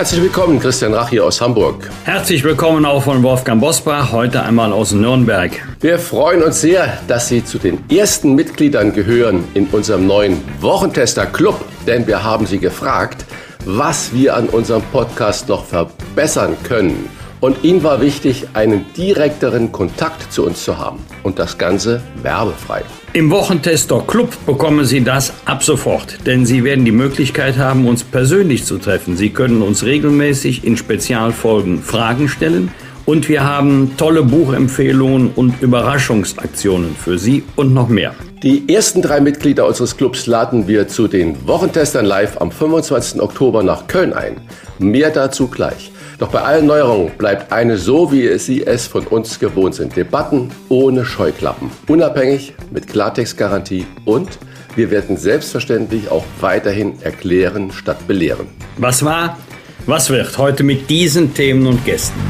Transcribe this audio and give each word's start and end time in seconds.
Herzlich 0.00 0.22
willkommen, 0.22 0.58
Christian 0.58 0.94
Rach 0.94 1.10
hier 1.10 1.26
aus 1.26 1.42
Hamburg. 1.42 1.90
Herzlich 2.04 2.42
willkommen 2.42 2.86
auch 2.86 3.02
von 3.02 3.22
Wolfgang 3.22 3.60
Bosbach, 3.60 4.12
heute 4.12 4.42
einmal 4.42 4.72
aus 4.72 4.92
Nürnberg. 4.92 5.52
Wir 5.78 5.98
freuen 5.98 6.42
uns 6.42 6.62
sehr, 6.62 6.98
dass 7.06 7.28
Sie 7.28 7.44
zu 7.44 7.58
den 7.58 7.84
ersten 7.90 8.34
Mitgliedern 8.34 8.94
gehören 8.94 9.44
in 9.52 9.66
unserem 9.66 10.06
neuen 10.06 10.42
Wochentester 10.62 11.26
Club, 11.26 11.62
denn 11.86 12.06
wir 12.06 12.24
haben 12.24 12.46
Sie 12.46 12.58
gefragt, 12.58 13.26
was 13.66 14.14
wir 14.14 14.36
an 14.36 14.48
unserem 14.48 14.80
Podcast 14.84 15.50
noch 15.50 15.66
verbessern 15.66 16.56
können. 16.62 17.10
Und 17.40 17.62
Ihnen 17.62 17.82
war 17.82 18.00
wichtig, 18.00 18.46
einen 18.54 18.86
direkteren 18.94 19.70
Kontakt 19.70 20.32
zu 20.32 20.46
uns 20.46 20.64
zu 20.64 20.78
haben. 20.78 21.04
Und 21.24 21.38
das 21.38 21.58
Ganze 21.58 22.00
werbefrei. 22.22 22.84
Im 23.12 23.28
Wochentester 23.32 24.04
Club 24.06 24.36
bekommen 24.46 24.84
Sie 24.84 25.02
das 25.02 25.32
ab 25.44 25.64
sofort, 25.64 26.24
denn 26.26 26.46
Sie 26.46 26.62
werden 26.62 26.84
die 26.84 26.92
Möglichkeit 26.92 27.58
haben, 27.58 27.88
uns 27.88 28.04
persönlich 28.04 28.64
zu 28.64 28.78
treffen. 28.78 29.16
Sie 29.16 29.30
können 29.30 29.62
uns 29.62 29.84
regelmäßig 29.84 30.62
in 30.64 30.76
Spezialfolgen 30.76 31.82
Fragen 31.82 32.28
stellen 32.28 32.70
und 33.06 33.28
wir 33.28 33.42
haben 33.42 33.96
tolle 33.96 34.22
Buchempfehlungen 34.22 35.32
und 35.34 35.60
Überraschungsaktionen 35.60 36.94
für 36.94 37.18
Sie 37.18 37.42
und 37.56 37.74
noch 37.74 37.88
mehr. 37.88 38.14
Die 38.44 38.72
ersten 38.72 39.02
drei 39.02 39.20
Mitglieder 39.20 39.66
unseres 39.66 39.96
Clubs 39.96 40.28
laden 40.28 40.68
wir 40.68 40.86
zu 40.86 41.08
den 41.08 41.48
Wochentestern 41.48 42.04
live 42.04 42.40
am 42.40 42.52
25. 42.52 43.20
Oktober 43.20 43.64
nach 43.64 43.88
Köln 43.88 44.12
ein. 44.12 44.40
Mehr 44.78 45.10
dazu 45.10 45.48
gleich. 45.48 45.90
Doch 46.20 46.28
bei 46.28 46.42
allen 46.42 46.66
Neuerungen 46.66 47.12
bleibt 47.16 47.50
eine 47.50 47.78
so, 47.78 48.12
wie 48.12 48.38
Sie 48.38 48.64
es 48.64 48.86
von 48.86 49.06
uns 49.06 49.38
gewohnt 49.40 49.74
sind. 49.74 49.96
Debatten 49.96 50.50
ohne 50.68 51.06
Scheuklappen. 51.06 51.70
Unabhängig, 51.88 52.54
mit 52.70 52.88
Klartextgarantie 52.88 53.86
und 54.04 54.38
wir 54.76 54.90
werden 54.90 55.16
selbstverständlich 55.16 56.10
auch 56.10 56.24
weiterhin 56.40 57.00
erklären 57.00 57.72
statt 57.72 58.06
belehren. 58.06 58.48
Was 58.76 59.02
war? 59.02 59.38
Was 59.86 60.10
wird 60.10 60.36
heute 60.36 60.62
mit 60.62 60.90
diesen 60.90 61.32
Themen 61.32 61.66
und 61.66 61.84
Gästen? 61.86 62.20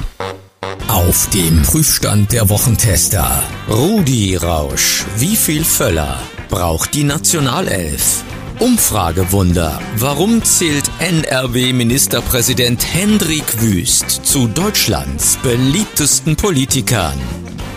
Auf 0.87 1.29
dem 1.31 1.61
Prüfstand 1.63 2.33
der 2.33 2.49
Wochentester. 2.49 3.43
Rudi 3.69 4.37
Rausch. 4.37 5.05
Wie 5.17 5.35
viel 5.35 5.65
Völler 5.65 6.21
braucht 6.49 6.95
die 6.95 7.05
Nationalelf? 7.05 8.23
Umfragewunder. 8.61 9.81
Warum 9.97 10.45
zählt 10.45 10.91
NRW-Ministerpräsident 10.99 12.85
Hendrik 12.93 13.63
Wüst 13.63 14.11
zu 14.11 14.49
Deutschlands 14.49 15.39
beliebtesten 15.43 16.37
Politikern? 16.37 17.19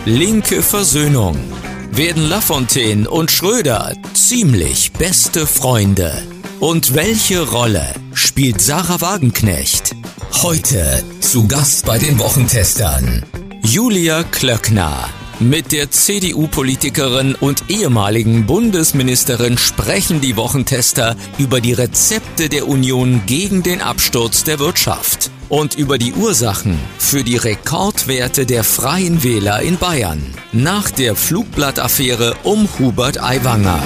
Linke 0.04 0.62
Versöhnung. 0.62 1.38
Werden 1.90 2.28
Lafontaine 2.28 3.08
und 3.08 3.30
Schröder 3.30 3.94
ziemlich 4.12 4.92
beste 4.92 5.46
Freunde? 5.46 6.22
Und 6.60 6.94
welche 6.94 7.48
Rolle 7.48 7.86
spielt 8.12 8.60
Sarah 8.60 9.00
Wagenknecht? 9.00 9.96
Heute 10.42 11.02
zu 11.20 11.48
Gast 11.48 11.86
bei 11.86 11.96
den 11.96 12.18
Wochentestern. 12.18 13.24
Julia 13.62 14.22
Klöckner. 14.22 15.08
Mit 15.40 15.72
der 15.72 15.90
CDU-Politikerin 15.90 17.34
und 17.34 17.64
ehemaligen 17.68 18.46
Bundesministerin 18.46 19.58
sprechen 19.58 20.20
die 20.20 20.36
Wochentester 20.36 21.16
über 21.38 21.60
die 21.60 21.72
Rezepte 21.72 22.48
der 22.48 22.68
Union 22.68 23.22
gegen 23.26 23.64
den 23.64 23.82
Absturz 23.82 24.44
der 24.44 24.60
Wirtschaft 24.60 25.30
und 25.48 25.74
über 25.74 25.98
die 25.98 26.12
Ursachen 26.12 26.78
für 26.98 27.24
die 27.24 27.36
Rekordwerte 27.36 28.46
der 28.46 28.62
Freien 28.62 29.24
Wähler 29.24 29.60
in 29.60 29.76
Bayern 29.76 30.22
nach 30.52 30.90
der 30.90 31.16
Flugblattaffäre 31.16 32.36
um 32.44 32.68
Hubert 32.78 33.20
Aiwanger. 33.20 33.82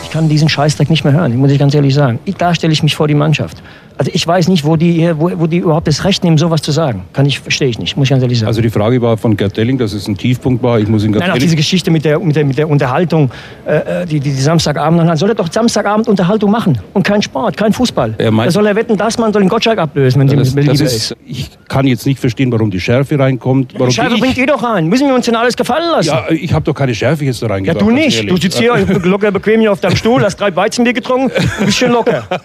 Ich 0.04 0.10
kann 0.10 0.30
diesen 0.30 0.48
Scheißdreck 0.48 0.88
nicht 0.88 1.04
mehr 1.04 1.12
hören, 1.12 1.36
muss 1.36 1.50
ich 1.50 1.58
ganz 1.58 1.74
ehrlich 1.74 1.94
sagen. 1.94 2.18
Da 2.38 2.54
stelle 2.54 2.72
ich 2.72 2.82
mich 2.82 2.96
vor 2.96 3.08
die 3.08 3.14
Mannschaft. 3.14 3.62
Also 4.00 4.12
ich 4.14 4.26
weiß 4.26 4.48
nicht, 4.48 4.64
wo 4.64 4.76
die, 4.76 5.12
wo, 5.18 5.30
wo 5.34 5.46
die 5.46 5.58
überhaupt 5.58 5.86
das 5.86 6.06
Recht 6.06 6.24
nehmen, 6.24 6.38
sowas 6.38 6.62
zu 6.62 6.70
sagen. 6.70 7.02
Kann 7.12 7.26
ich, 7.26 7.38
verstehe 7.38 7.68
ich 7.68 7.78
nicht, 7.78 7.98
muss 7.98 8.06
ich 8.06 8.10
ganz 8.12 8.22
ehrlich 8.22 8.38
sagen. 8.38 8.48
Also 8.48 8.62
die 8.62 8.70
Frage 8.70 9.02
war 9.02 9.18
von 9.18 9.36
Gerd 9.36 9.58
Delling, 9.58 9.76
dass 9.76 9.92
es 9.92 10.08
ein 10.08 10.16
Tiefpunkt 10.16 10.62
war. 10.62 10.80
Ich 10.80 10.88
muss 10.88 11.04
ihn 11.04 11.10
Nein, 11.10 11.30
auch 11.30 11.36
diese 11.36 11.54
Geschichte 11.54 11.90
mit 11.90 12.06
der, 12.06 12.18
mit 12.18 12.34
der, 12.34 12.46
mit 12.46 12.56
der 12.56 12.70
Unterhaltung, 12.70 13.30
äh, 13.66 14.06
die, 14.06 14.18
die, 14.18 14.30
die 14.30 14.40
Samstagabend, 14.40 15.00
dann 15.00 15.16
soll 15.18 15.28
er 15.28 15.34
doch 15.34 15.52
Samstagabend 15.52 16.08
Unterhaltung 16.08 16.50
machen 16.50 16.78
und 16.94 17.02
kein 17.02 17.20
Sport, 17.20 17.58
kein 17.58 17.74
Fußball. 17.74 18.14
Er 18.16 18.30
meint, 18.30 18.46
da 18.46 18.52
soll 18.52 18.66
er 18.68 18.74
wetten, 18.74 18.96
dass 18.96 19.18
man 19.18 19.34
soll 19.34 19.42
den 19.42 19.50
Gottschalk 19.50 19.78
ablösen, 19.78 20.18
wenn 20.18 20.34
das, 20.34 20.54
das, 20.54 20.64
das 20.64 20.80
ist, 20.80 21.16
Ich 21.26 21.50
kann 21.68 21.86
jetzt 21.86 22.06
nicht 22.06 22.20
verstehen, 22.20 22.50
warum 22.52 22.70
die 22.70 22.80
Schärfe 22.80 23.18
reinkommt. 23.18 23.74
Warum 23.74 23.88
die 23.88 23.96
Schärfe 23.96 24.16
bringt 24.16 24.38
ihr 24.38 24.46
doch 24.46 24.62
rein. 24.62 24.86
Müssen 24.86 25.08
wir 25.08 25.14
uns 25.14 25.26
denn 25.26 25.36
alles 25.36 25.58
gefallen 25.58 25.90
lassen? 25.92 26.08
Ja, 26.08 26.24
ich 26.30 26.54
habe 26.54 26.64
doch 26.64 26.74
keine 26.74 26.94
Schärfe 26.94 27.26
jetzt 27.26 27.42
da 27.42 27.48
reingebracht. 27.48 27.82
Ja, 27.82 27.86
du 27.86 27.94
nicht. 27.94 28.30
Du 28.30 28.38
sitzt 28.38 28.58
hier 28.58 28.78
locker 29.04 29.30
bequem 29.30 29.60
hier 29.60 29.72
auf 29.72 29.80
deinem 29.80 29.96
Stuhl, 29.96 30.22
hast 30.22 30.40
drei 30.40 30.56
Weizenbier 30.56 30.94
getrunken, 30.94 31.30
bist 31.66 31.76
schön 31.76 31.92
locker. 31.92 32.24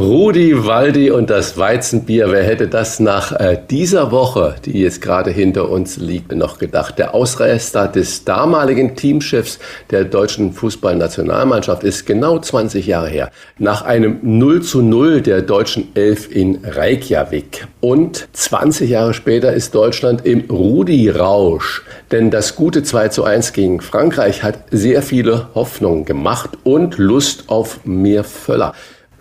Rudi, 0.00 0.64
Waldi 0.64 1.10
und 1.10 1.28
das 1.28 1.58
Weizenbier, 1.58 2.32
wer 2.32 2.42
hätte 2.42 2.68
das 2.68 3.00
nach 3.00 3.32
äh, 3.32 3.60
dieser 3.68 4.10
Woche, 4.10 4.54
die 4.64 4.80
jetzt 4.80 5.02
gerade 5.02 5.30
hinter 5.30 5.68
uns 5.68 5.98
liegt, 5.98 6.34
noch 6.34 6.56
gedacht? 6.56 6.98
Der 6.98 7.14
Ausreißer 7.14 7.86
des 7.86 8.24
damaligen 8.24 8.96
Teamchefs 8.96 9.58
der 9.90 10.04
deutschen 10.04 10.54
Fußballnationalmannschaft 10.54 11.84
ist 11.84 12.06
genau 12.06 12.38
20 12.38 12.86
Jahre 12.86 13.10
her. 13.10 13.30
Nach 13.58 13.82
einem 13.82 14.20
0 14.22 14.62
zu 14.62 14.80
0 14.80 15.20
der 15.20 15.42
deutschen 15.42 15.94
Elf 15.94 16.34
in 16.34 16.60
Reykjavik. 16.64 17.68
Und 17.80 18.26
20 18.32 18.88
Jahre 18.88 19.12
später 19.12 19.52
ist 19.52 19.74
Deutschland 19.74 20.24
im 20.24 20.48
Rudi-Rausch. 20.48 21.82
Denn 22.10 22.30
das 22.30 22.56
gute 22.56 22.82
2 22.82 23.08
zu 23.08 23.24
1 23.24 23.52
gegen 23.52 23.82
Frankreich 23.82 24.42
hat 24.42 24.64
sehr 24.70 25.02
viele 25.02 25.48
Hoffnungen 25.54 26.06
gemacht 26.06 26.52
und 26.64 26.96
Lust 26.96 27.50
auf 27.50 27.80
mehr 27.84 28.24
Völler. 28.24 28.72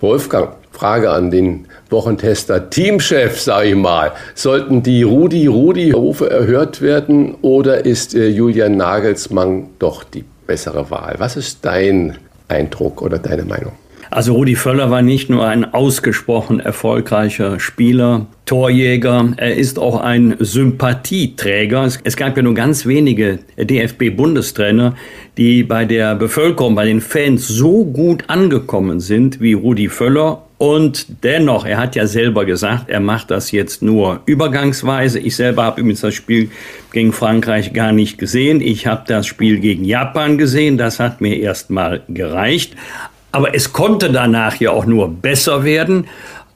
Wolfgang, 0.02 0.56
Frage 0.80 1.12
an 1.12 1.30
den 1.30 1.66
Wochentester. 1.90 2.70
Teamchef, 2.70 3.38
sage 3.38 3.68
ich 3.68 3.76
mal, 3.76 4.14
sollten 4.34 4.82
die 4.82 5.04
Rudi-Rudi-Rufe 5.04 6.30
erhört 6.30 6.82
werden 6.82 7.36
oder 7.42 7.84
ist 7.86 8.16
äh, 8.16 8.30
Julian 8.30 8.78
Nagelsmann 8.78 9.68
doch 9.78 10.06
die 10.06 10.24
bessere 10.48 10.90
Wahl? 10.90 11.16
Was 11.18 11.36
ist 11.36 11.66
dein 11.66 12.18
Eindruck 12.48 13.02
oder 13.02 13.20
deine 13.20 13.44
Meinung? 13.44 13.74
Also 14.10 14.34
Rudi 14.34 14.56
Völler 14.56 14.90
war 14.90 15.02
nicht 15.02 15.30
nur 15.30 15.46
ein 15.46 15.74
ausgesprochen 15.74 16.62
erfolgreicher 16.62 17.60
Spieler, 17.60 18.28
Torjäger, 18.46 19.34
er 19.36 19.56
ist 19.56 19.78
auch 19.78 20.00
ein 20.00 20.36
Sympathieträger. 20.40 21.90
Es, 22.04 22.16
gab 22.16 22.38
ja 22.38 22.42
nur 22.42 22.56
ganz 22.56 22.86
wenige 22.86 23.40
DFB-Bundestrainer, 23.58 24.96
die 25.38 25.64
bei 25.64 25.84
der 25.84 26.16
Bevölkerung, 26.16 26.74
bei 26.74 26.86
den 26.86 27.02
Fans 27.02 27.48
so 27.50 27.84
gut 27.84 28.24
angekommen 28.28 29.02
sind 29.02 29.42
wie 29.42 29.54
Rudi 29.54 29.90
Völler 29.90 30.49
und 30.60 31.24
dennoch, 31.24 31.66
er 31.66 31.78
hat 31.78 31.96
ja 31.96 32.06
selber 32.06 32.44
gesagt, 32.44 32.90
er 32.90 33.00
macht 33.00 33.32
das 33.32 33.52
jetzt 33.52 33.82
nur 33.82 34.20
übergangsweise. 34.26 35.18
Ich 35.18 35.38
selber 35.38 35.64
habe 35.64 35.80
übrigens 35.80 36.02
das 36.02 36.14
Spiel 36.14 36.52
gegen 36.92 37.14
Frankreich 37.14 37.72
gar 37.72 37.94
nicht 37.94 38.18
gesehen. 38.18 38.60
Ich 38.60 38.86
habe 38.86 39.04
das 39.08 39.26
Spiel 39.26 39.60
gegen 39.60 39.86
Japan 39.86 40.38
gesehen. 40.38 40.78
Das 40.78 41.00
hat 41.00 41.22
mir 41.22 41.40
erstmal 41.40 42.02
gereicht. 42.10 42.76
Aber 43.32 43.56
es 43.56 43.72
konnte 43.72 44.12
danach 44.12 44.58
ja 44.58 44.72
auch 44.72 44.86
nur 44.86 45.08
besser 45.10 45.64
werden. 45.64 46.08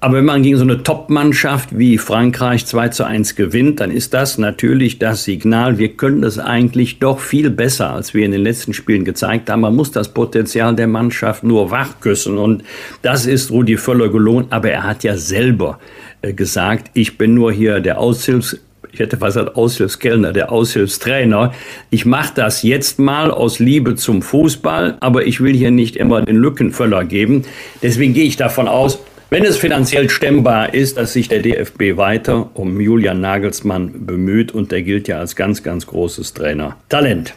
Aber 0.03 0.17
wenn 0.17 0.25
man 0.25 0.43
gegen 0.43 0.57
so 0.57 0.63
eine 0.63 0.83
Top-Mannschaft 0.83 1.77
wie 1.77 1.97
Frankreich 1.97 2.65
2 2.65 2.89
zu 2.89 3.05
1 3.05 3.35
gewinnt, 3.35 3.79
dann 3.79 3.89
ist 3.89 4.13
das 4.13 4.37
natürlich 4.37 4.99
das 4.99 5.23
Signal, 5.23 5.77
wir 5.77 5.93
können 5.93 6.21
das 6.21 6.39
eigentlich 6.39 6.99
doch 6.99 7.21
viel 7.21 7.49
besser, 7.49 7.91
als 7.91 8.13
wir 8.13 8.25
in 8.25 8.33
den 8.33 8.41
letzten 8.41 8.73
Spielen 8.73 9.05
gezeigt 9.05 9.49
haben. 9.49 9.61
Man 9.61 9.77
muss 9.77 9.91
das 9.91 10.09
Potenzial 10.09 10.75
der 10.75 10.87
Mannschaft 10.87 11.45
nur 11.45 11.71
wachküssen. 11.71 12.37
Und 12.37 12.63
das 13.01 13.25
ist 13.25 13.49
Rudi 13.49 13.77
Völler 13.77 14.09
gelohnt. 14.09 14.47
Aber 14.51 14.69
er 14.69 14.83
hat 14.83 15.05
ja 15.05 15.15
selber 15.15 15.79
äh, 16.21 16.33
gesagt, 16.33 16.91
ich 16.95 17.17
bin 17.17 17.33
nur 17.33 17.53
hier 17.53 17.79
der 17.79 17.97
Aushilfs 17.97 18.59
ich 18.91 18.99
hätte 18.99 19.17
fast 19.17 19.37
gesagt 19.37 19.55
Aushilfskellner, 19.55 20.33
der 20.33 20.51
Aushilfstrainer. 20.51 21.51
Ich 21.89 22.05
mache 22.05 22.33
das 22.35 22.61
jetzt 22.61 22.99
mal 22.99 23.31
aus 23.31 23.57
Liebe 23.57 23.95
zum 23.95 24.21
Fußball, 24.21 24.97
aber 24.99 25.25
ich 25.25 25.41
will 25.41 25.55
hier 25.55 25.71
nicht 25.71 25.95
immer 25.95 26.21
den 26.21 26.35
Lückenvöller 26.35 27.03
geben. 27.03 27.43
Deswegen 27.81 28.13
gehe 28.13 28.25
ich 28.25 28.37
davon 28.37 28.67
aus, 28.67 28.99
wenn 29.33 29.45
es 29.45 29.57
finanziell 29.57 30.11
stemmbar 30.11 30.75
ist, 30.75 30.95
dass 30.97 31.13
sich 31.13 31.27
der 31.27 31.39
DFB 31.39 31.97
weiter 31.97 32.51
um 32.53 32.79
Julian 32.79 33.19
Nagelsmann 33.19 34.05
bemüht 34.05 34.51
und 34.51 34.71
der 34.71 34.83
gilt 34.83 35.07
ja 35.07 35.17
als 35.17 35.35
ganz, 35.35 35.63
ganz 35.63 35.87
großes 35.87 36.35
Trainer. 36.35 36.77
Talent. 36.87 37.33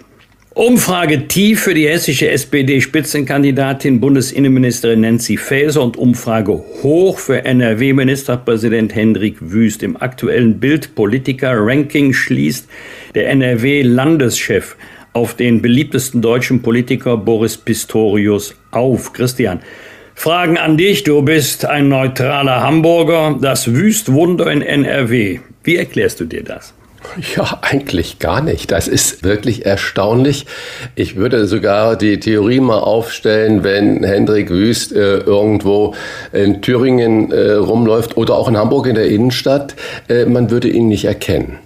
Umfrage 0.53 1.27
tief 1.27 1.63
für 1.63 1.73
die 1.73 1.89
hessische 1.89 2.29
SPD-Spitzenkandidatin 2.29 3.99
Bundesinnenministerin 3.99 5.01
Nancy 5.01 5.39
Faeser 5.39 5.83
und 5.83 5.97
Umfrage 5.97 6.53
hoch 6.83 7.19
für 7.19 7.47
NRW-Ministerpräsident 7.47 8.95
Hendrik 8.95 9.37
Wüst. 9.41 9.83
Im 9.83 9.97
aktuellen 9.97 10.61
Bild-Politiker-Ranking 10.61 12.13
schließt 12.13 12.69
der 13.15 13.31
NRW-Landeschef 13.31 14.77
auf 15.15 15.33
den 15.33 15.63
beliebtesten 15.63 16.21
deutschen 16.21 16.61
Politiker 16.61 17.17
Boris 17.17 17.57
Pistorius 17.57 18.55
auf. 18.71 19.15
Christian, 19.15 19.61
Fragen 20.19 20.57
an 20.57 20.79
dich. 20.79 21.05
Du 21.05 21.21
bist 21.23 21.67
ein 21.67 21.89
neutraler 21.89 22.63
Hamburger. 22.63 23.37
Das 23.41 23.73
Wüstwunder 23.73 24.51
in 24.51 24.63
NRW. 24.63 25.41
Wie 25.63 25.77
erklärst 25.77 26.19
du 26.19 26.25
dir 26.25 26.43
das? 26.43 26.73
Ja, 27.37 27.59
eigentlich 27.61 28.19
gar 28.19 28.41
nicht. 28.41 28.73
Das 28.73 28.89
ist 28.89 29.23
wirklich 29.23 29.67
erstaunlich. 29.67 30.47
Ich 30.95 31.17
würde 31.17 31.47
sogar 31.47 31.97
die 31.97 32.19
Theorie 32.19 32.61
mal 32.61 32.79
aufstellen, 32.79 33.63
wenn 33.63 34.03
Hendrik 34.03 34.51
Wüst 34.51 34.93
äh, 34.93 35.19
irgendwo 35.19 35.95
in 36.33 36.63
Thüringen 36.63 37.31
äh, 37.31 37.53
rumläuft 37.53 38.17
oder 38.17 38.35
auch 38.35 38.49
in 38.49 38.57
Hamburg 38.57 38.87
in 38.87 38.95
der 38.95 39.09
Innenstadt, 39.09 39.77
äh, 40.09 40.25
man 40.25 40.51
würde 40.51 40.69
ihn 40.69 40.89
nicht 40.89 41.05
erkennen. 41.05 41.59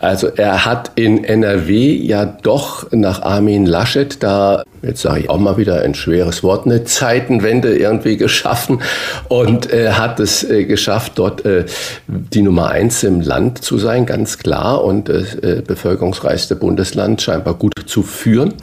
Also 0.00 0.28
er 0.28 0.64
hat 0.64 0.92
in 0.94 1.24
NRW 1.24 1.92
ja 1.94 2.24
doch 2.24 2.90
nach 2.92 3.22
Armin 3.22 3.66
Laschet 3.66 4.22
da, 4.22 4.62
jetzt 4.82 5.02
sage 5.02 5.20
ich 5.20 5.30
auch 5.30 5.38
mal 5.38 5.56
wieder 5.56 5.82
ein 5.82 5.94
schweres 5.94 6.42
Wort, 6.42 6.66
eine 6.66 6.84
Zeitenwende 6.84 7.76
irgendwie 7.76 8.16
geschaffen 8.16 8.82
und 9.28 9.72
äh, 9.72 9.90
hat 9.92 10.20
es 10.20 10.44
äh, 10.44 10.64
geschafft, 10.64 11.12
dort 11.16 11.44
äh, 11.44 11.64
die 12.06 12.42
Nummer 12.42 12.68
eins 12.68 13.02
im 13.02 13.20
Land 13.20 13.62
zu 13.62 13.78
sein, 13.78 14.06
ganz 14.06 14.38
klar, 14.38 14.84
und 14.84 15.08
das 15.08 15.34
äh, 15.36 15.62
bevölkerungsreichste 15.66 16.56
Bundesland 16.56 17.22
scheinbar 17.22 17.54
gut 17.54 17.72
zu 17.86 18.02
führen. 18.02 18.54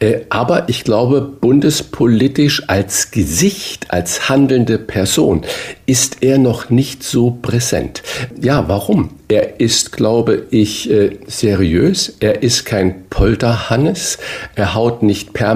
Äh, 0.00 0.20
aber 0.30 0.68
ich 0.68 0.84
glaube, 0.84 1.20
bundespolitisch 1.20 2.68
als 2.68 3.10
Gesicht, 3.10 3.90
als 3.90 4.28
handelnde 4.28 4.78
Person 4.78 5.42
ist 5.86 6.18
er 6.22 6.38
noch 6.38 6.70
nicht 6.70 7.02
so 7.02 7.30
präsent. 7.30 8.02
Ja, 8.40 8.68
warum? 8.68 9.10
Er 9.28 9.58
ist, 9.60 9.92
glaube 9.92 10.46
ich, 10.50 10.90
äh, 10.90 11.18
seriös. 11.26 12.16
Er 12.20 12.42
ist 12.42 12.64
kein 12.64 13.08
Polterhannes. 13.08 14.18
Er 14.54 14.74
haut 14.74 15.02
nicht 15.02 15.32
permanent 15.32 15.53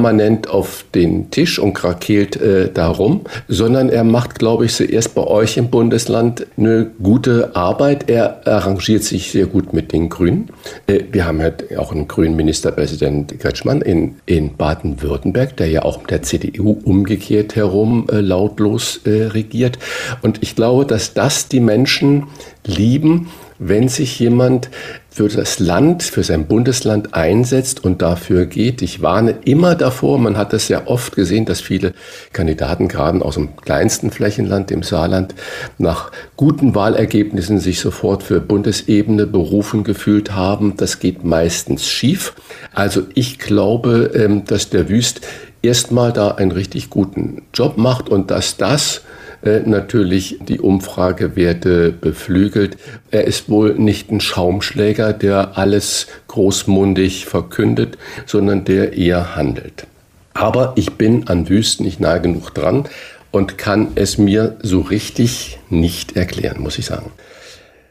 auf 0.48 0.84
den 0.94 1.30
Tisch 1.30 1.58
und 1.58 1.74
krakeelt 1.74 2.36
äh, 2.36 2.70
darum, 2.72 3.22
sondern 3.48 3.88
er 3.88 4.04
macht, 4.04 4.38
glaube 4.38 4.64
ich, 4.66 4.74
zuerst 4.74 5.14
bei 5.14 5.26
euch 5.26 5.56
im 5.56 5.70
Bundesland 5.70 6.46
eine 6.56 6.90
gute 7.02 7.54
Arbeit. 7.56 8.08
Er 8.08 8.46
arrangiert 8.46 9.04
sich 9.04 9.30
sehr 9.32 9.46
gut 9.46 9.72
mit 9.72 9.92
den 9.92 10.08
Grünen. 10.08 10.50
Äh, 10.86 11.04
wir 11.10 11.26
haben 11.26 11.40
ja 11.40 11.50
auch 11.78 11.92
einen 11.92 12.08
grünen 12.08 12.36
Ministerpräsident 12.36 13.38
Kretschmann 13.38 13.80
in, 13.82 14.16
in 14.26 14.56
Baden-Württemberg, 14.56 15.56
der 15.56 15.68
ja 15.68 15.82
auch 15.82 16.00
mit 16.00 16.10
der 16.10 16.22
CDU 16.22 16.78
umgekehrt 16.84 17.56
herum 17.56 18.06
äh, 18.10 18.20
lautlos 18.20 19.00
äh, 19.04 19.24
regiert. 19.24 19.78
Und 20.22 20.42
ich 20.42 20.54
glaube, 20.54 20.86
dass 20.86 21.14
das 21.14 21.48
die 21.48 21.60
Menschen 21.60 22.28
lieben, 22.64 23.28
wenn 23.58 23.88
sich 23.88 24.18
jemand 24.18 24.70
für 25.10 25.28
das 25.28 25.58
Land, 25.58 26.04
für 26.04 26.22
sein 26.22 26.46
Bundesland 26.46 27.12
einsetzt 27.12 27.82
und 27.84 28.02
dafür 28.02 28.46
geht. 28.46 28.82
Ich 28.82 29.02
warne 29.02 29.34
immer 29.44 29.74
davor, 29.74 30.18
man 30.18 30.36
hat 30.36 30.52
das 30.52 30.68
ja 30.68 30.86
oft 30.86 31.16
gesehen, 31.16 31.44
dass 31.44 31.60
viele 31.60 31.92
Kandidaten 32.32 32.86
gerade 32.86 33.24
aus 33.24 33.34
dem 33.34 33.56
kleinsten 33.56 34.12
Flächenland, 34.12 34.70
dem 34.70 34.84
Saarland, 34.84 35.34
nach 35.76 36.12
guten 36.36 36.76
Wahlergebnissen 36.76 37.58
sich 37.58 37.80
sofort 37.80 38.22
für 38.22 38.40
Bundesebene 38.40 39.26
berufen 39.26 39.82
gefühlt 39.82 40.32
haben. 40.32 40.76
Das 40.76 41.00
geht 41.00 41.24
meistens 41.24 41.88
schief. 41.88 42.34
Also 42.72 43.02
ich 43.14 43.40
glaube, 43.40 44.12
ähm, 44.14 44.44
dass 44.44 44.70
der 44.70 44.88
Wüst 44.88 45.22
erstmal 45.62 46.12
da 46.12 46.32
einen 46.32 46.52
richtig 46.52 46.90
guten 46.90 47.42
Job 47.52 47.76
macht 47.76 48.08
und 48.08 48.30
dass 48.30 48.56
das 48.56 49.02
äh, 49.42 49.60
natürlich 49.60 50.38
die 50.40 50.60
Umfragewerte 50.60 51.92
beflügelt. 51.92 52.76
Er 53.10 53.24
ist 53.24 53.48
wohl 53.48 53.74
nicht 53.74 54.10
ein 54.10 54.20
Schaumschläger, 54.20 55.12
der 55.12 55.56
alles 55.56 56.06
großmundig 56.26 57.26
verkündet, 57.26 57.98
sondern 58.26 58.64
der 58.64 58.94
eher 58.94 59.36
handelt. 59.36 59.86
Aber 60.34 60.72
ich 60.76 60.92
bin 60.92 61.28
an 61.28 61.48
Wüsten 61.48 61.84
nicht 61.84 62.00
nahe 62.00 62.20
genug 62.20 62.54
dran 62.54 62.84
und 63.30 63.58
kann 63.58 63.88
es 63.94 64.18
mir 64.18 64.56
so 64.62 64.80
richtig 64.80 65.58
nicht 65.70 66.16
erklären, 66.16 66.62
muss 66.62 66.78
ich 66.78 66.86
sagen. 66.86 67.10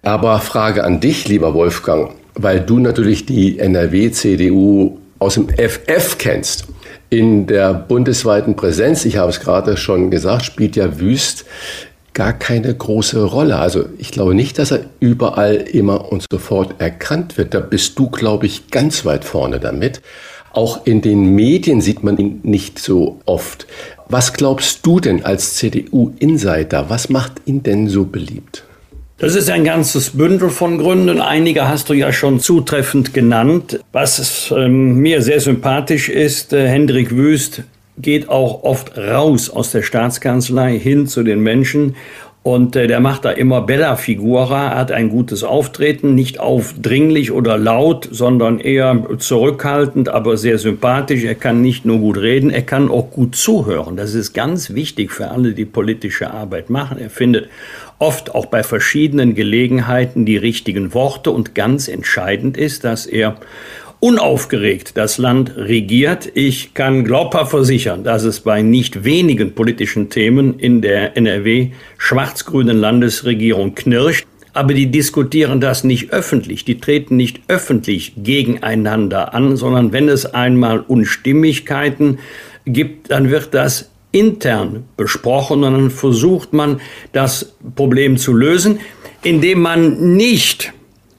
Aber 0.02 0.40
Frage 0.40 0.84
an 0.84 1.00
dich, 1.00 1.28
lieber 1.28 1.54
Wolfgang, 1.54 2.12
weil 2.34 2.62
du 2.62 2.80
natürlich 2.80 3.26
die 3.26 3.60
NRW-CDU 3.60 4.98
aus 5.20 5.34
dem 5.34 5.50
FF 5.50 6.18
kennst. 6.18 6.68
In 7.10 7.48
der 7.48 7.74
bundesweiten 7.74 8.58
Präsenz, 8.58 9.06
ich 9.06 9.16
habe 9.16 9.30
es 9.30 9.40
gerade 9.40 9.78
schon 9.78 10.12
gesagt, 10.12 10.44
spielt 10.44 10.76
ja 10.76 11.00
Wüst 11.00 11.46
gar 12.14 12.34
keine 12.34 12.74
große 12.74 13.24
Rolle. 13.24 13.60
Also 13.60 13.86
ich 13.98 14.12
glaube 14.12 14.36
nicht, 14.36 14.60
dass 14.60 14.72
er 14.72 14.82
überall 15.00 15.56
immer 15.56 16.12
und 16.12 16.26
sofort 16.30 16.82
erkannt 16.82 17.38
wird. 17.38 17.54
Da 17.54 17.62
bist 17.62 17.98
du, 17.98 18.10
glaube 18.10 18.48
ich, 18.48 18.72
ganz 18.72 19.06
weit 19.06 19.24
vorne 19.24 19.60
damit. 19.60 20.02
Auch 20.52 20.86
in 20.86 21.02
den 21.02 21.36
Medien 21.36 21.80
sieht 21.80 22.04
man 22.04 22.18
ihn 22.18 22.40
nicht 22.44 22.80
so 22.80 23.20
oft. 23.26 23.68
Was 24.10 24.34
glaubst 24.34 24.86
du 24.86 25.00
denn 25.00 25.24
als 25.24 25.56
CDU-Insider? 25.56 26.90
Was 26.90 27.10
macht 27.10 27.34
ihn 27.46 27.64
denn 27.64 27.88
so 27.88 28.06
beliebt? 28.06 28.67
Das 29.20 29.34
ist 29.34 29.50
ein 29.50 29.64
ganzes 29.64 30.12
Bündel 30.12 30.52
von 30.52 30.78
Gründen. 30.78 31.22
Einige 31.22 31.68
hast 31.68 31.90
du 31.90 31.94
ja 31.94 32.14
schon 32.14 32.40
zutreffend 32.40 33.16
genannt. 33.16 33.80
Was 33.92 34.54
ähm, 34.56 34.98
mir 34.98 35.24
sehr 35.24 35.40
sympathisch 35.40 36.08
ist, 36.08 36.54
äh, 36.54 36.68
Hendrik 36.68 37.16
Wüst 37.16 37.64
geht 37.98 38.30
auch 38.30 38.62
oft 38.62 38.96
raus 38.96 39.50
aus 39.50 39.72
der 39.72 39.82
Staatskanzlei 39.82 40.78
hin 40.78 41.08
zu 41.08 41.24
den 41.24 41.40
Menschen 41.40 41.96
und 42.48 42.78
äh, 42.78 42.88
der 42.88 43.02
macht 43.02 43.26
da 43.26 43.32
immer 43.32 43.60
Bella 43.60 43.98
Figura, 43.98 44.74
hat 44.74 44.94
ein 44.94 45.10
gutes 45.10 45.44
Auftreten, 45.44 46.16
nicht 46.16 46.40
aufdringlich 46.40 47.34
oder 47.34 47.58
laut, 47.58 48.08
sondern 48.10 48.62
eher 48.62 49.06
zurückhaltend, 49.18 50.08
aber 50.08 50.38
sehr 50.38 50.58
sympathisch. 50.58 51.26
Er 51.26 51.36
kann 51.36 51.62
nicht 51.62 51.84
nur 51.84 51.98
gut 51.98 52.18
reden, 52.18 52.50
er 52.50 52.62
kann 52.62 52.90
auch 52.90 53.12
gut 53.12 53.36
zuhören. 53.36 53.98
Das 53.98 54.14
ist 54.14 54.32
ganz 54.32 54.74
wichtig 54.74 55.12
für 55.12 55.28
alle, 55.28 55.52
die 55.52 55.66
politische 55.66 56.32
Arbeit 56.32 56.70
machen. 56.70 57.00
Er 57.00 57.10
findet 57.10 57.50
oft 58.00 58.34
auch 58.36 58.46
bei 58.46 58.64
verschiedenen 58.64 59.36
Gelegenheiten 59.36 60.26
die 60.26 60.38
richtigen 60.38 60.94
Worte 60.94 61.32
und 61.32 61.56
ganz 61.56 61.88
entscheidend 61.88 62.58
ist, 62.58 62.84
dass 62.84 63.06
er 63.06 63.38
unaufgeregt 64.00 64.96
das 64.96 65.18
Land 65.18 65.56
regiert. 65.56 66.30
Ich 66.36 66.74
kann 66.74 67.04
glaubhaft 67.04 67.52
versichern, 67.52 68.04
dass 68.04 68.24
es 68.24 68.42
bei 68.42 68.62
nicht 68.62 69.04
wenigen 69.04 69.56
politischen 69.56 70.10
Themen 70.10 70.60
in 70.60 70.82
der 70.82 71.18
NRW 71.18 71.72
schwarz-grünen 71.98 72.78
Landesregierung 72.78 73.74
knirscht. 73.74 74.28
Aber 74.54 74.74
die 74.74 74.88
diskutieren 74.88 75.62
das 75.62 75.84
nicht 75.84 76.12
öffentlich, 76.12 76.66
die 76.66 76.80
treten 76.80 77.16
nicht 77.16 77.42
öffentlich 77.48 78.14
gegeneinander 78.18 79.34
an, 79.36 79.56
sondern 79.56 79.94
wenn 79.94 80.10
es 80.10 80.26
einmal 80.26 80.80
Unstimmigkeiten 80.80 82.18
gibt, 82.66 83.12
dann 83.12 83.30
wird 83.30 83.54
das 83.54 83.92
intern 84.18 84.86
besprochen 84.98 85.64
und 85.64 85.74
dann 85.74 85.92
versucht 85.92 86.54
man, 86.54 86.82
das 87.12 87.54
Problem 87.76 88.18
zu 88.18 88.34
lösen, 88.34 88.80
indem 89.24 89.62
man 89.62 90.16
nicht 90.16 90.74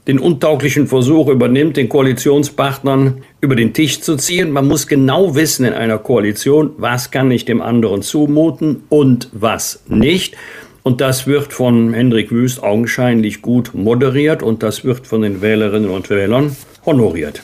den 0.07 0.19
untauglichen 0.19 0.87
Versuch 0.87 1.27
übernimmt, 1.27 1.77
den 1.77 1.87
Koalitionspartnern 1.87 3.21
über 3.41 3.55
den 3.55 3.73
Tisch 3.73 4.01
zu 4.01 4.15
ziehen. 4.15 4.49
Man 4.49 4.67
muss 4.67 4.87
genau 4.87 5.35
wissen 5.35 5.65
in 5.65 5.73
einer 5.73 5.99
Koalition, 5.99 6.71
was 6.77 7.11
kann 7.11 7.29
ich 7.29 7.45
dem 7.45 7.61
anderen 7.61 8.01
zumuten 8.01 8.83
und 8.89 9.29
was 9.33 9.83
nicht. 9.87 10.35
Und 10.81 11.01
das 11.01 11.27
wird 11.27 11.53
von 11.53 11.93
Hendrik 11.93 12.31
Wüst 12.31 12.63
augenscheinlich 12.63 13.43
gut 13.43 13.75
moderiert 13.75 14.41
und 14.41 14.63
das 14.63 14.83
wird 14.83 15.05
von 15.05 15.21
den 15.21 15.41
Wählerinnen 15.41 15.91
und 15.91 16.09
Wählern 16.09 16.55
honoriert. 16.85 17.43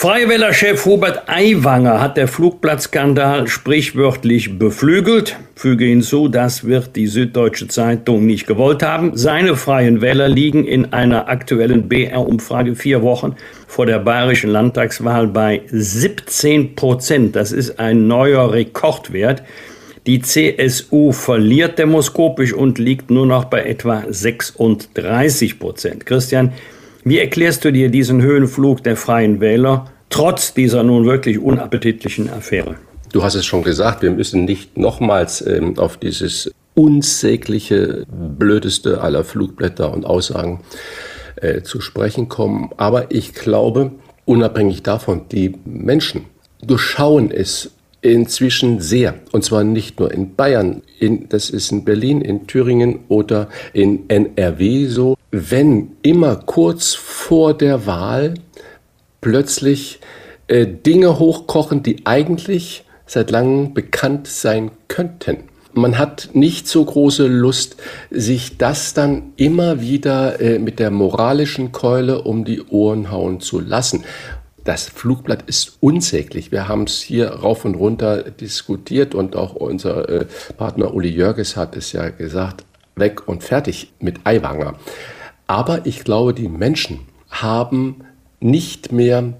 Freie 0.00 0.28
Wähler-Chef 0.28 0.86
Hubert 0.86 1.28
Aiwanger 1.28 2.00
hat 2.00 2.16
der 2.16 2.28
Flugplatzskandal 2.28 3.48
sprichwörtlich 3.48 4.56
beflügelt. 4.56 5.36
Füge 5.56 5.86
hinzu, 5.86 6.28
das 6.28 6.62
wird 6.62 6.94
die 6.94 7.08
Süddeutsche 7.08 7.66
Zeitung 7.66 8.24
nicht 8.24 8.46
gewollt 8.46 8.84
haben. 8.84 9.16
Seine 9.16 9.56
Freien 9.56 10.00
Wähler 10.00 10.28
liegen 10.28 10.64
in 10.64 10.92
einer 10.92 11.28
aktuellen 11.28 11.88
BR-Umfrage 11.88 12.76
vier 12.76 13.02
Wochen 13.02 13.34
vor 13.66 13.86
der 13.86 13.98
bayerischen 13.98 14.50
Landtagswahl 14.50 15.26
bei 15.26 15.62
17 15.66 16.76
Prozent. 16.76 17.34
Das 17.34 17.50
ist 17.50 17.80
ein 17.80 18.06
neuer 18.06 18.52
Rekordwert. 18.52 19.42
Die 20.06 20.22
CSU 20.22 21.10
verliert 21.10 21.76
demoskopisch 21.76 22.52
und 22.52 22.78
liegt 22.78 23.10
nur 23.10 23.26
noch 23.26 23.46
bei 23.46 23.64
etwa 23.64 24.04
36 24.08 25.58
Prozent. 25.58 26.06
Christian, 26.06 26.52
wie 27.04 27.18
erklärst 27.18 27.64
du 27.64 27.72
dir 27.72 27.90
diesen 27.90 28.22
Höhenflug 28.22 28.82
der 28.82 28.96
Freien 28.96 29.40
Wähler 29.40 29.90
trotz 30.10 30.54
dieser 30.54 30.82
nun 30.82 31.04
wirklich 31.04 31.38
unappetitlichen 31.38 32.30
Affäre? 32.30 32.76
Du 33.12 33.22
hast 33.22 33.34
es 33.34 33.46
schon 33.46 33.62
gesagt, 33.62 34.02
wir 34.02 34.10
müssen 34.10 34.44
nicht 34.44 34.76
nochmals 34.76 35.44
ähm, 35.46 35.78
auf 35.78 35.96
dieses 35.96 36.50
unsägliche, 36.74 38.04
blödeste 38.08 39.00
aller 39.00 39.24
Flugblätter 39.24 39.92
und 39.92 40.04
Aussagen 40.04 40.60
äh, 41.36 41.62
zu 41.62 41.80
sprechen 41.80 42.28
kommen. 42.28 42.70
Aber 42.76 43.10
ich 43.10 43.34
glaube, 43.34 43.92
unabhängig 44.26 44.82
davon, 44.82 45.22
die 45.32 45.54
Menschen 45.64 46.26
durchschauen 46.62 47.30
es 47.30 47.72
inzwischen 48.00 48.80
sehr. 48.80 49.14
Und 49.32 49.44
zwar 49.44 49.64
nicht 49.64 49.98
nur 50.00 50.12
in 50.12 50.34
Bayern, 50.34 50.82
in, 50.98 51.28
das 51.28 51.50
ist 51.50 51.72
in 51.72 51.84
Berlin, 51.84 52.20
in 52.20 52.46
Thüringen 52.46 53.00
oder 53.08 53.48
in 53.72 54.08
NRW 54.08 54.86
so. 54.86 55.16
Wenn 55.30 55.90
immer 56.02 56.36
kurz 56.36 56.94
vor 56.94 57.54
der 57.54 57.86
Wahl 57.86 58.34
plötzlich 59.20 60.00
äh, 60.46 60.66
Dinge 60.66 61.18
hochkochen, 61.18 61.82
die 61.82 62.06
eigentlich 62.06 62.84
seit 63.06 63.30
langem 63.30 63.74
bekannt 63.74 64.26
sein 64.26 64.70
könnten. 64.88 65.38
Man 65.74 65.98
hat 65.98 66.30
nicht 66.32 66.66
so 66.66 66.84
große 66.84 67.26
Lust, 67.26 67.76
sich 68.10 68.58
das 68.58 68.94
dann 68.94 69.32
immer 69.36 69.80
wieder 69.80 70.40
äh, 70.40 70.58
mit 70.58 70.78
der 70.78 70.90
moralischen 70.90 71.72
Keule 71.72 72.22
um 72.22 72.44
die 72.44 72.62
Ohren 72.62 73.12
hauen 73.12 73.40
zu 73.40 73.60
lassen. 73.60 74.04
Das 74.68 74.84
Flugblatt 74.84 75.44
ist 75.46 75.78
unsäglich. 75.80 76.52
Wir 76.52 76.68
haben 76.68 76.82
es 76.82 77.00
hier 77.00 77.30
rauf 77.30 77.64
und 77.64 77.74
runter 77.74 78.22
diskutiert 78.22 79.14
und 79.14 79.34
auch 79.34 79.54
unser 79.54 80.06
äh, 80.10 80.26
Partner 80.58 80.92
Uli 80.92 81.08
Jörges 81.08 81.56
hat 81.56 81.74
es 81.74 81.92
ja 81.92 82.10
gesagt, 82.10 82.66
weg 82.94 83.26
und 83.26 83.42
fertig 83.42 83.94
mit 83.98 84.20
Eiwanger. 84.24 84.74
Aber 85.46 85.86
ich 85.86 86.04
glaube, 86.04 86.34
die 86.34 86.50
Menschen 86.50 87.06
haben 87.30 88.04
nicht 88.40 88.92
mehr 88.92 89.32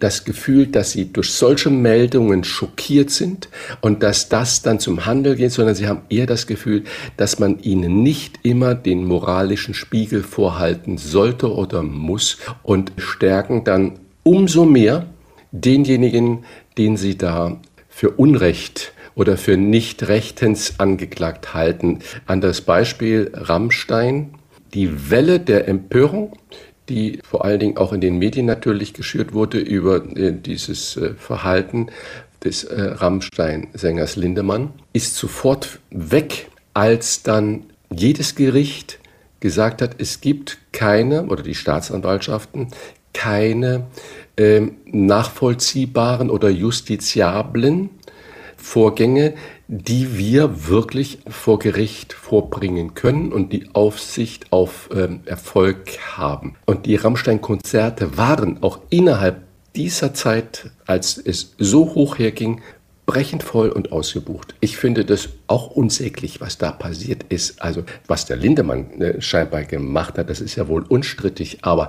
das 0.00 0.24
Gefühl, 0.24 0.66
dass 0.66 0.90
sie 0.90 1.12
durch 1.12 1.30
solche 1.34 1.70
Meldungen 1.70 2.42
schockiert 2.42 3.10
sind 3.10 3.48
und 3.80 4.02
dass 4.02 4.28
das 4.28 4.62
dann 4.62 4.80
zum 4.80 5.06
Handel 5.06 5.36
geht, 5.36 5.52
sondern 5.52 5.76
sie 5.76 5.86
haben 5.86 6.02
eher 6.08 6.26
das 6.26 6.48
Gefühl, 6.48 6.82
dass 7.16 7.38
man 7.38 7.60
ihnen 7.60 8.02
nicht 8.02 8.40
immer 8.42 8.74
den 8.74 9.04
moralischen 9.04 9.74
Spiegel 9.74 10.24
vorhalten 10.24 10.98
sollte 10.98 11.54
oder 11.54 11.84
muss 11.84 12.38
und 12.64 12.90
stärken 12.96 13.62
dann 13.62 14.00
umso 14.28 14.66
mehr 14.66 15.06
denjenigen, 15.52 16.44
den 16.76 16.98
sie 16.98 17.16
da 17.16 17.60
für 17.88 18.10
Unrecht 18.10 18.92
oder 19.14 19.38
für 19.38 19.56
nicht 19.56 20.06
rechtens 20.06 20.78
angeklagt 20.78 21.54
halten. 21.54 22.00
An 22.26 22.42
das 22.42 22.60
Beispiel 22.60 23.30
Rammstein, 23.32 24.34
die 24.74 25.10
Welle 25.10 25.40
der 25.40 25.66
Empörung, 25.66 26.36
die 26.90 27.20
vor 27.24 27.46
allen 27.46 27.58
Dingen 27.58 27.76
auch 27.78 27.94
in 27.94 28.02
den 28.02 28.18
Medien 28.18 28.44
natürlich 28.44 28.92
geschürt 28.92 29.32
wurde 29.32 29.60
über 29.60 30.04
äh, 30.14 30.32
dieses 30.32 30.98
äh, 30.98 31.14
Verhalten 31.14 31.86
des 32.44 32.64
äh, 32.64 32.82
Rammstein-Sängers 32.82 34.16
Lindemann, 34.16 34.74
ist 34.92 35.16
sofort 35.16 35.80
weg, 35.90 36.48
als 36.74 37.22
dann 37.22 37.64
jedes 37.90 38.34
Gericht 38.34 38.98
gesagt 39.40 39.82
hat, 39.82 39.96
es 39.98 40.20
gibt 40.20 40.58
keine, 40.72 41.26
oder 41.26 41.42
die 41.42 41.54
Staatsanwaltschaften, 41.54 42.68
keine 43.12 43.86
äh, 44.36 44.62
nachvollziehbaren 44.86 46.30
oder 46.30 46.48
justiziablen 46.48 47.90
Vorgänge, 48.56 49.34
die 49.68 50.16
wir 50.16 50.68
wirklich 50.68 51.18
vor 51.28 51.58
Gericht 51.58 52.12
vorbringen 52.12 52.94
können 52.94 53.32
und 53.32 53.52
die 53.52 53.68
Aufsicht 53.74 54.52
auf 54.52 54.88
ähm, 54.94 55.20
Erfolg 55.26 55.98
haben. 56.16 56.56
Und 56.66 56.86
die 56.86 56.96
Rammstein-Konzerte 56.96 58.16
waren 58.16 58.62
auch 58.62 58.80
innerhalb 58.90 59.42
dieser 59.76 60.14
Zeit, 60.14 60.70
als 60.86 61.18
es 61.18 61.54
so 61.58 61.94
hoch 61.94 62.18
herging, 62.18 62.62
brechend 63.08 63.42
voll 63.42 63.70
und 63.70 63.90
ausgebucht. 63.90 64.54
Ich 64.60 64.76
finde 64.76 65.02
das 65.06 65.30
auch 65.46 65.70
unsäglich, 65.70 66.42
was 66.42 66.58
da 66.58 66.70
passiert 66.70 67.24
ist. 67.30 67.62
Also 67.62 67.82
was 68.06 68.26
der 68.26 68.36
Lindemann 68.36 69.00
äh, 69.00 69.22
scheinbar 69.22 69.64
gemacht 69.64 70.18
hat, 70.18 70.28
das 70.28 70.42
ist 70.42 70.56
ja 70.56 70.68
wohl 70.68 70.84
unstrittig. 70.86 71.60
Aber 71.62 71.88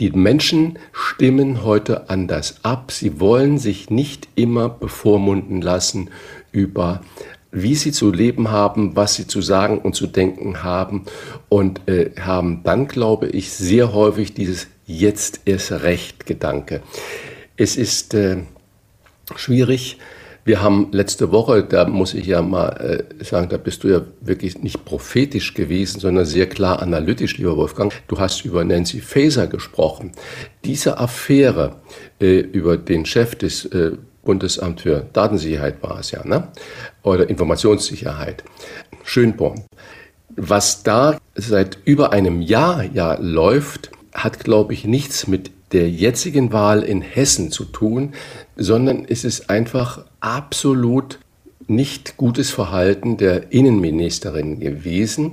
die 0.00 0.10
Menschen 0.10 0.80
stimmen 0.92 1.62
heute 1.62 2.10
anders 2.10 2.56
ab. 2.64 2.90
Sie 2.90 3.20
wollen 3.20 3.58
sich 3.58 3.88
nicht 3.88 4.28
immer 4.34 4.68
bevormunden 4.68 5.62
lassen 5.62 6.10
über 6.50 7.02
wie 7.52 7.76
sie 7.76 7.92
zu 7.92 8.10
leben 8.10 8.50
haben, 8.50 8.96
was 8.96 9.14
sie 9.14 9.26
zu 9.26 9.40
sagen 9.40 9.78
und 9.78 9.94
zu 9.94 10.06
denken 10.06 10.64
haben 10.64 11.04
und 11.48 11.88
äh, 11.88 12.10
haben 12.20 12.62
dann, 12.64 12.88
glaube 12.88 13.28
ich, 13.28 13.52
sehr 13.52 13.94
häufig 13.94 14.34
dieses 14.34 14.66
Jetzt 14.86 15.40
ist 15.44 15.70
Recht 15.70 16.26
Gedanke. 16.26 16.82
Es 17.56 17.76
ist 17.76 18.12
äh, 18.12 18.38
schwierig, 19.36 19.98
wir 20.48 20.62
haben 20.62 20.88
letzte 20.92 21.30
Woche, 21.30 21.62
da 21.62 21.86
muss 21.86 22.14
ich 22.14 22.24
ja 22.24 22.40
mal 22.40 23.04
äh, 23.20 23.22
sagen, 23.22 23.50
da 23.50 23.58
bist 23.58 23.84
du 23.84 23.88
ja 23.88 24.00
wirklich 24.22 24.62
nicht 24.62 24.82
prophetisch 24.86 25.52
gewesen, 25.52 26.00
sondern 26.00 26.24
sehr 26.24 26.48
klar 26.48 26.80
analytisch, 26.80 27.36
lieber 27.36 27.58
Wolfgang. 27.58 27.92
Du 28.08 28.18
hast 28.18 28.46
über 28.46 28.64
Nancy 28.64 29.02
Faeser 29.02 29.46
gesprochen. 29.46 30.12
Diese 30.64 30.98
Affäre 30.98 31.76
äh, 32.18 32.38
über 32.38 32.78
den 32.78 33.04
Chef 33.04 33.34
des 33.34 33.66
äh, 33.66 33.92
Bundesamt 34.24 34.80
für 34.80 35.06
Datensicherheit 35.12 35.82
war 35.82 36.00
es 36.00 36.12
ja, 36.12 36.26
ne? 36.26 36.48
oder 37.02 37.28
Informationssicherheit, 37.28 38.42
Schönborn. 39.04 39.66
Was 40.34 40.82
da 40.82 41.18
seit 41.34 41.76
über 41.84 42.12
einem 42.12 42.40
Jahr 42.40 42.84
ja 42.84 43.18
läuft, 43.20 43.90
hat, 44.14 44.44
glaube 44.44 44.72
ich, 44.72 44.86
nichts 44.86 45.26
mit 45.26 45.50
der 45.72 45.90
jetzigen 45.90 46.52
Wahl 46.54 46.82
in 46.82 47.02
Hessen 47.02 47.50
zu 47.50 47.64
tun, 47.64 48.14
sondern 48.56 49.04
es 49.06 49.24
ist 49.24 49.50
einfach 49.50 50.04
absolut 50.20 51.18
nicht 51.68 52.16
gutes 52.16 52.50
Verhalten 52.50 53.18
der 53.18 53.52
Innenministerin 53.52 54.58
gewesen. 54.58 55.32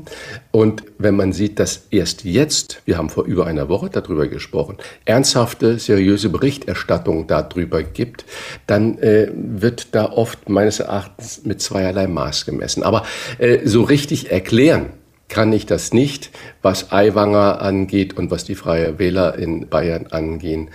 Und 0.51 0.83
wenn 0.97 1.15
man 1.15 1.31
sieht, 1.31 1.59
dass 1.59 1.87
erst 1.91 2.25
jetzt, 2.25 2.81
wir 2.85 2.97
haben 2.97 3.09
vor 3.09 3.23
über 3.23 3.47
einer 3.47 3.69
Woche 3.69 3.89
darüber 3.89 4.27
gesprochen, 4.27 4.77
ernsthafte, 5.05 5.79
seriöse 5.79 6.29
Berichterstattung 6.29 7.27
darüber 7.27 7.83
gibt, 7.83 8.25
dann 8.67 8.97
äh, 8.97 9.31
wird 9.33 9.95
da 9.95 10.11
oft 10.11 10.49
meines 10.49 10.81
Erachtens 10.81 11.45
mit 11.45 11.61
zweierlei 11.61 12.07
Maß 12.07 12.45
gemessen. 12.45 12.83
Aber 12.83 13.05
äh, 13.37 13.65
so 13.65 13.83
richtig 13.83 14.29
erklären 14.29 14.87
kann 15.27 15.51
ich 15.53 15.65
das 15.65 15.93
nicht, 15.93 16.29
was 16.61 16.91
Aiwanger 16.91 17.61
angeht 17.61 18.17
und 18.17 18.31
was 18.31 18.43
die 18.43 18.55
Freie 18.55 18.99
Wähler 18.99 19.35
in 19.35 19.67
Bayern 19.67 20.07
angehen. 20.11 20.69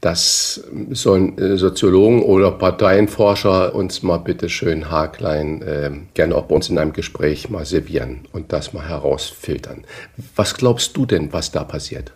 Das 0.00 0.64
sollen 0.90 1.36
äh, 1.38 1.56
Soziologen 1.56 2.22
oder 2.22 2.52
Parteienforscher 2.52 3.74
uns 3.74 4.02
mal 4.02 4.18
bitte 4.18 4.48
schön 4.48 4.90
haarklein 4.90 5.62
äh, 5.62 5.90
gerne 6.14 6.36
auch 6.36 6.44
bei 6.44 6.54
uns 6.54 6.68
in 6.68 6.78
einem 6.78 6.92
Gespräch 6.92 7.50
mal 7.50 7.66
servieren 7.66 8.20
und 8.32 8.52
das 8.52 8.72
mal 8.72 8.88
herausfiltern. 8.88 9.84
Was 10.36 10.54
glaubst 10.54 10.96
du 10.96 11.06
denn, 11.06 11.32
was 11.32 11.50
da 11.50 11.64
passiert? 11.64 12.12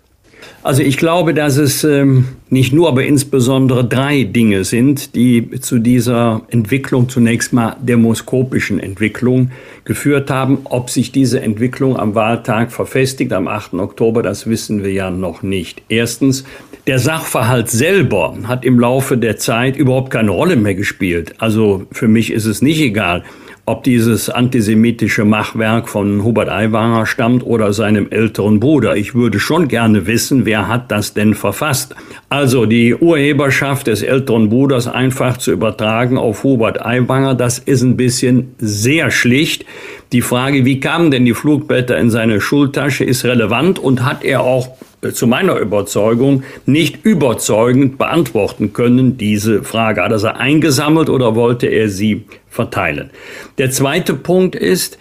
Also 0.62 0.82
ich 0.82 0.98
glaube, 0.98 1.32
dass 1.32 1.56
es 1.56 1.84
ähm, 1.84 2.26
nicht 2.50 2.72
nur, 2.72 2.88
aber 2.88 3.04
insbesondere 3.04 3.84
drei 3.84 4.24
Dinge 4.24 4.64
sind, 4.64 5.14
die 5.14 5.58
zu 5.60 5.78
dieser 5.78 6.42
Entwicklung, 6.48 7.08
zunächst 7.08 7.52
mal 7.52 7.76
demoskopischen 7.80 8.78
Entwicklung, 8.78 9.50
geführt 9.84 10.30
haben. 10.30 10.58
Ob 10.64 10.90
sich 10.90 11.12
diese 11.12 11.40
Entwicklung 11.40 11.96
am 11.96 12.14
Wahltag 12.14 12.72
verfestigt, 12.72 13.32
am 13.32 13.48
8. 13.48 13.74
Oktober, 13.74 14.22
das 14.22 14.46
wissen 14.46 14.82
wir 14.82 14.92
ja 14.92 15.10
noch 15.10 15.42
nicht. 15.42 15.82
Erstens, 15.88 16.44
der 16.86 16.98
Sachverhalt 16.98 17.70
selber 17.70 18.36
hat 18.44 18.64
im 18.64 18.78
Laufe 18.78 19.16
der 19.16 19.36
Zeit 19.36 19.76
überhaupt 19.76 20.10
keine 20.10 20.30
Rolle 20.30 20.56
mehr 20.56 20.74
gespielt. 20.74 21.34
Also 21.38 21.86
für 21.92 22.08
mich 22.08 22.32
ist 22.32 22.44
es 22.44 22.62
nicht 22.62 22.80
egal, 22.80 23.24
ob 23.66 23.84
dieses 23.84 24.28
antisemitische 24.28 25.24
Machwerk 25.24 25.88
von 25.88 26.24
Hubert 26.24 26.48
Aiwanger 26.48 27.06
stammt 27.06 27.44
oder 27.44 27.72
seinem 27.72 28.08
älteren 28.10 28.60
Bruder. 28.60 28.96
Ich 28.96 29.14
würde 29.14 29.38
schon 29.38 29.68
gerne 29.68 30.06
wissen, 30.06 30.44
wer 30.44 30.68
hat 30.68 30.90
das 30.90 31.14
denn 31.14 31.34
verfasst. 31.34 31.94
Also 32.28 32.66
die 32.66 32.94
Urheberschaft 32.94 33.86
des 33.86 34.02
älteren 34.02 34.48
Bruders 34.48 34.88
einfach 34.88 35.36
zu 35.36 35.52
übertragen 35.52 36.18
auf 36.18 36.42
Hubert 36.42 36.84
Aiwanger, 36.84 37.34
das 37.34 37.58
ist 37.58 37.82
ein 37.82 37.96
bisschen 37.96 38.54
sehr 38.58 39.10
schlicht. 39.10 39.64
Die 40.12 40.22
Frage, 40.22 40.64
wie 40.64 40.80
kamen 40.80 41.10
denn 41.10 41.24
die 41.24 41.34
Flugblätter 41.34 41.98
in 41.98 42.10
seine 42.10 42.40
Schultasche, 42.40 43.04
ist 43.04 43.24
relevant 43.24 43.78
und 43.78 44.04
hat 44.04 44.24
er 44.24 44.40
auch 44.40 44.68
zu 45.12 45.26
meiner 45.26 45.56
Überzeugung 45.56 46.42
nicht 46.66 47.04
überzeugend 47.04 47.98
beantworten 47.98 48.72
können, 48.72 49.16
diese 49.16 49.62
Frage. 49.62 50.02
Hat 50.02 50.12
er 50.12 50.18
sie 50.18 50.34
eingesammelt 50.34 51.08
oder 51.08 51.34
wollte 51.34 51.66
er 51.66 51.88
sie 51.88 52.24
verteilen? 52.48 53.10
Der 53.58 53.70
zweite 53.70 54.14
Punkt 54.14 54.54
ist, 54.54 54.98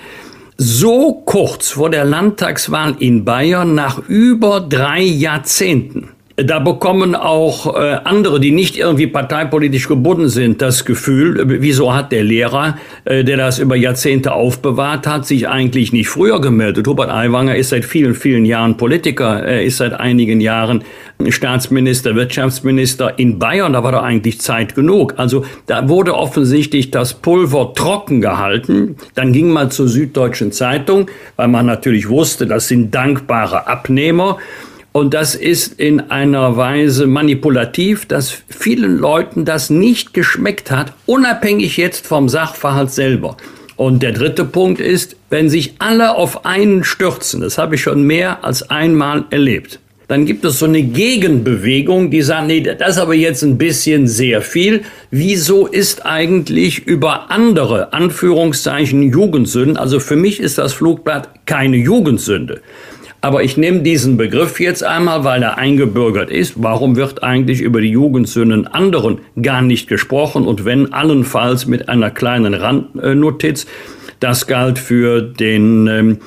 so 0.57 1.13
kurz 1.25 1.71
vor 1.71 1.89
der 1.89 2.03
Landtagswahl 2.03 2.95
in 2.99 3.23
Bayern, 3.23 3.75
nach 3.75 4.09
über 4.09 4.59
drei 4.59 5.01
Jahrzehnten, 5.01 6.09
da 6.43 6.60
bekommen 6.60 7.15
auch 7.15 7.75
äh, 7.75 7.97
andere, 8.04 8.39
die 8.39 8.52
nicht 8.52 8.78
irgendwie 8.78 9.08
parteipolitisch 9.08 9.88
gebunden 9.88 10.30
sind, 10.30 10.62
das 10.62 10.86
Gefühl, 10.86 11.43
wieso 11.62 11.93
hat 11.93 12.12
der 12.12 12.23
Lehrer, 12.23 12.78
äh, 13.06 13.23
der 13.23 13.38
das 13.38 13.60
über 13.60 13.75
Jahrzehnte 13.75 14.34
aufbewahrt 14.34 15.08
hat, 15.08 15.25
sich 15.25 15.47
eigentlich 15.47 15.91
nicht 15.91 16.10
früher 16.10 16.39
gemeldet? 16.41 16.88
Hubert 16.88 17.10
Aiwanger 17.10 17.56
ist 17.56 17.69
seit 17.69 17.86
vielen, 17.86 18.15
vielen 18.15 18.45
Jahren 18.45 18.78
Politiker, 18.78 19.43
er 19.43 19.63
ist 19.63 19.78
seit 19.78 19.99
einigen 19.99 20.39
Jahren 20.39 20.84
Staatsminister, 21.28 22.15
Wirtschaftsminister 22.15 23.19
in 23.19 23.39
Bayern, 23.39 23.73
da 23.73 23.84
war 23.84 23.91
doch 23.91 24.04
eigentlich 24.04 24.39
Zeit 24.39 24.75
genug. 24.75 25.15
Also 25.17 25.43
da 25.65 25.89
wurde 25.89 26.13
offensichtlich 26.13 26.91
das 26.91 27.13
Pulver 27.13 27.73
trocken 27.73 28.21
gehalten. 28.21 28.95
Dann 29.15 29.34
ging 29.34 29.49
man 29.49 29.69
zur 29.69 29.89
Süddeutschen 29.89 30.54
Zeitung, 30.54 31.08
weil 31.36 31.49
man 31.49 31.65
natürlich 31.65 32.08
wusste, 32.08 32.47
das 32.47 32.69
sind 32.69 32.95
dankbare 32.95 33.67
Abnehmer. 33.67 34.38
Und 34.91 35.13
das 35.13 35.36
ist 35.36 35.80
in 35.80 36.10
einer 36.10 36.58
Weise 36.58 37.06
manipulativ, 37.06 38.06
dass 38.06 38.32
vielen 38.49 38.97
Leuten 38.97 39.45
das 39.45 39.69
nicht 39.69 40.13
geschmeckt 40.13 40.71
hat, 40.71 40.93
unabhängig 41.06 41.78
jetzt 41.78 42.08
vom 42.08 42.28
Sachverhalt 42.28 42.91
selber. 42.91 43.38
Und 43.75 44.04
der 44.04 44.12
dritte 44.12 44.45
Punkt 44.45 44.82
ist, 44.82 45.15
wenn 45.30 45.49
sich 45.49 45.75
alle 45.80 46.15
auf 46.15 46.45
einen 46.45 46.84
stürzen, 46.84 47.41
das 47.41 47.58
habe 47.58 47.75
ich 47.75 47.82
schon 47.82 48.04
mehr 48.04 48.43
als 48.43 48.69
einmal 48.69 49.25
erlebt, 49.30 49.80
dann 50.10 50.25
gibt 50.25 50.43
es 50.43 50.58
so 50.58 50.65
eine 50.65 50.82
Gegenbewegung, 50.82 52.10
die 52.10 52.23
sagt, 52.23 52.47
nee, 52.47 52.62
das 52.62 52.95
ist 52.95 52.97
aber 52.97 53.13
jetzt 53.13 53.43
ein 53.43 53.60
bisschen 53.60 54.08
sehr 54.08 54.41
viel. 54.41 54.82
Wieso 55.12 55.67
ist 55.67 56.04
eigentlich 56.04 56.88
über 56.88 57.30
andere 57.30 57.93
Anführungszeichen 57.93 59.04
Jugendsünden, 59.04 59.78
also 59.78 59.99
für 59.99 60.15
mich 60.15 60.39
ist 60.39 60.58
das 60.58 60.73
Flugblatt 60.73 61.45
keine 61.45 61.78
Jugendsünde. 61.78 62.62
Aber 63.21 63.43
ich 63.43 63.58
nehme 63.58 63.82
diesen 63.82 64.15
Begriff 64.15 64.60
jetzt 64.60 64.84
einmal, 64.84 65.23
weil 65.23 65.43
er 65.43 65.58
eingebürgert 65.58 66.29
ist. 66.29 66.53
Warum 66.58 66.95
wird 66.95 67.21
eigentlich 67.21 67.60
über 67.62 67.82
die 67.82 67.89
Jugendsünden 67.89 68.65
anderen 68.67 69.19
gar 69.41 69.62
nicht 69.62 69.88
gesprochen? 69.88 70.47
Und 70.47 70.63
wenn 70.63 70.93
allenfalls 70.93 71.65
mit 71.65 71.89
einer 71.89 72.12
kleinen 72.12 72.53
Randnotiz, 72.53 73.67
das 74.19 74.47
galt 74.47 74.79
für 74.79 75.21
den 75.21 75.88
ähm, 75.88 76.17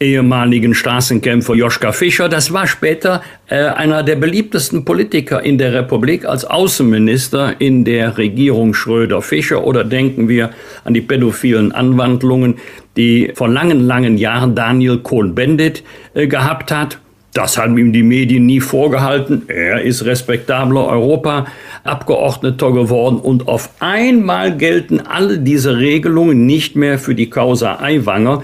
ehemaligen 0.00 0.72
Straßenkämpfer 0.72 1.54
Joschka 1.54 1.92
Fischer. 1.92 2.28
Das 2.28 2.52
war 2.52 2.66
später 2.66 3.22
äh, 3.48 3.56
einer 3.56 4.02
der 4.02 4.16
beliebtesten 4.16 4.84
Politiker 4.84 5.42
in 5.42 5.58
der 5.58 5.74
Republik 5.74 6.24
als 6.24 6.46
Außenminister 6.46 7.60
in 7.60 7.84
der 7.84 8.16
Regierung 8.16 8.72
Schröder-Fischer. 8.72 9.62
Oder 9.62 9.84
denken 9.84 10.28
wir 10.28 10.50
an 10.84 10.94
die 10.94 11.02
pädophilen 11.02 11.72
Anwandlungen, 11.72 12.54
die 12.96 13.32
vor 13.34 13.48
langen, 13.48 13.80
langen 13.80 14.18
Jahren 14.18 14.54
Daniel 14.54 14.98
Cohn-Bendit 14.98 15.82
äh, 16.14 16.26
gehabt 16.26 16.72
hat. 16.72 16.98
Das 17.32 17.56
haben 17.56 17.78
ihm 17.78 17.92
die 17.92 18.02
Medien 18.02 18.46
nie 18.46 18.60
vorgehalten. 18.60 19.42
Er 19.46 19.82
ist 19.82 20.04
respektabler 20.04 20.88
Europaabgeordneter 20.88 22.72
geworden 22.72 23.18
und 23.20 23.46
auf 23.46 23.70
einmal 23.78 24.56
gelten 24.56 25.00
alle 25.00 25.38
diese 25.38 25.76
Regelungen 25.76 26.44
nicht 26.46 26.74
mehr 26.74 26.98
für 26.98 27.14
die 27.14 27.30
Causa 27.30 27.78
Aiwanger. 27.80 28.42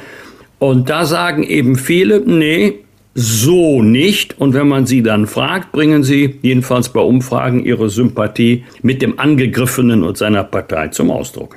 Und 0.61 0.89
da 0.89 1.05
sagen 1.05 1.43
eben 1.43 1.75
viele, 1.77 2.21
nee, 2.21 2.75
so 3.15 3.83
nicht. 3.83 4.39
Und 4.39 4.55
wenn 4.55 4.69
man 4.69 4.87
sie 4.87 5.03
dann 5.03 5.27
fragt, 5.27 5.73
bringen 5.73 6.05
sie 6.05 6.39
jedenfalls 6.43 6.91
bei 6.91 7.01
Umfragen 7.01 7.65
ihre 7.65 7.91
Sympathie 7.91 8.65
mit 8.83 9.03
dem 9.03 9.19
Angegriffenen 9.19 10.05
und 10.05 10.17
seiner 10.17 10.45
Partei 10.45 10.89
zum 10.89 11.11
Ausdruck. 11.11 11.57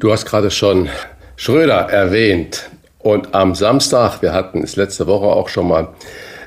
Du 0.00 0.10
hast 0.10 0.24
gerade 0.24 0.50
schon 0.50 0.88
Schröder 1.36 1.88
erwähnt. 1.90 2.70
Und 2.98 3.34
am 3.34 3.54
Samstag, 3.54 4.22
wir 4.22 4.32
hatten 4.32 4.62
es 4.62 4.76
letzte 4.76 5.06
Woche 5.06 5.26
auch 5.26 5.48
schon 5.48 5.68
mal 5.68 5.88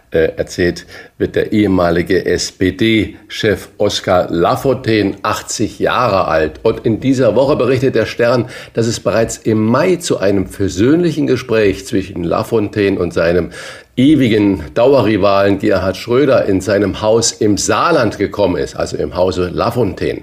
äh, 0.09 0.37
erzählt, 0.37 0.85
wird 1.17 1.35
der 1.35 1.51
ehemalige 1.51 2.25
SPD-Chef 2.25 3.67
Oskar 3.77 4.27
Lafontaine 4.31 5.17
80 5.21 5.79
Jahre 5.79 6.27
alt. 6.27 6.61
Und 6.63 6.85
in 6.85 6.99
dieser 6.99 7.35
Woche 7.35 7.57
berichtet 7.57 7.93
der 7.93 8.05
Stern, 8.05 8.49
dass 8.73 8.87
es 8.87 8.99
bereits 8.99 9.37
im 9.37 9.63
Mai 9.65 9.97
zu 9.97 10.19
einem 10.19 10.47
versöhnlichen 10.47 11.27
Gespräch 11.27 11.85
zwischen 11.85 12.23
Lafontaine 12.23 12.97
und 12.97 13.13
seinem 13.13 13.51
ewigen 13.97 14.63
Dauerrivalen 14.75 15.57
Gerhard 15.57 15.97
Schröder 15.97 16.45
in 16.45 16.61
seinem 16.61 17.01
Haus 17.01 17.31
im 17.31 17.57
Saarland 17.57 18.19
gekommen 18.19 18.55
ist, 18.57 18.75
also 18.75 18.95
im 18.95 19.15
Hause 19.15 19.49
Lafontaine. 19.51 20.21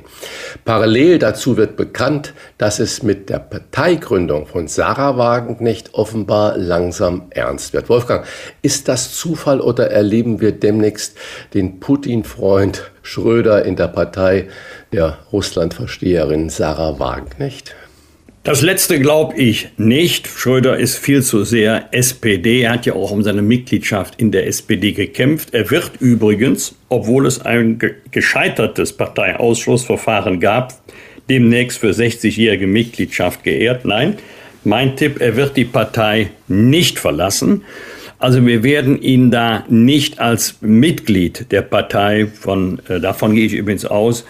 Parallel 0.65 1.19
dazu 1.19 1.57
wird 1.57 1.77
bekannt, 1.77 2.35
dass 2.57 2.79
es 2.79 3.03
mit 3.03 3.29
der 3.31 3.41
Parteigründung 3.41 4.47
von 4.47 4.69
Sarah 4.69 5.19
Wagenknecht 5.19 5.93
offenbar 5.95 6.57
langsam 6.57 7.23
ernst 7.31 7.73
wird. 7.73 7.89
Wolfgang, 7.89 8.25
ist 8.63 8.87
das 8.87 9.13
Zufall 9.17 9.61
oder 9.61 9.91
erleben 9.91 10.41
wir 10.41 10.53
demnächst 10.53 11.17
den 11.53 11.81
Putin-Freund 11.81 12.93
Schröder 13.03 13.65
in 13.65 13.75
der 13.75 13.89
Partei 13.89 14.49
der 14.93 15.19
Russlandversteherin 15.33 16.49
Sarah 16.49 17.01
Wagenknecht? 17.01 17.75
Das 18.45 18.61
letzte 18.61 19.01
glaube 19.01 19.37
ich 19.37 19.69
nicht. 19.79 20.29
Schröder 20.29 20.77
ist 20.77 20.99
viel 20.99 21.23
zu 21.23 21.45
sehr 21.45 21.89
SPD. 21.93 22.61
Er 22.61 22.73
hat 22.73 22.85
ja 22.85 22.93
auch 22.93 23.11
um 23.11 23.23
seine 23.23 23.41
Mitgliedschaft 23.41 24.21
in 24.21 24.33
der 24.33 24.47
SPD 24.47 24.93
gekämpft. 24.93 25.55
Er 25.55 25.71
wird 25.71 25.93
übrigens, 25.99 26.75
obwohl 26.91 27.27
es 27.27 27.41
ein 27.41 27.81
gescheitertes 28.11 28.93
Parteiausschlussverfahren 28.93 30.41
gab, 30.41 30.75
demnächst 31.31 31.79
für 31.79 31.93
60-jährige 31.93 32.67
Mitgliedschaft 32.67 33.45
geehrt. 33.45 33.87
Nein, 33.87 34.19
mein 34.63 34.95
Tipp, 34.95 35.23
er 35.23 35.37
wird 35.37 35.57
die 35.57 35.65
Partei 35.65 36.29
nicht 36.47 36.99
verlassen. 36.99 37.65
Also 38.19 38.45
wir 38.45 38.63
werden 38.63 39.01
ihn 39.01 39.31
da 39.31 39.65
nicht 39.71 40.19
als 40.19 40.57
Mitglied 40.61 41.51
der 41.51 41.63
Partei 41.63 42.27
von, 42.27 42.79
äh, 42.91 43.01
davon 43.01 43.35
gehe 43.35 43.47
ich 43.47 43.55
übrigens 43.55 43.87
aus, 43.87 44.27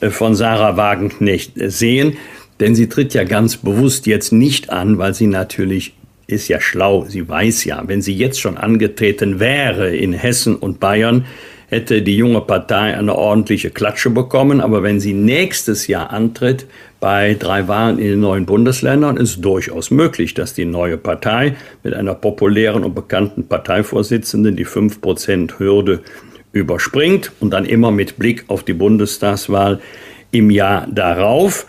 äh, 0.00 0.10
von 0.10 0.34
Sarah 0.34 0.76
Wagenknecht 0.76 1.52
sehen. 1.54 2.16
Denn 2.62 2.76
sie 2.76 2.88
tritt 2.88 3.12
ja 3.12 3.24
ganz 3.24 3.56
bewusst 3.56 4.06
jetzt 4.06 4.32
nicht 4.32 4.70
an, 4.70 4.96
weil 4.96 5.14
sie 5.14 5.26
natürlich 5.26 5.94
ist 6.28 6.46
ja 6.46 6.60
schlau. 6.60 7.06
Sie 7.08 7.28
weiß 7.28 7.64
ja, 7.64 7.82
wenn 7.88 8.02
sie 8.02 8.14
jetzt 8.14 8.40
schon 8.40 8.56
angetreten 8.56 9.40
wäre 9.40 9.96
in 9.96 10.12
Hessen 10.12 10.54
und 10.54 10.78
Bayern, 10.78 11.24
hätte 11.66 12.02
die 12.02 12.16
junge 12.16 12.40
Partei 12.40 12.96
eine 12.96 13.16
ordentliche 13.16 13.70
Klatsche 13.70 14.10
bekommen. 14.10 14.60
Aber 14.60 14.84
wenn 14.84 15.00
sie 15.00 15.12
nächstes 15.12 15.88
Jahr 15.88 16.12
antritt 16.12 16.66
bei 17.00 17.34
drei 17.34 17.66
Wahlen 17.66 17.98
in 17.98 18.10
den 18.10 18.20
neuen 18.20 18.46
Bundesländern, 18.46 19.16
ist 19.16 19.44
durchaus 19.44 19.90
möglich, 19.90 20.34
dass 20.34 20.54
die 20.54 20.64
neue 20.64 20.98
Partei 20.98 21.56
mit 21.82 21.94
einer 21.94 22.14
populären 22.14 22.84
und 22.84 22.94
bekannten 22.94 23.48
Parteivorsitzenden 23.48 24.54
die 24.54 24.66
5%-Hürde 24.66 26.02
überspringt 26.52 27.32
und 27.40 27.50
dann 27.50 27.64
immer 27.64 27.90
mit 27.90 28.20
Blick 28.20 28.44
auf 28.46 28.62
die 28.62 28.74
Bundestagswahl 28.74 29.80
im 30.30 30.52
Jahr 30.52 30.86
darauf. 30.88 31.66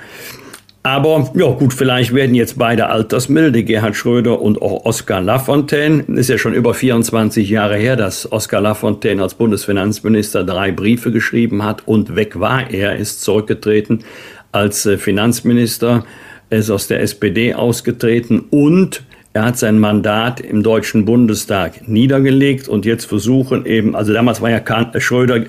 Aber 0.85 1.31
ja 1.33 1.47
gut, 1.47 1.73
vielleicht 1.73 2.13
werden 2.13 2.35
jetzt 2.35 2.57
beide 2.57 2.87
altersmilde, 2.87 3.63
Gerhard 3.63 3.95
Schröder 3.95 4.41
und 4.41 4.61
auch 4.61 4.83
Oskar 4.83 5.21
Lafontaine. 5.21 6.03
Ist 6.15 6.29
ja 6.29 6.37
schon 6.37 6.53
über 6.53 6.73
24 6.73 7.49
Jahre 7.49 7.77
her, 7.77 7.95
dass 7.95 8.29
Oskar 8.29 8.59
Lafontaine 8.59 9.21
als 9.23 9.33
Bundesfinanzminister 9.33 10.43
drei 10.43 10.73
Briefe 10.73 11.13
geschrieben 11.13 11.63
hat 11.63 11.87
und 11.87 12.17
weg 12.17 12.37
war. 12.37 12.69
Er 12.69 12.97
ist 12.97 13.21
zurückgetreten 13.21 14.03
als 14.51 14.85
äh, 14.85 14.97
Finanzminister, 14.97 16.03
er 16.49 16.59
ist 16.59 16.69
aus 16.69 16.87
der 16.87 17.01
SPD 17.01 17.53
ausgetreten 17.53 18.43
und 18.49 19.03
er 19.31 19.45
hat 19.45 19.57
sein 19.57 19.79
Mandat 19.79 20.41
im 20.41 20.63
Deutschen 20.63 21.05
Bundestag 21.05 21.87
niedergelegt 21.87 22.67
und 22.67 22.85
jetzt 22.85 23.05
versuchen 23.05 23.65
eben, 23.65 23.95
also 23.95 24.13
damals 24.13 24.41
war 24.41 24.51
ja 24.51 24.61
Schröder 24.99 25.45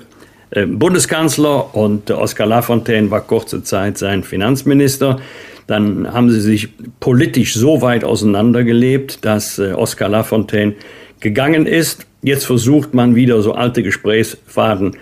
Bundeskanzler 0.51 1.75
und 1.75 2.11
Oskar 2.11 2.47
Lafontaine 2.47 3.09
war 3.11 3.21
kurze 3.21 3.63
Zeit 3.63 3.97
sein 3.97 4.23
Finanzminister. 4.23 5.19
Dann 5.67 6.11
haben 6.13 6.29
sie 6.29 6.41
sich 6.41 6.69
politisch 6.99 7.55
so 7.55 7.81
weit 7.81 8.03
auseinandergelebt, 8.03 9.25
dass 9.25 9.57
äh, 9.57 9.71
Oskar 9.73 10.09
Lafontaine 10.09 10.75
gegangen 11.19 11.65
ist. 11.65 12.05
Jetzt 12.21 12.45
versucht 12.45 12.93
man 12.93 13.15
wieder 13.15 13.41
so 13.41 13.53
alte 13.53 13.81
Gesprächsfaden 13.81 14.97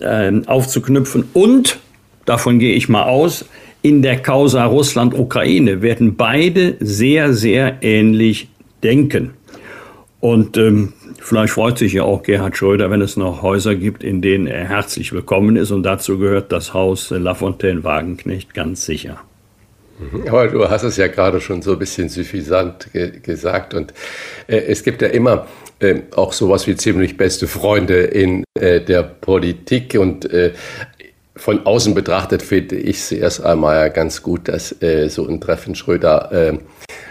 äh, 0.00 0.32
aufzuknüpfen. 0.46 1.24
Und, 1.34 1.78
davon 2.24 2.58
gehe 2.58 2.74
ich 2.74 2.88
mal 2.88 3.04
aus, 3.04 3.44
in 3.82 4.02
der 4.02 4.20
Causa 4.20 4.64
Russland-Ukraine 4.64 5.82
werden 5.82 6.16
beide 6.16 6.76
sehr, 6.80 7.32
sehr 7.32 7.78
ähnlich 7.82 8.48
denken. 8.82 9.34
Und 10.20 10.56
ähm, 10.56 10.92
Vielleicht 11.20 11.52
freut 11.52 11.78
sich 11.78 11.92
ja 11.92 12.04
auch 12.04 12.22
Gerhard 12.22 12.56
Schröder, 12.56 12.90
wenn 12.90 13.02
es 13.02 13.16
noch 13.16 13.42
Häuser 13.42 13.74
gibt, 13.74 14.04
in 14.04 14.22
denen 14.22 14.46
er 14.46 14.68
herzlich 14.68 15.12
willkommen 15.12 15.56
ist. 15.56 15.70
Und 15.70 15.82
dazu 15.82 16.18
gehört 16.18 16.52
das 16.52 16.72
Haus 16.72 17.10
Lafontaine-Wagenknecht 17.10 18.54
ganz 18.54 18.86
sicher. 18.86 19.20
Mhm. 19.98 20.28
Aber 20.28 20.48
du 20.48 20.70
hast 20.70 20.84
es 20.84 20.96
ja 20.96 21.08
gerade 21.08 21.40
schon 21.40 21.60
so 21.60 21.72
ein 21.72 21.78
bisschen 21.78 22.08
suffisant 22.08 22.92
ge 22.92 23.18
gesagt. 23.20 23.74
Und 23.74 23.92
äh, 24.46 24.56
es 24.56 24.84
gibt 24.84 25.02
ja 25.02 25.08
immer 25.08 25.48
äh, 25.80 26.02
auch 26.14 26.32
sowas 26.32 26.66
wie 26.66 26.76
ziemlich 26.76 27.16
beste 27.16 27.48
Freunde 27.48 27.98
in 27.98 28.44
äh, 28.58 28.80
der 28.80 29.02
Politik. 29.02 29.98
Und 30.00 30.30
äh, 30.32 30.52
von 31.36 31.66
außen 31.66 31.94
betrachtet 31.94 32.42
finde 32.42 32.76
ich 32.76 32.96
es 32.96 33.12
erst 33.12 33.44
einmal 33.44 33.90
ganz 33.90 34.22
gut, 34.22 34.48
dass 34.48 34.80
äh, 34.80 35.08
so 35.08 35.28
ein 35.28 35.40
Treffen 35.40 35.74
Schröder, 35.74 36.32
äh, 36.32 36.58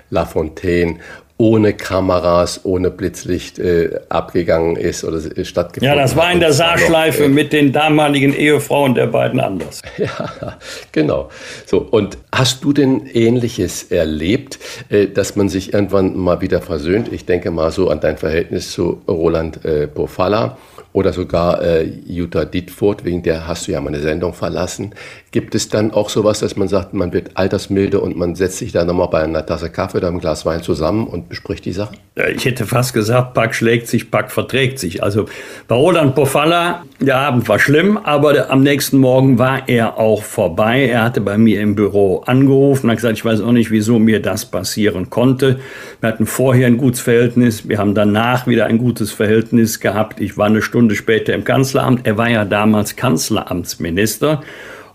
Lafontaine 0.10 1.00
ohne 1.38 1.74
Kameras, 1.74 2.62
ohne 2.64 2.90
Blitzlicht 2.90 3.60
äh, 3.60 4.00
abgegangen 4.10 4.76
ist 4.76 5.04
oder 5.04 5.20
stattgefunden 5.46 5.84
Ja, 5.84 5.96
das 5.96 6.16
war 6.16 6.32
in 6.32 6.40
der 6.40 6.52
Saarschleife 6.52 7.26
äh, 7.26 7.30
mit 7.30 7.54
den 7.54 7.72
damaligen 7.72 8.34
Ehefrauen 8.34 8.96
der 8.96 9.08
beiden 9.08 9.40
anders. 9.40 9.82
Ja, 9.98 10.58
genau. 10.92 11.30
So, 11.66 11.80
und 11.80 12.18
hast 12.32 12.64
du 12.64 12.72
denn 12.72 13.08
Ähnliches 13.08 13.84
erlebt, 13.84 14.60
äh, 14.90 15.08
dass 15.08 15.36
man 15.36 15.50
sich 15.50 15.74
irgendwann 15.74 16.16
mal 16.16 16.42
wieder 16.42 16.62
versöhnt? 16.62 17.12
Ich 17.12 17.26
denke 17.26 17.52
mal 17.52 17.72
so 17.72 17.90
an 17.90 18.00
dein 18.00 18.18
Verhältnis 18.18 18.72
zu 18.72 19.02
Roland 19.08 19.66
äh, 19.66 19.88
Pofalla 19.88 20.58
oder 20.98 21.14
sogar 21.14 21.62
äh, 21.62 21.84
Jutta 22.08 22.44
Dietfurt, 22.44 23.06
wegen 23.06 23.22
der 23.22 23.46
hast 23.46 23.68
du 23.68 23.72
ja 23.72 23.80
mal 23.80 23.90
eine 23.90 24.00
Sendung 24.00 24.34
verlassen. 24.34 24.96
Gibt 25.30 25.54
es 25.54 25.70
dann 25.70 25.92
auch 25.92 26.10
sowas, 26.10 26.40
dass 26.40 26.56
man 26.56 26.68
sagt, 26.68 26.96
man 26.96 27.14
wird 27.14 27.32
altersmilde 27.36 28.00
und 28.00 28.18
man 28.18 28.34
setzt 28.34 28.58
sich 28.58 28.72
da 28.72 28.84
nochmal 28.84 29.10
bei 29.10 29.22
einer 29.22 29.46
Tasse 29.46 29.70
Kaffee 29.70 29.98
oder 29.98 30.08
einem 30.08 30.20
Glas 30.20 30.44
Wein 30.48 30.64
zusammen 30.64 31.06
und 31.06 31.30
bespricht 31.30 31.66
die 31.66 31.74
Sachen? 31.74 31.98
Ich 32.36 32.46
hätte 32.46 32.66
fast 32.66 32.96
gesagt, 32.96 33.36
Pack 33.36 33.54
schlägt 33.54 33.88
sich, 33.88 34.10
Pack 34.10 34.32
verträgt 34.32 34.80
sich. 34.80 35.04
Also 35.04 35.26
bei 35.68 35.76
Roland 35.76 36.16
Pofalla, 36.16 36.84
der 37.00 37.18
Abend 37.18 37.48
war 37.48 37.60
schlimm, 37.60 37.98
aber 37.98 38.50
am 38.50 38.64
nächsten 38.64 38.98
Morgen 38.98 39.38
war 39.38 39.70
er 39.70 40.00
auch 40.00 40.24
vorbei. 40.24 40.88
Er 40.88 41.04
hatte 41.04 41.22
bei 41.22 41.38
mir 41.38 41.62
im 41.62 41.76
Büro 41.76 42.24
angerufen, 42.26 42.90
hat 42.90 42.98
gesagt, 42.98 43.18
ich 43.18 43.26
weiß 43.26 43.42
auch 43.42 43.52
nicht, 43.52 43.70
wieso 43.70 44.00
mir 44.00 44.20
das 44.20 44.46
passieren 44.46 45.12
konnte. 45.12 45.60
Wir 46.02 46.10
hatten 46.10 46.26
vorher 46.26 46.66
ein 46.66 46.78
gutes 46.78 47.02
Verhältnis, 47.02 47.70
wir 47.70 47.78
haben 47.78 47.94
danach 47.94 48.48
wieder 48.48 48.66
ein 48.66 48.80
gutes 48.80 49.12
Verhältnis 49.12 49.80
gehabt. 49.80 50.20
Ich 50.20 50.38
war 50.38 50.48
eine 50.48 50.64
Stunde 50.64 50.87
später 50.96 51.34
im 51.34 51.44
Kanzleramt. 51.44 52.06
Er 52.06 52.18
war 52.18 52.30
ja 52.30 52.46
damals 52.46 52.96
Kanzleramtsminister. 52.96 54.42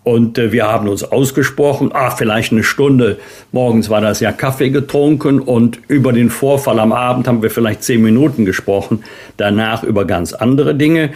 Und 0.05 0.37
äh, 0.37 0.51
wir 0.51 0.67
haben 0.67 0.89
uns 0.89 1.05
ausgesprochen, 1.05 1.91
ah, 1.93 2.11
vielleicht 2.11 2.53
eine 2.53 2.65
Stunde, 2.65 3.19
morgens 3.53 3.89
war 3.89 4.01
das 4.01 4.21
ja 4.21 4.33
Kaffee 4.33 4.71
getrunken 4.71 5.39
und 5.39 5.79
über 5.87 6.13
den 6.13 6.29
Vorfall 6.29 6.81
am 6.81 6.93
Abend 6.93 7.29
haben 7.29 7.43
wir 7.43 7.51
vielleicht 7.51 7.85
zehn 7.85 8.03
Minuten 8.03 8.45
gesprochen, 8.45 9.05
danach 9.37 9.85
über 9.85 10.05
ganz 10.05 10.33
andere 10.33 10.75
Dinge. 10.75 11.11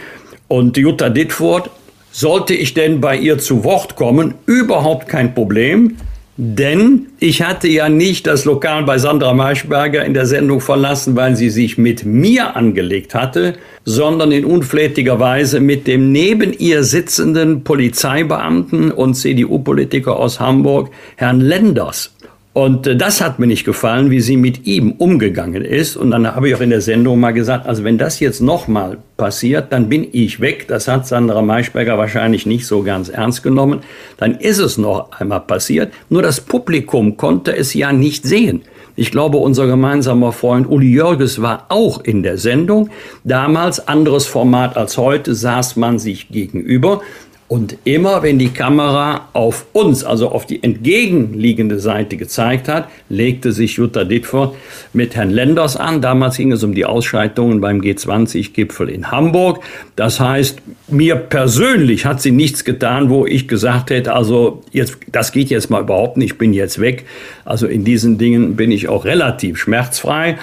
Und 0.47 0.77
Jutta 0.77 1.09
Dittfurt, 1.09 1.69
sollte 2.11 2.53
ich 2.53 2.73
denn 2.73 3.01
bei 3.01 3.17
ihr 3.17 3.37
zu 3.37 3.63
Wort 3.63 3.95
kommen? 3.95 4.35
Überhaupt 4.45 5.07
kein 5.07 5.35
Problem. 5.35 5.97
Denn 6.39 7.07
ich 7.19 7.41
hatte 7.41 7.67
ja 7.67 7.89
nicht 7.89 8.27
das 8.27 8.45
Lokal 8.45 8.83
bei 8.83 8.99
Sandra 8.99 9.33
Maischberger 9.33 10.05
in 10.05 10.13
der 10.13 10.27
Sendung 10.27 10.61
verlassen, 10.61 11.15
weil 11.15 11.35
sie 11.35 11.49
sich 11.49 11.79
mit 11.79 12.05
mir 12.05 12.55
angelegt 12.55 13.15
hatte, 13.15 13.55
sondern 13.85 14.31
in 14.31 14.45
unflätiger 14.45 15.19
Weise 15.19 15.59
mit 15.59 15.87
dem 15.87 16.11
neben 16.11 16.53
ihr 16.53 16.83
sitzenden 16.83 17.63
Polizeibeamten 17.63 18.91
und 18.91 19.15
CDU-Politiker 19.15 20.15
aus 20.15 20.39
Hamburg, 20.39 20.91
Herrn 21.15 21.39
Lenders. 21.39 22.13
Und 22.57 22.87
äh, 22.87 22.95
das 22.95 23.21
hat 23.21 23.37
mir 23.37 23.45
nicht 23.45 23.65
gefallen, 23.65 24.09
wie 24.09 24.19
sie 24.19 24.35
mit 24.35 24.65
ihm 24.65 24.93
umgegangen 24.93 25.63
ist. 25.63 25.95
Und 25.95 26.09
dann 26.09 26.33
habe 26.33 26.49
ich 26.49 26.55
auch 26.55 26.59
in 26.59 26.71
der 26.71 26.81
Sendung 26.81 27.19
mal 27.19 27.29
gesagt, 27.29 27.67
also 27.67 27.83
wenn 27.83 27.99
das 27.99 28.19
jetzt 28.19 28.41
nochmal 28.41 28.97
passiert, 29.15 29.71
dann 29.71 29.89
bin 29.89 30.07
ich 30.11 30.39
weg. 30.39 30.67
Das 30.67 30.87
hat 30.87 31.05
Sandra 31.05 31.43
Maischberger 31.43 31.99
wahrscheinlich 31.99 32.47
nicht 32.47 32.65
so 32.65 32.81
ganz 32.81 33.09
ernst 33.09 33.43
genommen. 33.43 33.81
Dann 34.17 34.33
ist 34.33 34.57
es 34.57 34.79
noch 34.79 35.11
einmal 35.11 35.41
passiert. 35.41 35.93
Nur 36.09 36.23
das 36.23 36.41
Publikum 36.41 37.15
konnte 37.15 37.55
es 37.55 37.75
ja 37.75 37.93
nicht 37.93 38.25
sehen. 38.25 38.63
Ich 38.95 39.11
glaube, 39.11 39.37
unser 39.37 39.67
gemeinsamer 39.67 40.31
Freund 40.31 40.67
Uli 40.67 40.91
Jörges 40.91 41.39
war 41.39 41.67
auch 41.69 42.03
in 42.03 42.23
der 42.23 42.39
Sendung. 42.39 42.89
Damals 43.23 43.87
anderes 43.87 44.25
Format 44.25 44.75
als 44.75 44.97
heute 44.97 45.35
saß 45.35 45.75
man 45.75 45.99
sich 45.99 46.29
gegenüber. 46.29 47.01
Und 47.49 47.77
immer 47.85 48.23
wenn 48.23 48.37
die 48.37 48.49
Kamera 48.49 49.29
auf 49.31 49.67
uns, 49.71 50.03
also 50.03 50.29
auf 50.29 50.45
die 50.45 50.61
entgegenliegende 50.63 51.79
Seite 51.79 52.17
gezeigt 52.17 52.67
hat, 52.67 52.89
legte 53.07 53.53
sich 53.53 53.77
Jutta 53.77 54.03
Dittfurt 54.03 54.53
mit 54.91 55.15
Herrn 55.15 55.29
Lenders 55.29 55.77
an. 55.77 56.01
Damals 56.01 56.35
ging 56.35 56.51
es 56.51 56.61
um 56.65 56.73
die 56.73 56.83
Ausschreitungen 56.83 57.61
beim 57.61 57.79
G20-Gipfel 57.79 58.89
in 58.89 59.11
Hamburg. 59.11 59.63
Das 59.95 60.19
heißt, 60.19 60.59
mir 60.89 61.15
persönlich 61.15 62.05
hat 62.05 62.21
sie 62.21 62.31
nichts 62.31 62.65
getan, 62.65 63.09
wo 63.09 63.25
ich 63.25 63.47
gesagt 63.47 63.91
hätte, 63.91 64.11
also 64.11 64.61
jetzt, 64.73 64.97
das 65.09 65.31
geht 65.31 65.49
jetzt 65.49 65.69
mal 65.69 65.83
überhaupt 65.83 66.17
nicht, 66.17 66.33
ich 66.33 66.37
bin 66.37 66.51
jetzt 66.51 66.81
weg. 66.81 67.05
Also 67.45 67.65
in 67.65 67.85
diesen 67.85 68.17
Dingen 68.17 68.57
bin 68.57 68.71
ich 68.71 68.89
auch 68.89 69.05
relativ 69.05 69.57
schmerzfrei. 69.57 70.37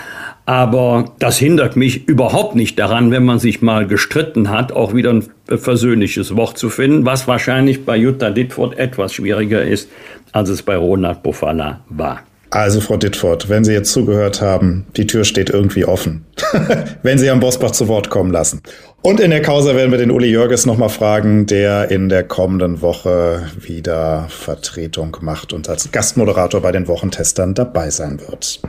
Aber 0.47 1.13
das 1.19 1.39
hindert 1.39 1.77
mich 1.77 2.07
überhaupt 2.07 2.55
nicht 2.55 2.79
daran, 2.79 3.11
wenn 3.11 3.25
man 3.25 3.39
sich 3.39 3.63
mal 3.63 3.87
gestritten 3.87 4.51
hat, 4.51 4.73
auch 4.73 4.95
wieder 4.95 5.11
ein 5.11 5.25
versöhnliches 5.47 6.37
Wort 6.37 6.59
zu 6.59 6.69
finden, 6.69 7.07
was 7.07 7.27
wahrscheinlich 7.27 7.85
bei 7.85 7.97
Jutta 7.97 8.31
Dittfurt 8.31 8.79
etwas 8.79 9.15
schwieriger 9.15 9.63
ist, 9.63 9.89
als 10.33 10.51
es 10.51 10.63
bei 10.63 10.77
Ronald 10.77 11.23
Bofalla 11.23 11.81
war. 11.89 12.21
Also, 12.51 12.81
Frau 12.81 12.97
Dittfurt, 12.97 13.49
wenn 13.49 13.65
Sie 13.65 13.73
jetzt 13.73 13.91
zugehört 13.91 14.41
haben, 14.41 14.87
die 14.97 15.09
Tür 15.09 15.25
steht 15.25 15.51
irgendwie 15.51 15.85
offen. 15.85 16.25
wenn 17.03 17.19
Sie 17.19 17.27
Herrn 17.27 17.41
Bosbach 17.41 17.73
zu 17.73 17.89
Wort 17.89 18.11
kommen 18.11 18.31
lassen. 18.31 18.63
Und 19.03 19.19
in 19.19 19.33
der 19.33 19.43
Causa 19.43 19.75
werden 19.75 19.91
wir 19.91 19.99
den 19.99 20.13
Uli 20.13 20.29
Jörges 20.29 20.65
nochmal 20.65 20.89
fragen, 20.89 21.47
der 21.47 21.91
in 21.91 22.09
der 22.09 22.23
kommenden 22.23 22.81
Woche 22.81 23.49
wieder 23.59 24.27
Vertretung 24.29 25.17
macht 25.21 25.53
und 25.53 25.69
als 25.69 25.91
Gastmoderator 25.91 26.63
bei 26.63 26.71
den 26.71 26.87
Wochentestern 26.87 27.55
dabei 27.55 27.91
sein 27.91 28.21
wird. 28.21 28.61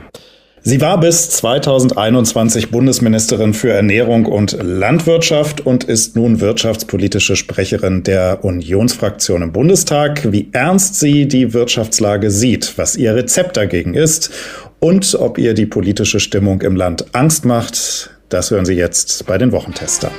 Sie 0.68 0.80
war 0.80 0.98
bis 0.98 1.30
2021 1.30 2.72
Bundesministerin 2.72 3.54
für 3.54 3.70
Ernährung 3.70 4.26
und 4.26 4.58
Landwirtschaft 4.60 5.64
und 5.64 5.84
ist 5.84 6.16
nun 6.16 6.40
wirtschaftspolitische 6.40 7.36
Sprecherin 7.36 8.02
der 8.02 8.44
Unionsfraktion 8.44 9.42
im 9.42 9.52
Bundestag. 9.52 10.32
Wie 10.32 10.48
ernst 10.50 10.98
sie 10.98 11.28
die 11.28 11.54
Wirtschaftslage 11.54 12.32
sieht, 12.32 12.76
was 12.78 12.96
ihr 12.96 13.14
Rezept 13.14 13.56
dagegen 13.56 13.94
ist 13.94 14.32
und 14.80 15.14
ob 15.14 15.38
ihr 15.38 15.54
die 15.54 15.66
politische 15.66 16.18
Stimmung 16.18 16.60
im 16.62 16.74
Land 16.74 17.14
Angst 17.14 17.44
macht, 17.44 18.10
das 18.28 18.50
hören 18.50 18.66
Sie 18.66 18.74
jetzt 18.74 19.24
bei 19.24 19.38
den 19.38 19.52
Wochentestern. 19.52 20.10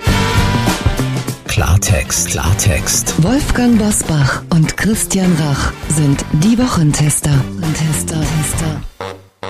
Klartext, 1.49 2.29
Klartext. 2.29 3.21
Wolfgang 3.21 3.77
Bosbach 3.77 4.43
und 4.51 4.77
Christian 4.77 5.35
Rach 5.41 5.73
sind 5.89 6.23
die 6.41 6.57
Wochentester. 6.57 7.31
Tester, 7.73 8.21
Tester. 8.21 8.81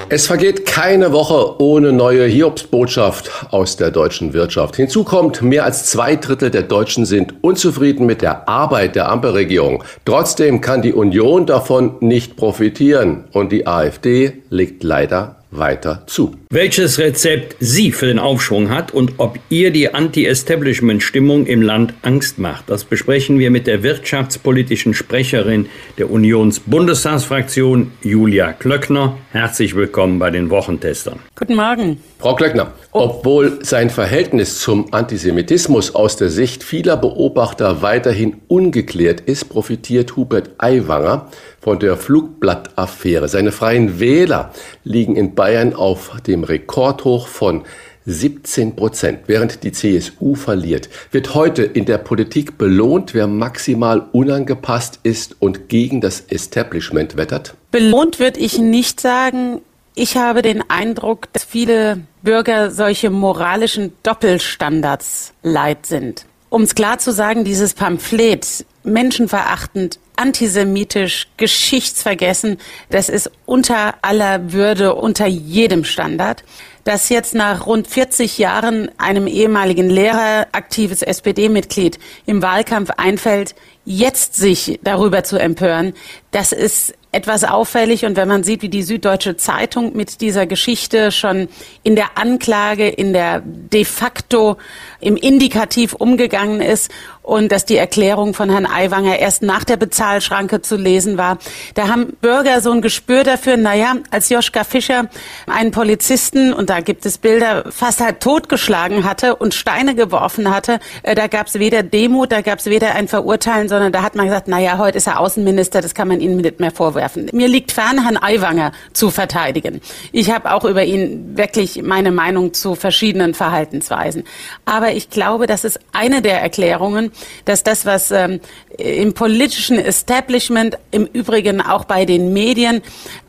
Es 0.10 0.26
vergeht 0.26 0.66
keine 0.66 1.12
Woche 1.12 1.62
ohne 1.62 1.92
neue 1.92 2.26
Hiobsbotschaft 2.28 3.30
aus 3.52 3.76
der 3.76 3.92
deutschen 3.92 4.32
Wirtschaft. 4.32 4.78
Hinzu 4.78 5.04
kommt, 5.04 5.42
mehr 5.42 5.66
als 5.66 5.88
zwei 5.88 6.16
Drittel 6.16 6.50
der 6.50 6.64
Deutschen 6.64 7.06
sind 7.06 7.34
unzufrieden 7.44 8.06
mit 8.06 8.22
der 8.22 8.48
Arbeit 8.48 8.96
der 8.96 9.10
Ampelregierung. 9.10 9.84
Trotzdem 10.06 10.62
kann 10.62 10.82
die 10.82 10.94
Union 10.94 11.46
davon 11.46 11.98
nicht 12.00 12.38
profitieren 12.38 13.26
und 13.34 13.52
die 13.52 13.68
AfD 13.68 14.44
legt 14.50 14.82
leider 14.86 15.37
weiter 15.52 16.04
zu. 16.08 16.36
Welches 16.50 17.00
Rezept 17.00 17.56
sie 17.60 17.92
für 17.92 18.08
den 18.08 18.20
Aufschwung 18.20 18.70
hat 18.70 18.94
und 18.94 19.14
ob 19.18 19.40
ihr 19.50 19.72
die 19.72 19.94
Anti-Establishment-Stimmung 19.94 21.46
im 21.46 21.62
Land 21.62 21.94
Angst 22.02 22.40
macht, 22.40 22.70
das 22.70 22.84
besprechen 22.84 23.40
wir 23.40 23.52
mit 23.52 23.68
der 23.68 23.84
wirtschaftspolitischen 23.84 24.94
Sprecherin 24.94 25.68
der 25.98 26.10
Unions-Bundestagsfraktion, 26.10 27.92
Julia 28.02 28.54
Klöckner. 28.54 29.18
Herzlich 29.32 29.76
willkommen 29.76 30.20
bei 30.20 30.30
den 30.30 30.50
Wochentestern. 30.50 31.20
Guten 31.36 31.56
Morgen. 31.56 32.00
Frau 32.20 32.36
Klöckner, 32.36 32.74
obwohl 32.92 33.64
sein 33.64 33.90
Verhältnis 33.90 34.60
zum 34.60 34.92
Antisemitismus 34.94 35.94
aus 35.94 36.18
der 36.18 36.30
Sicht 36.30 36.64
vieler 36.64 36.98
Beobachter 36.98 37.82
weiterhin 37.82 38.38
ungeklärt 38.48 39.22
ist, 39.22 39.50
profitiert 39.50 40.16
Hubert 40.16 40.50
Aiwanger 40.58 41.30
von 41.60 41.80
der 41.80 41.98
Flugblattaffäre. 41.98 43.28
Seine 43.28 43.52
freien 43.52 44.00
Wähler 44.00 44.54
liegen 44.84 45.16
in 45.16 45.36
Bayern 45.36 45.74
auf 45.74 46.22
dem 46.26 46.44
Rekordhoch 46.44 47.28
von 47.28 47.64
17 48.08 48.76
Prozent, 48.76 49.20
während 49.28 49.64
die 49.64 49.74
CSU 49.74 50.36
verliert. 50.36 50.90
Wird 51.12 51.36
heute 51.36 51.64
in 51.64 51.86
der 51.86 51.98
Politik 51.98 52.58
belohnt, 52.58 53.14
wer 53.14 53.28
maximal 53.28 54.08
unangepasst 54.14 55.02
ist 55.04 55.36
und 55.40 55.68
gegen 55.68 56.00
das 56.00 56.22
Establishment 56.22 57.18
wettert? 57.18 57.54
Belohnt 57.72 58.20
würde 58.20 58.40
ich 58.40 58.60
nicht 58.60 59.02
sagen. 59.02 59.62
Ich 59.94 60.16
habe 60.16 60.42
den 60.42 60.64
Eindruck, 60.70 61.34
dass 61.34 61.44
viele 61.44 62.00
Bürger 62.22 62.72
solche 62.72 63.10
moralischen 63.10 63.92
Doppelstandards 64.04 65.34
leid 65.44 65.86
sind. 65.86 66.26
Um 66.50 66.62
es 66.62 66.76
klar 66.76 67.00
zu 67.00 67.12
sagen, 67.12 67.44
dieses 67.44 67.74
Pamphlet, 67.74 68.66
menschenverachtend, 68.84 70.00
antisemitisch, 70.18 71.28
geschichtsvergessen, 71.38 72.58
das 72.90 73.10
ist 73.10 73.32
unter 73.46 73.96
aller 74.02 74.52
Würde, 74.52 74.96
unter 74.96 75.26
jedem 75.26 75.84
Standard. 75.84 76.44
Dass 76.84 77.10
jetzt 77.10 77.36
nach 77.36 77.66
rund 77.66 77.88
40 77.88 78.38
Jahren 78.38 78.90
einem 78.98 79.28
ehemaligen 79.28 79.90
Lehrer, 79.90 80.48
aktives 80.54 81.02
SPD-Mitglied 81.02 82.00
im 82.26 82.42
Wahlkampf 82.42 82.92
einfällt, 82.96 83.56
jetzt 83.88 84.36
sich 84.36 84.82
darüber 84.84 85.24
zu 85.24 85.38
empören, 85.38 85.94
das 86.32 86.52
ist 86.52 86.94
etwas 87.14 87.46
auffällig. 87.46 88.06
Und 88.06 88.18
wenn 88.18 88.28
man 88.28 88.44
sieht, 88.44 88.62
wie 88.62 88.70
die 88.70 88.84
Süddeutsche 88.84 89.38
Zeitung 89.38 89.96
mit 89.96 90.20
dieser 90.20 90.46
Geschichte 90.46 91.12
schon 91.12 91.48
in 91.84 91.96
der 91.96 92.18
Anklage, 92.18 92.90
in 92.90 93.14
der 93.14 93.42
de 93.46 93.86
facto, 93.86 94.58
im 95.00 95.16
Indikativ 95.16 95.94
umgegangen 95.94 96.60
ist 96.60 96.92
und 97.22 97.52
dass 97.52 97.66
die 97.66 97.78
Erklärung 97.78 98.34
von 98.34 98.50
Herrn 98.50 98.66
Aiwanger 98.66 99.20
erst 99.20 99.42
nach 99.42 99.64
der 99.64 99.78
Bezahlschranke 99.78 100.62
zu 100.62 100.76
lesen 100.76 101.18
war, 101.18 101.38
da 101.76 101.88
haben 101.88 102.14
Bürger 102.22 102.62
so 102.62 102.72
ein 102.72 102.82
Gespür 102.82 103.24
dafür, 103.24 103.58
naja, 103.58 103.96
als 104.12 104.30
Joschka 104.30 104.64
Fischer 104.64 105.10
einen 105.46 105.72
Polizisten, 105.72 106.54
und 106.54 106.70
da 106.70 106.80
gibt 106.80 107.06
es 107.06 107.18
Bilder, 107.18 107.66
fast 107.70 108.00
halb 108.00 108.22
totgeschlagen 108.22 109.04
hatte 109.04 109.36
und 109.36 109.54
Steine 109.54 109.94
geworfen 109.94 110.54
hatte, 110.54 110.80
äh, 111.04 111.16
da 111.16 111.28
gab 111.28 111.48
es 111.48 111.60
weder 111.60 111.84
Demut, 111.84 112.32
da 112.32 112.42
gab 112.42 112.60
es 112.60 112.66
weder 112.66 112.96
ein 112.96 113.08
Verurteilen, 113.08 113.68
sondern 113.78 113.94
da 113.94 114.02
hat 114.02 114.16
man 114.16 114.26
gesagt, 114.26 114.48
naja, 114.48 114.80
heute 114.80 114.98
ist 114.98 115.06
er 115.06 115.20
Außenminister, 115.20 115.82
das 115.82 115.94
kann 115.94 116.08
man 116.08 116.20
Ihnen 116.20 116.38
nicht 116.38 116.60
mehr 116.60 116.72
vorwerfen. 116.72 117.30
Mir 117.32 117.48
liegt 117.48 117.72
fern, 117.72 118.02
Herrn 118.02 118.18
Aiwanger 118.18 118.72
zu 118.92 119.12
verteidigen. 119.12 119.82
Ich 120.12 120.32
habe 120.32 120.52
auch 120.52 120.66
über 120.66 120.84
ihn 120.84 121.38
wirklich 121.38 121.84
meine 121.84 122.10
Meinung 122.10 122.56
zu 122.56 122.74
verschiedenen 122.74 123.36
Verhaltensweisen. 123.36 124.24
Aber 124.66 124.94
ich 124.94 125.12
glaube, 125.12 125.46
das 125.46 125.64
ist 125.64 125.80
eine 125.92 126.24
der 126.24 126.42
Erklärungen, 126.42 127.12
dass 127.46 127.62
das, 127.62 127.86
was 127.86 128.10
ähm, 128.10 128.40
im 128.80 129.14
politischen 129.14 129.78
Establishment, 129.78 130.80
im 130.90 131.06
Übrigen 131.06 131.62
auch 131.62 131.86
bei 131.86 132.06
den 132.06 132.34
Medien, 132.34 132.82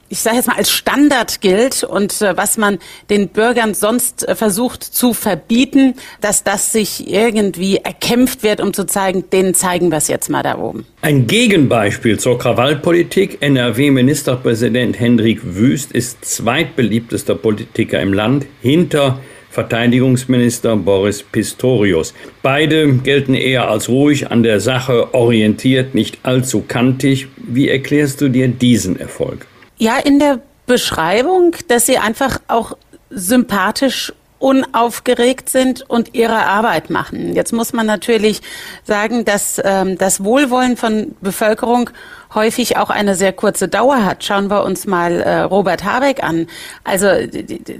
ich 0.08 0.20
sage 0.20 0.36
jetzt 0.36 0.48
mal, 0.48 0.56
als 0.56 0.70
Standard 0.70 1.40
gilt 1.40 1.84
und 1.84 2.22
äh, 2.22 2.36
was 2.36 2.56
man 2.56 2.78
den 3.10 3.28
Bürgern 3.28 3.74
sonst 3.74 4.26
äh, 4.26 4.34
versucht 4.34 4.82
zu 4.82 5.12
verbieten, 5.12 5.94
dass 6.20 6.44
das 6.44 6.72
sich 6.72 7.10
irgendwie 7.12 7.76
erkämpft 7.76 8.42
wird, 8.42 8.60
um 8.60 8.72
zu 8.72 8.84
zeigen, 8.86 9.24
denen 9.30 9.54
zeigen 9.54 9.90
wir 9.90 9.98
es 9.98 10.08
jetzt 10.08 10.30
mal 10.30 10.42
da 10.42 10.58
oben. 10.58 10.86
Ein 11.02 11.26
Gegenbeispiel 11.26 12.18
zur 12.18 12.38
Krawallpolitik. 12.38 13.38
NRW-Ministerpräsident 13.40 14.98
Hendrik 14.98 15.40
Wüst 15.42 15.92
ist 15.92 16.24
zweitbeliebtester 16.24 17.34
Politiker 17.34 18.00
im 18.00 18.12
Land 18.12 18.46
hinter 18.62 19.20
Verteidigungsminister 19.50 20.76
Boris 20.76 21.22
Pistorius. 21.22 22.14
Beide 22.42 22.92
gelten 22.98 23.34
eher 23.34 23.68
als 23.68 23.88
ruhig 23.88 24.30
an 24.30 24.42
der 24.42 24.60
Sache 24.60 25.14
orientiert, 25.14 25.94
nicht 25.94 26.18
allzu 26.22 26.62
kantig. 26.66 27.28
Wie 27.36 27.68
erklärst 27.68 28.20
du 28.20 28.28
dir 28.28 28.48
diesen 28.48 28.98
Erfolg? 29.00 29.46
Ja, 29.78 29.96
in 29.98 30.18
der 30.18 30.40
Beschreibung, 30.66 31.54
dass 31.68 31.86
sie 31.86 31.98
einfach 31.98 32.40
auch 32.48 32.76
sympathisch 33.10 34.12
unaufgeregt 34.38 35.48
sind 35.48 35.88
und 35.88 36.14
ihre 36.14 36.46
Arbeit 36.46 36.90
machen. 36.90 37.34
Jetzt 37.34 37.52
muss 37.52 37.72
man 37.72 37.86
natürlich 37.86 38.40
sagen, 38.84 39.24
dass 39.24 39.60
ähm, 39.64 39.98
das 39.98 40.22
Wohlwollen 40.22 40.76
von 40.76 41.16
Bevölkerung 41.20 41.90
häufig 42.34 42.76
auch 42.76 42.90
eine 42.90 43.14
sehr 43.14 43.32
kurze 43.32 43.68
Dauer 43.68 44.04
hat. 44.04 44.22
Schauen 44.22 44.50
wir 44.50 44.64
uns 44.64 44.86
mal 44.86 45.20
äh, 45.20 45.40
Robert 45.40 45.84
Habeck 45.84 46.22
an. 46.22 46.46
Also 46.84 47.06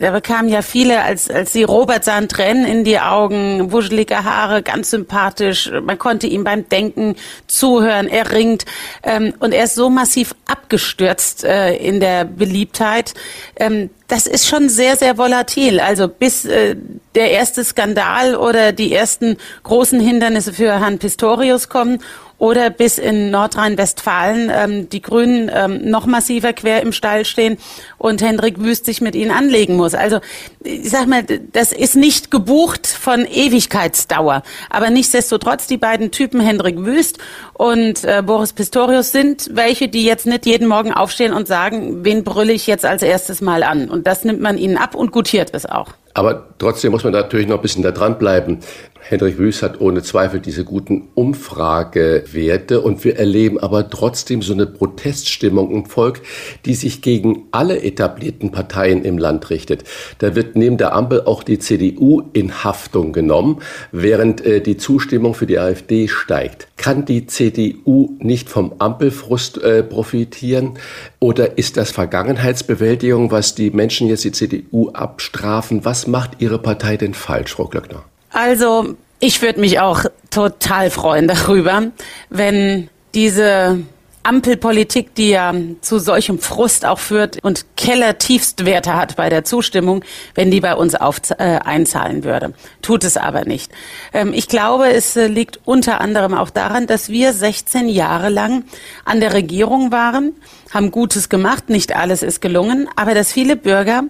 da 0.01 0.11
bekamen 0.11 0.49
ja 0.49 0.63
viele, 0.63 1.03
als, 1.03 1.31
als 1.31 1.53
sie 1.53 1.65
Robert 1.65 2.05
sahen, 2.05 2.29
Tränen 2.29 2.65
in 2.65 2.85
die 2.85 2.99
Augen, 2.99 3.73
wuschelige 3.73 4.25
Haare, 4.25 4.63
ganz 4.63 4.91
sympathisch. 4.91 5.71
Man 5.83 5.99
konnte 5.99 6.27
ihm 6.27 6.45
beim 6.45 6.69
Denken 6.69 7.17
zuhören. 7.47 8.09
Er 8.09 8.33
ringt. 8.33 8.65
Ähm, 9.03 9.35
und 9.39 9.53
er 9.53 9.65
ist 9.65 9.75
so 9.75 9.91
massiv 9.91 10.35
abgestürzt 10.47 11.45
äh, 11.45 11.75
in 11.77 12.01
der 12.01 12.25
Beliebtheit. 12.25 13.15
Ähm, 13.57 13.91
das 14.09 14.27
ist 14.27 14.49
schon 14.49 14.69
sehr, 14.71 14.97
sehr 14.97 15.19
volatil. 15.19 15.81
Also 15.81 16.09
bis 16.09 16.47
äh, 16.47 16.77
der 17.15 17.31
erste 17.31 17.63
Skandal 17.63 18.37
oder 18.37 18.73
die 18.73 18.93
ersten 18.93 19.37
großen 19.63 20.01
Hindernisse 20.01 20.53
für 20.53 20.81
Herrn 20.81 20.99
Pistorius 20.99 21.69
kommen 21.69 22.01
oder 22.39 22.71
bis 22.71 22.99
in 22.99 23.31
Nordrhein-Westfalen 23.31 24.51
ähm, 24.53 24.89
die 24.89 25.03
Grünen 25.03 25.51
ähm, 25.53 25.91
noch 25.91 26.07
massiver 26.07 26.53
quer 26.53 26.83
im 26.83 26.93
Stall 26.93 27.25
stehen 27.25 27.59
und 27.99 28.23
Hendrik 28.23 28.61
Wüst 28.61 28.85
sich 28.85 29.01
mit 29.01 29.15
ihnen 29.15 29.31
anlegen 29.31 29.77
muss. 29.77 29.95
Also 29.95 30.21
ich 30.63 30.89
sag 30.89 31.07
mal, 31.07 31.25
das 31.25 31.73
ist 31.73 31.97
nicht 31.97 32.31
gebucht 32.31 32.87
von 32.87 33.27
Ewigkeitsdauer. 33.27 34.43
Aber 34.71 34.91
nichtsdestotrotz, 34.91 35.67
die 35.67 35.79
beiden 35.79 36.11
Typen 36.11 36.41
Hendrik 36.41 36.85
Wüst 36.85 37.19
und 37.55 38.05
äh, 38.05 38.23
Boris 38.25 38.53
Pistorius 38.53 39.11
sind 39.11 39.51
welche, 39.53 39.89
die 39.89 40.05
jetzt 40.05 40.27
nicht 40.27 40.47
jeden 40.47 40.69
Morgen 40.69 40.93
aufstehen 40.93 41.33
und 41.33 41.49
sagen, 41.49 42.05
wen 42.05 42.23
brülle 42.23 42.53
ich 42.53 42.67
jetzt 42.67 42.85
als 42.85 43.03
erstes 43.03 43.41
mal 43.41 43.63
an. 43.63 43.91
Und 43.91 44.07
das 44.07 44.25
nimmt 44.25 44.41
man 44.41 44.59
ihnen 44.59 44.77
ab 44.77 44.95
und 44.95 45.11
gutiert 45.11 45.51
es 45.53 45.67
auch. 45.67 45.98
Aber 46.15 46.49
trotzdem 46.59 46.93
muss 46.93 47.05
man 47.05 47.13
natürlich 47.13 47.47
noch 47.47 47.57
ein 47.57 47.63
bisschen 47.63 47.83
da 47.83 47.93
dranbleiben. 47.93 48.59
Hendrik 49.01 49.39
Wüst 49.39 49.63
hat 49.63 49.81
ohne 49.81 50.03
Zweifel 50.03 50.41
diese 50.41 50.65
guten 50.65 51.09
Umfragewerte 51.15 52.81
und 52.81 53.05
wir 53.05 53.17
erleben 53.17 53.59
aber 53.59 53.89
trotzdem 53.89 54.43
so 54.43 54.53
eine 54.53 54.67
Proteststimmung 54.67 55.71
im 55.71 55.87
Volk, 55.87 56.21
die 56.67 56.75
sich 56.75 57.01
gegen 57.01 57.45
alle 57.51 57.83
etablierten 57.83 58.53
Parteien 58.53 59.05
im 59.05 59.17
Land 59.17 59.49
richtet. 59.49 59.85
Da 60.19 60.35
wird 60.35 60.57
neben 60.57 60.77
der 60.77 60.93
Ampel 60.93 61.23
auch 61.23 61.43
die 61.43 61.59
CDU 61.59 62.25
in 62.35 62.65
Haftung 62.65 63.13
genommen, 63.13 63.63
während 63.93 64.45
äh, 64.45 64.61
die 64.61 64.77
Zustimmung 64.77 65.35
für 65.35 65.47
die 65.47 65.59
AfD 65.59 66.09
steigt. 66.09 66.69
Kann 66.77 67.07
die 67.07 67.27
CDU 67.27 68.11
nicht 68.19 68.51
vom 68.51 68.75
Ampelfrust 68.79 69.63
äh, 69.63 69.83
profitieren 69.83 70.79
oder 71.21 71.59
ist 71.59 71.77
das 71.77 71.91
Vergangenheitsbewältigung, 71.91 73.31
was 73.31 73.55
die 73.55 73.71
Menschen 73.71 74.09
jetzt 74.09 74.25
die 74.25 74.33
CDU 74.33 74.91
abstrafen? 74.91 75.85
Was 75.85 76.07
macht 76.07 76.41
Ihre 76.41 76.59
Partei 76.59 76.97
denn 76.97 77.15
falsch, 77.15 77.53
Frau 77.53 77.65
Glöckner? 77.65 78.05
Also 78.31 78.95
ich 79.21 79.43
würde 79.43 79.61
mich 79.61 79.81
auch 79.81 80.05
total 80.31 80.91
freuen 80.91 81.27
darüber, 81.27 81.91
wenn 82.31 82.89
diese 83.15 83.81
Ampelpolitik, 84.29 85.15
die 85.15 85.31
ja 85.31 85.55
zu 85.81 85.99
solchem 85.99 86.39
Frust 86.39 86.85
auch 86.85 86.99
führt 86.99 87.43
und 87.43 87.65
Kellertiefstwerte 87.79 88.95
hat 88.95 89.17
bei 89.17 89.31
der 89.31 89.43
Zustimmung, 89.43 90.05
wenn 90.35 90.51
die 90.51 90.61
bei 90.61 90.75
uns 90.75 90.95
auf, 90.95 91.23
äh, 91.31 91.61
einzahlen 91.65 92.25
würde. 92.25 92.53
Tut 92.83 93.05
es 93.05 93.17
aber 93.17 93.47
nicht. 93.47 93.73
Ähm, 94.13 94.35
ich 94.35 94.47
glaube, 94.47 94.93
es 94.93 95.17
äh, 95.17 95.29
liegt 95.29 95.61
unter 95.65 96.03
anderem 96.03 96.35
auch 96.35 96.51
daran, 96.51 96.87
dass 96.87 97.09
wir 97.09 97.33
16 97.33 97.89
Jahre 97.89 98.29
lang 98.29 98.65
an 99.07 99.21
der 99.21 99.33
Regierung 99.33 99.93
waren, 99.93 100.35
haben 100.75 100.91
Gutes 100.91 101.31
gemacht, 101.31 101.71
nicht 101.71 101.97
alles 101.97 102.23
ist 102.23 102.43
gelungen, 102.43 102.87
aber 102.97 103.15
dass 103.15 103.33
viele 103.33 103.57
Bürger 103.57 104.03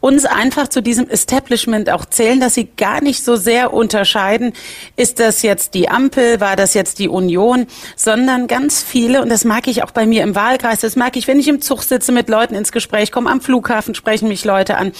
uns 0.00 0.24
einfach 0.24 0.68
zu 0.68 0.82
diesem 0.82 1.08
Establishment 1.08 1.90
auch 1.90 2.04
zählen, 2.04 2.40
dass 2.40 2.54
sie 2.54 2.68
gar 2.76 3.02
nicht 3.02 3.24
so 3.24 3.36
sehr 3.36 3.72
unterscheiden, 3.72 4.52
ist 4.96 5.20
das 5.20 5.42
jetzt 5.42 5.74
die 5.74 5.88
Ampel, 5.88 6.40
war 6.40 6.56
das 6.56 6.74
jetzt 6.74 6.98
die 6.98 7.08
Union, 7.08 7.66
sondern 7.96 8.46
ganz 8.46 8.82
viele, 8.82 9.22
und 9.22 9.28
das 9.28 9.44
mag 9.44 9.68
ich 9.68 9.82
auch 9.82 9.90
bei 9.90 10.06
mir 10.06 10.22
im 10.22 10.34
Wahlkreis, 10.34 10.80
das 10.80 10.96
mag 10.96 11.16
ich, 11.16 11.28
wenn 11.28 11.38
ich 11.38 11.48
im 11.48 11.60
Zug 11.60 11.82
sitze, 11.82 12.12
mit 12.12 12.28
Leuten 12.28 12.54
ins 12.54 12.72
Gespräch 12.72 13.12
komme, 13.12 13.30
am 13.30 13.40
Flughafen 13.40 13.94
sprechen 13.94 14.28
mich 14.28 14.44
Leute 14.44 14.76
an. 14.76 14.92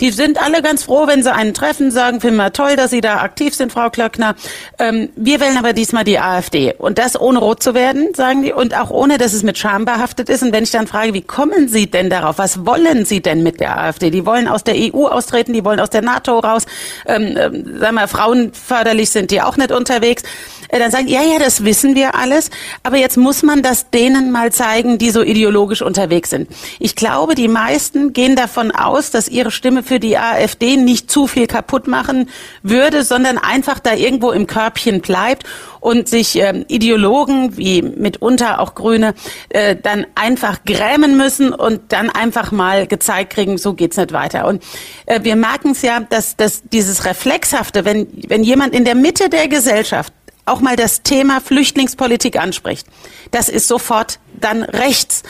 Die 0.00 0.10
sind 0.10 0.42
alle 0.42 0.62
ganz 0.62 0.84
froh, 0.84 1.06
wenn 1.06 1.22
sie 1.22 1.32
einen 1.32 1.54
treffen, 1.54 1.90
sagen, 1.90 2.20
finden 2.20 2.36
wir 2.36 2.52
toll, 2.52 2.76
dass 2.76 2.90
Sie 2.90 3.00
da 3.00 3.18
aktiv 3.18 3.54
sind, 3.54 3.72
Frau 3.72 3.90
Klöckner. 3.90 4.34
Ähm, 4.78 5.10
wir 5.16 5.40
wählen 5.40 5.56
aber 5.58 5.72
diesmal 5.72 6.04
die 6.04 6.18
AfD. 6.18 6.74
Und 6.76 6.98
das 6.98 7.18
ohne 7.18 7.38
rot 7.38 7.62
zu 7.62 7.74
werden, 7.74 8.14
sagen 8.14 8.42
die, 8.42 8.52
und 8.52 8.76
auch 8.76 8.90
ohne, 8.90 9.18
dass 9.18 9.32
es 9.32 9.42
mit 9.42 9.58
Scham 9.58 9.84
behaftet 9.84 10.28
ist. 10.28 10.42
Und 10.42 10.52
wenn 10.52 10.64
ich 10.64 10.70
dann 10.70 10.86
frage, 10.86 11.14
wie 11.14 11.22
kommen 11.22 11.68
Sie 11.68 11.90
denn 11.90 12.10
darauf? 12.10 12.38
Was 12.38 12.64
wollen 12.64 13.04
Sie 13.04 13.20
denn 13.20 13.42
mit 13.42 13.60
der 13.60 13.78
AfD? 13.78 14.10
Die 14.10 14.26
wollen 14.26 14.45
aus 14.48 14.64
der 14.64 14.74
EU 14.76 15.06
austreten, 15.06 15.52
die 15.52 15.64
wollen 15.64 15.80
aus 15.80 15.90
der 15.90 16.02
NATO 16.02 16.38
raus. 16.38 16.66
Ähm, 17.06 17.36
ähm, 17.36 17.78
sagen 17.78 17.94
wir, 17.94 18.08
frauenförderlich 18.08 19.10
sind 19.10 19.30
die 19.30 19.42
auch 19.42 19.56
nicht 19.56 19.72
unterwegs. 19.72 20.22
Äh, 20.68 20.78
dann 20.78 20.90
sagen, 20.90 21.08
ja, 21.08 21.22
ja, 21.22 21.38
das 21.38 21.64
wissen 21.64 21.94
wir 21.94 22.14
alles, 22.14 22.50
aber 22.82 22.96
jetzt 22.96 23.16
muss 23.16 23.42
man 23.42 23.62
das 23.62 23.90
denen 23.90 24.30
mal 24.30 24.52
zeigen, 24.52 24.98
die 24.98 25.10
so 25.10 25.22
ideologisch 25.22 25.82
unterwegs 25.82 26.30
sind. 26.30 26.48
Ich 26.78 26.96
glaube, 26.96 27.34
die 27.34 27.48
meisten 27.48 28.12
gehen 28.12 28.36
davon 28.36 28.70
aus, 28.70 29.10
dass 29.10 29.28
ihre 29.28 29.50
Stimme 29.50 29.82
für 29.82 30.00
die 30.00 30.18
AfD 30.18 30.76
nicht 30.76 31.10
zu 31.10 31.26
viel 31.26 31.46
kaputt 31.46 31.86
machen 31.86 32.28
würde, 32.62 33.02
sondern 33.02 33.38
einfach 33.38 33.78
da 33.78 33.94
irgendwo 33.94 34.32
im 34.32 34.46
Körbchen 34.46 35.00
bleibt 35.00 35.44
und 35.80 36.08
sich 36.08 36.40
äh, 36.40 36.64
Ideologen 36.66 37.56
wie 37.56 37.82
mitunter 37.82 38.60
auch 38.60 38.74
Grüne 38.74 39.14
äh, 39.50 39.76
dann 39.76 40.06
einfach 40.14 40.64
grämen 40.64 41.16
müssen 41.16 41.52
und 41.52 41.92
dann 41.92 42.10
einfach 42.10 42.50
mal 42.50 42.86
gezeigt 42.86 43.34
kriegen, 43.34 43.56
so 43.56 43.74
geht's 43.74 43.96
nicht 43.96 44.12
weiter. 44.12 44.46
Und 44.46 44.64
äh, 45.06 45.20
wir 45.22 45.36
merken 45.36 45.70
es 45.70 45.82
ja, 45.82 46.00
dass, 46.00 46.36
dass 46.36 46.62
dieses 46.64 47.04
Reflexhafte, 47.04 47.84
wenn, 47.84 48.08
wenn 48.26 48.42
jemand 48.42 48.74
in 48.74 48.84
der 48.84 48.96
Mitte 48.96 49.28
der 49.28 49.48
Gesellschaft 49.48 50.12
auch 50.46 50.60
mal 50.60 50.76
das 50.76 51.02
Thema 51.02 51.40
Flüchtlingspolitik 51.40 52.38
anspricht. 52.38 52.86
Das 53.32 53.48
ist 53.48 53.68
sofort 53.68 54.18
dann 54.40 54.62
rechts. 54.62 55.22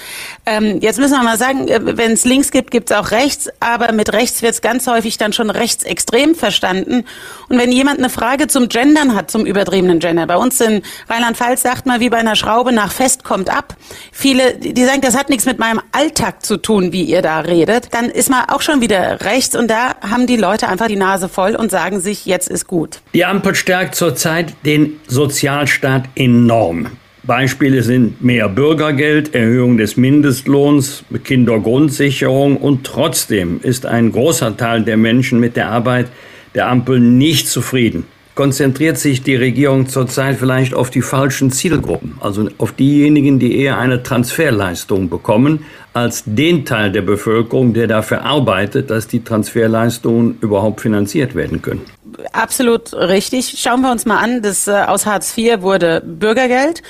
Ähm, 0.44 0.80
jetzt 0.80 0.98
müssen 0.98 1.12
wir 1.12 1.22
mal 1.22 1.38
sagen, 1.38 1.68
äh, 1.68 1.80
wenn 1.82 2.12
es 2.12 2.24
links 2.24 2.50
gibt, 2.50 2.70
gibt 2.70 2.90
es 2.90 2.96
auch 2.96 3.10
rechts, 3.10 3.48
aber 3.60 3.92
mit 3.92 4.12
rechts 4.12 4.42
wird 4.42 4.54
es 4.54 4.62
ganz 4.62 4.86
häufig 4.86 5.18
dann 5.18 5.32
schon 5.32 5.50
rechtsextrem 5.50 6.34
verstanden. 6.34 7.04
Und 7.48 7.58
wenn 7.58 7.72
jemand 7.72 7.98
eine 7.98 8.10
Frage 8.10 8.46
zum 8.46 8.68
Gendern 8.68 9.14
hat, 9.14 9.30
zum 9.30 9.46
übertriebenen 9.46 9.98
Gender, 9.98 10.26
bei 10.26 10.36
uns 10.36 10.60
in 10.60 10.82
Rheinland-Pfalz 11.08 11.62
sagt 11.62 11.86
man 11.86 12.00
wie 12.00 12.10
bei 12.10 12.18
einer 12.18 12.36
Schraube 12.36 12.72
nach 12.72 12.92
fest 12.92 13.24
kommt 13.24 13.50
ab. 13.50 13.76
Viele, 14.12 14.54
die 14.54 14.84
sagen, 14.84 15.00
das 15.00 15.16
hat 15.16 15.28
nichts 15.28 15.46
mit 15.46 15.58
meinem 15.58 15.80
Alltag 15.92 16.44
zu 16.44 16.56
tun, 16.56 16.92
wie 16.92 17.02
ihr 17.02 17.22
da 17.22 17.40
redet, 17.40 17.92
dann 17.92 18.06
ist 18.06 18.30
man 18.30 18.48
auch 18.48 18.60
schon 18.60 18.80
wieder 18.80 19.20
rechts 19.22 19.56
und 19.56 19.68
da 19.68 19.96
haben 20.00 20.26
die 20.26 20.36
Leute 20.36 20.68
einfach 20.68 20.86
die 20.88 20.96
Nase 20.96 21.28
voll 21.28 21.56
und 21.56 21.70
sagen 21.70 22.00
sich, 22.00 22.26
jetzt 22.26 22.48
ist 22.48 22.66
gut. 22.66 23.00
Die 23.14 23.24
Ampel 23.24 23.54
stärkt 23.54 23.94
zurzeit 23.94 24.54
den 24.64 25.00
Sozialstaat 25.06 26.04
enorm. 26.14 26.90
Beispiele 27.26 27.82
sind 27.82 28.22
mehr 28.22 28.48
Bürgergeld, 28.48 29.34
Erhöhung 29.34 29.78
des 29.78 29.96
Mindestlohns, 29.96 31.04
Kindergrundsicherung 31.24 32.56
und 32.56 32.84
trotzdem 32.84 33.58
ist 33.62 33.84
ein 33.84 34.12
großer 34.12 34.56
Teil 34.56 34.82
der 34.82 34.96
Menschen 34.96 35.40
mit 35.40 35.56
der 35.56 35.70
Arbeit 35.70 36.06
der 36.54 36.68
Ampel 36.68 37.00
nicht 37.00 37.48
zufrieden. 37.48 38.04
Konzentriert 38.36 38.98
sich 38.98 39.22
die 39.22 39.34
Regierung 39.34 39.88
zurzeit 39.88 40.36
vielleicht 40.36 40.72
auf 40.74 40.90
die 40.90 41.02
falschen 41.02 41.50
Zielgruppen, 41.50 42.16
also 42.20 42.48
auf 42.58 42.72
diejenigen, 42.72 43.40
die 43.40 43.58
eher 43.58 43.78
eine 43.78 44.04
Transferleistung 44.04 45.08
bekommen, 45.08 45.64
als 45.94 46.22
den 46.26 46.64
Teil 46.64 46.92
der 46.92 47.02
Bevölkerung, 47.02 47.72
der 47.72 47.88
dafür 47.88 48.22
arbeitet, 48.22 48.90
dass 48.90 49.08
die 49.08 49.24
Transferleistungen 49.24 50.38
überhaupt 50.40 50.82
finanziert 50.82 51.34
werden 51.34 51.60
können 51.60 51.95
absolut 52.32 52.92
richtig. 52.94 53.56
Schauen 53.58 53.80
wir 53.80 53.90
uns 53.90 54.06
mal 54.06 54.18
an, 54.18 54.42
das 54.42 54.66
äh, 54.68 54.72
aus 54.72 55.06
Hartz 55.06 55.36
IV 55.36 55.62
wurde 55.62 56.02
Bürgergeld. 56.04 56.82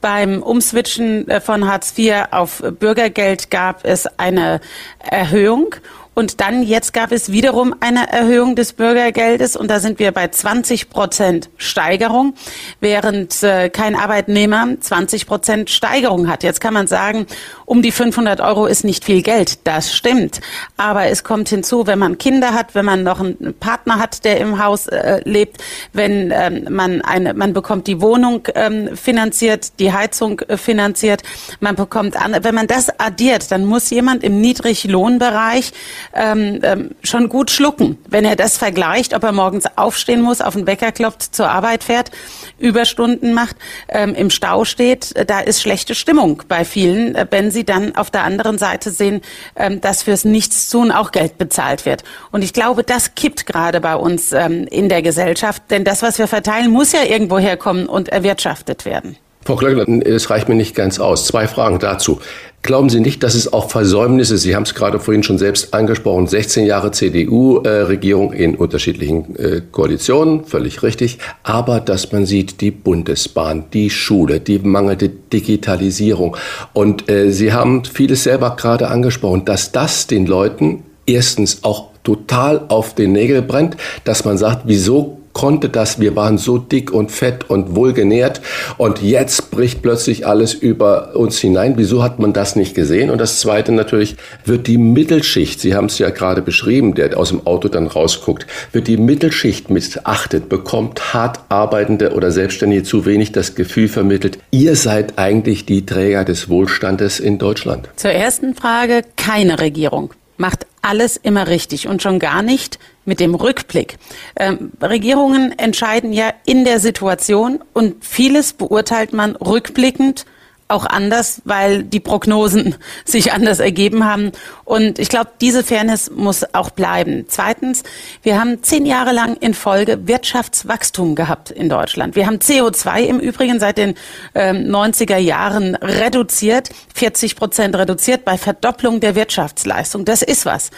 Beim 0.00 0.42
Umswitchen 0.42 1.28
äh, 1.28 1.40
von 1.40 1.66
Hartz 1.66 1.94
IV 1.96 2.26
auf 2.30 2.62
Bürgergeld 2.78 3.50
gab 3.50 3.84
es 3.84 4.06
eine 4.18 4.60
Erhöhung 4.98 5.74
und 6.14 6.40
dann 6.40 6.62
jetzt 6.62 6.92
gab 6.92 7.12
es 7.12 7.30
wiederum 7.30 7.74
eine 7.80 8.10
Erhöhung 8.10 8.56
des 8.56 8.72
Bürgergeldes 8.72 9.56
und 9.56 9.68
da 9.68 9.80
sind 9.80 9.98
wir 9.98 10.12
bei 10.12 10.28
20 10.28 10.90
Prozent 10.90 11.50
Steigerung, 11.56 12.34
während 12.80 13.42
äh, 13.42 13.68
kein 13.68 13.96
Arbeitnehmer 13.96 14.68
20 14.80 15.26
Prozent 15.26 15.70
Steigerung 15.70 16.28
hat. 16.28 16.42
Jetzt 16.42 16.60
kann 16.60 16.74
man 16.74 16.86
sagen, 16.86 17.26
um 17.66 17.82
die 17.82 17.90
500 17.90 18.40
Euro 18.40 18.66
ist 18.66 18.84
nicht 18.84 19.04
viel 19.04 19.22
Geld. 19.22 19.66
Das 19.66 19.94
stimmt. 19.94 20.40
Aber 20.76 21.06
es 21.06 21.24
kommt 21.24 21.48
hinzu, 21.48 21.86
wenn 21.86 21.98
man 21.98 22.18
Kinder 22.18 22.54
hat, 22.54 22.74
wenn 22.74 22.84
man 22.84 23.02
noch 23.02 23.20
einen 23.20 23.54
Partner 23.58 23.98
hat, 23.98 24.24
der 24.24 24.38
im 24.38 24.62
Haus 24.62 24.86
äh, 24.86 25.20
lebt, 25.24 25.62
wenn 25.92 26.32
ähm, 26.32 26.66
man 26.70 27.02
eine, 27.02 27.34
man 27.34 27.52
bekommt 27.52 27.86
die 27.86 28.00
Wohnung 28.00 28.46
ähm, 28.54 28.96
finanziert, 28.96 29.78
die 29.78 29.92
Heizung 29.92 30.40
äh, 30.40 30.56
finanziert, 30.56 31.22
man 31.60 31.74
bekommt 31.74 32.14
wenn 32.14 32.54
man 32.54 32.66
das 32.66 32.88
addiert, 33.00 33.50
dann 33.50 33.64
muss 33.64 33.90
jemand 33.90 34.22
im 34.22 34.40
Niedriglohnbereich 34.40 35.72
ähm, 36.14 36.60
ähm, 36.62 36.90
schon 37.02 37.28
gut 37.28 37.50
schlucken. 37.50 37.98
Wenn 38.08 38.24
er 38.24 38.36
das 38.36 38.56
vergleicht, 38.56 39.14
ob 39.14 39.22
er 39.22 39.32
morgens 39.32 39.64
aufstehen 39.76 40.22
muss, 40.22 40.40
auf 40.40 40.54
den 40.54 40.66
Wecker 40.66 40.92
klopft, 40.92 41.34
zur 41.34 41.48
Arbeit 41.48 41.84
fährt, 41.84 42.10
Überstunden 42.58 43.34
macht, 43.34 43.56
ähm, 43.88 44.14
im 44.14 44.30
Stau 44.30 44.64
steht, 44.64 45.14
da 45.28 45.40
ist 45.40 45.60
schlechte 45.60 45.94
Stimmung 45.94 46.42
bei 46.48 46.64
vielen, 46.64 47.14
äh, 47.14 47.26
wenn 47.30 47.50
sie 47.50 47.64
dann 47.64 47.96
auf 47.96 48.10
der 48.10 48.24
anderen 48.24 48.58
Seite 48.58 48.90
sehen, 48.90 49.20
ähm, 49.56 49.80
dass 49.80 50.02
fürs 50.02 50.24
Nichtstun 50.24 50.92
auch 50.92 51.10
Geld 51.10 51.38
bezahlt 51.38 51.86
wird. 51.86 52.04
Und 52.30 52.42
ich 52.42 52.52
glaube, 52.52 52.84
das 52.84 53.14
kippt 53.14 53.46
gerade 53.46 53.80
bei 53.80 53.96
uns 53.96 54.32
ähm, 54.32 54.66
in 54.70 54.88
der 54.88 55.02
Gesellschaft, 55.02 55.62
denn 55.70 55.84
das, 55.84 56.02
was 56.02 56.18
wir 56.18 56.28
verteilen, 56.28 56.70
muss 56.70 56.92
ja 56.92 57.02
irgendwo 57.02 57.38
herkommen 57.38 57.86
und 57.86 58.08
erwirtschaftet 58.08 58.84
werden. 58.84 59.16
Frau 59.44 59.56
Klöckner, 59.56 60.06
es 60.06 60.30
reicht 60.30 60.48
mir 60.48 60.54
nicht 60.54 60.74
ganz 60.74 60.98
aus. 60.98 61.26
Zwei 61.26 61.46
Fragen 61.46 61.78
dazu. 61.78 62.20
Glauben 62.62 62.88
Sie 62.88 63.00
nicht, 63.00 63.22
dass 63.22 63.34
es 63.34 63.52
auch 63.52 63.68
Versäumnisse, 63.68 64.38
Sie 64.38 64.56
haben 64.56 64.62
es 64.62 64.74
gerade 64.74 64.98
vorhin 64.98 65.22
schon 65.22 65.36
selbst 65.36 65.74
angesprochen, 65.74 66.26
16 66.26 66.64
Jahre 66.64 66.92
CDU-Regierung 66.92 68.32
in 68.32 68.54
unterschiedlichen 68.54 69.36
äh, 69.36 69.60
Koalitionen, 69.70 70.46
völlig 70.46 70.82
richtig, 70.82 71.18
aber 71.42 71.80
dass 71.80 72.10
man 72.10 72.24
sieht, 72.24 72.62
die 72.62 72.70
Bundesbahn, 72.70 73.64
die 73.74 73.90
Schule, 73.90 74.40
die 74.40 74.60
mangelnde 74.60 75.10
Digitalisierung 75.10 76.38
und 76.72 77.10
äh, 77.10 77.32
Sie 77.32 77.52
haben 77.52 77.84
vieles 77.84 78.24
selber 78.24 78.56
gerade 78.56 78.88
angesprochen, 78.88 79.44
dass 79.44 79.70
das 79.70 80.06
den 80.06 80.24
Leuten 80.24 80.84
erstens 81.04 81.64
auch 81.64 81.90
total 82.02 82.64
auf 82.68 82.94
den 82.94 83.12
Nägel 83.12 83.42
brennt, 83.42 83.76
dass 84.04 84.24
man 84.24 84.38
sagt, 84.38 84.62
wieso 84.64 85.18
konnte 85.34 85.68
das, 85.68 86.00
wir 86.00 86.16
waren 86.16 86.38
so 86.38 86.56
dick 86.56 86.90
und 86.92 87.12
fett 87.12 87.50
und 87.50 87.76
wohlgenährt 87.76 88.40
und 88.78 89.02
jetzt 89.02 89.50
bricht 89.50 89.82
plötzlich 89.82 90.26
alles 90.26 90.54
über 90.54 91.14
uns 91.14 91.38
hinein. 91.38 91.74
Wieso 91.76 92.02
hat 92.02 92.18
man 92.18 92.32
das 92.32 92.56
nicht 92.56 92.74
gesehen? 92.74 93.10
Und 93.10 93.18
das 93.18 93.40
Zweite 93.40 93.72
natürlich, 93.72 94.16
wird 94.46 94.66
die 94.66 94.78
Mittelschicht, 94.78 95.60
Sie 95.60 95.74
haben 95.74 95.86
es 95.86 95.98
ja 95.98 96.08
gerade 96.10 96.40
beschrieben, 96.40 96.94
der 96.94 97.18
aus 97.18 97.28
dem 97.28 97.46
Auto 97.46 97.68
dann 97.68 97.86
rausguckt, 97.86 98.46
wird 98.72 98.88
die 98.88 98.96
Mittelschicht 98.96 99.68
missachtet, 99.68 100.48
bekommt 100.48 101.12
hart 101.12 101.40
arbeitende 101.48 102.14
oder 102.14 102.30
Selbstständige 102.30 102.84
zu 102.84 103.04
wenig 103.04 103.32
das 103.32 103.54
Gefühl 103.54 103.88
vermittelt, 103.88 104.38
ihr 104.50 104.76
seid 104.76 105.18
eigentlich 105.18 105.66
die 105.66 105.84
Träger 105.84 106.24
des 106.24 106.48
Wohlstandes 106.48 107.20
in 107.20 107.38
Deutschland. 107.38 107.88
Zur 107.96 108.12
ersten 108.12 108.54
Frage, 108.54 109.02
keine 109.16 109.60
Regierung 109.60 110.14
macht 110.36 110.66
alles 110.82 111.16
immer 111.16 111.48
richtig 111.48 111.88
und 111.88 112.02
schon 112.02 112.18
gar 112.18 112.42
nicht 112.42 112.78
mit 113.04 113.20
dem 113.20 113.34
Rückblick. 113.34 113.96
Ähm, 114.36 114.72
Regierungen 114.80 115.58
entscheiden 115.58 116.12
ja 116.12 116.32
in 116.44 116.64
der 116.64 116.80
Situation 116.80 117.62
und 117.72 118.04
vieles 118.04 118.52
beurteilt 118.52 119.12
man 119.12 119.36
rückblickend 119.36 120.26
auch 120.68 120.86
anders, 120.86 121.42
weil 121.44 121.82
die 121.82 122.00
Prognosen 122.00 122.74
sich 123.04 123.32
anders 123.32 123.60
ergeben 123.60 124.04
haben. 124.04 124.32
Und 124.64 124.98
ich 124.98 125.08
glaube, 125.08 125.30
diese 125.40 125.62
Fairness 125.62 126.10
muss 126.10 126.44
auch 126.54 126.70
bleiben. 126.70 127.26
Zweitens, 127.28 127.82
wir 128.22 128.40
haben 128.40 128.62
zehn 128.62 128.86
Jahre 128.86 129.12
lang 129.12 129.36
in 129.36 129.54
Folge 129.54 130.06
Wirtschaftswachstum 130.06 131.14
gehabt 131.14 131.50
in 131.50 131.68
Deutschland. 131.68 132.16
Wir 132.16 132.26
haben 132.26 132.36
CO2 132.36 133.02
im 133.02 133.20
Übrigen 133.20 133.60
seit 133.60 133.78
den 133.78 133.94
äh, 134.32 134.52
90er 134.52 135.18
Jahren 135.18 135.74
reduziert, 135.74 136.70
40 136.94 137.36
Prozent 137.36 137.76
reduziert 137.76 138.24
bei 138.24 138.38
Verdopplung 138.38 139.00
der 139.00 139.14
Wirtschaftsleistung. 139.14 140.04
Das 140.04 140.22
ist 140.22 140.46
was. 140.46 140.70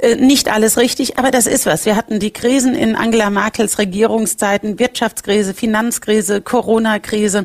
Äh, 0.00 0.16
nicht 0.16 0.50
alles 0.50 0.78
richtig, 0.78 1.18
aber 1.18 1.30
das 1.30 1.46
ist 1.46 1.66
was. 1.66 1.84
Wir 1.84 1.96
hatten 1.96 2.20
die 2.20 2.30
Krisen 2.30 2.74
in 2.74 2.96
Angela 2.96 3.30
Merkels 3.30 3.78
Regierungszeiten, 3.78 4.78
Wirtschaftskrise, 4.78 5.52
Finanzkrise, 5.52 6.40
Corona-Krise. 6.40 7.44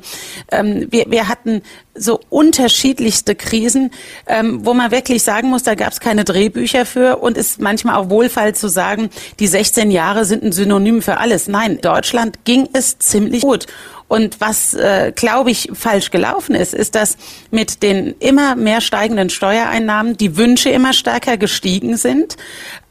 Ähm, 0.52 0.88
wir, 0.90 1.06
wir 1.10 1.28
hatten 1.28 1.62
so 1.94 2.20
unterschiedlichste 2.30 3.36
Krisen, 3.36 3.92
ähm, 4.28 4.66
wo 4.66 4.74
man 4.74 4.92
wirklich 4.92 5.24
sagen 5.24 5.50
muss, 5.50 5.64
da 5.64 5.76
gab 5.76 5.92
es 5.92 6.00
keine 6.00 6.24
Drehbücher 6.24 6.86
für 6.86 7.18
und 7.18 7.38
ist 7.38 7.60
manchmal 7.60 7.96
auch 7.96 8.10
wohlfall 8.10 8.56
zu 8.56 8.68
sagen, 8.68 9.10
die 9.40 9.48
16 9.48 9.92
Jahre 9.92 10.26
sind 10.26 10.44
ein 10.44 10.52
Synonym 10.52 11.02
für 11.02 11.18
alles. 11.18 11.48
Nein, 11.48 11.80
Deutschland 11.82 12.46
ging 12.46 12.70
es 12.74 13.00
ziemlich 13.00 13.42
gut. 13.42 13.68
Und 14.08 14.40
was, 14.40 14.76
äh, 14.76 15.12
glaube 15.16 15.50
ich, 15.50 15.70
falsch 15.74 16.12
gelaufen 16.12 16.54
ist, 16.54 16.74
ist, 16.74 16.94
dass 16.94 17.18
mit 17.50 17.82
den 17.82 18.16
immer 18.20 18.56
mehr 18.56 18.82
steigenden 18.82 19.30
Steuereinnahmen 19.30 20.16
die 20.16 20.38
Wünsche 20.38 20.70
immer 20.70 20.94
stärker 20.94 21.38
gestiegen 21.38 21.98
sind. 21.98 22.38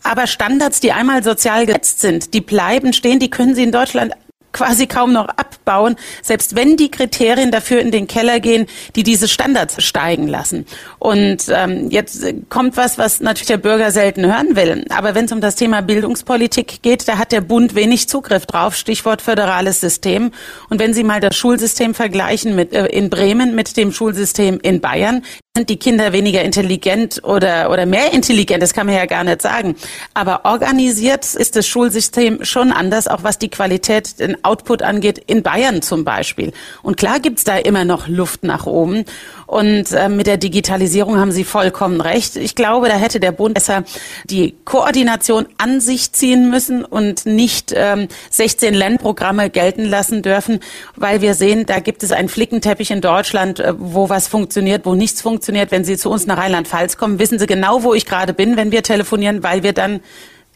Aber 0.03 0.27
Standards, 0.27 0.81
die 0.81 0.93
einmal 0.93 1.23
sozial 1.23 1.67
gesetzt 1.67 2.01
sind, 2.01 2.35
die 2.35 2.41
bleiben 2.41 2.93
stehen, 2.93 3.21
die 3.21 3.31
können 3.31 3.55
Sie 3.55 3.63
in 3.63 3.73
Deutschland 3.73 4.13
quasi 4.55 4.87
kaum 4.87 5.13
noch 5.13 5.29
abbauen, 5.29 5.97
selbst 6.23 6.57
wenn 6.57 6.79
die 6.79 6.91
Kriterien 6.91 7.51
dafür 7.51 7.81
in 7.81 7.91
den 7.91 8.07
Keller 8.07 8.41
gehen, 8.41 8.67
die 8.97 9.03
diese 9.03 9.29
Standards 9.29 9.83
steigen 9.85 10.29
lassen. 10.29 10.65
Und 10.99 11.45
ähm, 11.49 11.91
jetzt 11.91 12.25
kommt 12.49 12.79
was, 12.79 12.97
was 12.97 13.21
natürlich 13.21 13.49
der 13.49 13.59
Bürger 13.59 13.91
selten 13.91 14.25
hören 14.25 14.57
will. 14.57 14.87
Aber 14.89 15.15
wenn 15.15 15.27
es 15.27 15.33
um 15.33 15.43
das 15.43 15.57
Thema 15.57 15.83
Bildungspolitik 15.83 16.81
geht, 16.81 17.07
da 17.07 17.19
hat 17.19 17.33
der 17.33 17.43
Bund 17.43 17.75
wenig 17.75 18.09
Zugriff 18.09 18.47
drauf. 18.47 18.77
Stichwort 18.77 19.21
föderales 19.21 19.81
System. 19.81 20.31
Und 20.71 20.79
wenn 20.79 20.95
Sie 20.95 21.05
mal 21.05 21.21
das 21.21 21.37
Schulsystem 21.37 21.95
vergleichen 21.95 22.55
mit 22.55 22.73
äh, 22.73 22.87
in 22.87 23.11
Bremen 23.11 23.55
mit 23.55 23.77
dem 23.77 23.93
Schulsystem 23.93 24.61
in 24.63 24.81
Bayern, 24.81 25.23
sind 25.57 25.71
die 25.71 25.77
Kinder 25.77 26.13
weniger 26.13 26.43
intelligent 26.43 27.23
oder, 27.23 27.71
oder 27.71 27.87
mehr 27.87 28.13
intelligent, 28.13 28.61
das 28.61 28.75
kann 28.75 28.87
man 28.87 28.97
ja 28.97 29.07
gar 29.07 29.23
nicht 29.23 29.41
sagen. 29.41 29.77
Aber 30.13 30.45
organisiert 30.45 31.33
ist 31.35 31.55
das 31.55 31.69
Schulsystem 31.69 32.45
schon 32.45 32.73
anders, 32.73 33.07
auch 33.07 33.23
was 33.23 33.39
die 33.39 33.51
Qualität, 33.51 34.19
den 34.19 34.44
Output 34.45 34.83
angeht, 34.83 35.19
in 35.27 35.43
Bayern 35.43 35.83
zum 35.83 36.05
Beispiel. 36.05 36.53
Und 36.83 36.97
klar 36.97 37.21
gibt's 37.21 37.45
da 37.45 37.57
immer 37.57 37.85
noch 37.85 38.09
Luft 38.09 38.45
nach 38.45 38.67
oben. 38.67 39.05
Und 39.47 39.93
äh, 39.93 40.09
mit 40.09 40.27
der 40.27 40.37
Digitalisierung 40.37 41.19
haben 41.19 41.33
Sie 41.33 41.45
vollkommen 41.45 42.01
recht. 42.01 42.37
Ich 42.37 42.55
glaube, 42.55 42.89
da 42.89 42.97
hätte 42.97 43.21
der 43.21 43.33
Bund 43.33 43.55
besser 43.55 43.85
die 44.25 44.55
Koordination 44.65 45.47
an 45.59 45.81
sich 45.81 46.13
ziehen 46.13 46.51
müssen 46.51 46.85
und 46.85 47.27
nicht 47.27 47.73
ähm, 47.77 48.09
16 48.31 48.75
Lernprogramme 48.75 49.51
gelten 49.51 49.85
lassen 49.85 50.23
dürfen, 50.23 50.61
weil 50.97 51.21
wir 51.21 51.35
sehen, 51.35 51.67
da 51.67 51.81
gibt 51.81 52.03
es 52.03 52.13
einen 52.13 52.29
Flickenteppich 52.29 52.91
in 52.91 53.01
Deutschland, 53.01 53.61
äh, 53.61 53.75
wo 53.77 54.09
was 54.09 54.29
funktioniert, 54.29 54.87
wo 54.87 54.95
nichts 54.95 55.21
funktioniert. 55.23 55.71
Wenn 55.71 55.85
Sie 55.85 55.97
zu 55.97 56.11
uns 56.11 56.27
nach 56.27 56.39
Rheinland-Pfalz 56.39 56.97
kommen, 56.97 57.19
wissen 57.19 57.39
Sie 57.39 57.47
genau, 57.47 57.83
wo 57.83 57.95
ich 57.95 58.07
gerade 58.07 58.33
bin, 58.35 58.57
wenn 58.57 58.73
wir 58.73 58.83
telefonieren, 58.83 59.43
weil 59.43 59.63
wir 59.63 59.73
dann 59.73 60.01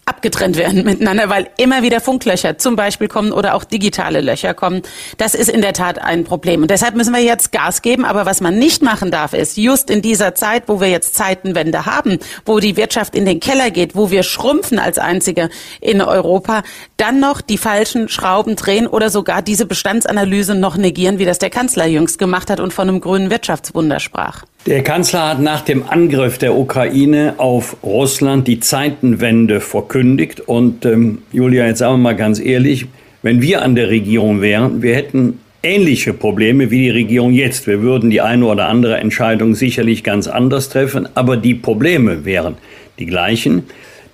abgetrennt 0.09 0.57
werden 0.57 0.85
miteinander, 0.85 1.29
weil 1.29 1.49
immer 1.59 1.83
wieder 1.83 2.01
Funklöcher 2.01 2.59
zum 2.59 2.77
Beispiel 2.77 3.09
kommen 3.09 3.33
oder 3.33 3.55
auch 3.55 3.65
digitale 3.65 4.21
Löcher 4.21 4.55
kommen. 4.55 4.83
Das 5.19 5.35
ist 5.35 5.49
in 5.49 5.61
der 5.61 5.75
Tat 5.75 6.01
ein 6.01 6.25
Problem. 6.25 6.63
Und 6.63 6.71
deshalb 6.71 6.97
müssen 6.97 7.15
wir 7.15 7.23
jetzt 7.23 7.53
Gas 7.53 7.83
geben. 7.83 8.05
Aber 8.05 8.27
was 8.27 8.41
man 8.41 8.59
nicht 8.59 8.83
machen 8.83 9.11
darf, 9.11 9.35
ist 9.35 9.57
just 9.57 9.91
in 9.91 10.03
dieser 10.03 10.35
Zeit, 10.35 10.65
wo 10.67 10.81
wir 10.81 10.89
jetzt 10.89 11.15
Zeitenwende 11.15 11.87
haben, 11.87 12.19
wo 12.47 12.59
die 12.59 12.77
Wirtschaft 12.77 13.15
in 13.15 13.27
den 13.27 13.41
Keller 13.41 13.71
geht, 13.71 13.95
wo 13.95 14.11
wir 14.11 14.23
schrumpfen 14.23 14.79
als 14.79 14.99
einzige 14.99 15.51
in 15.81 16.01
Europa, 16.01 16.63
dann 16.97 17.21
noch 17.21 17.41
die 17.41 17.59
falschen 17.59 18.09
Schrauben 18.09 18.57
drehen 18.57 18.87
oder 18.87 19.11
sogar 19.11 19.43
diese 19.43 19.67
Bestandsanalyse 19.67 20.55
noch 20.55 20.77
negieren, 20.77 21.19
wie 21.19 21.25
das 21.25 21.39
der 21.39 21.51
Kanzler 21.51 21.87
jüngst 21.87 22.19
gemacht 22.19 22.51
hat 22.51 22.61
und 22.61 22.73
von 22.73 22.89
einem 22.89 23.01
grünen 23.01 23.31
Wirtschaftswunder 23.31 24.01
sprach. 24.01 24.45
Der 24.67 24.83
Kanzler 24.83 25.29
hat 25.29 25.41
nach 25.41 25.63
dem 25.63 25.89
Angriff 25.89 26.37
der 26.37 26.55
Ukraine 26.55 27.35
auf 27.39 27.77
Russland 27.83 28.47
die 28.49 28.61
Zeitenwende 28.61 29.61
verkündigt. 29.99 30.41
Und 30.41 30.85
ähm, 30.85 31.19
Julia, 31.33 31.67
jetzt 31.67 31.79
sagen 31.79 31.95
wir 31.95 31.99
mal 31.99 32.17
ganz 32.17 32.41
ehrlich, 32.41 32.87
wenn 33.23 33.43
wir 33.43 33.63
an 33.63 33.75
der 33.75 33.89
Regierung 33.89 34.41
wären, 34.41 34.81
wir 34.81 34.95
hätten 34.95 35.41
ähnliche 35.63 36.13
Probleme 36.13 36.71
wie 36.71 36.83
die 36.83 36.91
Regierung 36.91 37.33
jetzt. 37.33 37.67
Wir 37.67 37.83
würden 37.83 38.11
die 38.11 38.21
eine 38.21 38.47
oder 38.47 38.69
andere 38.69 38.99
Entscheidung 38.99 39.55
sicherlich 39.55 40.05
ganz 40.05 40.29
anders 40.29 40.69
treffen, 40.69 41.09
aber 41.15 41.37
die 41.37 41.55
Probleme 41.55 42.25
wären 42.25 42.55
die 43.01 43.07
gleichen, 43.07 43.65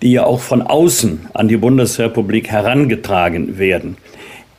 die 0.01 0.13
ja 0.13 0.25
auch 0.25 0.41
von 0.41 0.63
außen 0.63 1.27
an 1.35 1.49
die 1.49 1.59
Bundesrepublik 1.59 2.49
herangetragen 2.49 3.59
werden. 3.59 3.97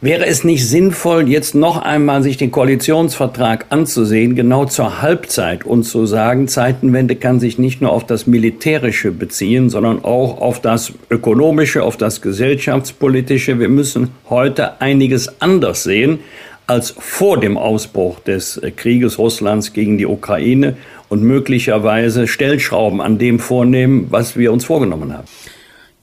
Wäre 0.05 0.27
es 0.27 0.43
nicht 0.43 0.69
sinnvoll, 0.69 1.27
jetzt 1.29 1.55
noch 1.55 1.81
einmal 1.81 2.21
sich 2.21 2.37
den 2.37 2.51
Koalitionsvertrag 2.51 3.65
anzusehen, 3.69 4.35
genau 4.35 4.65
zur 4.65 5.01
Halbzeit 5.01 5.65
und 5.65 5.81
zu 5.81 6.05
sagen, 6.05 6.47
Zeitenwende 6.47 7.15
kann 7.15 7.39
sich 7.39 7.57
nicht 7.57 7.81
nur 7.81 7.91
auf 7.91 8.05
das 8.05 8.27
Militärische 8.27 9.11
beziehen, 9.11 9.71
sondern 9.71 10.05
auch 10.05 10.39
auf 10.39 10.61
das 10.61 10.93
Ökonomische, 11.09 11.81
auf 11.81 11.97
das 11.97 12.21
Gesellschaftspolitische. 12.21 13.57
Wir 13.57 13.67
müssen 13.67 14.11
heute 14.29 14.79
einiges 14.79 15.41
anders 15.41 15.81
sehen 15.81 16.19
als 16.67 16.93
vor 16.99 17.39
dem 17.39 17.57
Ausbruch 17.57 18.19
des 18.19 18.61
Krieges 18.75 19.17
Russlands 19.17 19.73
gegen 19.73 19.97
die 19.97 20.05
Ukraine 20.05 20.77
und 21.09 21.23
möglicherweise 21.23 22.27
Stellschrauben 22.27 23.01
an 23.01 23.17
dem 23.17 23.39
vornehmen, 23.39 24.05
was 24.11 24.37
wir 24.37 24.53
uns 24.53 24.65
vorgenommen 24.65 25.11
haben. 25.11 25.27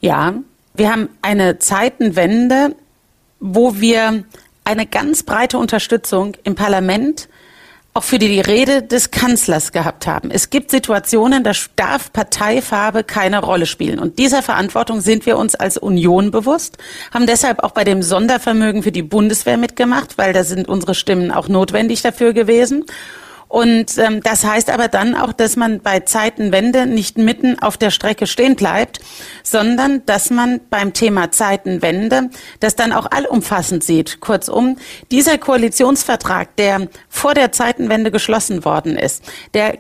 Ja, 0.01 0.35
wir 0.75 0.91
haben 0.91 1.09
eine 1.23 1.61
Zeitenwende 1.61 2.75
wo 3.43 3.81
wir 3.81 4.25
eine 4.65 4.87
ganz 4.87 5.25
breite 5.25 5.59
Unterstützung 5.59 6.37
im 6.45 6.55
Parlament 6.55 7.29
auch 7.95 8.05
für 8.05 8.19
die 8.19 8.41
Rede 8.41 8.83
des 8.83 9.11
Kanzlers 9.11 9.73
gehabt 9.73 10.07
haben. 10.07 10.31
Es 10.31 10.49
gibt 10.49 10.71
Situationen, 10.71 11.45
da 11.45 11.53
darf 11.77 12.11
Parteifarbe 12.11 13.05
keine 13.05 13.41
Rolle 13.43 13.67
spielen. 13.67 13.99
Und 13.99 14.19
dieser 14.19 14.43
Verantwortung 14.43 15.03
sind 15.03 15.27
wir 15.27 15.37
uns 15.37 15.55
als 15.55 15.77
Union 15.77 16.31
bewusst, 16.31 16.79
haben 17.13 17.27
deshalb 17.27 17.63
auch 17.63 17.73
bei 17.73 17.85
dem 17.85 18.03
Sondervermögen 18.03 18.83
für 18.83 18.93
die 18.93 19.03
Bundeswehr 19.03 19.59
mitgemacht, 19.59 20.17
weil 20.17 20.33
da 20.33 20.43
sind 20.43 20.69
unsere 20.69 20.95
Stimmen 20.95 21.31
auch 21.31 21.49
notwendig 21.49 22.01
dafür 22.01 22.33
gewesen. 22.33 22.87
Und 23.53 23.99
ähm, 23.99 24.23
das 24.23 24.47
heißt 24.47 24.71
aber 24.71 24.89
dann 24.89 25.15
auch, 25.15 25.35
dass 25.35 25.57
man 25.57 25.81
bei 25.83 26.01
Zeitenwende 26.01 26.87
nicht 26.87 27.19
mitten 27.19 27.59
auf 27.59 27.77
der 27.77 27.91
Strecke 27.91 28.27
stehen 28.27 28.57
bleibt, 28.57 28.99
sondern 29.43 30.07
dass 30.07 30.31
man 30.31 30.63
beim 30.71 30.95
Thema 30.95 31.33
Zeitenwende 31.33 32.31
das 32.61 32.77
dann 32.77 32.93
auch 32.93 33.11
allumfassend 33.11 33.85
sieht. 33.85 34.21
Kurzum, 34.21 34.79
dieser 35.11 35.37
Koalitionsvertrag, 35.37 36.57
der 36.57 36.89
vor 37.11 37.35
der 37.35 37.53
Zeitenwende 37.53 38.11
geschlossen 38.11 38.65
worden 38.65 38.97
ist, 38.97 39.23
der 39.53 39.77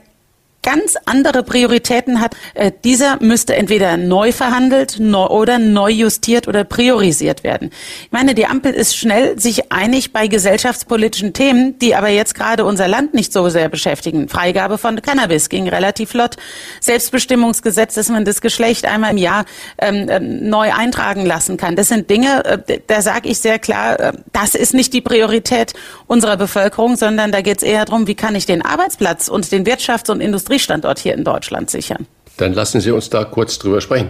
ganz 0.62 0.96
andere 1.06 1.42
Prioritäten 1.42 2.20
hat, 2.20 2.36
äh, 2.54 2.70
dieser 2.84 3.20
müsste 3.20 3.56
entweder 3.56 3.96
neu 3.96 4.32
verhandelt 4.32 4.96
neu 5.00 5.26
oder 5.26 5.58
neu 5.58 5.90
justiert 5.90 6.46
oder 6.48 6.64
priorisiert 6.64 7.42
werden. 7.42 7.70
Ich 8.04 8.12
meine, 8.12 8.34
die 8.34 8.46
Ampel 8.46 8.72
ist 8.72 8.96
schnell 8.96 9.38
sich 9.40 9.72
einig 9.72 10.12
bei 10.12 10.28
gesellschaftspolitischen 10.28 11.32
Themen, 11.32 11.78
die 11.80 11.94
aber 11.94 12.08
jetzt 12.08 12.34
gerade 12.34 12.64
unser 12.64 12.86
Land 12.86 13.12
nicht 13.14 13.32
so 13.32 13.48
sehr 13.48 13.68
beschäftigen. 13.68 14.28
Freigabe 14.28 14.78
von 14.78 15.02
Cannabis 15.02 15.48
ging 15.48 15.68
relativ 15.68 16.10
flott. 16.10 16.36
Selbstbestimmungsgesetz, 16.80 17.94
dass 17.94 18.08
man 18.08 18.24
das 18.24 18.40
Geschlecht 18.40 18.86
einmal 18.86 19.10
im 19.10 19.16
Jahr 19.16 19.44
ähm, 19.78 20.08
äh, 20.08 20.20
neu 20.20 20.72
eintragen 20.72 21.26
lassen 21.26 21.56
kann. 21.56 21.74
Das 21.74 21.88
sind 21.88 22.08
Dinge, 22.08 22.44
äh, 22.44 22.80
da 22.86 23.02
sage 23.02 23.28
ich 23.28 23.38
sehr 23.38 23.58
klar, 23.58 23.98
äh, 23.98 24.12
das 24.32 24.54
ist 24.54 24.74
nicht 24.74 24.92
die 24.92 25.00
Priorität 25.00 25.72
unserer 26.06 26.36
Bevölkerung, 26.36 26.96
sondern 26.96 27.32
da 27.32 27.40
geht 27.40 27.58
es 27.58 27.62
eher 27.62 27.84
darum, 27.84 28.06
wie 28.06 28.14
kann 28.14 28.36
ich 28.36 28.46
den 28.46 28.64
Arbeitsplatz 28.64 29.28
und 29.28 29.50
den 29.50 29.66
Wirtschafts- 29.66 30.10
und 30.10 30.20
Industrie 30.20 30.51
Industriestandort 30.52 30.98
hier 30.98 31.14
in 31.14 31.24
Deutschland 31.24 31.70
sichern. 31.70 32.06
Dann 32.36 32.52
lassen 32.52 32.80
Sie 32.80 32.90
uns 32.90 33.08
da 33.10 33.24
kurz 33.24 33.58
drüber 33.58 33.80
sprechen. 33.80 34.08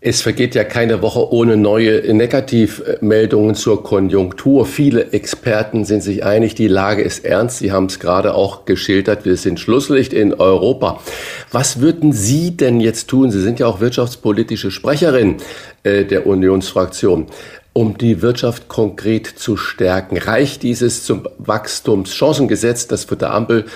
Es 0.00 0.22
vergeht 0.22 0.54
ja 0.54 0.62
keine 0.62 1.02
Woche 1.02 1.32
ohne 1.32 1.56
neue 1.56 2.14
Negativmeldungen 2.14 3.54
zur 3.54 3.82
Konjunktur. 3.82 4.64
Viele 4.64 5.12
Experten 5.12 5.84
sind 5.84 6.02
sich 6.02 6.24
einig, 6.24 6.54
die 6.54 6.68
Lage 6.68 7.02
ist 7.02 7.24
ernst. 7.24 7.58
Sie 7.58 7.72
haben 7.72 7.86
es 7.86 7.98
gerade 7.98 8.34
auch 8.34 8.66
geschildert. 8.66 9.24
Wir 9.24 9.36
sind 9.36 9.58
Schlusslicht 9.58 10.12
in 10.12 10.34
Europa. 10.34 11.00
Was 11.50 11.80
würden 11.80 12.12
Sie 12.12 12.56
denn 12.56 12.80
jetzt 12.80 13.08
tun? 13.08 13.30
Sie 13.30 13.40
sind 13.40 13.58
ja 13.58 13.66
auch 13.66 13.80
wirtschaftspolitische 13.80 14.70
Sprecherin 14.70 15.36
äh, 15.82 16.04
der 16.04 16.26
Unionsfraktion 16.26 17.26
um 17.76 17.98
die 17.98 18.22
Wirtschaft 18.22 18.68
konkret 18.68 19.26
zu 19.26 19.58
stärken? 19.58 20.16
Reicht 20.16 20.62
dieses 20.62 21.04
zum 21.04 21.28
Wachstumschancengesetz, 21.36 22.86
das 22.86 23.04
für 23.04 23.16
der 23.16 23.34
Ampel 23.34 23.66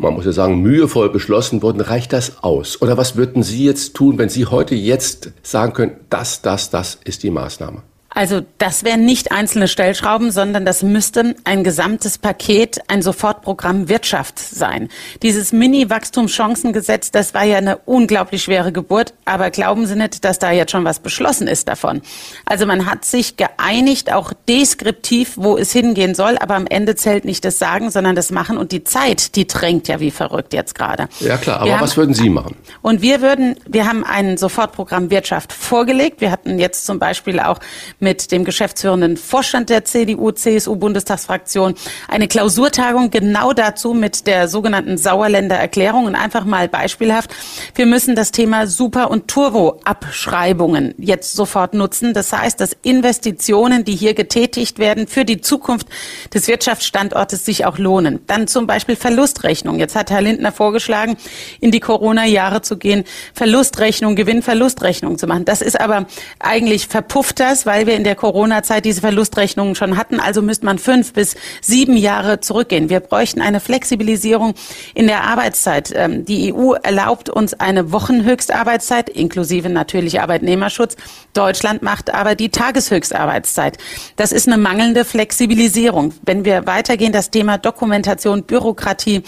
man 0.00 0.14
muss 0.14 0.24
ja 0.24 0.32
sagen, 0.32 0.60
mühevoll 0.62 1.10
beschlossen 1.10 1.62
wurden, 1.62 1.80
reicht 1.80 2.12
das 2.12 2.42
aus? 2.42 2.80
Oder 2.80 2.96
was 2.96 3.16
würden 3.16 3.42
Sie 3.42 3.64
jetzt 3.64 3.94
tun, 3.94 4.18
wenn 4.18 4.30
Sie 4.30 4.46
heute 4.46 4.74
jetzt 4.74 5.32
sagen 5.42 5.74
können, 5.74 5.92
das, 6.08 6.42
das, 6.42 6.70
das 6.70 6.98
ist 7.04 7.22
die 7.22 7.30
Maßnahme? 7.30 7.82
Also 8.12 8.42
das 8.58 8.82
wären 8.82 9.04
nicht 9.04 9.30
einzelne 9.30 9.68
Stellschrauben, 9.68 10.32
sondern 10.32 10.64
das 10.64 10.82
müsste 10.82 11.36
ein 11.44 11.62
gesamtes 11.62 12.18
Paket, 12.18 12.80
ein 12.88 13.02
Sofortprogramm 13.02 13.88
Wirtschaft 13.88 14.38
sein. 14.38 14.88
Dieses 15.22 15.52
Mini-Wachstumschancengesetz, 15.52 17.12
das 17.12 17.34
war 17.34 17.44
ja 17.44 17.58
eine 17.58 17.78
unglaublich 17.78 18.42
schwere 18.42 18.72
Geburt, 18.72 19.14
aber 19.24 19.50
glauben 19.50 19.86
Sie 19.86 19.94
nicht, 19.94 20.24
dass 20.24 20.40
da 20.40 20.50
jetzt 20.50 20.72
schon 20.72 20.84
was 20.84 20.98
beschlossen 20.98 21.46
ist 21.46 21.68
davon. 21.68 22.02
Also 22.46 22.66
man 22.66 22.86
hat 22.86 23.04
sich 23.04 23.36
geeinigt, 23.36 24.12
auch 24.12 24.32
deskriptiv, 24.48 25.34
wo 25.36 25.56
es 25.56 25.70
hingehen 25.70 26.16
soll, 26.16 26.36
aber 26.36 26.56
am 26.56 26.66
Ende 26.66 26.96
zählt 26.96 27.24
nicht 27.24 27.44
das 27.44 27.60
Sagen, 27.60 27.90
sondern 27.90 28.16
das 28.16 28.32
Machen 28.32 28.58
und 28.58 28.72
die 28.72 28.82
Zeit, 28.82 29.36
die 29.36 29.46
drängt 29.46 29.86
ja 29.86 30.00
wie 30.00 30.10
verrückt 30.10 30.52
jetzt 30.52 30.74
gerade. 30.74 31.08
Ja 31.20 31.36
klar, 31.36 31.60
aber 31.60 31.66
wir 31.66 31.80
was 31.80 31.92
haben, 31.92 31.96
würden 31.98 32.14
Sie 32.14 32.28
machen? 32.28 32.56
Und 32.82 33.02
wir 33.02 33.22
würden, 33.22 33.54
wir 33.66 33.86
haben 33.86 34.02
ein 34.02 34.36
Sofortprogramm 34.36 35.10
Wirtschaft 35.10 35.52
vorgelegt. 35.52 36.20
Wir 36.20 36.32
hatten 36.32 36.58
jetzt 36.58 36.86
zum 36.86 36.98
Beispiel 36.98 37.38
auch 37.38 37.60
mit 38.00 38.32
dem 38.32 38.44
geschäftsführenden 38.44 39.16
Vorstand 39.16 39.70
der 39.70 39.84
CDU-CSU-Bundestagsfraktion 39.84 41.74
eine 42.08 42.28
Klausurtagung 42.28 43.10
genau 43.10 43.52
dazu 43.52 43.94
mit 43.94 44.26
der 44.26 44.48
sogenannten 44.48 44.98
Sauerländer 44.98 45.56
Erklärung. 45.56 46.06
Und 46.06 46.14
einfach 46.14 46.44
mal 46.44 46.68
beispielhaft, 46.68 47.30
wir 47.74 47.86
müssen 47.86 48.16
das 48.16 48.32
Thema 48.32 48.66
Super- 48.66 49.10
und 49.10 49.28
Turbo-Abschreibungen 49.28 50.94
jetzt 50.98 51.34
sofort 51.34 51.74
nutzen. 51.74 52.14
Das 52.14 52.32
heißt, 52.32 52.60
dass 52.60 52.76
Investitionen, 52.82 53.84
die 53.84 53.94
hier 53.94 54.14
getätigt 54.14 54.78
werden, 54.78 55.06
für 55.06 55.24
die 55.24 55.40
Zukunft 55.40 55.86
des 56.32 56.48
Wirtschaftsstandortes 56.48 57.44
sich 57.44 57.66
auch 57.66 57.78
lohnen. 57.78 58.20
Dann 58.26 58.48
zum 58.48 58.66
Beispiel 58.66 58.96
Verlustrechnung. 58.96 59.78
Jetzt 59.78 59.94
hat 59.94 60.10
Herr 60.10 60.22
Lindner 60.22 60.52
vorgeschlagen, 60.52 61.16
in 61.60 61.70
die 61.70 61.80
Corona-Jahre 61.80 62.62
zu 62.62 62.78
gehen, 62.78 63.04
Verlustrechnung, 63.34 64.16
Gewinn-Verlustrechnung 64.16 65.18
zu 65.18 65.26
machen. 65.26 65.44
Das 65.44 65.60
ist 65.60 65.78
aber 65.78 66.06
eigentlich 66.38 66.88
verpufft 66.88 67.40
das, 67.40 67.66
weil 67.66 67.86
wir 67.90 67.96
in 67.96 68.04
der 68.04 68.14
Corona-Zeit 68.14 68.84
diese 68.84 69.00
Verlustrechnungen 69.00 69.74
schon 69.74 69.96
hatten. 69.96 70.20
Also 70.20 70.42
müsste 70.42 70.64
man 70.64 70.78
fünf 70.78 71.12
bis 71.12 71.34
sieben 71.60 71.96
Jahre 71.96 72.40
zurückgehen. 72.40 72.88
Wir 72.88 73.00
bräuchten 73.00 73.40
eine 73.40 73.58
Flexibilisierung 73.58 74.54
in 74.94 75.08
der 75.08 75.24
Arbeitszeit. 75.24 75.92
Ähm, 75.94 76.24
die 76.24 76.54
EU 76.54 76.74
erlaubt 76.74 77.28
uns 77.28 77.54
eine 77.54 77.90
Wochenhöchstarbeitszeit, 77.90 79.08
inklusive 79.08 79.68
natürlich 79.68 80.20
Arbeitnehmerschutz. 80.20 80.96
Deutschland 81.34 81.82
macht 81.82 82.14
aber 82.14 82.36
die 82.36 82.50
Tageshöchstarbeitszeit. 82.50 83.76
Das 84.14 84.30
ist 84.30 84.46
eine 84.46 84.56
mangelnde 84.56 85.04
Flexibilisierung. 85.04 86.14
Wenn 86.22 86.44
wir 86.44 86.66
weitergehen, 86.66 87.12
das 87.12 87.30
Thema 87.30 87.58
Dokumentation, 87.58 88.44
Bürokratie, 88.44 89.24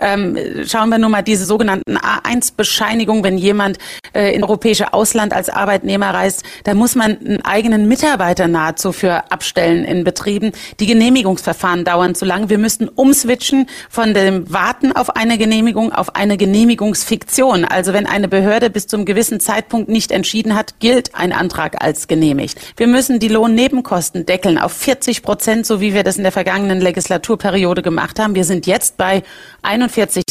ähm, 0.00 0.36
schauen 0.66 0.88
wir 0.88 0.98
nur 0.98 1.10
mal 1.10 1.22
diese 1.22 1.44
sogenannten 1.44 1.96
A1-Bescheinigungen, 1.96 3.24
wenn 3.24 3.38
jemand 3.38 3.78
äh, 4.12 4.34
in 4.34 4.42
europäische 4.42 4.92
Ausland 4.92 5.32
als 5.32 5.48
Arbeitnehmer 5.48 6.12
reist, 6.12 6.42
da 6.64 6.74
muss 6.74 6.94
man 6.94 7.18
einen 7.18 7.44
eigenen 7.44 7.88
Mitarbeiter 7.88 8.48
nahezu 8.48 8.92
für 8.92 9.30
abstellen 9.30 9.84
in 9.84 10.04
Betrieben. 10.04 10.52
Die 10.80 10.86
Genehmigungsverfahren 10.86 11.84
dauern 11.84 12.14
zu 12.14 12.24
lang. 12.24 12.48
Wir 12.48 12.58
müssten 12.58 12.88
umswitchen 12.88 13.66
von 13.88 14.14
dem 14.14 14.52
Warten 14.52 14.92
auf 14.92 15.16
eine 15.16 15.38
Genehmigung 15.38 15.92
auf 15.92 16.16
eine 16.16 16.36
Genehmigungsfiktion. 16.36 17.64
Also 17.64 17.92
wenn 17.92 18.06
eine 18.06 18.28
Behörde 18.28 18.70
bis 18.70 18.86
zum 18.86 19.04
gewissen 19.04 19.40
Zeitpunkt 19.40 19.88
nicht 19.88 20.12
entschieden 20.12 20.54
hat, 20.54 20.80
gilt 20.80 21.14
ein 21.14 21.32
Antrag 21.32 21.82
als 21.82 22.08
genehmigt. 22.08 22.58
Wir 22.76 22.86
müssen 22.86 23.18
die 23.18 23.28
Lohnnebenkosten 23.28 24.26
deckeln 24.26 24.58
auf 24.58 24.72
40 24.72 25.22
Prozent, 25.22 25.66
so 25.66 25.80
wie 25.80 25.94
wir 25.94 26.02
das 26.02 26.16
in 26.16 26.22
der 26.22 26.32
vergangenen 26.32 26.80
Legislaturperiode 26.80 27.82
gemacht 27.82 28.18
haben. 28.18 28.34
Wir 28.34 28.44
sind 28.44 28.66
jetzt 28.66 28.96
bei 28.96 29.22
41, 29.62 29.89
49 29.90 30.29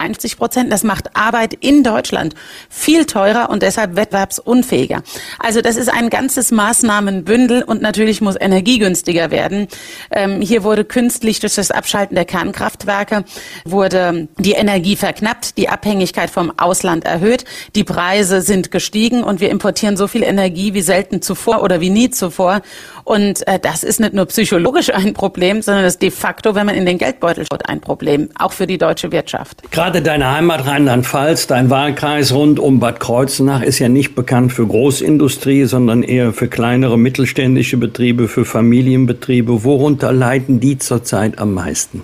50 0.00 0.38
Prozent. 0.38 0.72
Das 0.72 0.84
macht 0.84 1.16
Arbeit 1.16 1.54
in 1.54 1.82
Deutschland 1.82 2.36
viel 2.68 3.04
teurer 3.04 3.50
und 3.50 3.64
deshalb 3.64 3.96
wettbewerbsunfähiger. 3.96 5.02
Also 5.40 5.60
das 5.60 5.76
ist 5.76 5.92
ein 5.92 6.08
ganzes 6.08 6.52
Maßnahmenbündel 6.52 7.64
und 7.64 7.82
natürlich 7.82 8.20
muss 8.20 8.36
Energie 8.38 8.78
günstiger 8.78 9.32
werden. 9.32 9.66
Ähm, 10.12 10.40
hier 10.40 10.62
wurde 10.62 10.84
künstlich 10.84 11.40
durch 11.40 11.56
das 11.56 11.72
Abschalten 11.72 12.14
der 12.14 12.26
Kernkraftwerke 12.26 13.24
wurde 13.64 14.28
die 14.38 14.52
Energie 14.52 14.94
verknappt, 14.94 15.58
die 15.58 15.68
Abhängigkeit 15.68 16.30
vom 16.30 16.52
Ausland 16.56 17.04
erhöht, 17.04 17.44
die 17.74 17.82
Preise 17.82 18.40
sind 18.40 18.70
gestiegen 18.70 19.24
und 19.24 19.40
wir 19.40 19.50
importieren 19.50 19.96
so 19.96 20.06
viel 20.06 20.22
Energie 20.22 20.74
wie 20.74 20.82
selten 20.82 21.22
zuvor 21.22 21.64
oder 21.64 21.80
wie 21.80 21.90
nie 21.90 22.10
zuvor. 22.10 22.62
Und 23.02 23.44
äh, 23.48 23.58
das 23.58 23.82
ist 23.82 23.98
nicht 23.98 24.12
nur 24.12 24.26
psychologisch 24.26 24.90
ein 24.90 25.12
Problem, 25.14 25.60
sondern 25.60 25.82
das 25.82 25.94
ist 25.94 26.02
de 26.02 26.10
facto, 26.12 26.54
wenn 26.54 26.66
man 26.66 26.76
in 26.76 26.86
den 26.86 26.98
Geldbeutel 26.98 27.46
schaut, 27.50 27.68
ein 27.68 27.80
Problem, 27.80 28.28
auch 28.38 28.52
für 28.52 28.68
die 28.68 28.78
deutsche 28.78 29.10
Wirtschaft. 29.10 29.62
Gerade 29.72 29.87
Gerade 29.88 30.02
deine 30.02 30.30
Heimat 30.30 30.66
Rheinland-Pfalz, 30.66 31.46
dein 31.46 31.70
Wahlkreis 31.70 32.34
rund 32.34 32.60
um 32.60 32.78
Bad 32.78 33.00
Kreuznach 33.00 33.62
ist 33.62 33.78
ja 33.78 33.88
nicht 33.88 34.14
bekannt 34.14 34.52
für 34.52 34.66
Großindustrie, 34.66 35.64
sondern 35.64 36.02
eher 36.02 36.34
für 36.34 36.46
kleinere 36.46 36.98
mittelständische 36.98 37.78
Betriebe, 37.78 38.28
für 38.28 38.44
Familienbetriebe. 38.44 39.64
Worunter 39.64 40.12
leiden 40.12 40.60
die 40.60 40.76
zurzeit 40.76 41.38
am 41.38 41.54
meisten? 41.54 42.02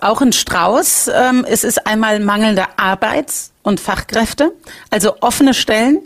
Auch 0.00 0.20
ein 0.20 0.32
Strauß. 0.32 1.12
Ähm, 1.14 1.46
es 1.48 1.62
ist 1.62 1.86
einmal 1.86 2.18
mangelnde 2.18 2.64
Arbeits- 2.76 3.52
und 3.62 3.78
Fachkräfte, 3.78 4.50
also 4.90 5.14
offene 5.20 5.54
Stellen, 5.54 6.00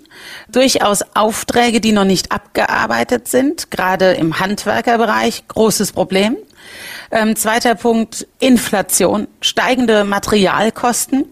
durchaus 0.52 1.00
Aufträge, 1.14 1.80
die 1.80 1.92
noch 1.92 2.04
nicht 2.04 2.30
abgearbeitet 2.30 3.26
sind, 3.28 3.70
gerade 3.70 4.12
im 4.12 4.38
Handwerkerbereich, 4.38 5.48
großes 5.48 5.92
Problem. 5.92 6.36
Ähm, 7.10 7.36
zweiter 7.36 7.74
Punkt, 7.74 8.26
Inflation, 8.38 9.28
steigende 9.40 10.04
Materialkosten, 10.04 11.24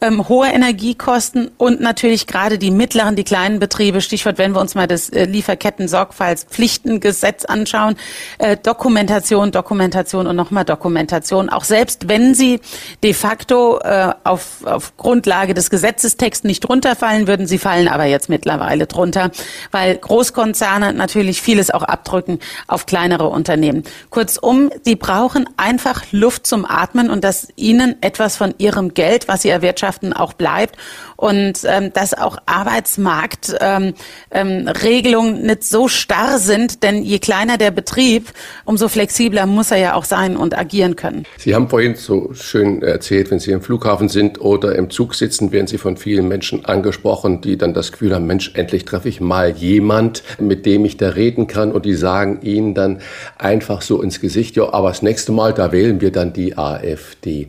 ähm, 0.00 0.28
hohe 0.28 0.48
Energiekosten 0.48 1.50
und 1.58 1.80
natürlich 1.80 2.26
gerade 2.26 2.58
die 2.58 2.70
mittleren, 2.70 3.16
die 3.16 3.24
kleinen 3.24 3.58
Betriebe, 3.58 4.00
Stichwort, 4.00 4.38
wenn 4.38 4.52
wir 4.52 4.60
uns 4.60 4.74
mal 4.74 4.86
das 4.86 5.10
äh, 5.10 5.24
Lieferketten-Sorgfaltspflichtengesetz 5.24 7.44
anschauen, 7.44 7.96
äh, 8.38 8.56
Dokumentation, 8.56 9.52
Dokumentation 9.52 10.26
und 10.26 10.36
nochmal 10.36 10.64
Dokumentation. 10.64 11.48
Auch 11.48 11.64
selbst 11.64 12.08
wenn 12.08 12.34
sie 12.34 12.60
de 13.02 13.12
facto 13.12 13.80
äh, 13.80 14.12
auf, 14.24 14.64
auf 14.64 14.96
Grundlage 14.96 15.54
des 15.54 15.70
Gesetzestexts 15.70 16.44
nicht 16.44 16.68
runterfallen 16.68 17.26
würden, 17.26 17.46
sie 17.46 17.58
fallen 17.58 17.88
aber 17.88 18.04
jetzt 18.04 18.28
mittlerweile 18.28 18.86
drunter, 18.86 19.30
weil 19.72 19.96
Großkonzerne 19.96 20.92
natürlich 20.92 21.42
vieles 21.42 21.70
auch 21.70 21.82
abdrücken 21.82 22.38
auf 22.66 22.86
kleinere 22.86 23.28
Unternehmen. 23.28 23.84
Kurzum, 24.10 24.70
die 24.86 24.96
brauchen 25.16 25.48
einfach 25.56 26.04
Luft 26.12 26.46
zum 26.46 26.66
Atmen 26.66 27.08
und 27.08 27.24
dass 27.24 27.48
ihnen 27.56 27.96
etwas 28.02 28.36
von 28.36 28.54
ihrem 28.58 28.92
Geld, 28.92 29.28
was 29.28 29.40
sie 29.40 29.48
erwirtschaften, 29.48 30.12
auch 30.12 30.34
bleibt 30.34 30.76
und 31.16 31.60
ähm, 31.64 31.92
dass 31.92 32.14
auch 32.14 32.38
Arbeitsmarktregelungen 32.46 33.94
ähm, 34.32 35.40
ähm, 35.40 35.46
nicht 35.46 35.64
so 35.64 35.88
starr 35.88 36.38
sind, 36.38 36.82
denn 36.82 37.02
je 37.02 37.18
kleiner 37.18 37.58
der 37.58 37.70
Betrieb, 37.70 38.32
umso 38.64 38.88
flexibler 38.88 39.46
muss 39.46 39.70
er 39.70 39.78
ja 39.78 39.94
auch 39.94 40.04
sein 40.04 40.36
und 40.36 40.56
agieren 40.56 40.96
können. 40.96 41.24
Sie 41.38 41.54
haben 41.54 41.68
vorhin 41.68 41.94
so 41.94 42.32
schön 42.34 42.82
erzählt, 42.82 43.30
wenn 43.30 43.38
Sie 43.38 43.52
im 43.52 43.62
Flughafen 43.62 44.08
sind 44.08 44.40
oder 44.40 44.74
im 44.76 44.90
Zug 44.90 45.14
sitzen, 45.14 45.52
werden 45.52 45.66
Sie 45.66 45.78
von 45.78 45.96
vielen 45.96 46.28
Menschen 46.28 46.64
angesprochen, 46.64 47.40
die 47.40 47.56
dann 47.56 47.72
das 47.74 47.92
Gefühl 47.92 48.14
haben, 48.14 48.26
Mensch, 48.26 48.52
endlich 48.54 48.84
treffe 48.84 49.08
ich 49.08 49.20
mal 49.20 49.50
jemand, 49.50 50.22
mit 50.38 50.66
dem 50.66 50.84
ich 50.84 50.96
da 50.96 51.08
reden 51.10 51.46
kann 51.46 51.72
und 51.72 51.86
die 51.86 51.94
sagen 51.94 52.40
Ihnen 52.42 52.74
dann 52.74 53.00
einfach 53.38 53.82
so 53.82 54.02
ins 54.02 54.20
Gesicht, 54.20 54.56
ja, 54.56 54.72
aber 54.72 54.88
das 54.88 55.02
nächste 55.02 55.32
Mal, 55.32 55.52
da 55.52 55.72
wählen 55.72 56.00
wir 56.00 56.12
dann 56.12 56.32
die 56.32 56.58
AfD. 56.58 57.48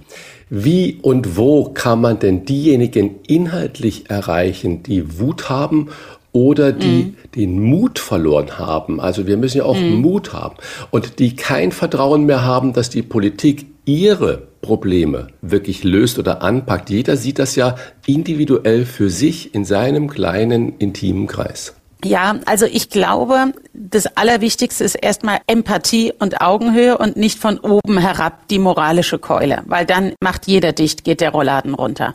Wie 0.49 0.99
und 1.01 1.35
wo 1.35 1.65
kann 1.65 1.99
man 1.99 2.19
denn 2.19 2.45
diejenigen 2.45 3.15
inhaltlich 3.27 4.09
erreichen, 4.09 4.81
die 4.83 5.19
Wut 5.19 5.49
haben 5.49 5.89
oder 6.31 6.71
die 6.71 7.03
mhm. 7.03 7.15
den 7.35 7.59
Mut 7.59 7.99
verloren 7.99 8.57
haben? 8.57 9.01
Also 9.01 9.27
wir 9.27 9.35
müssen 9.35 9.57
ja 9.57 9.65
auch 9.65 9.77
mhm. 9.77 9.95
Mut 10.01 10.33
haben 10.33 10.55
und 10.89 11.19
die 11.19 11.35
kein 11.35 11.71
Vertrauen 11.71 12.25
mehr 12.25 12.45
haben, 12.45 12.71
dass 12.71 12.89
die 12.89 13.01
Politik 13.01 13.65
ihre 13.83 14.47
Probleme 14.61 15.27
wirklich 15.41 15.83
löst 15.83 16.19
oder 16.19 16.41
anpackt. 16.41 16.89
Jeder 16.89 17.17
sieht 17.17 17.39
das 17.39 17.55
ja 17.55 17.75
individuell 18.05 18.85
für 18.85 19.09
sich 19.09 19.53
in 19.53 19.65
seinem 19.65 20.09
kleinen, 20.09 20.77
intimen 20.77 21.27
Kreis. 21.27 21.73
Ja, 22.03 22.39
also 22.45 22.67
ich 22.67 22.89
glaube, 22.89 23.53
das 23.73 24.05
Allerwichtigste 24.17 24.83
ist 24.83 24.95
erstmal 24.95 25.39
Empathie 25.47 26.13
und 26.19 26.41
Augenhöhe 26.41 26.97
und 26.97 27.17
nicht 27.17 27.39
von 27.39 27.59
oben 27.59 27.97
herab 27.97 28.47
die 28.49 28.59
moralische 28.59 29.17
Keule, 29.17 29.63
weil 29.65 29.85
dann 29.85 30.13
macht 30.19 30.45
jeder 30.45 30.73
dicht, 30.73 31.03
geht 31.03 31.21
der 31.21 31.31
Rollladen 31.31 31.73
runter. 31.73 32.13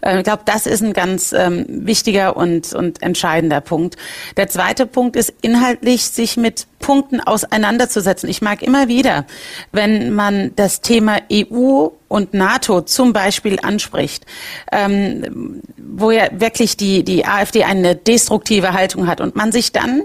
Äh, 0.00 0.18
ich 0.18 0.24
glaube, 0.24 0.42
das 0.46 0.66
ist 0.66 0.82
ein 0.82 0.94
ganz 0.94 1.34
ähm, 1.34 1.66
wichtiger 1.68 2.38
und, 2.38 2.72
und 2.72 3.02
entscheidender 3.02 3.60
Punkt. 3.60 3.96
Der 4.38 4.48
zweite 4.48 4.86
Punkt 4.86 5.14
ist 5.14 5.34
inhaltlich 5.42 6.06
sich 6.06 6.38
mit 6.38 6.66
Punkten 6.78 7.20
auseinanderzusetzen. 7.20 8.28
Ich 8.28 8.42
mag 8.42 8.62
immer 8.62 8.88
wieder, 8.88 9.26
wenn 9.72 10.12
man 10.12 10.52
das 10.56 10.80
Thema 10.80 11.18
EU 11.32 11.88
und 12.08 12.34
NATO 12.34 12.82
zum 12.82 13.12
Beispiel 13.12 13.58
anspricht, 13.62 14.26
ähm, 14.72 15.62
wo 15.76 16.10
ja 16.10 16.28
wirklich 16.32 16.76
die, 16.76 17.04
die 17.04 17.26
AfD 17.26 17.64
eine 17.64 17.96
destruktive 17.96 18.72
Haltung 18.72 19.06
hat 19.06 19.20
und 19.20 19.36
man 19.36 19.52
sich 19.52 19.72
dann 19.72 20.04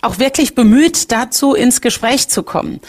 auch 0.00 0.18
wirklich 0.18 0.54
bemüht, 0.54 1.12
dazu 1.12 1.54
ins 1.54 1.80
Gespräch 1.80 2.28
zu 2.28 2.42
kommen 2.42 2.80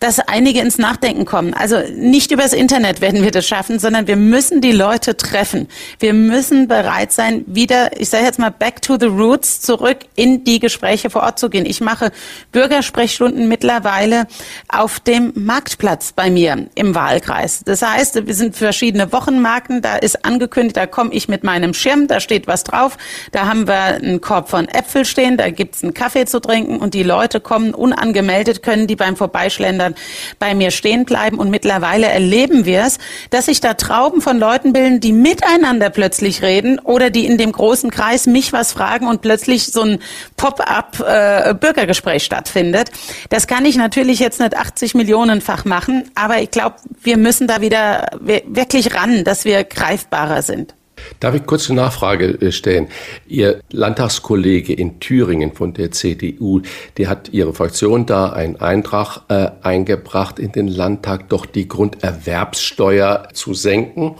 dass 0.00 0.18
einige 0.18 0.60
ins 0.60 0.78
Nachdenken 0.78 1.26
kommen. 1.26 1.52
Also 1.52 1.76
nicht 1.94 2.32
übers 2.32 2.54
Internet 2.54 3.02
werden 3.02 3.22
wir 3.22 3.30
das 3.30 3.46
schaffen, 3.46 3.78
sondern 3.78 4.06
wir 4.06 4.16
müssen 4.16 4.62
die 4.62 4.72
Leute 4.72 5.14
treffen. 5.14 5.68
Wir 5.98 6.14
müssen 6.14 6.68
bereit 6.68 7.12
sein, 7.12 7.44
wieder, 7.46 8.00
ich 8.00 8.08
sage 8.08 8.24
jetzt 8.24 8.38
mal, 8.38 8.50
back 8.50 8.80
to 8.80 8.96
the 8.98 9.06
roots, 9.06 9.60
zurück 9.60 9.98
in 10.16 10.42
die 10.42 10.58
Gespräche 10.58 11.10
vor 11.10 11.22
Ort 11.22 11.38
zu 11.38 11.50
gehen. 11.50 11.66
Ich 11.66 11.82
mache 11.82 12.12
Bürgersprechstunden 12.50 13.46
mittlerweile 13.46 14.26
auf 14.68 15.00
dem 15.00 15.32
Marktplatz 15.34 16.12
bei 16.12 16.30
mir 16.30 16.68
im 16.74 16.94
Wahlkreis. 16.94 17.62
Das 17.64 17.82
heißt, 17.82 18.26
wir 18.26 18.34
sind 18.34 18.56
verschiedene 18.56 19.12
Wochenmarken, 19.12 19.82
da 19.82 19.96
ist 19.96 20.24
angekündigt, 20.24 20.78
da 20.78 20.86
komme 20.86 21.12
ich 21.12 21.28
mit 21.28 21.44
meinem 21.44 21.74
Schirm, 21.74 22.08
da 22.08 22.20
steht 22.20 22.46
was 22.46 22.64
drauf, 22.64 22.96
da 23.32 23.46
haben 23.46 23.68
wir 23.68 23.74
einen 23.74 24.22
Korb 24.22 24.48
von 24.48 24.66
Äpfel 24.66 25.04
stehen, 25.04 25.36
da 25.36 25.50
gibt's 25.50 25.82
einen 25.82 25.92
Kaffee 25.92 26.24
zu 26.24 26.40
trinken 26.40 26.78
und 26.78 26.94
die 26.94 27.02
Leute 27.02 27.40
kommen 27.40 27.74
unangemeldet, 27.74 28.62
können 28.62 28.86
die 28.86 28.96
beim 28.96 29.14
Vorbeischlendern 29.14 29.89
sondern 29.90 29.94
bei 30.38 30.54
mir 30.54 30.70
stehen 30.70 31.04
bleiben. 31.04 31.38
Und 31.38 31.50
mittlerweile 31.50 32.06
erleben 32.06 32.64
wir 32.64 32.84
es, 32.84 32.98
dass 33.30 33.46
sich 33.46 33.60
da 33.60 33.74
Trauben 33.74 34.20
von 34.20 34.38
Leuten 34.38 34.72
bilden, 34.72 35.00
die 35.00 35.12
miteinander 35.12 35.90
plötzlich 35.90 36.42
reden 36.42 36.78
oder 36.78 37.10
die 37.10 37.26
in 37.26 37.38
dem 37.38 37.52
großen 37.52 37.90
Kreis 37.90 38.26
mich 38.26 38.52
was 38.52 38.72
fragen 38.72 39.06
und 39.06 39.22
plötzlich 39.22 39.66
so 39.66 39.82
ein 39.82 39.98
Pop-up-Bürgergespräch 40.36 42.22
äh, 42.22 42.24
stattfindet. 42.24 42.90
Das 43.28 43.46
kann 43.46 43.64
ich 43.64 43.76
natürlich 43.76 44.18
jetzt 44.18 44.40
nicht 44.40 44.56
80 44.56 44.94
Millionenfach 44.94 45.64
machen, 45.64 46.10
aber 46.14 46.40
ich 46.40 46.50
glaube, 46.50 46.76
wir 47.02 47.16
müssen 47.16 47.46
da 47.46 47.60
wieder 47.60 48.08
wirklich 48.20 48.94
ran, 48.94 49.24
dass 49.24 49.44
wir 49.44 49.64
greifbarer 49.64 50.42
sind. 50.42 50.74
Darf 51.20 51.34
ich 51.34 51.46
kurz 51.46 51.70
eine 51.70 51.80
Nachfrage 51.80 52.40
äh, 52.40 52.52
stellen? 52.52 52.88
Ihr 53.26 53.60
Landtagskollege 53.70 54.72
in 54.72 55.00
Thüringen 55.00 55.52
von 55.52 55.74
der 55.74 55.90
CDU, 55.90 56.62
der 56.96 57.08
hat 57.08 57.30
Ihre 57.32 57.52
Fraktion 57.52 58.06
da 58.06 58.30
einen 58.30 58.56
Eintrag 58.56 59.22
äh, 59.28 59.50
eingebracht 59.62 60.38
in 60.38 60.52
den 60.52 60.68
Landtag, 60.68 61.28
doch 61.28 61.46
die 61.46 61.68
Grunderwerbssteuer 61.68 63.28
zu 63.32 63.54
senken, 63.54 64.16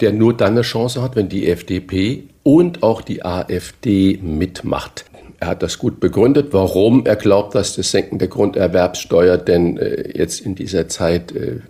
der 0.00 0.12
nur 0.12 0.36
dann 0.36 0.52
eine 0.52 0.62
Chance 0.62 1.02
hat, 1.02 1.16
wenn 1.16 1.28
die 1.28 1.48
FDP 1.48 2.24
und 2.42 2.82
auch 2.82 3.02
die 3.02 3.24
AfD 3.24 4.18
mitmacht. 4.22 5.04
Er 5.38 5.48
hat 5.48 5.62
das 5.62 5.78
gut 5.78 5.98
begründet, 5.98 6.52
warum 6.52 7.04
er 7.04 7.16
glaubt, 7.16 7.56
dass 7.56 7.74
das 7.74 7.90
Senken 7.90 8.18
der 8.18 8.28
Grunderwerbssteuer 8.28 9.38
denn 9.38 9.76
äh, 9.76 10.16
jetzt 10.16 10.40
in 10.40 10.54
dieser 10.54 10.86
Zeit 10.88 11.32
äh, 11.32 11.60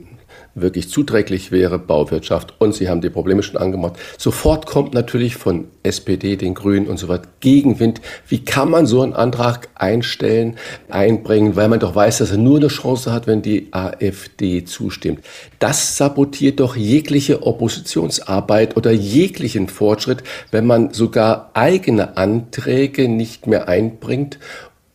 wirklich 0.55 0.88
zuträglich 0.88 1.50
wäre, 1.50 1.78
Bauwirtschaft. 1.78 2.55
Und 2.59 2.74
Sie 2.74 2.88
haben 2.88 3.00
die 3.00 3.11
Probleme 3.11 3.42
schon 3.42 3.57
angemacht. 3.57 3.94
Sofort 4.18 4.66
kommt 4.66 4.94
natürlich 4.94 5.36
von 5.36 5.66
SPD, 5.82 6.36
den 6.36 6.55
Grünen 6.55 6.86
und 6.86 6.98
so 6.98 7.09
weiter 7.09 7.28
Gegenwind. 7.40 8.00
Wie 8.28 8.44
kann 8.44 8.70
man 8.70 8.86
so 8.86 9.03
einen 9.03 9.14
Antrag 9.14 9.68
einstellen, 9.74 10.57
einbringen, 10.88 11.57
weil 11.57 11.68
man 11.68 11.80
doch 11.80 11.94
weiß, 11.94 12.18
dass 12.18 12.30
er 12.30 12.38
nur 12.38 12.59
eine 12.59 12.68
Chance 12.68 13.12
hat, 13.12 13.26
wenn 13.26 13.42
die 13.42 13.68
AfD 13.72 14.64
zustimmt. 14.64 15.24
Das 15.59 15.96
sabotiert 15.96 16.61
doch 16.61 16.76
jegliche 16.76 17.42
Oppositionsarbeit 17.46 18.76
oder 18.76 18.92
jeglichen 18.92 19.68
Fortschritt, 19.68 20.22
wenn 20.50 20.66
man 20.66 20.92
sogar 20.92 21.50
eigene 21.55 22.16
Anträge 22.16 23.09
nicht 23.09 23.46
mehr 23.46 23.68
einbringt, 23.68 24.38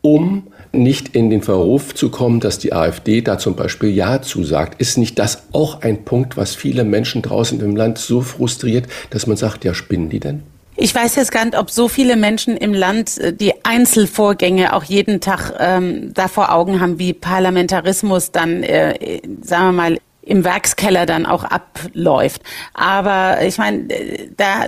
um 0.02 0.48
nicht 0.72 1.16
in 1.16 1.30
den 1.30 1.42
Verruf 1.42 1.96
zu 1.96 2.10
kommen, 2.10 2.40
dass 2.40 2.60
die 2.60 2.74
AfD 2.74 3.22
da 3.22 3.38
zum 3.38 3.56
Beispiel 3.56 3.90
Ja 3.90 4.22
zusagt. 4.22 4.80
Ist 4.80 4.98
nicht 4.98 5.20
das 5.20 5.44
auch 5.54 5.82
ein 5.82 6.06
Punkt, 6.06 6.38
was 6.38 6.56
viele 6.56 6.84
Menschen 6.84 7.22
draußen 7.22 7.60
im 7.62 7.76
Land 7.76 7.98
so 7.98 8.22
frustriert, 8.22 8.86
dass 9.10 9.28
man 9.28 9.38
sagt, 9.38 9.66
ja, 9.66 9.74
spinnen 9.74 10.10
die 10.10 10.20
denn? 10.20 10.44
Ich 10.80 10.94
weiß 10.94 11.16
jetzt 11.16 11.32
gar 11.32 11.44
nicht, 11.44 11.58
ob 11.58 11.72
so 11.72 11.88
viele 11.88 12.16
Menschen 12.16 12.56
im 12.56 12.74
Land 12.74 13.18
äh, 13.18 13.34
die 13.34 13.66
Einzelvorgänge 13.66 14.74
auch 14.74 14.84
jeden 14.84 15.20
Tag 15.20 15.54
ähm, 15.60 16.14
da 16.14 16.28
vor 16.28 16.52
Augen 16.52 16.80
haben, 16.80 17.00
wie 17.00 17.14
Parlamentarismus 17.14 18.32
dann, 18.32 18.62
äh, 18.62 19.22
sagen 19.42 19.66
wir 19.66 19.72
mal, 19.72 19.98
im 20.22 20.44
Werkskeller 20.44 21.06
dann 21.06 21.26
auch 21.26 21.44
abläuft. 21.44 22.44
Aber 22.74 23.42
ich 23.42 23.58
meine, 23.58 23.90
äh, 23.90 24.30
da 24.38 24.68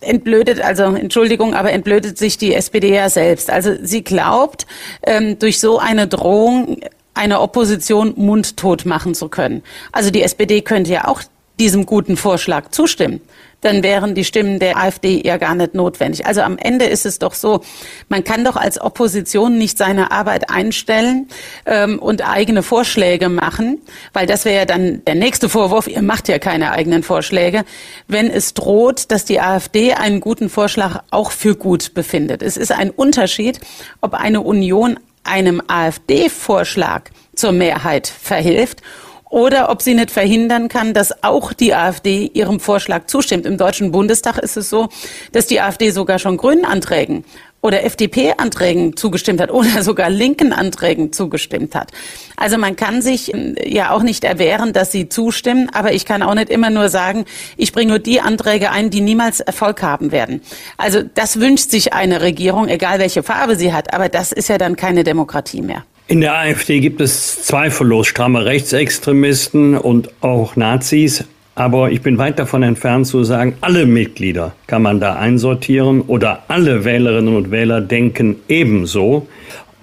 entblödet, 0.00 0.60
also 0.60 0.84
Entschuldigung, 0.84 1.54
aber 1.54 1.72
entblödet 1.72 2.18
sich 2.18 2.38
die 2.38 2.54
SPD 2.54 2.94
ja 2.94 3.08
selbst. 3.10 3.50
Also 3.50 3.74
sie 3.82 4.02
glaubt, 4.02 4.66
ähm, 5.02 5.38
durch 5.38 5.60
so 5.60 5.78
eine 5.78 6.06
Drohung 6.06 6.78
eine 7.14 7.40
Opposition 7.40 8.14
mundtot 8.16 8.86
machen 8.86 9.14
zu 9.14 9.28
können. 9.28 9.62
Also 9.92 10.10
die 10.10 10.22
SPD 10.22 10.62
könnte 10.62 10.92
ja 10.92 11.08
auch 11.08 11.22
diesem 11.58 11.86
guten 11.86 12.16
Vorschlag 12.16 12.70
zustimmen 12.70 13.20
dann 13.60 13.82
wären 13.82 14.14
die 14.14 14.24
Stimmen 14.24 14.58
der 14.58 14.76
AfD 14.76 15.20
ja 15.24 15.36
gar 15.36 15.54
nicht 15.54 15.74
notwendig. 15.74 16.26
Also 16.26 16.42
am 16.42 16.58
Ende 16.58 16.84
ist 16.84 17.04
es 17.06 17.18
doch 17.18 17.34
so, 17.34 17.62
man 18.08 18.22
kann 18.22 18.44
doch 18.44 18.56
als 18.56 18.80
Opposition 18.80 19.58
nicht 19.58 19.78
seine 19.78 20.12
Arbeit 20.12 20.50
einstellen 20.50 21.28
ähm, 21.66 21.98
und 21.98 22.28
eigene 22.28 22.62
Vorschläge 22.62 23.28
machen, 23.28 23.80
weil 24.12 24.26
das 24.26 24.44
wäre 24.44 24.58
ja 24.58 24.64
dann 24.64 25.04
der 25.06 25.16
nächste 25.16 25.48
Vorwurf, 25.48 25.88
ihr 25.88 26.02
macht 26.02 26.28
ja 26.28 26.38
keine 26.38 26.70
eigenen 26.70 27.02
Vorschläge, 27.02 27.64
wenn 28.06 28.30
es 28.30 28.54
droht, 28.54 29.10
dass 29.10 29.24
die 29.24 29.40
AfD 29.40 29.94
einen 29.94 30.20
guten 30.20 30.48
Vorschlag 30.48 31.02
auch 31.10 31.32
für 31.32 31.56
gut 31.56 31.94
befindet. 31.94 32.42
Es 32.42 32.56
ist 32.56 32.70
ein 32.70 32.90
Unterschied, 32.90 33.60
ob 34.00 34.14
eine 34.14 34.40
Union 34.40 35.00
einem 35.24 35.60
AfD-Vorschlag 35.66 37.02
zur 37.34 37.52
Mehrheit 37.52 38.06
verhilft 38.06 38.82
oder 39.30 39.70
ob 39.70 39.82
sie 39.82 39.94
nicht 39.94 40.10
verhindern 40.10 40.68
kann, 40.68 40.94
dass 40.94 41.22
auch 41.22 41.52
die 41.52 41.74
AfD 41.74 42.30
ihrem 42.32 42.60
Vorschlag 42.60 43.06
zustimmt. 43.06 43.46
Im 43.46 43.56
Deutschen 43.56 43.92
Bundestag 43.92 44.38
ist 44.38 44.56
es 44.56 44.70
so, 44.70 44.88
dass 45.32 45.46
die 45.46 45.60
AfD 45.60 45.90
sogar 45.90 46.18
schon 46.18 46.36
grünen 46.36 46.64
Anträgen 46.64 47.24
oder 47.60 47.84
FDP-Anträgen 47.84 48.96
zugestimmt 48.96 49.40
hat 49.40 49.50
oder 49.50 49.82
sogar 49.82 50.10
linken 50.10 50.52
Anträgen 50.52 51.12
zugestimmt 51.12 51.74
hat. 51.74 51.90
Also 52.36 52.56
man 52.56 52.76
kann 52.76 53.02
sich 53.02 53.34
ähm, 53.34 53.56
ja 53.64 53.90
auch 53.90 54.02
nicht 54.02 54.24
erwehren, 54.24 54.72
dass 54.72 54.92
sie 54.92 55.08
zustimmen, 55.08 55.68
aber 55.72 55.92
ich 55.92 56.04
kann 56.04 56.22
auch 56.22 56.34
nicht 56.34 56.50
immer 56.50 56.70
nur 56.70 56.88
sagen, 56.88 57.24
ich 57.56 57.72
bringe 57.72 57.90
nur 57.90 57.98
die 57.98 58.20
Anträge 58.20 58.70
ein, 58.70 58.90
die 58.90 59.00
niemals 59.00 59.40
Erfolg 59.40 59.82
haben 59.82 60.12
werden. 60.12 60.40
Also 60.76 61.02
das 61.02 61.40
wünscht 61.40 61.70
sich 61.70 61.92
eine 61.92 62.22
Regierung, 62.22 62.68
egal 62.68 62.98
welche 63.00 63.22
Farbe 63.22 63.56
sie 63.56 63.72
hat, 63.72 63.92
aber 63.92 64.08
das 64.08 64.32
ist 64.32 64.48
ja 64.48 64.58
dann 64.58 64.76
keine 64.76 65.04
Demokratie 65.04 65.62
mehr. 65.62 65.84
In 66.10 66.22
der 66.22 66.38
AfD 66.38 66.80
gibt 66.80 67.02
es 67.02 67.42
zweifellos 67.42 68.06
stramme 68.06 68.46
Rechtsextremisten 68.46 69.76
und 69.76 70.08
auch 70.22 70.56
Nazis. 70.56 71.24
Aber 71.54 71.90
ich 71.90 72.00
bin 72.00 72.16
weit 72.16 72.38
davon 72.38 72.62
entfernt 72.62 73.06
zu 73.06 73.24
sagen, 73.24 73.56
alle 73.60 73.84
Mitglieder 73.84 74.54
kann 74.66 74.80
man 74.80 75.00
da 75.00 75.16
einsortieren 75.16 76.00
oder 76.00 76.44
alle 76.48 76.86
Wählerinnen 76.86 77.36
und 77.36 77.50
Wähler 77.50 77.82
denken 77.82 78.36
ebenso. 78.48 79.28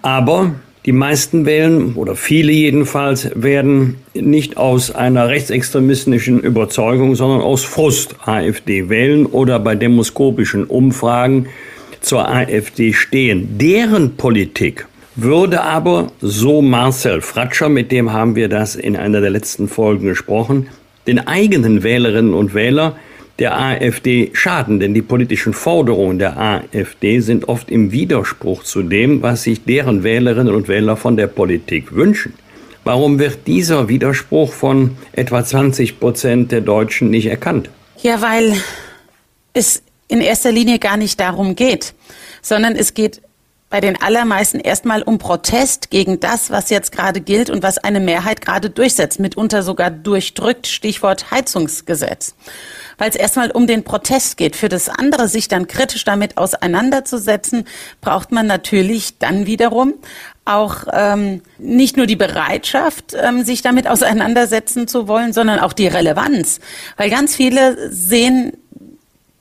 Aber 0.02 0.56
die 0.88 0.94
meisten 0.94 1.46
wählen 1.46 1.94
oder 1.94 2.16
viele 2.16 2.52
jedenfalls 2.52 3.30
werden 3.36 3.98
nicht 4.16 4.58
aus 4.58 4.90
einer 4.90 5.30
rechtsextremistischen 5.30 6.40
Überzeugung, 6.40 7.14
sondern 7.14 7.42
aus 7.42 7.64
Frust 7.64 8.16
AfD 8.26 8.90
wählen 8.90 9.28
oder 9.28 9.60
bei 9.60 9.76
demoskopischen 9.76 10.64
Umfragen 10.64 11.50
zur 12.02 12.28
AfD 12.28 12.94
stehen. 12.94 13.60
Deren 13.60 14.16
Politik 14.16 14.88
würde 15.16 15.62
aber, 15.62 16.12
so 16.22 16.62
Marcel 16.62 17.22
Fratscher, 17.22 17.70
mit 17.70 17.92
dem 17.92 18.12
haben 18.12 18.36
wir 18.36 18.50
das 18.50 18.76
in 18.76 18.96
einer 18.96 19.22
der 19.22 19.30
letzten 19.30 19.68
Folgen 19.68 20.08
gesprochen, 20.08 20.68
den 21.08 21.26
eigenen 21.26 21.84
Wählerinnen 21.84 22.34
und 22.34 22.54
Wähler 22.54 22.96
der 23.40 23.60
AfD 23.60 24.32
schaden, 24.34 24.80
denn 24.80 24.94
die 24.94 25.02
politischen 25.02 25.54
Forderungen 25.54 26.20
der 26.20 26.38
AfD 26.38 27.20
sind 27.20 27.50
oft 27.50 27.70
im 27.70 27.92
Widerspruch 27.92 28.64
zu 28.64 28.82
dem, 28.82 29.22
was 29.22 29.44
sich 29.44 29.66
deren 29.66 30.04
Wählerinnen 30.04 30.54
und 30.54 30.68
Wähler 30.68 30.96
von 30.96 31.18
der 31.18 31.28
Politik 31.28 31.94
wünschen. 31.94 32.34
Warum 32.86 33.20
wird 33.20 33.48
dieser 33.48 33.90
Widerspruch 33.90 34.54
von 34.54 34.98
etwa 35.12 35.44
20 35.44 36.00
Prozent 36.00 36.52
der 36.52 36.62
Deutschen 36.62 37.10
nicht 37.10 37.26
erkannt? 37.26 37.70
Ja, 38.02 38.22
weil 38.22 38.54
es 39.54 39.82
in 40.08 40.22
erster 40.22 40.52
Linie 40.52 40.80
gar 40.80 40.96
nicht 40.96 41.20
darum 41.20 41.56
geht, 41.56 41.94
sondern 42.42 42.76
es 42.76 42.94
geht 42.94 43.22
bei 43.70 43.82
den 43.82 44.02
allermeisten 44.02 44.60
erstmal 44.60 45.02
um 45.02 45.18
Protest 45.18 45.90
gegen 45.90 46.20
das, 46.20 46.52
was 46.52 46.70
jetzt 46.70 46.92
gerade 46.92 47.20
gilt 47.20 47.50
und 47.50 47.64
was 47.64 47.78
eine 47.78 48.00
Mehrheit 48.00 48.42
gerade 48.42 48.70
durchsetzt, 48.70 49.20
mitunter 49.20 49.64
sogar 49.64 49.90
durchdrückt, 49.90 50.68
Stichwort 50.68 51.32
Heizungsgesetz. 51.32 52.36
Weil 52.98 53.10
es 53.10 53.16
erstmal 53.16 53.52
um 53.52 53.68
den 53.68 53.84
Protest 53.84 54.38
geht. 54.38 54.56
Für 54.56 54.70
das 54.70 54.88
andere, 54.88 55.28
sich 55.28 55.48
dann 55.48 55.68
kritisch 55.68 56.06
damit 56.06 56.38
auseinanderzusetzen, 56.38 57.66
braucht 58.00 58.32
man 58.32 58.48
natürlich 58.48 59.18
dann 59.18 59.48
wiederum 59.48 59.96
auch 60.46 60.86
ähm, 60.94 61.42
nicht 61.58 61.98
nur 61.98 62.06
die 62.06 62.16
Bereitschaft, 62.16 63.16
ähm, 63.20 63.44
sich 63.44 63.64
damit 63.64 63.88
auseinandersetzen 63.88 64.88
zu 64.88 65.08
wollen, 65.08 65.34
sondern 65.34 65.60
auch 65.60 65.74
die 65.74 65.88
Relevanz. 65.88 66.60
Weil 66.98 67.10
ganz 67.10 67.36
viele 67.36 67.92
sehen 67.92 68.54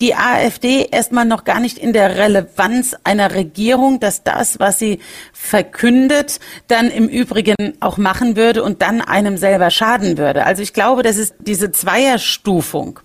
die 0.01 0.15
AfD 0.15 0.87
erstmal 0.91 1.25
noch 1.25 1.45
gar 1.45 1.61
nicht 1.61 1.79
in 1.79 1.93
der 1.93 2.17
Relevanz 2.17 2.97
einer 3.05 3.35
Regierung, 3.35 4.01
dass 4.01 4.25
das, 4.25 4.59
was 4.59 4.79
sie 4.79 4.99
verkündet, 5.33 6.41
dann 6.67 6.91
im 6.91 7.09
Übrigen 7.09 7.75
auch 7.81 7.97
machen 7.97 8.37
würde 8.37 8.63
und 8.63 8.83
dann 8.83 9.01
einem 9.01 9.37
selber 9.37 9.71
schaden 9.71 10.19
würde. 10.19 10.45
Also 10.47 10.63
ich 10.63 10.73
glaube, 10.73 11.03
das 11.03 11.17
ist 11.17 11.35
diese 11.39 11.71
Zweierstufung 11.71 13.01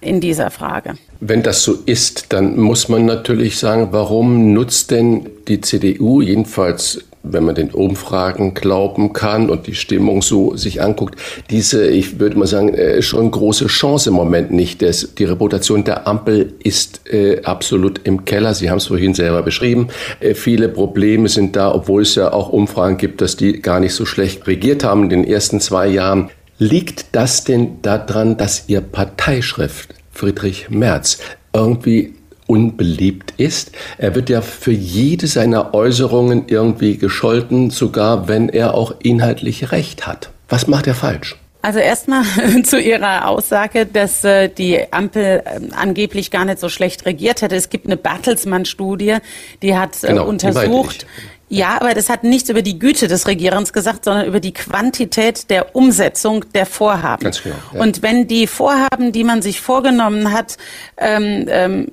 in 0.00 0.20
dieser 0.20 0.50
Frage. 0.50 0.94
Wenn 1.20 1.42
das 1.42 1.64
so 1.64 1.74
ist, 1.86 2.32
dann 2.32 2.56
muss 2.56 2.88
man 2.88 3.04
natürlich 3.04 3.58
sagen, 3.58 3.88
warum 3.90 4.52
nutzt 4.52 4.92
denn 4.92 5.28
die 5.48 5.60
CDU 5.60 6.20
jedenfalls 6.20 7.04
wenn 7.22 7.44
man 7.44 7.54
den 7.54 7.70
Umfragen 7.70 8.54
glauben 8.54 9.12
kann 9.12 9.50
und 9.50 9.66
die 9.66 9.74
Stimmung 9.74 10.22
so 10.22 10.56
sich 10.56 10.82
anguckt, 10.82 11.18
diese, 11.50 11.86
ich 11.88 12.20
würde 12.20 12.38
mal 12.38 12.46
sagen, 12.46 12.74
äh, 12.74 13.02
schon 13.02 13.30
große 13.30 13.66
Chance 13.66 14.10
im 14.10 14.16
Moment 14.16 14.50
nicht. 14.50 14.82
Das, 14.82 15.14
die 15.14 15.24
Reputation 15.24 15.84
der 15.84 16.06
Ampel 16.06 16.54
ist 16.62 17.08
äh, 17.12 17.42
absolut 17.42 18.00
im 18.04 18.24
Keller. 18.24 18.54
Sie 18.54 18.70
haben 18.70 18.78
es 18.78 18.86
vorhin 18.86 19.14
selber 19.14 19.42
beschrieben. 19.42 19.88
Äh, 20.20 20.34
viele 20.34 20.68
Probleme 20.68 21.28
sind 21.28 21.56
da, 21.56 21.74
obwohl 21.74 22.02
es 22.02 22.14
ja 22.14 22.32
auch 22.32 22.50
Umfragen 22.50 22.96
gibt, 22.96 23.20
dass 23.20 23.36
die 23.36 23.60
gar 23.60 23.80
nicht 23.80 23.94
so 23.94 24.06
schlecht 24.06 24.46
regiert 24.46 24.84
haben 24.84 25.04
in 25.04 25.10
den 25.10 25.24
ersten 25.24 25.60
zwei 25.60 25.88
Jahren. 25.88 26.30
Liegt 26.58 27.06
das 27.12 27.44
denn 27.44 27.82
daran, 27.82 28.36
dass 28.36 28.64
Ihr 28.68 28.80
Parteischrift 28.80 29.94
Friedrich 30.10 30.68
Merz 30.70 31.18
irgendwie 31.52 32.14
unbeliebt 32.48 33.34
ist. 33.36 33.70
Er 33.98 34.16
wird 34.16 34.28
ja 34.28 34.40
für 34.40 34.72
jede 34.72 35.28
seiner 35.28 35.74
Äußerungen 35.74 36.44
irgendwie 36.48 36.96
gescholten, 36.96 37.70
sogar 37.70 38.26
wenn 38.26 38.48
er 38.48 38.74
auch 38.74 38.94
inhaltlich 39.00 39.70
recht 39.70 40.08
hat. 40.08 40.30
Was 40.48 40.66
macht 40.66 40.88
er 40.88 40.94
falsch? 40.94 41.36
Also 41.60 41.80
erstmal 41.80 42.24
zu 42.64 42.80
Ihrer 42.80 43.28
Aussage, 43.28 43.84
dass 43.84 44.24
äh, 44.24 44.48
die 44.48 44.92
Ampel 44.92 45.42
äh, 45.44 45.60
angeblich 45.74 46.30
gar 46.30 46.44
nicht 46.44 46.60
so 46.60 46.68
schlecht 46.68 47.04
regiert 47.04 47.42
hätte. 47.42 47.56
Es 47.56 47.68
gibt 47.68 47.86
eine 47.86 47.96
Bertelsmann-Studie, 47.96 49.16
die 49.62 49.76
hat 49.76 50.02
äh, 50.02 50.08
genau, 50.08 50.26
untersucht, 50.26 51.06
ja, 51.50 51.80
aber 51.80 51.94
das 51.94 52.10
hat 52.10 52.24
nichts 52.24 52.50
über 52.50 52.60
die 52.60 52.78
Güte 52.78 53.08
des 53.08 53.26
Regierens 53.26 53.72
gesagt, 53.72 54.04
sondern 54.04 54.26
über 54.26 54.38
die 54.38 54.52
Quantität 54.52 55.48
der 55.48 55.74
Umsetzung 55.74 56.44
der 56.52 56.66
Vorhaben. 56.66 57.24
Ganz 57.24 57.42
genau. 57.42 57.56
Ja. 57.72 57.80
Und 57.80 58.02
wenn 58.02 58.26
die 58.26 58.46
Vorhaben, 58.46 59.12
die 59.12 59.24
man 59.24 59.40
sich 59.40 59.62
vorgenommen 59.62 60.32
hat, 60.32 60.58
ähm, 60.98 61.46
ähm, 61.48 61.86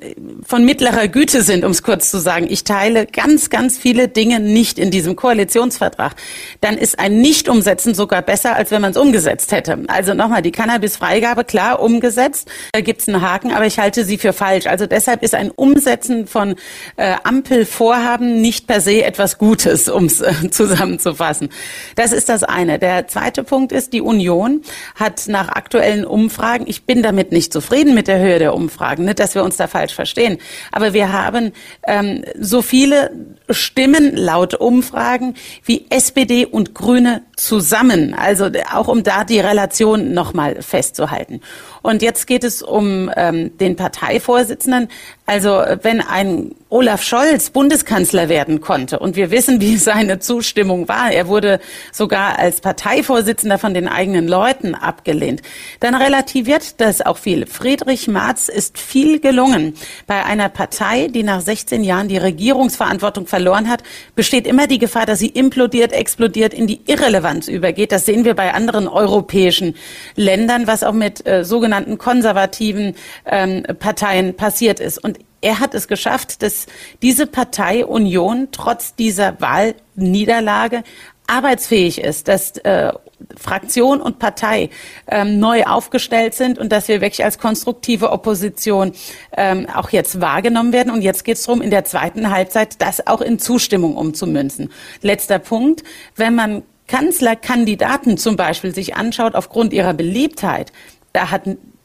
von 0.45 0.65
mittlerer 0.65 1.07
Güte 1.07 1.41
sind, 1.41 1.63
um 1.63 1.71
es 1.71 1.83
kurz 1.83 2.11
zu 2.11 2.17
sagen, 2.17 2.47
ich 2.49 2.65
teile 2.65 3.05
ganz, 3.05 3.49
ganz 3.49 3.77
viele 3.77 4.09
Dinge 4.09 4.41
nicht 4.41 4.77
in 4.77 4.91
diesem 4.91 5.15
Koalitionsvertrag, 5.15 6.15
dann 6.59 6.77
ist 6.77 6.99
ein 6.99 7.21
Nicht-Umsetzen 7.21 7.95
sogar 7.95 8.21
besser, 8.23 8.57
als 8.57 8.71
wenn 8.71 8.81
man 8.81 8.91
es 8.91 8.97
umgesetzt 8.97 9.53
hätte. 9.53 9.79
Also 9.87 10.13
nochmal, 10.13 10.41
die 10.41 10.51
Cannabis-Freigabe, 10.51 11.45
klar, 11.45 11.79
umgesetzt, 11.79 12.49
da 12.73 12.81
gibt's 12.81 13.07
einen 13.07 13.21
Haken, 13.21 13.53
aber 13.53 13.65
ich 13.65 13.79
halte 13.79 14.03
sie 14.03 14.17
für 14.17 14.33
falsch. 14.33 14.67
Also 14.67 14.85
deshalb 14.85 15.23
ist 15.23 15.33
ein 15.33 15.49
Umsetzen 15.49 16.27
von 16.27 16.55
äh, 16.97 17.13
Ampelvorhaben 17.23 18.41
nicht 18.41 18.67
per 18.67 18.81
se 18.81 19.03
etwas 19.03 19.37
Gutes. 19.37 19.44
Gutes, 19.45 19.89
um 19.89 20.05
es 20.05 20.21
äh, 20.21 20.49
zusammenzufassen. 20.49 21.49
Das 21.95 22.13
ist 22.13 22.29
das 22.29 22.43
eine. 22.43 22.79
Der 22.79 23.07
zweite 23.07 23.43
Punkt 23.43 23.71
ist, 23.71 23.93
die 23.93 24.01
Union 24.01 24.63
hat 24.95 25.27
nach 25.27 25.49
aktuellen 25.49 26.03
Umfragen, 26.03 26.65
ich 26.67 26.85
bin 26.85 27.03
damit 27.03 27.31
nicht 27.31 27.53
zufrieden 27.53 27.93
mit 27.93 28.07
der 28.07 28.17
Höhe 28.17 28.39
der 28.39 28.55
Umfragen, 28.55 29.05
nicht, 29.05 29.19
dass 29.19 29.35
wir 29.35 29.43
uns 29.43 29.55
da 29.55 29.67
falsch 29.67 29.93
verstehen, 29.93 30.39
aber 30.71 30.93
wir 30.93 31.13
haben 31.13 31.51
ähm, 31.85 32.25
so 32.39 32.63
viele 32.63 33.11
Stimmen 33.49 34.15
laut 34.15 34.55
Umfragen 34.55 35.35
wie 35.63 35.85
SPD 35.89 36.45
und 36.45 36.73
Grüne 36.73 37.23
zusammen. 37.35 38.13
Also 38.13 38.49
auch 38.73 38.87
um 38.87 39.03
da 39.03 39.23
die 39.23 39.39
Relation 39.39 40.13
nochmal 40.13 40.61
festzuhalten. 40.61 41.41
Und 41.81 42.01
jetzt 42.01 42.25
geht 42.25 42.43
es 42.43 42.61
um 42.61 43.11
ähm, 43.15 43.55
den 43.57 43.75
Parteivorsitzenden. 43.75 44.87
Also 45.27 45.63
wenn 45.81 46.01
ein 46.01 46.51
Olaf 46.69 47.03
Scholz 47.03 47.49
Bundeskanzler 47.49 48.27
werden 48.29 48.59
konnte 48.59 48.99
und 48.99 49.15
wir 49.15 49.31
wissen, 49.31 49.61
wie 49.61 49.77
seine 49.77 50.19
Zustimmung 50.19 50.87
war, 50.87 51.11
er 51.11 51.27
wurde 51.27 51.59
sogar 51.91 52.37
als 52.37 52.61
Parteivorsitzender 52.61 53.57
von 53.57 53.73
den 53.73 53.87
eigenen 53.87 54.27
Leuten 54.27 54.75
abgelehnt, 54.75 55.41
dann 55.79 55.95
relativiert 55.95 56.81
das 56.81 57.01
auch 57.01 57.17
viel. 57.17 57.45
Friedrich 57.47 58.07
Marz 58.07 58.49
ist 58.49 58.77
viel 58.77 59.19
gelungen. 59.19 59.75
Bei 60.05 60.25
einer 60.25 60.49
Partei, 60.49 61.07
die 61.07 61.23
nach 61.23 61.41
16 61.41 61.83
Jahren 61.83 62.07
die 62.07 62.17
Regierungsverantwortung 62.17 63.25
verloren 63.35 63.69
hat, 63.69 63.83
besteht 64.15 64.47
immer 64.47 64.65
die 64.65 64.79
Gefahr, 64.79 65.05
dass 65.05 65.19
sie 65.19 65.27
implodiert, 65.27 65.91
explodiert, 65.91 66.53
in 66.53 66.67
die 66.67 66.79
Irrelevanz 66.85 67.49
übergeht. 67.49 67.91
Das 67.91 68.05
sehen 68.05 68.23
wir 68.23 68.33
bei 68.33 68.53
anderen 68.53 68.87
europäischen 68.87 69.75
Ländern, 70.15 70.67
was 70.67 70.83
auch 70.83 70.93
mit 70.93 71.27
äh, 71.27 71.43
sogenannten 71.43 71.97
konservativen 71.97 72.95
ähm, 73.25 73.63
Parteien 73.77 74.35
passiert 74.37 74.79
ist. 74.79 75.03
Und 75.03 75.19
er 75.41 75.59
hat 75.59 75.75
es 75.75 75.89
geschafft, 75.89 76.41
dass 76.43 76.65
diese 77.01 77.27
Partei 77.27 77.85
Union 77.85 78.47
trotz 78.53 78.95
dieser 78.95 79.35
Wahlniederlage 79.41 80.83
arbeitsfähig 81.27 82.01
ist, 82.01 82.27
dass 82.27 82.57
äh, 82.57 82.91
Fraktion 83.37 84.01
und 84.01 84.19
Partei 84.19 84.69
ähm, 85.07 85.39
neu 85.39 85.63
aufgestellt 85.63 86.33
sind 86.33 86.59
und 86.59 86.71
dass 86.71 86.87
wir 86.87 87.01
wirklich 87.01 87.23
als 87.23 87.39
konstruktive 87.39 88.11
Opposition 88.11 88.93
ähm, 89.35 89.67
auch 89.73 89.89
jetzt 89.89 90.21
wahrgenommen 90.21 90.73
werden. 90.73 90.91
Und 90.91 91.01
jetzt 91.01 91.23
geht 91.23 91.37
es 91.37 91.43
darum, 91.43 91.61
in 91.61 91.69
der 91.69 91.85
zweiten 91.85 92.29
Halbzeit 92.29 92.81
das 92.81 93.07
auch 93.07 93.21
in 93.21 93.39
Zustimmung 93.39 93.95
umzumünzen. 93.95 94.71
Letzter 95.01 95.39
Punkt, 95.39 95.83
wenn 96.15 96.35
man 96.35 96.63
Kanzlerkandidaten 96.87 98.17
zum 98.17 98.35
Beispiel 98.35 98.73
sich 98.73 98.95
anschaut 98.95 99.35
aufgrund 99.35 99.73
ihrer 99.73 99.93
Beliebtheit, 99.93 100.71
da 101.13 101.31
hat 101.31 101.43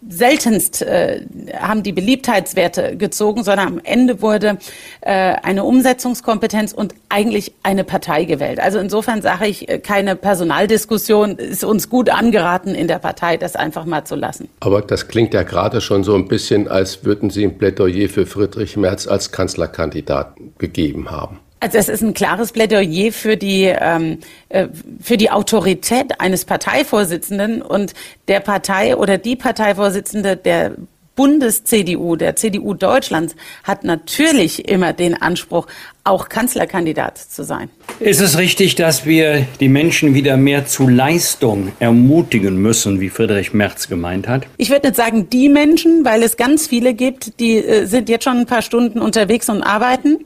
seltenst 0.09 0.83
äh, 0.83 1.27
haben 1.59 1.83
die 1.83 1.93
Beliebtheitswerte 1.93 2.97
gezogen, 2.97 3.45
sondern 3.45 3.67
am 3.67 3.81
Ende 3.83 4.23
wurde 4.23 4.59
äh, 5.03 5.11
eine 5.11 5.65
Umsetzungskompetenz 5.65 6.73
und 6.73 6.95
eigentlich 7.09 7.53
eine 7.63 7.85
Partei 7.85 8.25
gewählt. 8.25 8.61
Also 8.61 8.79
insofern 8.79 9.21
sage 9.21 9.47
ich, 9.47 9.69
äh, 9.69 9.79
keine 9.79 10.17
Personaldiskussion 10.17 11.37
ist 11.37 11.65
uns 11.65 11.91
gut 11.91 12.09
angeraten 12.09 12.75
in 12.75 12.89
der 12.89 12.99
Partei, 12.99 13.37
das 13.37 13.57
einfach 13.57 13.85
mal 13.85 14.05
zu 14.05 14.15
lassen. 14.15 14.49
Aber 14.61 14.81
das 14.81 15.09
klingt 15.09 15.35
ja 15.35 15.43
gerade 15.43 15.81
schon 15.81 16.03
so 16.03 16.15
ein 16.15 16.29
bisschen, 16.29 16.69
als 16.69 17.05
würden 17.05 17.31
Sie 17.31 17.45
ein 17.45 17.59
Plädoyer 17.59 18.09
für 18.09 18.27
Friedrich 18.27 18.77
Merz 18.77 19.07
als 19.07 19.33
Kanzlerkandidat 19.33 20.35
gegeben 20.59 21.11
haben. 21.11 21.41
Also 21.61 21.77
es 21.77 21.89
ist 21.91 22.03
ein 22.03 22.15
klares 22.15 22.53
Plädoyer 22.53 23.13
für 23.13 23.37
die 23.37 23.65
ähm, 23.65 24.19
äh, 24.49 24.69
für 25.01 25.19
die 25.19 25.31
Autorität 25.31 26.21
eines 26.21 26.47
Parteivorsitzenden 26.47 27.61
und 27.61 27.93
der 28.29 28.41
Partei 28.41 28.97
oder 28.97 29.19
die 29.19 29.37
Parteivorsitzende 29.37 30.37
der 30.37 30.73
Bundes-CDU, 31.21 32.17
der 32.17 32.35
CDU 32.37 32.73
Deutschlands, 32.73 33.37
hat 33.63 33.85
natürlich 33.85 34.71
immer 34.71 34.95
den 34.95 35.21
Anspruch, 35.21 35.67
auch 36.03 36.31
Kanzlerkandidat 36.31 37.19
zu 37.19 37.45
sein. 37.45 37.69
Ist 37.99 38.23
es 38.23 38.39
richtig, 38.39 38.75
dass 38.75 39.05
wir 39.05 39.47
die 39.61 39.69
Menschen 39.69 40.15
wieder 40.15 40.39
mehr 40.39 40.65
zu 40.65 40.89
Leistung 40.89 41.73
ermutigen 41.79 42.57
müssen, 42.57 43.01
wie 43.01 43.11
Friedrich 43.11 43.53
Merz 43.53 43.89
gemeint 43.89 44.29
hat? 44.29 44.47
Ich 44.57 44.71
würde 44.71 44.89
nicht 44.89 44.97
sagen 44.97 45.29
die 45.29 45.51
Menschen, 45.51 46.07
weil 46.07 46.23
es 46.23 46.39
ganz 46.39 46.69
viele 46.69 46.95
gibt, 46.95 47.39
die 47.39 47.59
äh, 47.59 47.85
sind 47.85 48.09
jetzt 48.09 48.25
schon 48.25 48.39
ein 48.39 48.47
paar 48.47 48.63
Stunden 48.63 49.01
unterwegs 49.01 49.51
und 49.51 49.63
arbeiten 49.63 50.25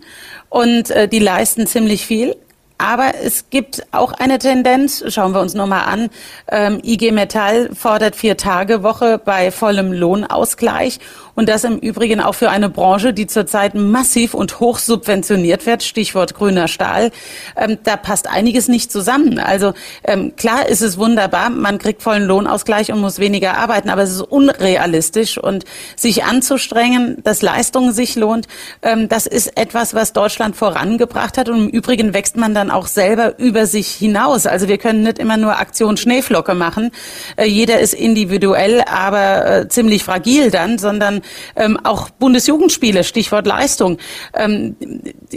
und 0.55 0.91
äh, 0.93 1.09
die 1.09 1.19
leisten 1.19 1.67
ziemlich 1.67 2.07
viel. 2.07 2.37
Aber 2.79 3.15
es 3.25 3.51
gibt 3.51 3.85
auch 3.91 4.13
eine 4.13 4.39
Tendenz, 4.39 5.03
schauen 5.09 5.33
wir 5.33 5.41
uns 5.41 5.55
nochmal 5.55 5.87
an, 5.87 6.11
ähm, 6.49 6.81
IG 6.85 7.11
Metall 7.11 7.71
fordert 7.75 8.15
vier 8.15 8.37
Tage 8.37 8.85
Woche 8.85 9.19
bei 9.19 9.51
vollem 9.51 9.93
Lohnausgleich 9.93 11.01
und 11.35 11.49
das 11.49 11.65
im 11.65 11.79
Übrigen 11.79 12.21
auch 12.21 12.35
für 12.35 12.51
eine 12.51 12.69
Branche, 12.69 13.13
die 13.13 13.27
zurzeit 13.27 13.75
massiv 13.75 14.35
und 14.35 14.61
hoch 14.61 14.79
subventioniert 14.79 15.67
wird, 15.67 15.83
Stichwort 15.83 16.35
grüner 16.35 16.69
Stahl. 16.69 17.11
Ähm, 17.57 17.79
da 17.83 17.97
passt 17.97 18.29
einiges 18.29 18.69
nicht 18.69 18.93
zusammen. 18.93 19.39
Also 19.39 19.75
ähm, 20.05 20.37
klar 20.37 20.69
ist 20.69 20.81
es 20.81 20.99
wunderbar, 20.99 21.51
man 21.51 21.79
kriegt 21.79 22.03
vollen 22.03 22.25
Lohnausgleich 22.25 22.93
und 22.93 23.01
muss 23.01 23.19
weniger 23.19 23.57
arbeiten, 23.57 23.91
aber 23.91 24.03
es 24.03 24.13
ist 24.13 24.21
unrealistisch 24.23 25.39
und 25.39 25.65
sich 25.97 26.25
anzustrengen, 26.25 27.19
dass 27.25 27.43
Leistung 27.43 27.93
sich 27.93 28.17
lohnt, 28.17 28.47
ähm, 28.83 29.09
das 29.09 29.27
ist 29.27 29.57
etwas, 29.57 29.95
was 29.95 30.13
Deutschland 30.13 30.57
vorangebracht 30.57 31.39
hat 31.39 31.49
und 31.49 31.59
im 31.59 31.69
Übrigen 31.69 32.15
wächst 32.15 32.37
man 32.37 32.55
dann 32.55 32.71
auch 32.71 32.87
selber 32.87 33.39
über 33.39 33.67
sich 33.67 33.89
hinaus. 33.89 34.47
Also 34.47 34.69
wir 34.69 34.79
können 34.79 35.03
nicht 35.03 35.19
immer 35.19 35.37
nur 35.37 35.59
Aktion 35.59 35.97
Schneeflocke 35.97 36.55
machen. 36.55 36.91
Äh, 37.37 37.47
jeder 37.47 37.81
ist 37.81 37.95
individuell, 37.95 38.83
aber 38.87 39.47
äh, 39.47 39.69
ziemlich 39.69 40.05
fragil 40.05 40.51
dann, 40.51 40.79
sondern 40.79 41.23
ähm, 41.57 41.79
auch 41.83 42.11
Bundesjugendspiele, 42.11 43.05
Stichwort 43.05 43.47
Leistung. 43.47 43.99
Ähm, 44.35 44.77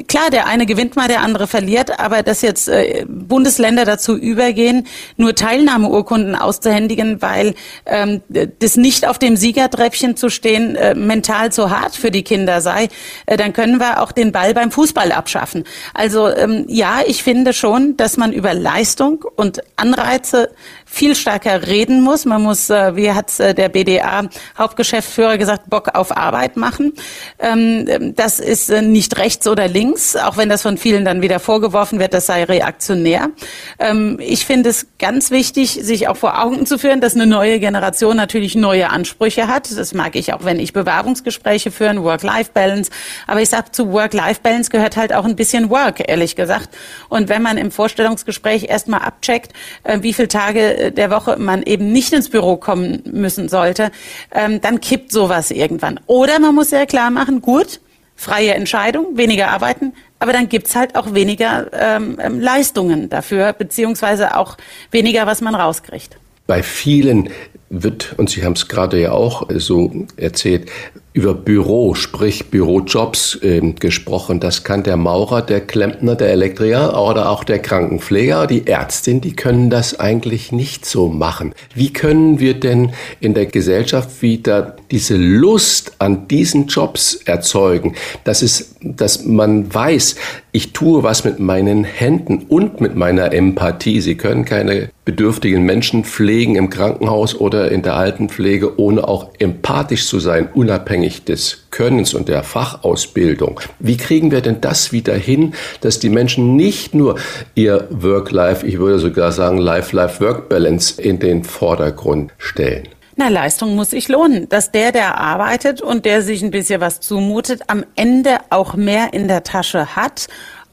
klar, 0.08 0.30
der 0.32 0.48
eine 0.48 0.66
gewinnt 0.66 0.96
mal, 0.96 1.08
der 1.08 1.22
andere 1.22 1.48
verliert, 1.48 2.00
aber 2.00 2.24
dass 2.24 2.42
jetzt 2.42 2.68
äh, 2.68 3.06
Bundesländer 3.08 3.86
dazu 3.86 4.16
übergehen, 4.16 4.88
nur 5.18 5.36
Teilnahmeurkunden 5.36 6.36
auszuhändigen, 6.36 7.22
weil 7.22 7.56
ähm, 7.86 8.22
das 8.60 8.78
nicht 8.78 9.08
auf 9.08 9.20
dem 9.20 9.36
Siegertreppchen 9.36 10.16
zu 10.16 10.30
stehen 10.30 10.76
äh, 10.76 10.96
mental 10.96 11.52
zu 11.52 11.70
hart 11.70 11.96
für 11.96 12.12
die 12.12 12.24
Kinder 12.24 12.62
sei, 12.62 12.90
äh, 13.26 13.38
dann 13.38 13.54
können 13.54 13.80
wir 13.80 14.02
auch 14.02 14.12
den 14.12 14.32
Ball 14.32 14.54
beim 14.54 14.72
Fußball 14.72 15.12
abschaffen. 15.12 15.64
Also 15.94 16.28
ähm, 16.30 16.66
ja, 16.68 17.02
ich 17.06 17.24
finde 17.24 17.54
schon, 17.54 17.98
dass 17.98 18.18
man 18.18 18.34
über 18.34 18.54
Leistung 18.54 19.26
und 19.36 19.62
Anreize 19.76 20.50
viel 20.86 21.16
stärker 21.16 21.68
reden 21.68 22.02
muss. 22.02 22.26
Man 22.26 22.42
muss, 22.42 22.70
äh, 22.70 22.96
wie 22.96 23.12
hat 23.12 23.40
äh, 23.40 23.54
der 23.54 23.70
BDA-Hauptgeschäftsführer 23.70 25.38
gesagt, 25.38 25.64
Bock 25.78 25.94
auf 25.94 26.16
Arbeit 26.18 26.58
machen. 26.58 26.94
Ähm, 27.38 28.16
das 28.16 28.40
ist 28.40 28.72
äh, 28.72 28.82
nicht 28.82 29.20
rechts 29.20 29.48
oder 29.48 29.68
links, 29.68 30.16
auch 30.16 30.36
wenn 30.36 30.50
das 30.50 30.64
von 30.64 30.76
vielen 30.78 31.06
dann 31.06 31.22
wieder 31.22 31.40
vorgeworfen 31.40 32.00
wird, 32.00 32.16
das 32.16 32.26
sei 32.26 32.46
reaktionär. 32.46 33.30
Ähm, 33.78 34.18
ich 34.20 34.48
finde 34.48 34.72
es 34.72 34.88
ganz 34.98 35.30
wichtig, 35.30 35.80
sich 35.84 36.08
auch 36.08 36.18
vor 36.18 36.44
Augen 36.44 36.66
zu 36.66 36.80
führen, 36.80 37.00
dass 37.00 37.14
eine 37.14 37.28
neue 37.28 37.60
Generation 37.60 38.18
natürlich 38.18 38.56
neue 38.56 38.90
Ansprüche 38.90 39.48
hat. 39.48 39.70
Das 39.78 39.94
mag 39.94 40.16
ich 40.16 40.34
auch, 40.34 40.44
wenn 40.46 40.60
ich 40.60 40.74
Bewerbungsgespräche 40.74 41.70
führen, 41.70 42.04
Work-Life-Balance. 42.04 42.90
Aber 43.28 43.44
ich 43.44 43.50
sage, 43.50 43.72
zu 43.72 43.92
Work-Life-Balance 43.92 44.72
gehört 44.72 44.98
halt 44.98 45.14
auch 45.14 45.26
ein 45.26 45.36
bisschen 45.36 45.70
Work, 45.70 46.10
ehrlich 46.10 46.36
gesagt. 46.36 46.70
Und 47.08 47.30
wenn 47.30 47.44
man 47.44 47.60
im 47.60 47.70
Vorstellungsgespräch 47.70 48.64
erstmal 48.68 49.02
abcheckt, 49.02 49.54
wie 50.02 50.14
viele 50.14 50.28
Tage 50.28 50.92
der 50.92 51.12
Woche 51.12 51.38
man 51.38 51.62
eben 51.62 51.92
nicht 51.92 52.14
ins 52.14 52.30
Büro 52.30 52.58
kommen 52.58 53.04
müssen 53.06 53.48
sollte, 53.48 53.92
ähm, 54.34 54.60
dann 54.62 54.82
kippt 54.88 55.12
sowas 55.12 55.52
irgendwann. 55.68 56.00
Oder 56.08 56.40
man 56.40 56.56
muss 56.56 56.70
sehr 56.70 56.86
klar 56.86 57.10
machen, 57.12 57.42
gut, 57.42 57.82
freie 58.16 58.54
Entscheidung, 58.54 59.18
weniger 59.18 59.50
arbeiten, 59.50 59.94
aber 60.20 60.32
dann 60.34 60.48
gibt's 60.50 60.76
halt 60.76 60.96
auch 60.96 61.14
weniger 61.14 61.68
ähm, 61.74 62.18
ähm 62.22 62.40
Leistungen 62.40 63.10
dafür, 63.10 63.54
beziehungsweise 63.54 64.38
auch 64.38 64.58
weniger, 64.92 65.28
was 65.28 65.42
man 65.42 65.56
rauskriegt. 65.56 66.18
Bei 66.48 66.64
vielen 66.64 67.30
wird, 67.70 68.16
und 68.18 68.30
Sie 68.30 68.46
haben 68.46 68.54
es 68.54 68.70
gerade 68.70 69.02
ja 69.02 69.12
auch 69.12 69.48
so 69.56 70.08
erzählt, 70.16 70.70
über 71.18 71.34
Büro, 71.34 71.96
sprich 71.96 72.52
Bürojobs 72.52 73.40
äh, 73.42 73.60
gesprochen. 73.80 74.40
Das 74.40 74.64
kann 74.64 74.84
der 74.84 74.98
Maurer, 74.98 75.42
der 75.42 75.62
Klempner, 75.62 76.14
der 76.14 76.30
Elektriker 76.30 77.04
oder 77.04 77.32
auch 77.32 77.44
der 77.44 77.58
Krankenpfleger, 77.58 78.46
die 78.46 78.68
Ärztin, 78.68 79.20
die 79.20 79.36
können 79.36 79.72
das 79.72 80.00
eigentlich 80.00 80.52
nicht 80.52 80.86
so 80.86 81.08
machen. 81.08 81.56
Wie 81.74 81.92
können 81.92 82.40
wir 82.40 82.54
denn 82.54 82.92
in 83.20 83.34
der 83.34 83.48
Gesellschaft 83.48 84.22
wieder 84.22 84.76
diese 84.92 85.18
Lust 85.18 85.94
an 85.98 86.28
diesen 86.28 86.68
Jobs 86.68 87.16
erzeugen? 87.26 87.96
Das 88.24 88.44
ist, 88.44 88.76
dass 88.84 89.26
man 89.26 89.74
weiß, 89.74 90.18
ich 90.52 90.74
tue 90.74 91.02
was 91.02 91.24
mit 91.24 91.40
meinen 91.40 91.84
Händen 91.84 92.46
und 92.48 92.82
mit 92.82 92.96
meiner 92.96 93.32
Empathie. 93.32 94.02
Sie 94.02 94.18
können 94.18 94.46
keine 94.46 94.90
bedürftigen 95.08 95.64
Menschen 95.64 96.04
pflegen 96.04 96.56
im 96.56 96.70
Krankenhaus 96.70 97.40
oder 97.40 97.72
in 97.72 97.82
der 97.82 97.96
Altenpflege, 97.96 98.78
ohne 98.78 99.08
auch 99.08 99.30
empathisch 99.40 100.06
zu 100.06 100.20
sein, 100.20 100.50
unabhängig 100.54 101.07
unabhängig 101.08 101.24
des 101.24 101.68
Könnens 101.72 102.14
und 102.14 102.28
der 102.28 102.44
Fachausbildung. 102.44 103.60
Wie 103.80 103.98
kriegen 103.98 104.32
wir 104.32 104.42
denn 104.42 104.62
das 104.62 104.92
wieder 104.92 105.16
hin, 105.16 105.54
dass 105.82 106.00
die 106.00 106.10
Menschen 106.10 106.56
nicht 106.56 106.94
nur 106.94 107.18
ihr 107.56 107.88
Work-Life, 107.90 108.66
ich 108.66 108.78
würde 108.80 109.00
sogar 109.00 109.32
sagen 109.32 109.58
Life-Life-Work-Balance 109.58 111.02
in 111.02 111.20
den 111.20 111.44
Vordergrund 111.44 112.32
stellen? 112.38 112.88
Na, 113.16 113.30
Leistung 113.30 113.76
muss 113.76 113.92
sich 113.92 114.10
lohnen, 114.10 114.48
dass 114.48 114.72
der, 114.72 114.92
der 114.92 115.18
arbeitet 115.18 115.82
und 115.82 116.06
der 116.06 116.22
sich 116.22 116.44
ein 116.44 116.52
bisschen 116.52 116.82
was 116.82 117.00
zumutet, 117.00 117.62
am 117.68 117.84
Ende 117.96 118.38
auch 118.52 118.76
mehr 118.76 119.14
in 119.14 119.28
der 119.28 119.44
Tasche 119.44 119.96
hat 119.96 120.28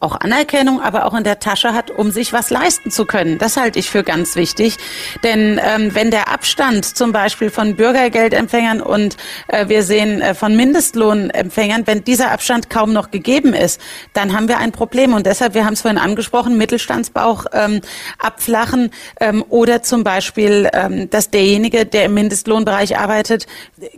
auch 0.05 0.21
Anerkennung, 0.21 0.81
aber 0.81 1.07
auch 1.07 1.15
in 1.15 1.25
der 1.25 1.41
Tasche 1.41 1.73
hat, 1.73 1.91
um 1.91 2.11
sich 2.11 2.33
was 2.33 2.51
leisten 2.51 2.91
zu 2.91 3.07
können. 3.07 3.39
Das 3.39 3.57
halte 3.57 3.79
ich 3.79 3.91
für 3.91 4.03
ganz 4.05 4.37
wichtig. 4.37 4.77
Denn 5.23 5.61
ähm, 5.65 5.95
wenn 5.95 6.11
der 6.11 6.29
Abstand 6.29 6.85
zum 6.85 7.13
Beispiel 7.13 7.51
von 7.51 7.75
Bürgergeldempfängern 7.75 8.81
und 8.81 9.17
äh, 9.49 9.69
wir 9.69 9.83
sehen 9.83 10.21
äh, 10.21 10.35
von 10.35 10.57
Mindestlohnempfängern, 10.57 11.87
wenn 11.87 12.05
dieser 12.05 12.31
Abstand 12.31 12.69
kaum 12.69 12.93
noch 12.93 13.11
gegeben 13.11 13.55
ist, 13.55 13.81
dann 14.13 14.37
haben 14.37 14.49
wir 14.49 14.59
ein 14.59 14.73
Problem. 14.73 15.15
Und 15.15 15.27
deshalb, 15.27 15.55
wir 15.55 15.65
haben 15.65 15.73
es 15.73 15.81
vorhin 15.81 15.99
angesprochen, 15.99 16.59
Mittelstandsbauch 16.59 17.47
ähm, 17.53 17.81
abflachen 18.19 18.91
ähm, 19.21 19.45
oder 19.49 19.83
zum 19.83 20.05
Beispiel, 20.05 20.69
ähm, 20.73 21.09
dass 21.09 21.31
derjenige, 21.31 21.87
der 21.87 22.05
im 22.05 22.15
Mindestlohnbereich 22.15 22.99
arbeitet, 22.99 23.47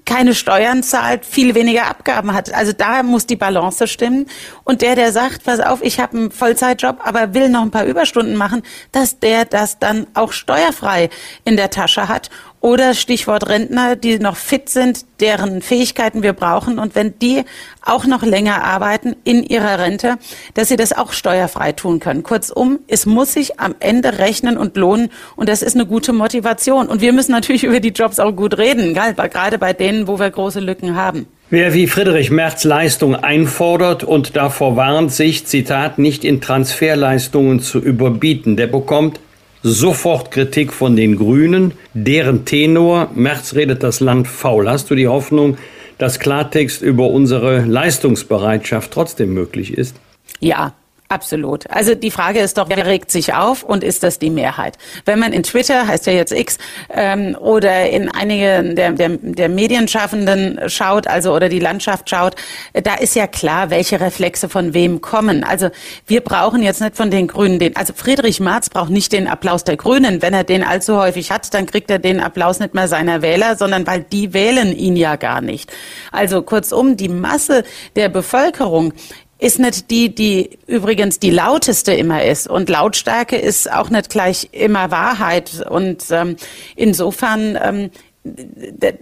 keine 0.04 0.34
Steuern 0.34 0.84
zahlt, 0.84 1.24
viel 1.24 1.54
weniger 1.54 1.88
Abgaben 1.88 2.32
hat. 2.32 2.54
Also 2.54 2.72
da 2.72 3.02
muss 3.02 3.26
die 3.26 3.36
Balance 3.36 3.88
stimmen. 3.88 4.26
Und 4.64 4.82
der, 4.82 4.94
der 4.94 5.10
sagt, 5.12 5.44
pass 5.44 5.60
auf, 5.60 5.80
ich 5.82 5.95
ich 5.96 6.02
habe 6.02 6.18
einen 6.18 6.30
Vollzeitjob, 6.30 6.98
aber 7.06 7.32
will 7.32 7.48
noch 7.48 7.62
ein 7.62 7.70
paar 7.70 7.86
Überstunden 7.86 8.36
machen, 8.36 8.62
dass 8.92 9.18
der 9.18 9.46
das 9.46 9.78
dann 9.78 10.06
auch 10.12 10.32
steuerfrei 10.32 11.08
in 11.46 11.56
der 11.56 11.70
Tasche 11.70 12.06
hat. 12.06 12.28
Oder 12.60 12.92
Stichwort 12.92 13.48
Rentner, 13.48 13.96
die 13.96 14.18
noch 14.18 14.36
fit 14.36 14.68
sind, 14.68 15.06
deren 15.20 15.62
Fähigkeiten 15.62 16.22
wir 16.22 16.34
brauchen. 16.34 16.78
Und 16.78 16.94
wenn 16.94 17.18
die 17.18 17.44
auch 17.80 18.04
noch 18.04 18.22
länger 18.22 18.62
arbeiten 18.62 19.16
in 19.24 19.42
ihrer 19.42 19.78
Rente, 19.78 20.18
dass 20.52 20.68
sie 20.68 20.76
das 20.76 20.92
auch 20.92 21.12
steuerfrei 21.12 21.72
tun 21.72 21.98
können. 21.98 22.22
Kurzum, 22.22 22.80
es 22.88 23.06
muss 23.06 23.32
sich 23.32 23.58
am 23.58 23.74
Ende 23.80 24.18
rechnen 24.18 24.58
und 24.58 24.76
lohnen. 24.76 25.10
Und 25.34 25.48
das 25.48 25.62
ist 25.62 25.76
eine 25.76 25.86
gute 25.86 26.12
Motivation. 26.12 26.88
Und 26.88 27.00
wir 27.00 27.14
müssen 27.14 27.32
natürlich 27.32 27.64
über 27.64 27.80
die 27.80 27.88
Jobs 27.88 28.18
auch 28.18 28.32
gut 28.32 28.58
reden, 28.58 28.92
gerade 28.92 29.58
bei 29.58 29.72
denen, 29.72 30.08
wo 30.08 30.18
wir 30.18 30.28
große 30.28 30.60
Lücken 30.60 30.94
haben. 30.94 31.26
Wer 31.48 31.74
wie 31.74 31.86
Friedrich 31.86 32.32
Merz 32.32 32.64
Leistung 32.64 33.14
einfordert 33.14 34.02
und 34.02 34.34
davor 34.34 34.74
warnt, 34.74 35.12
sich, 35.12 35.46
Zitat, 35.46 35.96
nicht 35.96 36.24
in 36.24 36.40
Transferleistungen 36.40 37.60
zu 37.60 37.78
überbieten, 37.78 38.56
der 38.56 38.66
bekommt 38.66 39.20
sofort 39.62 40.32
Kritik 40.32 40.72
von 40.72 40.96
den 40.96 41.14
Grünen, 41.14 41.72
deren 41.94 42.46
Tenor, 42.46 43.12
Merz 43.14 43.54
redet 43.54 43.84
das 43.84 44.00
Land 44.00 44.26
faul. 44.26 44.68
Hast 44.68 44.90
du 44.90 44.96
die 44.96 45.06
Hoffnung, 45.06 45.56
dass 45.98 46.18
Klartext 46.18 46.82
über 46.82 47.10
unsere 47.10 47.60
Leistungsbereitschaft 47.60 48.90
trotzdem 48.90 49.32
möglich 49.32 49.72
ist? 49.72 49.94
Ja, 50.40 50.74
Absolut. 51.08 51.70
Also 51.70 51.94
die 51.94 52.10
Frage 52.10 52.40
ist 52.40 52.58
doch, 52.58 52.68
wer 52.68 52.84
regt 52.84 53.12
sich 53.12 53.32
auf 53.32 53.62
und 53.62 53.84
ist 53.84 54.02
das 54.02 54.18
die 54.18 54.30
Mehrheit? 54.30 54.76
Wenn 55.04 55.20
man 55.20 55.32
in 55.32 55.44
Twitter, 55.44 55.86
heißt 55.86 56.06
ja 56.06 56.12
jetzt 56.12 56.32
X, 56.32 56.58
ähm, 56.92 57.36
oder 57.38 57.88
in 57.90 58.10
einige 58.10 58.74
der, 58.74 58.92
der, 58.92 59.10
der 59.10 59.48
Medienschaffenden 59.48 60.68
schaut, 60.68 61.06
also 61.06 61.32
oder 61.32 61.48
die 61.48 61.60
Landschaft 61.60 62.10
schaut, 62.10 62.34
da 62.72 62.94
ist 62.94 63.14
ja 63.14 63.28
klar, 63.28 63.70
welche 63.70 64.00
Reflexe 64.00 64.48
von 64.48 64.74
wem 64.74 65.00
kommen. 65.00 65.44
Also 65.44 65.70
wir 66.08 66.22
brauchen 66.22 66.62
jetzt 66.62 66.80
nicht 66.80 66.96
von 66.96 67.10
den 67.10 67.28
Grünen 67.28 67.60
den, 67.60 67.76
also 67.76 67.92
Friedrich 67.94 68.40
Marz 68.40 68.68
braucht 68.68 68.90
nicht 68.90 69.12
den 69.12 69.28
Applaus 69.28 69.62
der 69.62 69.76
Grünen. 69.76 70.22
Wenn 70.22 70.34
er 70.34 70.42
den 70.42 70.64
allzu 70.64 70.96
häufig 70.96 71.30
hat, 71.30 71.54
dann 71.54 71.66
kriegt 71.66 71.88
er 71.88 72.00
den 72.00 72.18
Applaus 72.18 72.58
nicht 72.58 72.74
mehr 72.74 72.88
seiner 72.88 73.22
Wähler, 73.22 73.54
sondern 73.56 73.86
weil 73.86 74.00
die 74.00 74.34
wählen 74.34 74.76
ihn 74.76 74.96
ja 74.96 75.14
gar 75.14 75.40
nicht. 75.40 75.72
Also 76.10 76.42
kurzum, 76.42 76.96
die 76.96 77.08
Masse 77.08 77.62
der 77.94 78.08
Bevölkerung 78.08 78.92
ist 79.38 79.58
nicht 79.58 79.90
die, 79.90 80.14
die 80.14 80.58
übrigens 80.66 81.18
die 81.18 81.30
lauteste 81.30 81.92
immer 81.92 82.24
ist. 82.24 82.48
Und 82.48 82.68
Lautstärke 82.68 83.36
ist 83.36 83.70
auch 83.70 83.90
nicht 83.90 84.08
gleich 84.08 84.48
immer 84.52 84.90
Wahrheit. 84.90 85.64
Und 85.68 86.04
ähm, 86.10 86.36
insofern 86.74 87.58
ähm, 87.62 87.90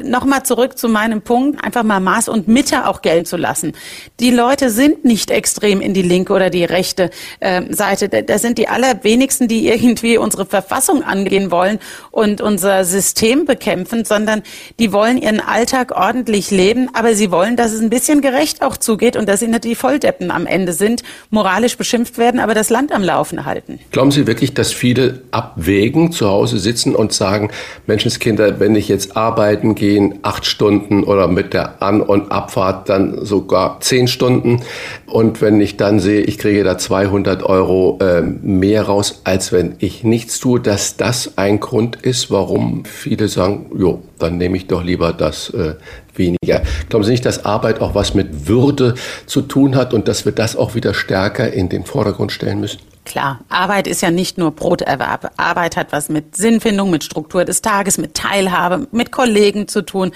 nochmal 0.02 0.44
zurück 0.44 0.78
zu 0.78 0.88
meinem 0.88 1.22
Punkt, 1.22 1.64
einfach 1.64 1.82
mal 1.82 2.00
Maß 2.00 2.28
und 2.28 2.48
Mitte 2.48 2.86
auch 2.86 3.02
gelten 3.02 3.26
zu 3.26 3.36
lassen. 3.36 3.72
Die 4.20 4.30
Leute 4.30 4.70
sind 4.70 5.04
nicht 5.04 5.30
extrem 5.30 5.80
in 5.80 5.94
die 5.94 6.02
linke 6.02 6.32
oder 6.32 6.50
die 6.50 6.64
rechte 6.64 7.10
äh, 7.40 7.62
Seite. 7.70 8.08
Da 8.08 8.38
sind 8.38 8.58
die 8.58 8.68
allerwenigsten, 8.68 9.48
die 9.48 9.68
irgendwie 9.68 10.18
unsere 10.18 10.46
Verfassung 10.46 11.02
angehen 11.02 11.50
wollen 11.50 11.78
und 12.10 12.40
unser 12.40 12.84
System 12.84 13.44
bekämpfen, 13.44 14.04
sondern 14.04 14.42
die 14.78 14.92
wollen 14.92 15.18
ihren 15.18 15.40
Alltag 15.40 15.92
ordentlich 15.92 16.50
leben, 16.50 16.88
aber 16.92 17.14
sie 17.14 17.30
wollen, 17.30 17.56
dass 17.56 17.72
es 17.72 17.80
ein 17.80 17.90
bisschen 17.90 18.20
gerecht 18.20 18.62
auch 18.62 18.76
zugeht 18.76 19.16
und 19.16 19.28
dass 19.28 19.40
sie 19.40 19.48
nicht 19.48 19.64
die 19.64 19.74
Volldeppen 19.74 20.30
am 20.30 20.46
Ende 20.46 20.72
sind, 20.72 21.02
moralisch 21.30 21.76
beschimpft 21.76 22.18
werden, 22.18 22.40
aber 22.40 22.54
das 22.54 22.70
Land 22.70 22.92
am 22.92 23.02
Laufen 23.02 23.44
halten. 23.44 23.78
Glauben 23.90 24.10
Sie 24.10 24.26
wirklich, 24.26 24.54
dass 24.54 24.72
viele 24.72 25.22
abwägen, 25.30 26.12
zu 26.12 26.28
Hause 26.28 26.58
sitzen 26.58 26.94
und 26.94 27.12
sagen, 27.12 27.50
Menschenskinder, 27.86 28.60
wenn 28.60 28.74
ich 28.74 28.88
jetzt 28.88 29.13
arbeiten 29.14 29.74
gehen, 29.74 30.18
acht 30.22 30.46
Stunden 30.46 31.04
oder 31.04 31.28
mit 31.28 31.54
der 31.54 31.82
An- 31.82 32.00
und 32.00 32.30
Abfahrt 32.32 32.88
dann 32.88 33.24
sogar 33.24 33.80
zehn 33.80 34.08
Stunden. 34.08 34.60
Und 35.06 35.40
wenn 35.40 35.60
ich 35.60 35.76
dann 35.76 36.00
sehe, 36.00 36.22
ich 36.22 36.38
kriege 36.38 36.64
da 36.64 36.78
200 36.78 37.42
Euro 37.42 37.98
äh, 38.00 38.22
mehr 38.22 38.82
raus, 38.82 39.20
als 39.24 39.52
wenn 39.52 39.76
ich 39.78 40.04
nichts 40.04 40.40
tue, 40.40 40.60
dass 40.60 40.96
das 40.96 41.36
ein 41.36 41.60
Grund 41.60 41.96
ist, 41.96 42.30
warum 42.30 42.84
viele 42.84 43.28
sagen, 43.28 43.70
jo, 43.76 44.02
dann 44.18 44.38
nehme 44.38 44.56
ich 44.56 44.66
doch 44.66 44.82
lieber 44.82 45.12
das 45.12 45.50
äh, 45.50 45.74
weniger. 46.14 46.62
Glauben 46.88 47.04
Sie 47.04 47.12
nicht, 47.12 47.26
dass 47.26 47.44
Arbeit 47.44 47.80
auch 47.80 47.94
was 47.94 48.14
mit 48.14 48.48
Würde 48.48 48.94
zu 49.26 49.42
tun 49.42 49.76
hat 49.76 49.94
und 49.94 50.08
dass 50.08 50.24
wir 50.24 50.32
das 50.32 50.56
auch 50.56 50.74
wieder 50.74 50.94
stärker 50.94 51.52
in 51.52 51.68
den 51.68 51.84
Vordergrund 51.84 52.32
stellen 52.32 52.60
müssen? 52.60 52.93
Klar, 53.04 53.40
Arbeit 53.50 53.86
ist 53.86 54.00
ja 54.00 54.10
nicht 54.10 54.38
nur 54.38 54.52
Broterwerb. 54.52 55.32
Arbeit 55.36 55.76
hat 55.76 55.92
was 55.92 56.08
mit 56.08 56.36
Sinnfindung, 56.36 56.90
mit 56.90 57.04
Struktur 57.04 57.44
des 57.44 57.60
Tages, 57.60 57.98
mit 57.98 58.14
Teilhabe, 58.14 58.86
mit 58.92 59.12
Kollegen 59.12 59.68
zu 59.68 59.82
tun, 59.82 60.12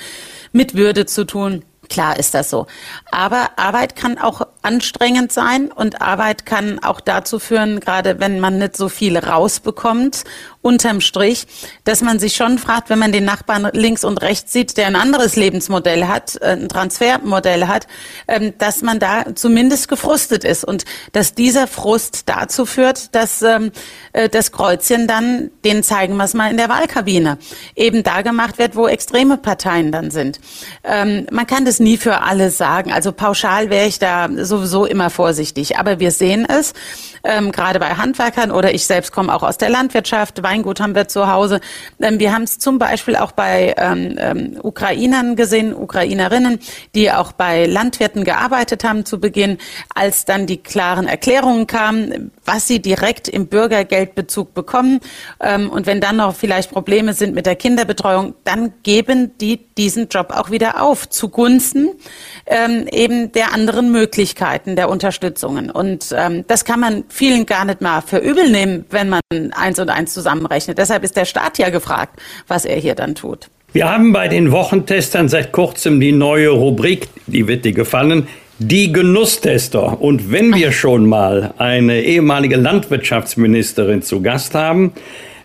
mit 0.53 0.75
Würde 0.75 1.05
zu 1.05 1.25
tun. 1.25 1.65
Klar 1.91 2.19
ist 2.19 2.35
das 2.35 2.51
so. 2.51 2.67
Aber 3.11 3.51
Arbeit 3.57 3.95
kann 3.95 4.19
auch 4.19 4.43
anstrengend 4.69 5.33
sein 5.33 5.73
und 5.73 6.03
Arbeit 6.03 6.45
kann 6.45 6.79
auch 6.79 7.01
dazu 7.01 7.39
führen, 7.39 7.81
gerade 7.81 8.21
wenn 8.21 8.39
man 8.39 8.59
nicht 8.59 8.77
so 8.77 8.91
viel 8.91 9.17
rausbekommt, 9.17 10.25
unterm 10.61 11.01
Strich, 11.01 11.47
dass 11.85 12.03
man 12.03 12.19
sich 12.19 12.37
schon 12.37 12.59
fragt, 12.59 12.91
wenn 12.91 12.99
man 12.99 13.11
den 13.11 13.25
Nachbarn 13.25 13.71
links 13.73 14.05
und 14.05 14.21
rechts 14.21 14.53
sieht, 14.53 14.77
der 14.77 14.87
ein 14.87 14.97
anderes 14.97 15.37
Lebensmodell 15.37 16.07
hat, 16.07 16.37
äh, 16.43 16.49
ein 16.49 16.69
Transfermodell 16.69 17.67
hat, 17.67 17.87
ähm, 18.27 18.53
dass 18.59 18.83
man 18.83 18.99
da 18.99 19.35
zumindest 19.35 19.89
gefrustet 19.89 20.45
ist 20.45 20.65
und 20.65 20.85
dass 21.13 21.35
dieser 21.35 21.67
Frust 21.69 22.29
dazu 22.29 22.67
führt, 22.67 23.15
dass 23.15 23.41
ähm, 23.41 23.73
äh, 24.13 24.29
das 24.29 24.53
Kreuzchen 24.53 25.07
dann, 25.07 25.51
den 25.65 25.83
zeigen 25.83 26.17
wir 26.17 26.25
es 26.25 26.35
mal 26.35 26.51
in 26.51 26.59
der 26.59 26.69
Wahlkabine, 26.69 27.39
eben 27.75 28.03
da 28.03 28.21
gemacht 28.21 28.59
wird, 28.59 28.77
wo 28.77 28.89
extreme 28.89 29.39
Parteien 29.39 29.91
dann 29.91 30.11
sind. 30.11 30.39
Ähm, 30.85 31.27
man 31.31 31.47
kann 31.47 31.65
das 31.65 31.81
nie 31.81 31.97
für 31.97 32.21
alle 32.21 32.51
sagen. 32.51 32.93
Also 32.93 33.13
pauschal 33.13 33.71
wäre 33.71 33.87
ich 33.87 33.99
da 33.99 34.29
sowieso 34.59 34.85
immer 34.85 35.11
vorsichtig. 35.11 35.79
Aber 35.79 36.01
wir 36.01 36.11
sehen 36.11 36.47
es, 36.49 36.75
ähm, 37.25 37.53
gerade 37.53 37.79
bei 37.79 37.91
Handwerkern 37.91 38.51
oder 38.51 38.75
ich 38.75 38.87
selbst 38.87 39.13
komme 39.13 39.35
auch 39.35 39.43
aus 39.43 39.59
der 39.59 39.71
Landwirtschaft, 39.71 40.43
Weingut 40.43 40.81
haben 40.81 40.95
wir 40.95 41.09
zu 41.09 41.31
Hause. 41.31 41.61
Ähm, 42.01 42.19
wir 42.19 42.33
haben 42.33 42.43
es 42.43 42.59
zum 42.59 42.79
Beispiel 42.79 43.17
auch 43.17 43.33
bei 43.33 43.75
ähm, 43.77 44.17
ähm, 44.19 44.59
Ukrainern 44.63 45.37
gesehen, 45.37 45.75
Ukrainerinnen, 45.75 46.59
die 46.95 47.11
auch 47.13 47.33
bei 47.33 47.67
Landwirten 47.67 48.25
gearbeitet 48.25 48.85
haben 48.85 49.05
zu 49.05 49.21
Beginn, 49.21 49.59
als 49.95 50.25
dann 50.25 50.47
die 50.47 50.59
klaren 50.59 51.07
Erklärungen 51.07 51.67
kamen, 51.67 52.33
was 52.45 52.67
sie 52.67 52.81
direkt 52.81 53.29
im 53.29 53.47
Bürgergeldbezug 53.47 54.55
bekommen. 54.55 55.01
Ähm, 55.41 55.71
und 55.71 55.87
wenn 55.87 56.01
dann 56.01 56.17
noch 56.17 56.35
vielleicht 56.35 56.71
Probleme 56.71 57.15
sind 57.15 57.35
mit 57.35 57.47
der 57.47 57.57
Kinderbetreuung, 57.57 58.35
dann 58.45 58.73
geben 58.83 59.37
die 59.39 59.59
diesen 59.77 60.09
Job 60.09 60.33
auch 60.35 60.51
wieder 60.51 60.83
auf 60.83 61.09
zugunsten 61.09 61.91
ähm, 62.47 62.87
eben 62.91 63.33
der 63.33 63.53
anderen 63.53 63.93
Möglichkeiten 63.93 64.38
der 64.77 64.89
Unterstützungen. 64.89 65.71
Und 65.71 66.15
ähm, 66.17 66.45
das 66.47 66.65
kann 66.65 66.81
man 66.81 67.05
vielen 67.09 67.47
gar 67.47 67.65
nicht 67.65 67.81
mal 67.81 68.01
für 68.01 68.19
übel 68.19 68.51
nehmen, 68.51 68.85
wenn 68.91 69.09
man 69.09 69.21
eins 69.53 69.79
und 69.79 69.91
eins 69.91 70.15
zusammenrechnet. 70.15 70.79
Deshalb 70.79 71.05
ist 71.05 71.17
der 71.17 71.25
Staat 71.25 71.59
ja 71.59 71.71
gefragt, 71.71 72.21
was 72.47 72.65
er 72.65 72.77
hier 72.77 72.95
dann 72.95 73.15
tut. 73.15 73.49
Wir 73.73 73.91
haben 73.91 74.13
bei 74.13 74.29
den 74.29 74.51
Wochentestern 74.51 75.29
seit 75.29 75.53
kurzem 75.53 76.01
die 76.01 76.13
neue 76.13 76.49
Rubrik, 76.49 77.09
die 77.27 77.47
wird 77.47 77.67
dir 77.67 77.73
gefallen, 77.75 78.27
die 78.59 78.93
Genusstester. 78.93 80.01
Und 80.01 80.33
wenn 80.33 80.55
wir 80.55 80.73
schon 80.73 81.07
mal 81.07 81.55
eine 81.59 82.01
ehemalige 82.01 82.57
Landwirtschaftsministerin 82.57 84.03
zu 84.03 84.23
Gast 84.23 84.55
haben, 84.55 84.93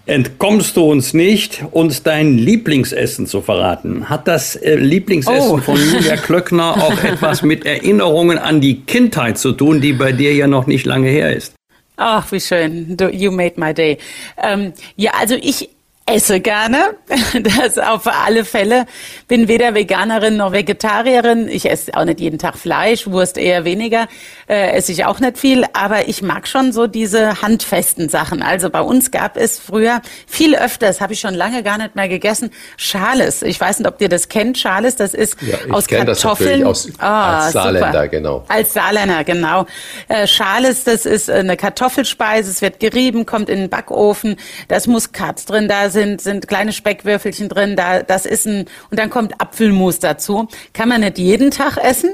entkommst 0.06 0.76
du 0.76 0.84
uns 0.84 1.14
nicht, 1.14 1.64
uns 1.72 2.04
dein 2.04 2.38
Lieblingsessen 2.38 3.26
zu 3.28 3.41
verraten. 3.41 4.10
Hat 4.10 4.28
das 4.28 4.56
äh, 4.56 4.76
Lieblingsessen 4.76 5.51
oh. 5.51 5.58
von 5.58 5.78
Julia 5.78 6.18
Klöckner 6.18 6.74
auch 6.74 7.04
etwas 7.04 7.41
mit 7.41 7.66
Erinnerungen 7.66 8.38
an 8.38 8.62
die 8.62 8.82
Kindheit 8.82 9.38
zu 9.38 9.54
tun, 9.54 9.82
die 9.82 9.93
bei 9.93 10.12
dir 10.12 10.34
ja 10.34 10.47
noch 10.47 10.68
nicht 10.68 10.86
lange 10.86 11.10
her 11.10 11.36
ist? 11.36 11.54
Ach, 11.95 12.32
wie 12.32 12.39
schön. 12.39 12.97
You 13.12 13.32
made 13.32 13.54
my 13.58 13.74
day. 13.74 13.97
Ähm, 14.41 14.74
ja, 14.95 15.12
also 15.20 15.36
ich 15.36 15.70
esse 16.06 16.41
gerne, 16.41 16.95
das 17.62 17.78
auf 17.78 18.08
alle 18.08 18.43
Fälle. 18.43 18.86
Bin 19.30 19.47
weder 19.47 19.74
Veganerin 19.74 20.36
noch 20.36 20.51
Vegetarierin. 20.51 21.47
Ich 21.47 21.70
esse 21.70 21.95
auch 21.95 22.04
nicht 22.04 22.20
jeden 22.20 22.39
Tag 22.39 22.58
Fleisch, 22.58 23.08
Wurst 23.08 23.38
eher 23.38 23.64
weniger, 23.64 24.08
äh, 24.49 24.72
esse 24.74 24.91
ich 24.91 25.06
auch 25.06 25.22
nicht 25.22 25.38
viel. 25.38 25.64
Aber 25.72 26.10
ich 26.10 26.22
mag 26.22 26.47
schon 26.47 26.74
so 26.74 26.88
diese 26.88 27.41
handfesten 27.41 28.10
Sachen. 28.10 28.41
Also 28.41 28.70
bei 28.70 28.82
uns 28.82 29.12
gab 29.12 29.38
es 29.38 29.60
früher 29.60 30.01
viel 30.28 30.56
öfters, 30.56 30.99
habe 30.99 31.14
ich 31.14 31.22
schon 31.22 31.36
lange 31.36 31.64
gar 31.64 31.78
nicht 31.78 31.95
mehr 31.95 32.10
gegessen, 32.10 32.51
Schales. 32.76 33.41
Ich 33.41 33.60
weiß 33.60 33.80
nicht, 33.80 33.88
ob 33.88 34.01
ihr 34.01 34.10
das 34.10 34.28
kennt, 34.28 34.58
Schales. 34.58 34.97
Das 34.97 35.14
ist 35.14 35.38
ja, 35.41 35.58
aus 35.74 35.88
Kartoffeln. 35.88 36.62
Das 36.62 36.70
aus, 36.70 36.89
oh, 36.99 37.06
als 37.06 37.54
Saarländer, 37.54 37.88
super. 37.88 38.08
genau. 38.10 38.45
Als 38.49 38.74
Saarländer, 38.74 39.24
genau. 39.24 39.68
Äh, 40.10 40.28
Schales, 40.28 40.84
das 40.84 41.06
ist 41.06 41.30
eine 41.30 41.56
Kartoffelspeise. 41.56 42.51
Es 42.51 42.62
wird 42.62 42.82
gerieben, 42.82 43.26
kommt 43.26 43.47
in 43.47 43.60
den 43.60 43.70
Backofen. 43.70 44.36
Da 44.68 44.76
ist 44.76 44.88
Muskat 44.88 45.49
drin, 45.49 45.70
da 45.70 45.93
sind, 45.94 46.20
sind 46.20 46.48
kleine 46.48 46.74
Speckwürfelchen 46.74 47.48
drin, 47.48 47.76
da, 47.76 48.04
das 48.04 48.26
ist 48.26 48.46
ein, 48.46 48.66
und 48.91 49.00
dann 49.00 49.10
kommt 49.10 49.39
Apfelmus 49.39 50.00
dazu. 50.00 50.48
Kann 50.74 50.89
man 50.89 51.02
nicht 51.02 51.18
jeden 51.18 51.52
Tag 51.52 51.78
essen, 51.78 52.12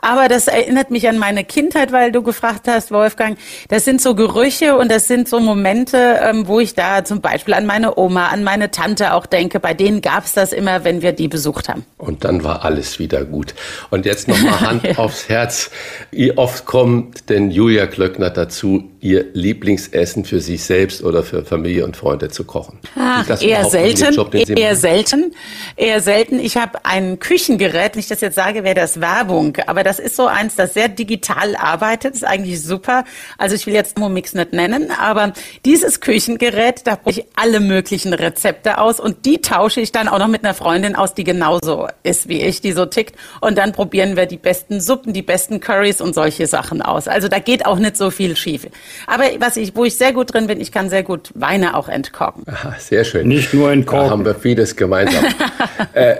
aber 0.00 0.28
das 0.28 0.46
erinnert 0.46 0.90
mich 0.90 1.08
an 1.08 1.18
meine 1.18 1.44
Kindheit, 1.44 1.90
weil 1.92 2.12
du 2.12 2.22
gefragt 2.22 2.68
hast, 2.68 2.92
Wolfgang. 2.92 3.38
Das 3.68 3.84
sind 3.84 4.00
so 4.00 4.14
Gerüche 4.14 4.76
und 4.76 4.90
das 4.90 5.08
sind 5.08 5.28
so 5.28 5.40
Momente, 5.40 6.20
ähm, 6.22 6.46
wo 6.46 6.60
ich 6.60 6.74
da 6.74 7.04
zum 7.04 7.20
Beispiel 7.20 7.54
an 7.54 7.66
meine 7.66 7.98
Oma, 7.98 8.28
an 8.28 8.44
meine 8.44 8.70
Tante 8.70 9.14
auch 9.14 9.26
denke. 9.26 9.58
Bei 9.58 9.74
denen 9.74 10.02
gab 10.02 10.24
es 10.24 10.32
das 10.32 10.52
immer, 10.52 10.84
wenn 10.84 11.02
wir 11.02 11.12
die 11.12 11.28
besucht 11.28 11.68
haben. 11.68 11.84
Und 11.98 12.24
dann 12.24 12.44
war 12.44 12.64
alles 12.64 12.98
wieder 12.98 13.24
gut. 13.24 13.54
Und 13.90 14.06
jetzt 14.06 14.28
nochmal 14.28 14.60
Hand 14.60 14.84
ja. 14.84 14.98
aufs 14.98 15.28
Herz. 15.28 15.70
Wie 16.10 16.36
oft 16.36 16.66
kommt 16.66 17.30
denn 17.30 17.50
Julia 17.50 17.86
Klöckner 17.86 18.30
dazu, 18.30 18.91
ihr 19.02 19.26
Lieblingsessen 19.32 20.24
für 20.24 20.40
sich 20.40 20.62
selbst 20.62 21.02
oder 21.02 21.24
für 21.24 21.44
Familie 21.44 21.84
und 21.84 21.96
Freunde 21.96 22.28
zu 22.28 22.44
kochen? 22.44 22.78
Ach, 22.94 23.28
eher 23.42 23.64
selten, 23.64 24.14
Job, 24.14 24.32
eher 24.32 24.76
selten, 24.76 25.34
eher 25.76 26.00
selten. 26.00 26.38
Ich 26.38 26.56
habe 26.56 26.84
ein 26.84 27.18
Küchengerät, 27.18 27.96
nicht, 27.96 28.10
dass 28.12 28.18
ich 28.18 28.22
jetzt 28.22 28.36
sage, 28.36 28.62
wäre 28.62 28.76
das 28.76 29.00
Werbung, 29.00 29.56
aber 29.66 29.82
das 29.82 29.98
ist 29.98 30.14
so 30.14 30.26
eins, 30.26 30.54
das 30.54 30.74
sehr 30.74 30.88
digital 30.88 31.56
arbeitet, 31.56 32.14
ist 32.14 32.24
eigentlich 32.24 32.62
super. 32.62 33.04
Also 33.38 33.56
ich 33.56 33.66
will 33.66 33.74
jetzt 33.74 33.98
Mix 33.98 34.34
nicht 34.34 34.52
nennen, 34.52 34.92
aber 34.92 35.32
dieses 35.64 36.00
Küchengerät, 36.00 36.82
da 36.86 36.94
brauche 36.94 37.10
ich 37.10 37.24
alle 37.34 37.58
möglichen 37.58 38.12
Rezepte 38.14 38.78
aus 38.78 39.00
und 39.00 39.26
die 39.26 39.40
tausche 39.40 39.80
ich 39.80 39.90
dann 39.90 40.06
auch 40.06 40.20
noch 40.20 40.28
mit 40.28 40.44
einer 40.44 40.54
Freundin 40.54 40.94
aus, 40.94 41.14
die 41.14 41.24
genauso 41.24 41.88
ist 42.04 42.28
wie 42.28 42.40
ich, 42.40 42.60
die 42.60 42.72
so 42.72 42.86
tickt 42.86 43.16
und 43.40 43.58
dann 43.58 43.72
probieren 43.72 44.16
wir 44.16 44.26
die 44.26 44.36
besten 44.36 44.80
Suppen, 44.80 45.12
die 45.12 45.22
besten 45.22 45.58
Curries 45.58 46.00
und 46.00 46.14
solche 46.14 46.46
Sachen 46.46 46.82
aus. 46.82 47.08
Also 47.08 47.26
da 47.26 47.40
geht 47.40 47.66
auch 47.66 47.80
nicht 47.80 47.96
so 47.96 48.10
viel 48.10 48.36
schief. 48.36 48.66
Aber 49.06 49.24
was 49.38 49.56
ich, 49.56 49.74
wo 49.74 49.84
ich 49.84 49.96
sehr 49.96 50.12
gut 50.12 50.32
drin 50.32 50.46
bin, 50.46 50.60
ich 50.60 50.72
kann 50.72 50.88
sehr 50.90 51.02
gut 51.02 51.30
Weine 51.34 51.76
auch 51.76 51.88
entkorken. 51.88 52.44
Aha, 52.46 52.74
sehr 52.78 53.04
schön. 53.04 53.28
Nicht 53.28 53.54
nur 53.54 53.70
entkorken. 53.70 54.06
Da 54.06 54.10
haben 54.10 54.24
wir 54.24 54.34
vieles 54.34 54.76
gemeinsam. 54.76 55.24
äh, 55.92 56.16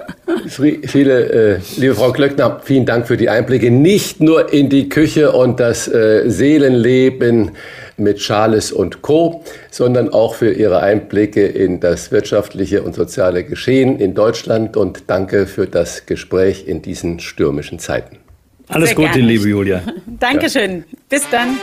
viele, 0.48 1.56
äh, 1.56 1.60
liebe 1.76 1.94
Frau 1.94 2.12
Klöckner, 2.12 2.60
vielen 2.62 2.86
Dank 2.86 3.06
für 3.06 3.16
die 3.16 3.28
Einblicke. 3.28 3.70
Nicht 3.70 4.20
nur 4.20 4.52
in 4.52 4.68
die 4.68 4.88
Küche 4.88 5.32
und 5.32 5.60
das 5.60 5.88
äh, 5.88 6.28
Seelenleben 6.28 7.52
mit 7.96 8.18
Charles 8.18 8.72
und 8.72 9.02
Co., 9.02 9.44
sondern 9.70 10.08
auch 10.10 10.34
für 10.34 10.52
Ihre 10.52 10.80
Einblicke 10.80 11.46
in 11.46 11.80
das 11.80 12.10
wirtschaftliche 12.12 12.82
und 12.82 12.94
soziale 12.94 13.44
Geschehen 13.44 13.98
in 13.98 14.14
Deutschland 14.14 14.76
und 14.76 15.04
danke 15.08 15.46
für 15.46 15.66
das 15.66 16.06
Gespräch 16.06 16.66
in 16.66 16.82
diesen 16.82 17.20
stürmischen 17.20 17.78
Zeiten. 17.78 18.18
Alles 18.68 18.90
Sehr 18.90 18.96
Gute, 18.96 19.08
gerne. 19.10 19.26
liebe 19.26 19.48
Julia. 19.48 19.82
Dankeschön. 20.06 20.78
Ja. 20.78 20.98
Bis 21.08 21.28
dann. 21.30 21.58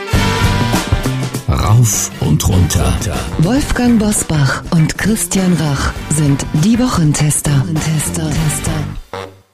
Rauf 1.52 2.12
und 2.20 2.48
runter. 2.48 2.96
Wolfgang 3.38 3.98
Bosbach 3.98 4.62
und 4.70 4.96
Christian 4.96 5.52
Rach 5.54 5.92
sind 6.08 6.46
die 6.64 6.78
Wochentester. 6.78 7.50
Tester. 7.74 8.30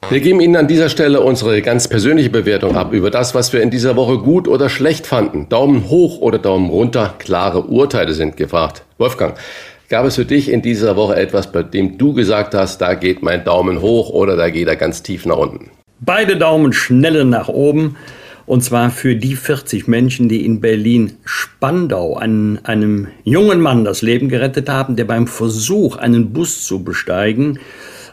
Wir 0.09 0.19
geben 0.19 0.39
Ihnen 0.39 0.55
an 0.57 0.67
dieser 0.67 0.89
Stelle 0.89 1.21
unsere 1.21 1.59
ganz 1.63 1.87
persönliche 1.87 2.29
Bewertung 2.29 2.77
ab 2.77 2.93
über 2.93 3.09
das, 3.09 3.33
was 3.33 3.51
wir 3.51 3.63
in 3.63 3.71
dieser 3.71 3.95
Woche 3.95 4.19
gut 4.19 4.47
oder 4.47 4.69
schlecht 4.69 5.07
fanden. 5.07 5.49
Daumen 5.49 5.89
hoch 5.89 6.19
oder 6.19 6.37
Daumen 6.37 6.69
runter, 6.69 7.15
klare 7.17 7.63
Urteile 7.63 8.13
sind 8.13 8.37
gefragt. 8.37 8.83
Wolfgang, 8.99 9.33
gab 9.89 10.05
es 10.05 10.17
für 10.17 10.25
dich 10.25 10.51
in 10.51 10.61
dieser 10.61 10.97
Woche 10.97 11.15
etwas, 11.15 11.51
bei 11.51 11.63
dem 11.63 11.97
du 11.97 12.13
gesagt 12.13 12.53
hast, 12.53 12.77
da 12.79 12.93
geht 12.93 13.23
mein 13.23 13.43
Daumen 13.43 13.81
hoch 13.81 14.11
oder 14.11 14.35
da 14.35 14.51
geht 14.51 14.67
er 14.67 14.75
ganz 14.75 15.01
tief 15.01 15.25
nach 15.25 15.37
unten? 15.37 15.71
Beide 15.99 16.37
Daumen 16.37 16.73
schnelle 16.73 17.25
nach 17.25 17.47
oben. 17.47 17.97
Und 18.47 18.63
zwar 18.63 18.91
für 18.91 19.17
die 19.17 19.35
40 19.35 19.87
Menschen, 19.87 20.29
die 20.29 20.45
in 20.45 20.61
Berlin-Spandau 20.61 22.15
einen, 22.15 22.63
einem 22.63 23.09
jungen 23.25 23.59
Mann 23.59 23.83
das 23.83 24.01
Leben 24.01 24.29
gerettet 24.29 24.69
haben, 24.69 24.95
der 24.95 25.03
beim 25.03 25.27
Versuch, 25.27 25.97
einen 25.97 26.31
Bus 26.31 26.63
zu 26.63 26.81
besteigen, 26.81 27.59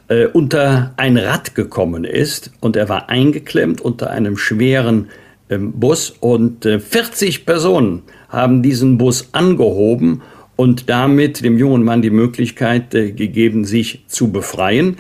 äh, 0.08 0.26
unter 0.26 0.92
ein 0.96 1.16
Rad 1.16 1.54
gekommen 1.54 2.02
ist. 2.02 2.50
Und 2.60 2.74
er 2.74 2.88
war 2.88 3.08
eingeklemmt 3.10 3.80
unter 3.80 4.10
einem 4.10 4.36
schweren 4.36 5.08
äh, 5.48 5.56
Bus. 5.56 6.10
Und 6.18 6.66
äh, 6.66 6.80
40 6.80 7.46
Personen 7.46 8.02
haben 8.28 8.60
diesen 8.60 8.98
Bus 8.98 9.28
angehoben 9.30 10.22
und 10.56 10.90
damit 10.90 11.44
dem 11.44 11.58
jungen 11.58 11.84
Mann 11.84 12.02
die 12.02 12.10
Möglichkeit 12.10 12.92
äh, 12.96 13.12
gegeben, 13.12 13.64
sich 13.64 14.04
zu 14.08 14.32
befreien. 14.32 14.96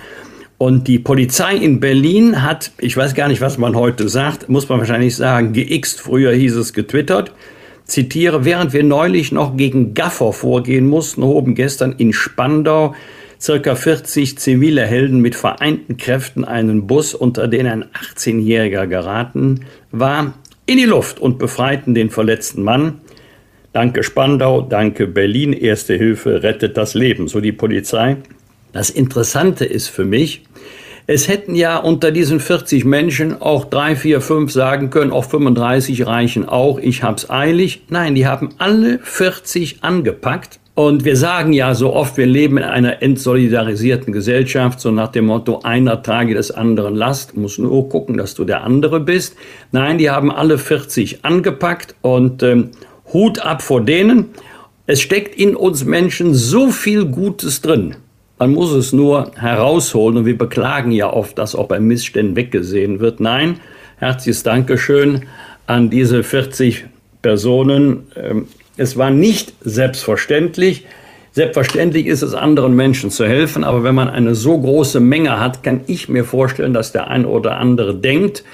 Und 0.58 0.86
die 0.86 0.98
Polizei 0.98 1.56
in 1.56 1.80
Berlin 1.80 2.42
hat, 2.42 2.72
ich 2.78 2.96
weiß 2.96 3.14
gar 3.14 3.28
nicht, 3.28 3.40
was 3.40 3.58
man 3.58 3.74
heute 3.74 4.08
sagt, 4.08 4.48
muss 4.48 4.68
man 4.68 4.78
wahrscheinlich 4.78 5.16
sagen, 5.16 5.52
geixt, 5.52 6.00
früher 6.00 6.32
hieß 6.32 6.56
es 6.56 6.72
getwittert. 6.72 7.32
Zitiere, 7.84 8.44
während 8.44 8.72
wir 8.72 8.82
neulich 8.82 9.30
noch 9.32 9.56
gegen 9.56 9.94
Gaffer 9.94 10.32
vorgehen 10.32 10.86
mussten, 10.86 11.22
hoben 11.22 11.54
gestern 11.54 11.92
in 11.98 12.12
Spandau 12.12 12.94
circa 13.40 13.74
40 13.74 14.38
zivile 14.38 14.86
Helden 14.86 15.20
mit 15.20 15.34
vereinten 15.34 15.98
Kräften 15.98 16.44
einen 16.44 16.86
Bus, 16.86 17.14
unter 17.14 17.46
den 17.46 17.66
ein 17.66 17.84
18-Jähriger 17.84 18.86
geraten 18.86 19.66
war, 19.90 20.34
in 20.66 20.78
die 20.78 20.84
Luft 20.84 21.20
und 21.20 21.38
befreiten 21.38 21.94
den 21.94 22.08
verletzten 22.08 22.62
Mann. 22.62 23.00
Danke 23.74 24.02
Spandau, 24.02 24.62
danke 24.62 25.06
Berlin, 25.06 25.52
Erste 25.52 25.94
Hilfe 25.94 26.42
rettet 26.42 26.76
das 26.76 26.94
Leben, 26.94 27.28
so 27.28 27.40
die 27.40 27.52
Polizei. 27.52 28.16
Das 28.74 28.90
Interessante 28.90 29.64
ist 29.64 29.88
für 29.88 30.04
mich, 30.04 30.42
Es 31.06 31.28
hätten 31.28 31.54
ja 31.54 31.76
unter 31.76 32.10
diesen 32.10 32.40
40 32.40 32.86
Menschen 32.86 33.40
auch 33.42 33.66
drei, 33.66 33.94
vier, 33.94 34.22
fünf 34.22 34.52
sagen 34.52 34.88
können, 34.88 35.12
auch 35.12 35.26
35 35.26 36.06
reichen 36.06 36.48
auch, 36.48 36.78
ich 36.78 37.02
hab's 37.02 37.28
eilig. 37.28 37.82
Nein, 37.90 38.14
die 38.14 38.26
haben 38.26 38.54
alle 38.56 39.00
40 39.02 39.84
angepackt. 39.84 40.60
Und 40.74 41.04
wir 41.04 41.18
sagen 41.18 41.52
ja 41.52 41.74
so 41.74 41.92
oft, 41.92 42.16
wir 42.16 42.24
leben 42.24 42.56
in 42.56 42.64
einer 42.64 43.02
entsolidarisierten 43.02 44.14
Gesellschaft, 44.14 44.80
so 44.80 44.90
nach 44.90 45.12
dem 45.12 45.26
Motto, 45.26 45.60
einer 45.62 46.02
trage 46.02 46.34
des 46.34 46.50
anderen 46.50 46.96
Last, 46.96 47.36
muss 47.36 47.58
nur 47.58 47.88
gucken, 47.90 48.16
dass 48.16 48.34
du 48.34 48.44
der 48.44 48.64
andere 48.64 48.98
bist. 48.98 49.36
Nein, 49.72 49.98
die 49.98 50.10
haben 50.10 50.32
alle 50.32 50.56
40 50.56 51.22
angepackt 51.22 51.94
und 52.00 52.42
ähm, 52.42 52.70
Hut 53.12 53.40
ab 53.40 53.60
vor 53.60 53.82
denen. 53.82 54.30
Es 54.86 55.02
steckt 55.02 55.38
in 55.38 55.54
uns 55.54 55.84
Menschen 55.84 56.34
so 56.34 56.70
viel 56.70 57.04
Gutes 57.04 57.60
drin. 57.60 57.96
Man 58.38 58.52
muss 58.52 58.72
es 58.72 58.92
nur 58.92 59.30
herausholen 59.36 60.18
und 60.18 60.26
wir 60.26 60.36
beklagen 60.36 60.90
ja 60.90 61.12
oft, 61.12 61.38
dass 61.38 61.54
auch 61.54 61.68
bei 61.68 61.78
Missständen 61.78 62.34
weggesehen 62.34 62.98
wird. 62.98 63.20
Nein, 63.20 63.60
herzliches 63.98 64.42
Dankeschön 64.42 65.26
an 65.66 65.88
diese 65.88 66.24
40 66.24 66.86
Personen. 67.22 68.08
Ähm, 68.16 68.48
es 68.76 68.96
war 68.96 69.10
nicht 69.10 69.54
selbstverständlich. 69.60 70.84
Selbstverständlich 71.30 72.06
ist 72.06 72.22
es, 72.22 72.34
anderen 72.34 72.74
Menschen 72.74 73.10
zu 73.10 73.24
helfen, 73.24 73.64
aber 73.64 73.82
wenn 73.84 73.94
man 73.94 74.08
eine 74.08 74.34
so 74.34 74.60
große 74.60 75.00
Menge 75.00 75.40
hat, 75.40 75.62
kann 75.62 75.80
ich 75.86 76.08
mir 76.08 76.24
vorstellen, 76.24 76.72
dass 76.72 76.92
der 76.92 77.08
ein 77.08 77.24
oder 77.26 77.56
andere 77.58 77.94
denkt, 77.94 78.44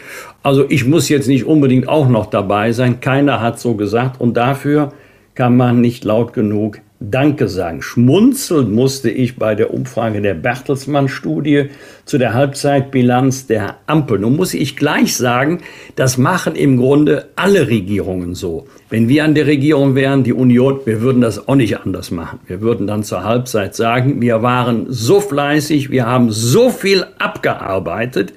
also 0.42 0.64
ich 0.68 0.86
muss 0.86 1.08
jetzt 1.10 1.28
nicht 1.28 1.44
unbedingt 1.44 1.88
auch 1.88 2.08
noch 2.08 2.26
dabei 2.26 2.72
sein. 2.72 3.00
Keiner 3.00 3.40
hat 3.40 3.60
so 3.60 3.74
gesagt 3.74 4.20
und 4.20 4.34
dafür 4.34 4.92
kann 5.34 5.56
man 5.56 5.80
nicht 5.80 6.04
laut 6.04 6.32
genug 6.32 6.80
Danke 7.02 7.48
sagen. 7.48 7.80
Schmunzeln 7.80 8.74
musste 8.74 9.08
ich 9.08 9.36
bei 9.36 9.54
der 9.54 9.72
Umfrage 9.72 10.20
der 10.20 10.34
Bertelsmann-Studie 10.34 11.70
zu 12.04 12.18
der 12.18 12.34
Halbzeitbilanz 12.34 13.46
der 13.46 13.76
Ampel. 13.86 14.18
Nun 14.18 14.36
muss 14.36 14.52
ich 14.52 14.76
gleich 14.76 15.16
sagen, 15.16 15.60
das 15.96 16.18
machen 16.18 16.54
im 16.56 16.76
Grunde 16.76 17.30
alle 17.36 17.68
Regierungen 17.68 18.34
so. 18.34 18.66
Wenn 18.90 19.08
wir 19.08 19.24
an 19.24 19.34
der 19.34 19.46
Regierung 19.46 19.94
wären, 19.94 20.24
die 20.24 20.34
Union, 20.34 20.80
wir 20.84 21.00
würden 21.00 21.22
das 21.22 21.48
auch 21.48 21.54
nicht 21.54 21.78
anders 21.78 22.10
machen. 22.10 22.40
Wir 22.46 22.60
würden 22.60 22.86
dann 22.86 23.02
zur 23.02 23.24
Halbzeit 23.24 23.74
sagen, 23.74 24.20
wir 24.20 24.42
waren 24.42 24.84
so 24.90 25.20
fleißig, 25.20 25.88
wir 25.88 26.04
haben 26.04 26.30
so 26.30 26.68
viel 26.68 27.06
abgearbeitet. 27.18 28.34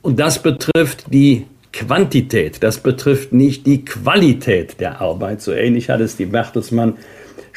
Und 0.00 0.20
das 0.20 0.40
betrifft 0.40 1.12
die 1.12 1.46
Quantität, 1.72 2.62
das 2.62 2.78
betrifft 2.78 3.32
nicht 3.32 3.66
die 3.66 3.84
Qualität 3.84 4.78
der 4.78 5.00
Arbeit. 5.00 5.42
So 5.42 5.50
ähnlich 5.50 5.90
hat 5.90 6.00
es 6.00 6.16
die 6.16 6.26
Bertelsmann 6.26 6.94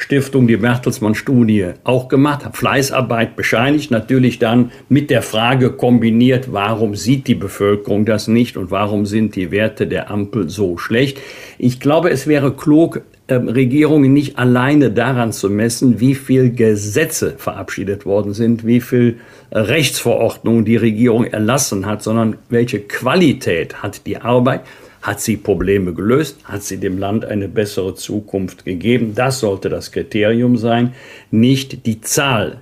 Stiftung, 0.00 0.46
die 0.46 0.56
Bertelsmann-Studie 0.56 1.72
auch 1.82 2.08
gemacht, 2.08 2.44
hat 2.44 2.56
Fleißarbeit 2.56 3.34
bescheinigt, 3.34 3.90
natürlich 3.90 4.38
dann 4.38 4.70
mit 4.88 5.10
der 5.10 5.22
Frage 5.22 5.70
kombiniert, 5.70 6.52
warum 6.52 6.94
sieht 6.94 7.26
die 7.26 7.34
Bevölkerung 7.34 8.06
das 8.06 8.28
nicht 8.28 8.56
und 8.56 8.70
warum 8.70 9.06
sind 9.06 9.34
die 9.34 9.50
Werte 9.50 9.88
der 9.88 10.08
Ampel 10.08 10.48
so 10.48 10.78
schlecht. 10.78 11.18
Ich 11.58 11.80
glaube, 11.80 12.10
es 12.10 12.28
wäre 12.28 12.52
klug, 12.52 13.02
ähm, 13.26 13.48
Regierungen 13.48 14.12
nicht 14.12 14.38
alleine 14.38 14.92
daran 14.92 15.32
zu 15.32 15.50
messen, 15.50 15.98
wie 15.98 16.14
viel 16.14 16.52
Gesetze 16.52 17.34
verabschiedet 17.36 18.06
worden 18.06 18.34
sind, 18.34 18.64
wie 18.64 18.80
viel 18.80 19.18
Rechtsverordnungen 19.50 20.64
die 20.64 20.76
Regierung 20.76 21.24
erlassen 21.24 21.86
hat, 21.86 22.04
sondern 22.04 22.36
welche 22.48 22.78
Qualität 22.78 23.82
hat 23.82 24.06
die 24.06 24.18
Arbeit 24.18 24.60
hat 25.02 25.20
sie 25.20 25.36
Probleme 25.36 25.94
gelöst? 25.94 26.38
Hat 26.44 26.62
sie 26.62 26.78
dem 26.78 26.98
Land 26.98 27.24
eine 27.24 27.48
bessere 27.48 27.94
Zukunft 27.94 28.64
gegeben? 28.64 29.12
Das 29.14 29.40
sollte 29.40 29.68
das 29.68 29.92
Kriterium 29.92 30.56
sein, 30.56 30.94
nicht 31.30 31.86
die 31.86 32.00
Zahl 32.00 32.60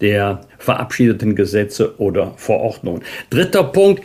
der 0.00 0.40
verabschiedeten 0.58 1.36
Gesetze 1.36 1.98
oder 1.98 2.34
Verordnungen. 2.36 3.02
Dritter 3.30 3.64
Punkt, 3.64 4.02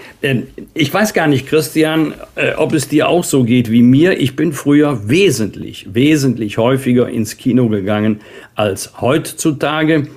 ich 0.73 0.93
weiß 0.93 1.13
gar 1.13 1.27
nicht, 1.27 1.47
Christian, 1.47 2.13
äh, 2.35 2.53
ob 2.53 2.73
es 2.73 2.87
dir 2.87 3.09
auch 3.09 3.23
so 3.23 3.43
geht 3.43 3.71
wie 3.71 3.81
mir. 3.81 4.19
Ich 4.19 4.35
bin 4.35 4.53
früher 4.53 5.09
wesentlich, 5.09 5.87
wesentlich 5.93 6.57
häufiger 6.57 7.09
ins 7.09 7.37
Kino 7.37 7.69
gegangen 7.69 8.21
als 8.55 9.01
heutzutage. 9.01 10.07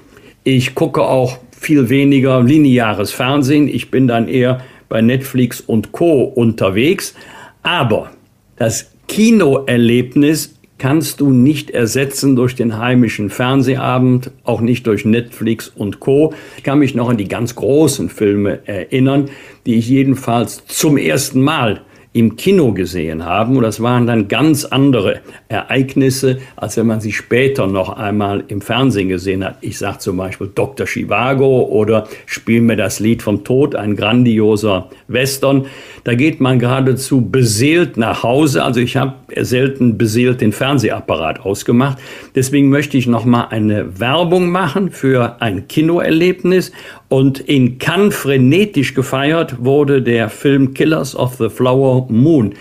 Ich 0.44 0.74
gucke 0.74 1.02
auch 1.02 1.38
viel 1.58 1.88
weniger 1.88 2.42
lineares 2.42 3.12
Fernsehen. 3.12 3.66
Ich 3.68 3.90
bin 3.90 4.06
dann 4.06 4.28
eher 4.28 4.60
bei 4.88 5.00
Netflix 5.00 5.60
und 5.60 5.92
Co 5.92 6.24
unterwegs. 6.24 7.14
Aber 7.62 8.10
das 8.56 8.92
Kinoerlebnis 9.08 10.54
kannst 10.78 11.20
du 11.20 11.30
nicht 11.30 11.70
ersetzen 11.70 12.34
durch 12.34 12.56
den 12.56 12.78
heimischen 12.78 13.30
Fernsehabend, 13.30 14.32
auch 14.42 14.60
nicht 14.60 14.86
durch 14.88 15.04
Netflix 15.04 15.68
und 15.68 16.00
Co. 16.00 16.34
Ich 16.56 16.64
kann 16.64 16.80
mich 16.80 16.96
noch 16.96 17.08
an 17.08 17.16
die 17.16 17.28
ganz 17.28 17.54
großen 17.54 18.08
Filme 18.08 18.66
erinnern, 18.66 19.30
die 19.64 19.76
ich 19.76 19.88
jedenfalls 19.88 20.66
zum 20.66 20.96
ersten 20.96 21.40
Mal 21.40 21.82
im 22.12 22.36
Kino 22.36 22.72
gesehen 22.72 23.24
haben. 23.24 23.56
Und 23.56 23.62
das 23.62 23.80
waren 23.80 24.06
dann 24.06 24.28
ganz 24.28 24.64
andere 24.64 25.20
Ereignisse, 25.48 26.38
als 26.56 26.76
wenn 26.76 26.86
man 26.86 27.00
sie 27.00 27.12
später 27.12 27.66
noch 27.66 27.90
einmal 27.90 28.44
im 28.48 28.60
Fernsehen 28.60 29.08
gesehen 29.08 29.44
hat. 29.44 29.58
Ich 29.60 29.78
sage 29.78 29.98
zum 29.98 30.16
Beispiel 30.18 30.50
Dr. 30.54 30.86
Chivago 30.86 31.62
oder 31.62 32.06
Spiel 32.26 32.60
mir 32.60 32.76
das 32.76 33.00
Lied 33.00 33.22
vom 33.22 33.44
Tod, 33.44 33.74
ein 33.74 33.96
grandioser 33.96 34.90
Western. 35.08 35.66
Da 36.04 36.14
geht 36.14 36.40
man 36.40 36.58
geradezu 36.58 37.20
beseelt 37.20 37.96
nach 37.96 38.22
Hause. 38.22 38.64
Also 38.64 38.80
ich 38.80 38.96
habe 38.96 39.14
selten 39.44 39.98
beseelt 39.98 40.40
den 40.40 40.52
Fernsehapparat 40.52 41.40
ausgemacht. 41.40 41.98
Deswegen 42.34 42.70
möchte 42.70 42.96
ich 42.96 43.06
noch 43.06 43.24
mal 43.24 43.44
eine 43.50 44.00
Werbung 44.00 44.50
machen 44.50 44.90
für 44.90 45.40
ein 45.40 45.68
Kinoerlebnis. 45.68 46.72
Und 47.08 47.40
in 47.40 47.78
Cannes 47.78 48.16
frenetisch 48.16 48.94
gefeiert 48.94 49.64
wurde 49.64 50.02
der 50.02 50.28
Film 50.28 50.74
Killers 50.74 51.14
of 51.14 51.36
the 51.36 51.48
Flower 51.48 52.06
Moon. 52.10 52.54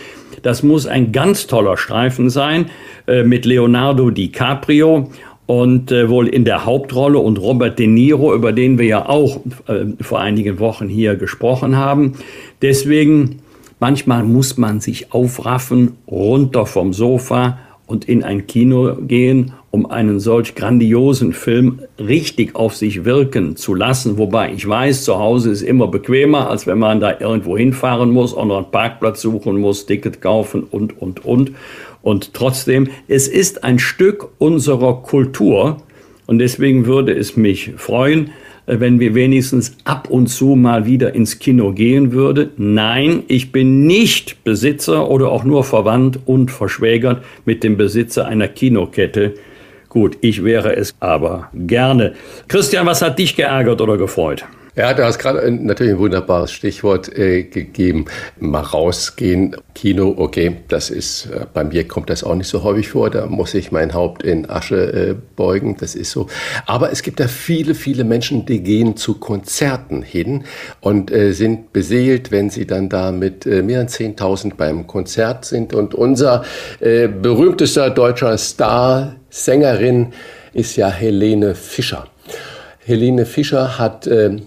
Das 0.44 0.64
muss 0.64 0.88
ein 0.88 1.12
ganz 1.12 1.48
toller 1.48 1.78
Streifen 1.78 2.30
sein 2.30 2.70
äh, 3.08 3.24
mit 3.24 3.46
Leonardo 3.46 4.10
DiCaprio 4.10 5.10
und 5.52 5.92
äh, 5.92 6.08
wohl 6.08 6.30
in 6.30 6.46
der 6.46 6.64
Hauptrolle 6.64 7.20
und 7.20 7.38
Robert 7.38 7.78
De 7.78 7.86
Niro, 7.86 8.34
über 8.34 8.54
den 8.54 8.80
wir 8.80 8.86
ja 8.86 9.10
auch 9.10 9.42
äh, 9.68 9.84
vor 10.00 10.22
einigen 10.22 10.60
Wochen 10.60 10.88
hier 10.88 11.18
gesprochen 11.18 11.76
haben. 11.76 12.14
Deswegen, 12.62 13.42
manchmal 13.78 14.24
muss 14.24 14.56
man 14.56 14.80
sich 14.80 15.12
aufraffen, 15.12 15.98
runter 16.08 16.66
vom 16.66 16.94
Sofa 16.94 17.58
und 17.86 18.06
in 18.06 18.24
ein 18.24 18.48
Kino 18.48 18.96
gehen, 19.02 19.52
um 19.72 19.86
einen 19.86 20.22
solch 20.22 20.56
grandiosen 20.56 21.34
Film 21.34 21.82
richtig 22.00 22.56
auf 22.56 22.78
sich 22.78 23.04
wirken 23.04 23.58
zu 23.58 23.74
lassen. 23.74 24.18
Wobei 24.18 24.54
ich 24.54 24.66
weiß, 24.66 25.04
zu 25.04 25.20
Hause 25.20 25.52
ist 25.52 25.64
immer 25.64 25.88
bequemer, 25.88 26.50
als 26.50 26.66
wenn 26.66 26.80
man 26.80 27.02
da 27.02 27.20
irgendwo 27.20 27.58
hinfahren 27.58 28.12
muss, 28.12 28.34
auch 28.34 28.46
noch 28.46 28.56
einen 28.56 28.72
Parkplatz 28.72 29.20
suchen 29.20 29.60
muss, 29.60 29.86
Ticket 29.86 30.22
kaufen 30.22 30.64
und, 30.64 31.02
und, 31.02 31.26
und. 31.26 31.52
Und 32.02 32.34
trotzdem, 32.34 32.90
es 33.08 33.28
ist 33.28 33.64
ein 33.64 33.80
Stück 33.80 34.30
unserer 34.38 35.02
Kultur. 35.04 35.78
Und 36.28 36.40
deswegen 36.40 36.86
würde 36.86 37.14
es 37.14 37.36
mich 37.36 37.72
freuen, 37.78 38.32
äh, 38.66 38.80
wenn 38.80 39.00
wir 39.00 39.16
wenigstens 39.16 39.78
ab 39.84 40.10
und 40.10 40.28
zu 40.28 40.56
mal 40.56 40.86
wieder 40.86 41.14
ins 41.14 41.40
Kino 41.40 41.74
gehen 41.74 42.12
würde. 42.12 42.52
Nein, 42.58 43.24
ich 43.28 43.52
bin 43.52 43.86
nicht 43.86 44.44
Besitzer 44.44 45.10
oder 45.10 45.32
auch 45.32 45.44
nur 45.44 45.64
verwandt 45.64 46.20
und 46.26 46.52
verschwägert 46.52 47.24
mit 47.46 47.64
dem 47.64 47.78
Besitzer 47.78 48.28
einer 48.28 48.48
Kinokette. 48.48 49.36
Gut, 49.90 50.18
ich 50.22 50.44
wäre 50.44 50.76
es 50.76 50.96
aber 51.02 51.50
gerne. 51.54 52.14
Christian, 52.48 52.86
was 52.86 53.02
hat 53.02 53.20
dich 53.20 53.36
geärgert 53.36 53.82
oder 53.82 53.98
gefreut? 53.98 54.46
Ja, 54.74 54.94
du 54.94 55.04
hast 55.04 55.20
gerade 55.20 55.52
natürlich 55.52 55.94
ein 55.94 56.00
wunderbares 56.00 56.54
Stichwort 56.54 57.14
äh, 57.18 57.44
gegeben. 57.44 58.06
Mal 58.40 58.62
rausgehen, 58.62 59.58
Kino, 59.76 60.14
okay, 60.18 60.56
das 60.70 60.90
ist, 60.90 61.26
äh, 61.26 61.46
bei 61.54 61.66
mir 61.66 61.86
kommt 61.86 62.10
das 62.10 62.24
auch 62.24 62.36
nicht 62.36 62.48
so 62.48 62.64
häufig 62.64 62.88
vor, 62.88 63.10
da 63.10 63.26
muss 63.26 63.54
ich 63.54 63.74
mein 63.74 63.94
Haupt 63.94 64.24
in 64.24 64.50
Asche 64.50 64.94
äh, 64.94 65.16
beugen, 65.36 65.76
das 65.78 65.94
ist 65.94 66.12
so. 66.12 66.28
Aber 66.68 66.90
es 66.90 67.02
gibt 67.02 67.20
ja 67.20 67.28
viele, 67.28 67.76
viele 67.76 68.06
Menschen, 68.06 68.46
die 68.46 68.64
gehen 68.64 68.96
zu 68.96 69.16
Konzerten 69.16 70.04
hin 70.04 70.46
und 70.80 71.12
äh, 71.12 71.34
sind 71.34 71.74
beseelt, 71.74 72.32
wenn 72.32 72.50
sie 72.50 72.66
dann 72.66 72.88
da 72.88 73.12
mit 73.12 73.46
äh, 73.46 73.64
mehr 73.64 73.80
als 73.80 74.00
10.000 74.00 74.56
beim 74.56 74.88
Konzert 74.88 75.44
sind. 75.44 75.74
Und 75.74 75.96
unser 75.96 76.46
äh, 76.80 77.10
berühmtester 77.10 77.90
deutscher 77.90 78.38
Star, 78.38 79.18
Sängerin, 79.30 80.14
ist 80.54 80.78
ja 80.78 80.88
Helene 80.88 81.56
Fischer. 81.56 82.08
Helene 82.84 83.26
Fischer 83.26 83.78
hat 83.78 84.08
äh, 84.08 84.38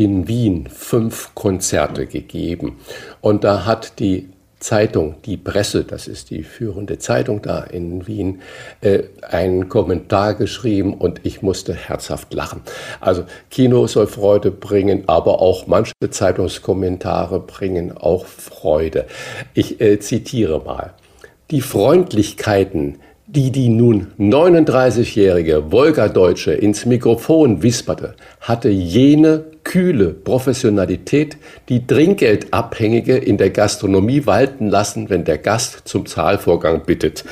in 0.00 0.28
Wien 0.28 0.66
fünf 0.66 1.34
Konzerte 1.34 2.06
gegeben. 2.06 2.78
Und 3.20 3.44
da 3.44 3.66
hat 3.66 3.98
die 3.98 4.30
Zeitung, 4.58 5.16
die 5.26 5.36
Presse, 5.36 5.84
das 5.84 6.08
ist 6.08 6.30
die 6.30 6.42
führende 6.42 6.98
Zeitung 6.98 7.42
da 7.42 7.60
in 7.64 8.06
Wien, 8.06 8.40
äh, 8.80 9.02
einen 9.28 9.68
Kommentar 9.68 10.34
geschrieben 10.34 10.94
und 10.94 11.20
ich 11.24 11.42
musste 11.42 11.74
herzhaft 11.74 12.32
lachen. 12.32 12.62
Also 13.00 13.24
Kino 13.50 13.86
soll 13.86 14.06
Freude 14.06 14.50
bringen, 14.50 15.04
aber 15.06 15.42
auch 15.42 15.66
manche 15.66 15.92
Zeitungskommentare 16.08 17.40
bringen 17.40 17.94
auch 17.94 18.24
Freude. 18.24 19.04
Ich 19.52 19.82
äh, 19.82 20.00
zitiere 20.00 20.62
mal. 20.64 20.94
Die 21.50 21.60
Freundlichkeiten, 21.60 23.00
die 23.26 23.50
die 23.50 23.68
nun 23.68 24.08
39-jährige 24.18 25.70
Wolga-Deutsche 25.70 26.52
ins 26.52 26.86
Mikrofon 26.86 27.62
wisperte, 27.62 28.14
hatte 28.40 28.70
jene 28.70 29.44
kühle 29.64 30.08
Professionalität, 30.08 31.36
die 31.68 31.86
Trinkgeldabhängige 31.86 33.16
in 33.16 33.36
der 33.36 33.50
Gastronomie 33.50 34.26
walten 34.26 34.68
lassen, 34.68 35.10
wenn 35.10 35.24
der 35.24 35.38
Gast 35.38 35.82
zum 35.84 36.06
Zahlvorgang 36.06 36.84
bittet. 36.84 37.24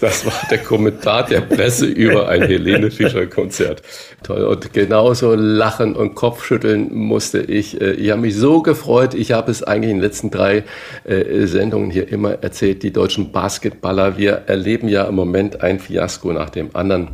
Das 0.00 0.26
war 0.26 0.32
der 0.50 0.58
Kommentar 0.58 1.26
der 1.26 1.40
Presse 1.40 1.86
über 1.86 2.28
ein 2.28 2.42
Helene 2.42 2.90
Fischer 2.90 3.26
Konzert. 3.26 3.82
Toll. 4.22 4.44
Und 4.44 4.72
genauso 4.72 5.34
lachen 5.34 5.94
und 5.94 6.14
Kopfschütteln 6.14 6.92
musste 6.94 7.40
ich. 7.40 7.80
Äh, 7.80 7.92
ich 7.92 8.10
habe 8.10 8.20
mich 8.22 8.36
so 8.36 8.62
gefreut. 8.62 9.14
Ich 9.14 9.32
habe 9.32 9.50
es 9.50 9.62
eigentlich 9.62 9.90
in 9.90 9.98
den 9.98 10.02
letzten 10.02 10.30
drei 10.30 10.64
äh, 11.04 11.46
Sendungen 11.46 11.90
hier 11.90 12.08
immer 12.08 12.42
erzählt. 12.42 12.82
Die 12.82 12.92
deutschen 12.92 13.32
Basketballer, 13.32 14.18
wir 14.18 14.42
erleben 14.46 14.88
ja 14.88 15.04
im 15.04 15.14
Moment 15.14 15.62
ein 15.62 15.78
Fiasko 15.78 16.32
nach 16.32 16.50
dem 16.50 16.70
anderen, 16.74 17.08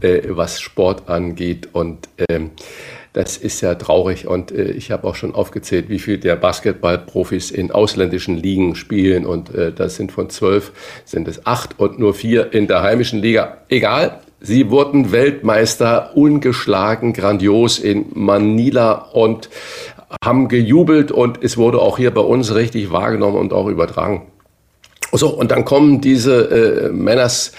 äh, 0.00 0.22
was 0.28 0.60
Sport 0.60 1.08
angeht. 1.08 1.68
Und 1.72 2.08
ähm, 2.28 2.50
das 3.12 3.36
ist 3.36 3.60
ja 3.60 3.74
traurig. 3.74 4.26
Und 4.26 4.50
ich 4.50 4.90
habe 4.90 5.06
auch 5.06 5.14
schon 5.14 5.34
aufgezählt, 5.34 5.88
wie 5.88 5.98
viel 5.98 6.18
der 6.18 6.36
Basketballprofis 6.36 7.50
in 7.50 7.70
ausländischen 7.70 8.36
Ligen 8.36 8.74
spielen. 8.74 9.26
Und 9.26 9.50
das 9.76 9.96
sind 9.96 10.12
von 10.12 10.30
zwölf, 10.30 10.72
sind 11.04 11.26
es 11.28 11.46
acht 11.46 11.78
und 11.78 11.98
nur 11.98 12.14
vier 12.14 12.52
in 12.52 12.66
der 12.66 12.82
heimischen 12.82 13.20
Liga. 13.20 13.58
Egal, 13.68 14.20
Sie 14.40 14.70
wurden 14.70 15.10
Weltmeister, 15.10 16.16
ungeschlagen, 16.16 17.12
grandios 17.12 17.80
in 17.80 18.06
Manila 18.14 18.92
und 18.92 19.50
haben 20.24 20.48
gejubelt 20.48 21.10
und 21.10 21.42
es 21.42 21.56
wurde 21.56 21.80
auch 21.80 21.98
hier 21.98 22.12
bei 22.12 22.20
uns 22.20 22.54
richtig 22.54 22.92
wahrgenommen 22.92 23.36
und 23.36 23.52
auch 23.52 23.66
übertragen. 23.66 24.28
So, 25.10 25.28
und 25.28 25.50
dann 25.50 25.64
kommen 25.64 26.00
diese 26.00 26.50
äh, 26.50 26.88
Männers 26.90 27.52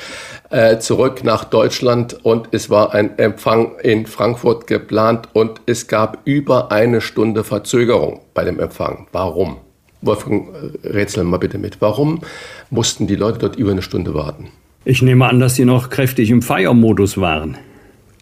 äh, 0.50 0.80
zurück 0.80 1.24
nach 1.24 1.44
Deutschland 1.44 2.18
und 2.24 2.50
es 2.52 2.70
war 2.70 2.94
ein 2.94 3.18
Empfang 3.18 3.78
in 3.84 4.06
Frankfurt 4.06 4.68
geplant 4.68 5.30
und 5.34 5.62
es 5.66 5.88
gab 5.88 6.20
über 6.26 6.72
eine 6.72 7.02
Stunde 7.02 7.44
Verzögerung 7.44 8.22
bei 8.34 8.44
dem 8.44 8.60
Empfang. 8.60 9.08
Warum? 9.12 9.58
Wolfgang, 10.02 10.48
äh, 10.84 10.88
rätsel 10.88 11.24
mal 11.24 11.38
bitte 11.38 11.58
mit. 11.58 11.82
Warum 11.82 12.22
mussten 12.70 13.08
die 13.08 13.16
Leute 13.16 13.40
dort 13.40 13.56
über 13.58 13.72
eine 13.72 13.82
Stunde 13.82 14.14
warten? 14.14 14.50
Ich 14.86 15.02
nehme 15.02 15.28
an, 15.28 15.40
dass 15.40 15.56
Sie 15.56 15.66
noch 15.66 15.90
kräftig 15.90 16.30
im 16.30 16.42
Feiermodus 16.42 17.20
waren. 17.20 17.58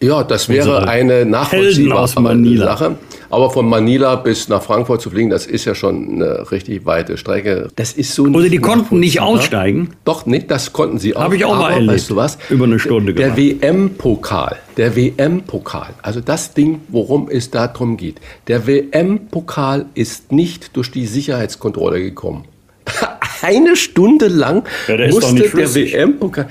Ja, 0.00 0.22
das 0.22 0.48
wäre 0.48 0.86
eine 0.86 1.26
nachvollziehbare 1.26 2.08
Sache. 2.56 2.96
Aber 3.30 3.50
von 3.50 3.68
Manila 3.68 4.14
bis 4.16 4.48
nach 4.48 4.62
Frankfurt 4.62 5.02
zu 5.02 5.10
fliegen, 5.10 5.28
das 5.28 5.46
ist 5.46 5.64
ja 5.64 5.74
schon 5.74 6.14
eine 6.14 6.50
richtig 6.50 6.86
weite 6.86 7.16
Strecke. 7.18 7.68
Das 7.76 7.92
ist 7.92 8.14
so. 8.14 8.24
Oder 8.24 8.48
die 8.48 8.58
konnten 8.58 9.00
nicht 9.00 9.20
aussteigen? 9.20 9.90
Doch, 10.04 10.24
nicht, 10.24 10.50
das 10.50 10.72
konnten 10.72 10.98
sie 10.98 11.14
auch. 11.14 11.22
Habe 11.22 11.36
ich 11.36 11.44
auch 11.44 11.56
mal 11.56 11.72
erlebt. 11.72 11.92
Weißt 11.92 12.10
du 12.10 12.16
was? 12.16 12.38
Über 12.48 12.64
eine 12.64 12.78
Stunde 12.78 13.12
Der 13.12 13.36
WM-Pokal, 13.36 14.56
der 14.76 14.96
WM-Pokal, 14.96 15.94
also 16.00 16.20
das 16.20 16.54
Ding, 16.54 16.80
worum 16.88 17.28
es 17.28 17.50
da 17.50 17.66
drum 17.66 17.96
geht. 17.96 18.20
Der 18.46 18.66
WM-Pokal 18.66 19.86
ist 19.94 20.32
nicht 20.32 20.76
durch 20.76 20.90
die 20.90 21.06
Sicherheitskontrolle 21.06 22.00
gekommen. 22.00 22.44
Eine 23.42 23.76
Stunde 23.76 24.26
lang 24.26 24.64
ja, 24.88 25.08
musste 25.08 25.34
der 25.34 25.74
WM-Pokal. 25.74 26.48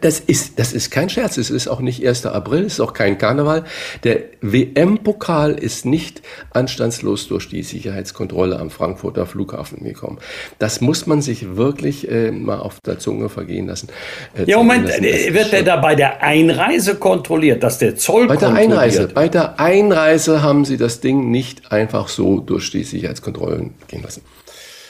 Das 0.00 0.20
ist, 0.20 0.58
das 0.58 0.72
ist 0.72 0.90
kein 0.90 1.08
Scherz, 1.08 1.38
es 1.38 1.50
ist 1.50 1.68
auch 1.68 1.80
nicht 1.80 2.06
1. 2.06 2.26
April, 2.26 2.64
es 2.64 2.74
ist 2.74 2.80
auch 2.80 2.92
kein 2.92 3.16
Karneval. 3.16 3.64
Der 4.04 4.20
WM-Pokal 4.40 5.52
ist 5.54 5.86
nicht 5.86 6.22
anstandslos 6.50 7.28
durch 7.28 7.48
die 7.48 7.62
Sicherheitskontrolle 7.62 8.58
am 8.58 8.70
Frankfurter 8.70 9.26
Flughafen 9.26 9.84
gekommen. 9.84 10.18
Das 10.58 10.80
muss 10.80 11.06
man 11.06 11.22
sich 11.22 11.56
wirklich 11.56 12.10
äh, 12.10 12.30
mal 12.30 12.58
auf 12.58 12.80
der 12.84 12.98
Zunge 12.98 13.28
vergehen 13.28 13.66
lassen. 13.66 13.88
Äh, 14.36 14.44
ja, 14.44 14.58
Moment, 14.58 14.88
lassen. 14.88 15.04
Äh, 15.04 15.32
wird 15.32 15.52
der 15.52 15.62
da 15.62 15.76
bei 15.76 15.94
der 15.94 16.22
Einreise 16.22 16.96
kontrolliert, 16.96 17.62
dass 17.62 17.78
der 17.78 17.96
Zoll 17.96 18.26
bei 18.26 18.36
der 18.36 18.52
Einreise, 18.52 19.08
Bei 19.08 19.28
der 19.28 19.58
Einreise 19.58 20.42
haben 20.42 20.64
sie 20.64 20.76
das 20.76 21.00
Ding 21.00 21.30
nicht 21.30 21.72
einfach 21.72 22.08
so 22.08 22.40
durch 22.40 22.70
die 22.70 22.84
Sicherheitskontrollen 22.84 23.74
gehen 23.88 24.02
lassen. 24.02 24.22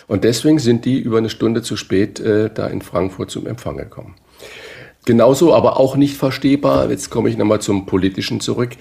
Und 0.09 0.25
deswegen 0.25 0.59
sind 0.59 0.87
die 0.87 0.99
über 0.99 1.19
eine 1.19 1.29
Stunde 1.29 1.62
zu 1.62 1.77
spät 1.77 2.19
äh, 2.19 2.51
da 2.53 2.66
in 2.66 2.81
Frankfurt 2.81 3.31
zum 3.31 3.47
Empfang 3.47 3.77
gekommen. 3.77 4.15
Genauso, 5.09 5.55
aber 5.55 5.81
auch 5.81 5.97
nicht 5.97 6.19
verstehbar, 6.19 6.91
jetzt 6.91 7.09
komme 7.09 7.31
ich 7.31 7.39
nochmal 7.39 7.63
zum 7.63 7.87
Politischen 7.87 8.41
zurück. 8.43 8.73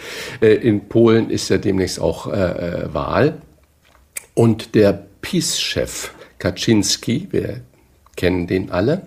Äh, 0.41 0.55
in 0.55 0.89
Polen 0.89 1.29
ist 1.29 1.47
ja 1.47 1.57
demnächst 1.57 2.01
auch 2.01 2.27
äh, 2.27 2.33
äh 2.33 2.93
Wahl. 2.93 3.37
Und 4.33 4.75
der 4.75 5.07
PiS-Chef 5.21 6.11
Kaczynski, 6.37 7.29
wir 7.31 7.61
kennen 8.17 8.45
den 8.45 8.71
alle, 8.71 9.03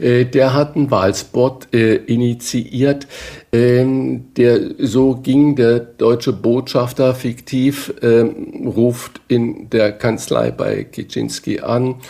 äh, 0.00 0.24
der 0.24 0.52
hat 0.52 0.74
einen 0.74 0.90
Wahlspot 0.90 1.72
äh, 1.72 1.94
initiiert, 1.94 3.06
ähm, 3.52 4.34
der 4.36 4.58
so 4.78 5.14
ging, 5.14 5.54
der 5.54 5.78
deutsche 5.78 6.32
Botschafter 6.32 7.14
fiktiv 7.14 7.94
ähm, 8.02 8.66
ruft 8.66 9.20
in 9.28 9.70
der 9.70 9.92
Kanzlei 9.92 10.50
bei 10.50 10.82
Kaczynski 10.82 11.60
an 11.60 12.00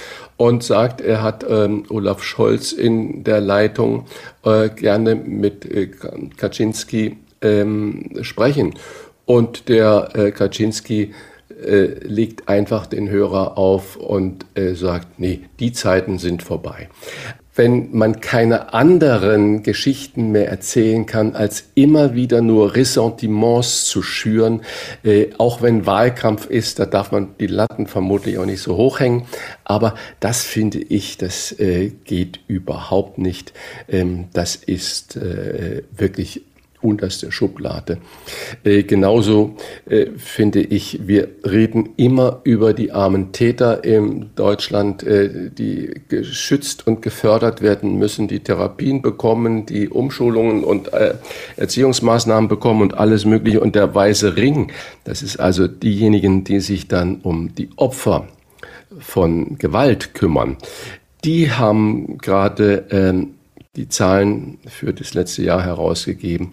und 0.42 0.64
sagt, 0.64 1.00
er 1.00 1.22
hat 1.22 1.46
ähm, 1.48 1.84
Olaf 1.88 2.24
Scholz 2.24 2.72
in 2.72 3.22
der 3.22 3.40
Leitung 3.40 4.06
äh, 4.44 4.70
gerne 4.70 5.14
mit 5.14 5.64
äh, 5.64 5.86
Kaczynski 6.36 7.16
ähm, 7.42 8.10
sprechen. 8.22 8.74
Und 9.24 9.68
der 9.68 10.08
äh, 10.14 10.32
Kaczynski 10.32 11.14
äh, 11.64 11.84
legt 12.02 12.48
einfach 12.48 12.86
den 12.86 13.08
Hörer 13.08 13.56
auf 13.56 13.94
und 13.94 14.44
äh, 14.54 14.74
sagt, 14.74 15.20
nee, 15.20 15.42
die 15.60 15.72
Zeiten 15.72 16.18
sind 16.18 16.42
vorbei 16.42 16.88
wenn 17.54 17.88
man 17.92 18.20
keine 18.20 18.72
anderen 18.72 19.62
Geschichten 19.62 20.32
mehr 20.32 20.48
erzählen 20.48 21.04
kann, 21.04 21.34
als 21.34 21.64
immer 21.74 22.14
wieder 22.14 22.40
nur 22.40 22.74
Ressentiments 22.74 23.84
zu 23.84 24.02
schüren. 24.02 24.62
Äh, 25.02 25.28
auch 25.38 25.60
wenn 25.60 25.84
Wahlkampf 25.84 26.46
ist, 26.46 26.78
da 26.78 26.86
darf 26.86 27.12
man 27.12 27.34
die 27.38 27.46
Latten 27.46 27.86
vermutlich 27.86 28.38
auch 28.38 28.46
nicht 28.46 28.62
so 28.62 28.76
hochhängen. 28.76 29.24
Aber 29.64 29.94
das 30.20 30.42
finde 30.42 30.78
ich, 30.78 31.18
das 31.18 31.52
äh, 31.58 31.90
geht 32.04 32.40
überhaupt 32.46 33.18
nicht. 33.18 33.52
Ähm, 33.88 34.28
das 34.32 34.56
ist 34.56 35.16
äh, 35.16 35.82
wirklich 35.94 36.42
unterste 36.82 37.32
Schublade. 37.32 37.98
Äh, 38.64 38.82
genauso 38.82 39.56
äh, 39.88 40.06
finde 40.16 40.60
ich, 40.60 41.06
wir 41.06 41.28
reden 41.44 41.90
immer 41.96 42.40
über 42.44 42.74
die 42.74 42.92
armen 42.92 43.32
Täter 43.32 43.84
in 43.84 44.30
Deutschland, 44.34 45.02
äh, 45.02 45.50
die 45.50 46.02
geschützt 46.08 46.86
und 46.86 47.02
gefördert 47.02 47.62
werden 47.62 47.98
müssen, 47.98 48.28
die 48.28 48.40
Therapien 48.40 49.02
bekommen, 49.02 49.66
die 49.66 49.88
Umschulungen 49.88 50.64
und 50.64 50.92
äh, 50.92 51.14
Erziehungsmaßnahmen 51.56 52.48
bekommen 52.48 52.82
und 52.82 52.94
alles 52.94 53.24
Mögliche. 53.24 53.60
Und 53.60 53.74
der 53.74 53.94
weiße 53.94 54.36
Ring, 54.36 54.72
das 55.04 55.22
ist 55.22 55.38
also 55.38 55.68
diejenigen, 55.68 56.44
die 56.44 56.60
sich 56.60 56.88
dann 56.88 57.20
um 57.22 57.54
die 57.54 57.70
Opfer 57.76 58.28
von 58.98 59.56
Gewalt 59.58 60.14
kümmern. 60.14 60.56
Die 61.24 61.50
haben 61.50 62.18
gerade 62.18 62.84
ähm, 62.90 63.34
die 63.76 63.88
Zahlen 63.88 64.58
für 64.66 64.92
das 64.92 65.14
letzte 65.14 65.42
Jahr 65.42 65.62
herausgegeben, 65.64 66.50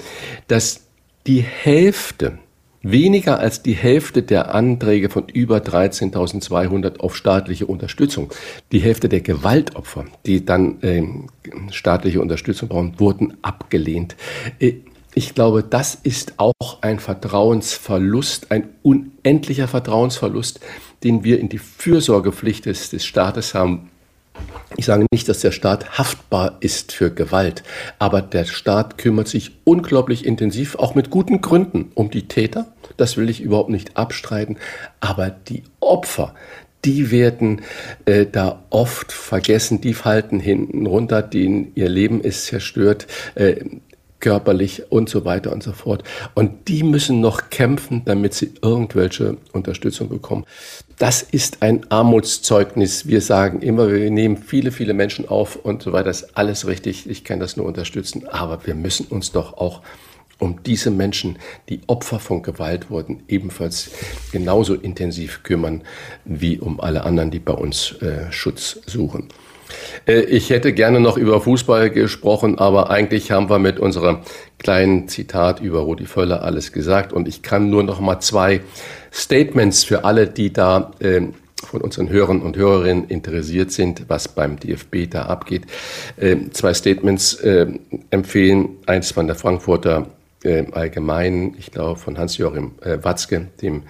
dass 0.48 0.86
die 1.28 1.42
Hälfte, 1.42 2.38
weniger 2.82 3.40
als 3.40 3.62
die 3.62 3.74
Hälfte 3.74 4.24
der 4.24 4.56
Anträge 4.56 5.10
von 5.10 5.28
über 5.28 5.58
13.200 5.58 7.02
auf 7.02 7.18
staatliche 7.18 7.66
Unterstützung, 7.66 8.32
die 8.72 8.80
Hälfte 8.80 9.10
der 9.10 9.20
Gewaltopfer, 9.20 10.06
die 10.26 10.46
dann 10.46 10.82
äh, 10.82 11.04
staatliche 11.72 12.22
Unterstützung 12.22 12.70
brauchen, 12.70 12.98
wurden 13.00 13.38
abgelehnt. 13.42 14.16
Äh, 14.60 14.76
ich 15.14 15.36
glaube, 15.36 15.62
das 15.64 15.96
ist 15.96 16.36
auch 16.38 16.54
ein 16.80 17.00
Vertrauensverlust, 17.00 18.52
ein 18.52 18.70
unendlicher 18.82 19.68
Vertrauensverlust, 19.68 20.62
den 21.04 21.26
wir 21.26 21.40
in 21.40 21.50
die 21.50 21.58
Fürsorgepflicht 21.58 22.66
des, 22.66 22.92
des 22.92 23.06
Staates 23.06 23.54
haben 23.54 23.89
ich 24.78 24.86
sage 24.86 25.06
nicht, 25.12 25.28
dass 25.28 25.42
der 25.42 25.52
Staat 25.52 25.98
haftbar 25.98 26.58
ist 26.62 26.92
für 26.92 27.12
Gewalt, 27.12 27.64
aber 27.98 28.22
der 28.22 28.46
Staat 28.46 28.98
kümmert 28.98 29.28
sich 29.28 29.52
unglaublich 29.66 30.26
intensiv, 30.26 30.76
auch 30.76 30.96
mit 30.96 31.10
guten 31.10 31.42
Gründen, 31.42 31.92
um 31.96 32.10
die 32.10 32.28
Täter. 32.28 32.68
Das 32.96 33.18
will 33.18 33.30
ich 33.30 33.42
überhaupt 33.42 33.70
nicht 33.70 33.98
abstreiten. 33.98 34.58
Aber 35.02 35.30
die 35.30 35.64
Opfer, 35.82 36.34
die 36.86 37.12
werden 37.12 37.62
äh, 38.06 38.26
da 38.26 38.64
oft 38.70 39.12
vergessen, 39.12 39.82
die 39.82 39.94
falten 39.94 40.40
hinten 40.40 40.86
runter, 40.86 41.22
denen 41.22 41.72
ihr 41.76 41.90
Leben 41.90 42.22
ist 42.22 42.46
zerstört. 42.46 43.08
Äh, 43.36 43.66
körperlich 44.20 44.92
und 44.92 45.10
so 45.10 45.26
weiter 45.26 45.52
und 45.52 45.64
so 45.64 45.72
fort. 45.72 46.04
Und 46.36 46.68
die 46.68 46.84
müssen 46.84 47.20
noch 47.22 47.50
kämpfen, 47.50 48.04
damit 48.06 48.34
sie 48.34 48.54
irgendwelche 48.62 49.38
Unterstützung 49.54 50.10
bekommen. 50.10 50.46
Das 50.98 51.22
ist 51.22 51.62
ein 51.62 51.90
Armutszeugnis. 51.90 53.08
Wir 53.08 53.22
sagen 53.22 53.62
immer, 53.62 53.92
wir 53.92 54.12
nehmen 54.12 54.38
viele, 54.38 54.72
viele 54.72 54.94
Menschen 54.94 55.28
auf 55.28 55.56
und 55.56 55.82
so 55.82 55.94
weiter. 55.94 56.06
Das 56.06 56.22
ist 56.24 56.38
alles 56.38 56.68
richtig. 56.68 57.10
Ich 57.10 57.24
kann 57.24 57.40
das 57.40 57.56
nur 57.56 57.66
unterstützen. 57.66 58.28
Aber 58.28 58.66
wir 58.66 58.76
müssen 58.76 59.06
uns 59.08 59.32
doch 59.32 59.54
auch 59.54 59.82
um 60.40 60.64
diese 60.64 60.90
Menschen, 60.90 61.38
die 61.68 61.82
Opfer 61.88 62.20
von 62.20 62.42
Gewalt 62.42 62.90
wurden, 62.90 63.24
ebenfalls 63.28 63.92
genauso 64.32 64.74
intensiv 64.74 65.44
kümmern 65.44 65.84
wie 66.26 66.60
um 66.60 66.80
alle 66.80 67.04
anderen, 67.04 67.30
die 67.30 67.40
bei 67.40 67.54
uns 67.54 67.94
äh, 68.02 68.32
Schutz 68.32 68.80
suchen. 68.86 69.28
Äh, 70.08 70.22
ich 70.22 70.50
hätte 70.50 70.74
gerne 70.74 71.00
noch 71.00 71.18
über 71.18 71.42
Fußball 71.42 71.90
gesprochen, 71.90 72.58
aber 72.58 72.90
eigentlich 72.90 73.32
haben 73.32 73.50
wir 73.50 73.60
mit 73.60 73.80
unserem 73.80 74.20
kleinen 74.58 75.08
Zitat 75.08 75.62
über 75.62 75.80
Rudi 75.80 76.06
Völler 76.06 76.44
alles 76.44 76.72
gesagt 76.72 77.14
und 77.14 77.28
ich 77.28 77.42
kann 77.42 77.70
nur 77.70 77.84
noch 77.84 78.00
mal 78.00 78.20
zwei 78.20 78.62
Statements 79.12 79.84
für 79.84 80.04
alle, 80.04 80.28
die 80.28 80.54
da 80.54 80.92
äh, 81.00 81.22
von 81.66 81.82
unseren 81.82 82.10
Hörern 82.10 82.42
und 82.42 82.58
Hörerinnen 82.58 83.08
interessiert 83.10 83.72
sind, 83.72 84.06
was 84.08 84.28
beim 84.28 84.60
DFB 84.60 85.10
da 85.10 85.24
abgeht. 85.24 85.64
Äh, 86.18 86.38
zwei 86.52 86.74
Statements 86.74 87.36
äh, 87.36 87.68
empfehlen. 88.12 88.70
Eins 88.86 89.12
von 89.12 89.28
der 89.28 89.36
Frankfurter 89.36 90.08
äh, 90.44 90.66
Allgemeinen, 90.72 91.56
ich 91.60 91.72
glaube 91.72 92.00
von 92.00 92.18
Hans-Joachim 92.18 92.72
äh, 92.82 92.98
Watzke, 93.02 93.48
dem 93.62 93.84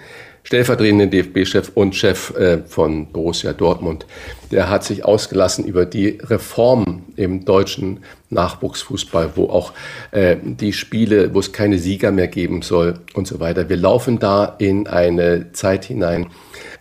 stellvertretenden 0.50 1.12
DFB-Chef 1.12 1.70
und 1.74 1.94
Chef 1.94 2.34
äh, 2.36 2.58
von 2.66 3.06
Borussia 3.12 3.52
Dortmund. 3.52 4.04
Der 4.50 4.68
hat 4.68 4.82
sich 4.82 5.04
ausgelassen 5.04 5.64
über 5.64 5.86
die 5.86 6.18
Reform 6.24 7.04
im 7.14 7.44
deutschen 7.44 8.00
Nachwuchsfußball, 8.30 9.36
wo 9.36 9.44
auch 9.44 9.72
äh, 10.10 10.36
die 10.42 10.72
Spiele, 10.72 11.32
wo 11.34 11.38
es 11.38 11.52
keine 11.52 11.78
Sieger 11.78 12.10
mehr 12.10 12.26
geben 12.26 12.62
soll 12.62 12.94
und 13.14 13.28
so 13.28 13.38
weiter. 13.38 13.68
Wir 13.68 13.76
laufen 13.76 14.18
da 14.18 14.56
in 14.58 14.88
eine 14.88 15.52
Zeit 15.52 15.84
hinein, 15.84 16.26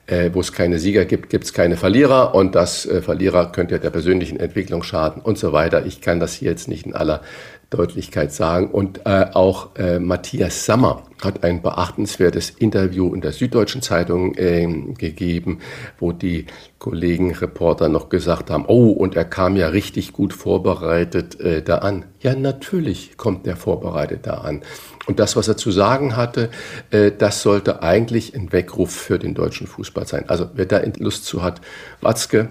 äh, 0.07 0.31
wo 0.33 0.39
es 0.39 0.51
keine 0.51 0.79
Sieger 0.79 1.05
gibt, 1.05 1.29
gibt 1.29 1.43
es 1.43 1.53
keine 1.53 1.77
Verlierer 1.77 2.33
und 2.33 2.55
das 2.55 2.89
Verlierer 3.01 3.51
könnte 3.51 3.75
ja 3.75 3.79
der 3.79 3.91
persönlichen 3.91 4.39
Entwicklung 4.39 4.81
schaden 4.81 5.21
und 5.21 5.37
so 5.37 5.53
weiter. 5.53 5.85
Ich 5.85 6.01
kann 6.01 6.19
das 6.19 6.33
hier 6.33 6.49
jetzt 6.49 6.69
nicht 6.69 6.87
in 6.87 6.95
aller 6.95 7.21
Deutlichkeit 7.69 8.33
sagen. 8.33 8.71
Und 8.71 9.05
äh, 9.05 9.27
auch 9.33 9.75
äh, 9.75 9.99
Matthias 9.99 10.65
Sammer 10.65 11.03
hat 11.21 11.43
ein 11.43 11.61
beachtenswertes 11.61 12.49
Interview 12.49 13.13
in 13.13 13.21
der 13.21 13.31
Süddeutschen 13.31 13.81
Zeitung 13.81 14.35
äh, 14.35 14.65
gegeben, 14.97 15.59
wo 15.99 16.11
die 16.11 16.47
Kollegen 16.79 17.35
Reporter 17.35 17.89
noch 17.89 18.09
gesagt 18.09 18.49
haben, 18.49 18.65
oh, 18.67 18.89
und 18.91 19.15
er 19.15 19.25
kam 19.25 19.55
ja 19.55 19.67
richtig 19.67 20.13
gut 20.13 20.33
vorbereitet 20.33 21.39
äh, 21.39 21.61
da 21.61 21.79
an. 21.79 22.05
Ja, 22.21 22.35
natürlich 22.35 23.17
kommt 23.17 23.45
er 23.45 23.55
vorbereitet 23.55 24.25
da 24.25 24.35
an. 24.35 24.61
Und 25.05 25.19
das, 25.19 25.35
was 25.35 25.47
er 25.47 25.57
zu 25.57 25.71
sagen 25.71 26.15
hatte, 26.15 26.49
äh, 26.89 27.11
das 27.11 27.41
sollte 27.41 27.83
eigentlich 27.83 28.33
ein 28.33 28.51
Weckruf 28.51 28.91
für 28.91 29.19
den 29.19 29.35
deutschen 29.35 29.67
Fußball 29.67 30.07
sein. 30.07 30.25
Also 30.27 30.49
wer 30.53 30.65
da 30.65 30.81
Lust 30.97 31.25
zu 31.25 31.43
hat, 31.43 31.61
Watzke, 32.01 32.49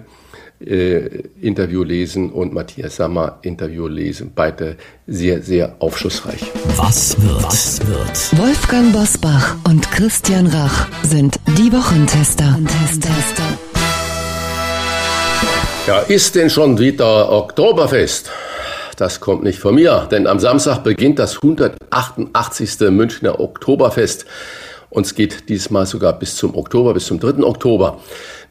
äh, 0.65 1.23
Interview 1.41 1.83
lesen 1.83 2.31
und 2.31 2.53
Matthias 2.53 2.97
Sammer 2.97 3.39
Interview 3.41 3.87
lesen. 3.87 4.31
Beide 4.35 4.75
sehr, 5.07 5.41
sehr 5.41 5.75
aufschlussreich. 5.79 6.51
Was 6.75 7.21
wird? 7.21 7.43
Was 7.43 7.79
wird? 7.87 8.39
Wolfgang 8.39 8.91
Bosbach 8.91 9.55
und 9.67 9.89
Christian 9.91 10.47
Rach 10.47 10.87
sind 11.03 11.39
die 11.57 11.71
Wochentester. 11.71 12.57
Ja, 15.87 15.99
ist 15.99 16.35
denn 16.35 16.49
schon 16.49 16.77
wieder 16.77 17.31
Oktoberfest? 17.31 18.29
Das 18.97 19.21
kommt 19.21 19.43
nicht 19.43 19.59
von 19.59 19.75
mir, 19.75 20.07
denn 20.11 20.27
am 20.27 20.39
Samstag 20.39 20.83
beginnt 20.83 21.19
das 21.19 21.37
188. 21.37 22.91
Münchner 22.91 23.39
Oktoberfest. 23.39 24.25
Uns 24.89 25.15
geht 25.15 25.47
diesmal 25.49 25.85
sogar 25.85 26.17
bis 26.17 26.35
zum 26.35 26.55
Oktober, 26.55 26.93
bis 26.93 27.05
zum 27.05 27.19
3. 27.19 27.43
Oktober 27.43 27.99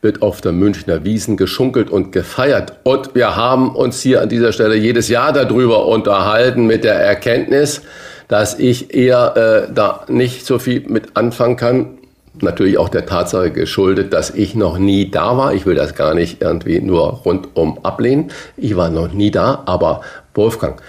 wird 0.00 0.22
auf 0.22 0.40
der 0.40 0.52
Münchner 0.52 1.04
Wiesen 1.04 1.36
geschunkelt 1.36 1.90
und 1.90 2.12
gefeiert. 2.12 2.74
Und 2.84 3.14
wir 3.14 3.36
haben 3.36 3.74
uns 3.74 4.00
hier 4.00 4.22
an 4.22 4.28
dieser 4.28 4.52
Stelle 4.52 4.76
jedes 4.76 5.08
Jahr 5.08 5.32
darüber 5.32 5.86
unterhalten 5.86 6.66
mit 6.66 6.84
der 6.84 6.94
Erkenntnis, 6.94 7.82
dass 8.28 8.58
ich 8.58 8.94
eher 8.94 9.68
äh, 9.68 9.72
da 9.72 10.04
nicht 10.08 10.46
so 10.46 10.58
viel 10.58 10.84
mit 10.88 11.16
anfangen 11.16 11.56
kann. 11.56 11.98
Natürlich 12.40 12.78
auch 12.78 12.88
der 12.88 13.06
Tatsache 13.06 13.50
geschuldet, 13.50 14.12
dass 14.12 14.30
ich 14.30 14.54
noch 14.54 14.78
nie 14.78 15.10
da 15.10 15.36
war. 15.36 15.54
Ich 15.54 15.66
will 15.66 15.74
das 15.74 15.94
gar 15.94 16.14
nicht 16.14 16.40
irgendwie 16.40 16.80
nur 16.80 17.22
rundum 17.24 17.84
ablehnen. 17.84 18.30
Ich 18.56 18.76
war 18.76 18.90
noch 18.90 19.12
nie 19.12 19.32
da, 19.32 19.62
aber 19.66 20.02
Wolfgang, 20.34 20.80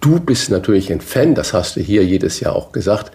du 0.00 0.20
bist 0.20 0.50
natürlich 0.50 0.90
ein 0.90 1.02
Fan, 1.02 1.34
das 1.34 1.52
hast 1.52 1.76
du 1.76 1.80
hier 1.80 2.04
jedes 2.04 2.40
Jahr 2.40 2.56
auch 2.56 2.72
gesagt. 2.72 3.12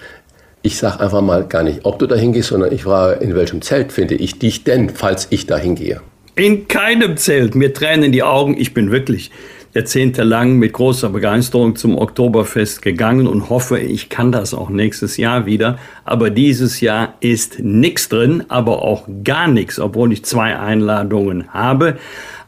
Ich 0.62 0.78
sage 0.78 1.00
einfach 1.00 1.22
mal 1.22 1.46
gar 1.46 1.64
nicht, 1.64 1.82
ob 1.84 2.00
du 2.00 2.06
da 2.06 2.16
hingehst, 2.16 2.50
sondern 2.50 2.74
ich 2.74 2.84
frage, 2.84 3.24
in 3.24 3.34
welchem 3.34 3.62
Zelt 3.62 3.94
finde 3.94 4.16
ich 4.16 4.40
dich 4.40 4.66
denn, 4.66 4.90
falls 4.90 5.28
ich 5.30 5.48
da 5.48 5.58
hingehe? 5.58 6.02
In 6.36 6.68
keinem 6.68 7.16
Zelt. 7.16 7.56
Mir 7.56 7.74
tränen 7.74 8.12
die 8.12 8.24
Augen. 8.24 8.58
Ich 8.58 8.74
bin 8.74 8.92
wirklich 8.92 9.32
jahrzehntelang 9.74 10.58
mit 10.58 10.74
großer 10.74 11.10
Begeisterung 11.10 11.76
zum 11.76 11.98
Oktoberfest 11.98 12.82
gegangen 12.82 13.28
und 13.28 13.50
hoffe, 13.50 13.80
ich 13.80 14.10
kann 14.10 14.32
das 14.32 14.54
auch 14.54 14.70
nächstes 14.70 15.18
Jahr 15.18 15.46
wieder. 15.46 15.78
Aber 16.06 16.30
dieses 16.30 16.82
Jahr 16.82 17.14
ist 17.20 17.60
nichts 17.60 18.10
drin, 18.10 18.44
aber 18.50 18.82
auch 18.82 19.08
gar 19.24 19.48
nichts, 19.48 19.80
obwohl 19.80 20.12
ich 20.12 20.26
zwei 20.26 20.58
Einladungen 20.58 21.54
habe 21.54 21.98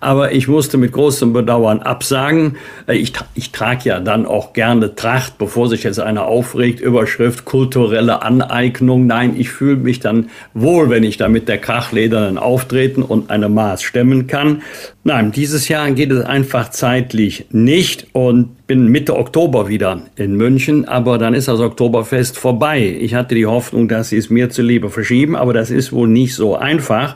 aber 0.02 0.34
ich 0.34 0.48
musste 0.48 0.78
mit 0.78 0.92
großem 0.92 1.32
Bedauern 1.32 1.80
absagen. 1.80 2.58
Äh, 2.88 2.98
ich, 2.98 3.14
ich 3.36 3.52
trage 3.52 3.90
ja 3.90 4.00
dann 4.00 4.26
auch 4.26 4.52
gerne 4.52 4.96
Tracht, 4.96 5.38
bevor 5.38 5.70
sich 5.70 5.84
jetzt 5.84 6.00
einer 6.00 6.26
aufregt, 6.26 6.82
Überschrift 6.82 7.46
kulturelle 7.46 8.22
Aneignung. 8.24 9.08
Nein, 9.08 9.36
ich 9.38 9.50
fühle 9.50 9.78
mich 9.78 10.00
dann 10.02 10.30
wohl, 10.54 10.90
wenn 10.90 11.04
ich 11.04 11.18
da 11.18 11.30
mit 11.30 11.48
der 11.48 11.60
krachledernen 11.60 12.38
auftreten 12.38 13.04
und 13.04 13.30
eine 13.30 13.48
Maß 13.48 13.84
stemmen 13.84 14.28
kann. 14.28 14.64
Nein, 15.04 15.32
dieses 15.32 15.68
Jahr 15.68 15.90
geht 15.92 16.12
es 16.12 16.26
einfach 16.26 16.70
zeitlich 16.70 17.46
nicht 17.52 18.08
und 18.14 18.68
bin 18.68 18.88
Mitte 18.88 19.18
Oktober 19.18 19.68
wieder 19.68 20.04
in 20.16 20.36
München, 20.36 20.88
aber 20.88 21.18
dann 21.18 21.34
ist 21.34 21.48
das 21.48 21.60
Oktoberfest 21.60 22.38
vorbei. 22.38 22.98
Ich 23.00 23.16
hatte 23.16 23.36
die 23.36 23.46
Hoffnung, 23.46 23.88
dass 23.88 24.10
sie 24.10 24.18
es 24.18 24.30
mir 24.30 24.50
zuliebe 24.50 24.90
verschieben, 24.90 25.36
aber 25.36 25.54
das 25.54 25.72
ist 25.72 25.92
wohl 25.92 26.08
nicht 26.08 26.36
so 26.36 26.56
einfach. 26.56 27.16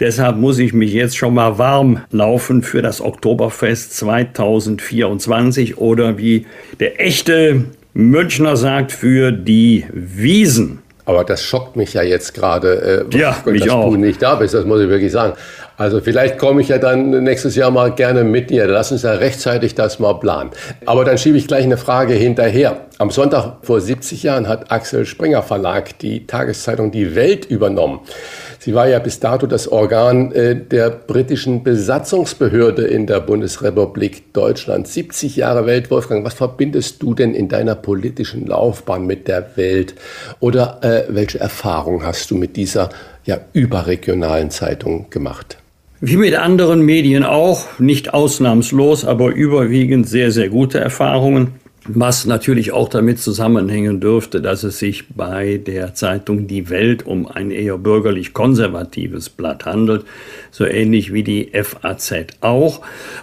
Deshalb 0.00 0.36
muss 0.36 0.58
ich 0.58 0.72
mich 0.72 0.92
jetzt 0.92 1.16
schon 1.16 1.34
mal 1.34 1.58
warm 1.58 2.00
laufen 2.10 2.62
für 2.62 2.82
das 2.82 3.00
Oktoberfest 3.00 3.96
2024 3.96 5.78
oder 5.78 6.18
wie 6.18 6.46
der 6.80 7.00
echte 7.00 7.64
Münchner 7.92 8.56
sagt, 8.56 8.90
für 8.90 9.30
die 9.30 9.86
Wiesen. 9.92 10.80
Aber 11.06 11.22
das 11.22 11.44
schockt 11.44 11.76
mich 11.76 11.94
ja 11.94 12.02
jetzt 12.02 12.34
gerade, 12.34 13.06
äh, 13.12 13.16
ja, 13.16 13.36
dass 13.44 13.68
auch. 13.68 13.90
du 13.90 13.96
nicht 13.96 14.20
da 14.20 14.34
bist, 14.34 14.54
das 14.54 14.64
muss 14.64 14.80
ich 14.80 14.88
wirklich 14.88 15.12
sagen. 15.12 15.34
Also 15.76 16.00
vielleicht 16.00 16.38
komme 16.38 16.60
ich 16.60 16.68
ja 16.68 16.78
dann 16.78 17.10
nächstes 17.24 17.56
Jahr 17.56 17.70
mal 17.70 17.92
gerne 17.92 18.22
mit 18.22 18.50
dir. 18.50 18.66
Lass 18.66 18.92
uns 18.92 19.02
ja 19.02 19.12
rechtzeitig 19.12 19.74
das 19.74 19.98
mal 19.98 20.14
planen. 20.14 20.50
Aber 20.86 21.04
dann 21.04 21.18
schiebe 21.18 21.36
ich 21.36 21.48
gleich 21.48 21.64
eine 21.64 21.76
Frage 21.76 22.14
hinterher. 22.14 22.82
Am 22.98 23.10
Sonntag 23.10 23.56
vor 23.62 23.80
70 23.80 24.22
Jahren 24.22 24.46
hat 24.46 24.70
Axel 24.70 25.04
Springer 25.04 25.42
Verlag 25.42 25.98
die 25.98 26.26
Tageszeitung 26.26 26.92
Die 26.92 27.16
Welt 27.16 27.44
übernommen. 27.46 28.00
Sie 28.60 28.74
war 28.74 28.88
ja 28.88 28.98
bis 28.98 29.20
dato 29.20 29.46
das 29.46 29.68
Organ 29.68 30.32
äh, 30.32 30.56
der 30.56 30.90
britischen 30.90 31.64
Besatzungsbehörde 31.64 32.86
in 32.86 33.06
der 33.06 33.20
Bundesrepublik 33.20 34.32
Deutschland. 34.32 34.88
70 34.88 35.36
Jahre 35.36 35.66
Welt, 35.66 35.90
Wolfgang. 35.90 36.24
Was 36.24 36.34
verbindest 36.34 37.02
du 37.02 37.14
denn 37.14 37.34
in 37.34 37.48
deiner 37.48 37.74
politischen 37.74 38.46
Laufbahn 38.46 39.06
mit 39.06 39.28
der 39.28 39.56
Welt? 39.56 39.96
Oder 40.40 40.78
äh, 40.82 41.04
welche 41.08 41.40
Erfahrung 41.40 42.04
hast 42.04 42.30
du 42.30 42.36
mit 42.36 42.56
dieser 42.56 42.88
ja, 43.24 43.38
überregionalen 43.52 44.50
Zeitung 44.50 45.10
gemacht? 45.10 45.58
Wie 46.06 46.18
mit 46.18 46.34
anderen 46.34 46.82
Medien 46.82 47.24
auch, 47.24 47.78
nicht 47.78 48.12
ausnahmslos, 48.12 49.06
aber 49.06 49.34
überwiegend 49.34 50.06
sehr, 50.06 50.32
sehr 50.32 50.50
gute 50.50 50.78
Erfahrungen 50.78 51.54
was 51.86 52.24
natürlich 52.24 52.72
auch 52.72 52.88
damit 52.88 53.18
zusammenhängen 53.18 54.00
dürfte, 54.00 54.40
dass 54.40 54.62
es 54.62 54.78
sich 54.78 55.08
bei 55.08 55.58
der 55.58 55.94
Zeitung 55.94 56.46
Die 56.46 56.70
Welt 56.70 57.06
um 57.06 57.26
ein 57.26 57.50
eher 57.50 57.76
bürgerlich 57.76 58.32
konservatives 58.32 59.28
Blatt 59.28 59.66
handelt, 59.66 60.04
so 60.50 60.64
ähnlich 60.64 61.12
wie 61.12 61.22
die 61.22 61.50
FAZ 61.52 62.14
auch. 62.40 62.80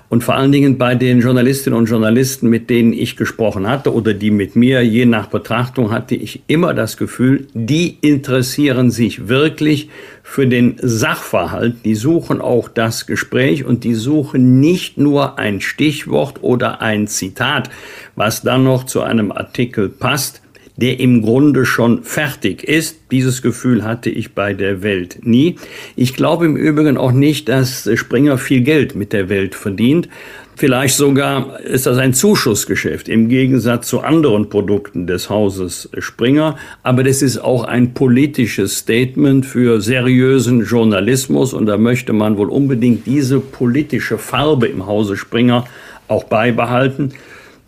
Und 0.10 0.24
vor 0.24 0.36
allen 0.36 0.52
Dingen 0.52 0.78
bei 0.78 0.94
den 0.94 1.22
Journalistinnen 1.22 1.78
und 1.78 1.90
Journalisten, 1.90 2.50
mit 2.50 2.70
denen 2.70 2.94
ich 2.94 3.18
gesprochen 3.18 3.68
hatte 3.68 3.94
oder 3.94 4.14
die 4.14 4.32
mit 4.32 4.56
mir, 4.56 4.82
je 4.82 5.06
nach 5.06 5.28
Betrachtung, 5.28 5.92
hatte 5.92 6.16
ich 6.16 6.44
immer 6.48 6.74
das 6.74 6.98
Gefühl, 6.98 7.48
die 7.54 7.98
interessieren 8.02 8.92
sich 8.92 9.28
wirklich 9.28 9.90
für 10.32 10.48
den 10.48 10.78
Sachverhalt, 10.82 11.84
die 11.84 11.94
suchen 11.94 12.40
auch 12.40 12.70
das 12.70 13.06
Gespräch 13.06 13.66
und 13.66 13.84
die 13.84 13.96
suchen 13.96 14.62
nicht 14.62 14.98
nur 14.98 15.38
ein 15.38 15.60
Stichwort 15.60 16.42
oder 16.42 16.80
ein 16.80 17.08
Zitat, 17.08 17.70
was 18.16 18.42
dann 18.42 18.64
noch 18.64 18.86
zu 18.86 19.02
einem 19.02 19.34
Artikel 19.34 19.90
passt, 19.90 20.42
der 20.78 21.00
im 21.00 21.22
Grunde 21.22 21.66
schon 21.66 22.04
fertig 22.04 22.64
ist. 22.64 23.00
Dieses 23.12 23.42
Gefühl 23.42 23.84
hatte 23.84 24.10
ich 24.10 24.34
bei 24.34 24.54
der 24.54 24.84
Welt 24.84 25.20
nie. 25.24 25.58
Ich 25.96 26.16
glaube 26.16 26.46
im 26.46 26.56
Übrigen 26.56 26.98
auch 26.98 27.12
nicht, 27.12 27.50
dass 27.50 27.90
Springer 27.96 28.38
viel 28.38 28.62
Geld 28.62 28.96
mit 28.96 29.14
der 29.14 29.30
Welt 29.30 29.56
verdient. 29.56 30.08
Vielleicht 30.56 30.96
sogar 30.96 31.60
ist 31.62 31.88
das 31.88 31.98
ein 31.98 32.14
Zuschussgeschäft 32.14 33.10
im 33.10 33.30
Gegensatz 33.30 33.88
zu 33.88 34.02
anderen 34.02 34.50
Produkten 34.50 35.08
des 35.08 35.30
Hauses 35.30 35.90
Springer. 35.98 36.56
Aber 36.84 37.04
das 37.04 37.24
ist 37.24 37.40
auch 37.40 37.64
ein 37.64 37.96
politisches 37.96 38.78
Statement 38.78 39.46
für 39.46 39.82
seriösen 39.82 40.64
Journalismus. 40.64 41.54
Und 41.54 41.66
da 41.66 41.78
möchte 41.78 42.14
man 42.14 42.38
wohl 42.38 42.50
unbedingt 42.50 43.08
diese 43.08 43.40
politische 43.40 44.20
Farbe 44.20 44.68
im 44.68 44.86
Hause 44.86 45.18
Springer 45.18 45.66
auch 46.08 46.26
beibehalten. 46.26 47.14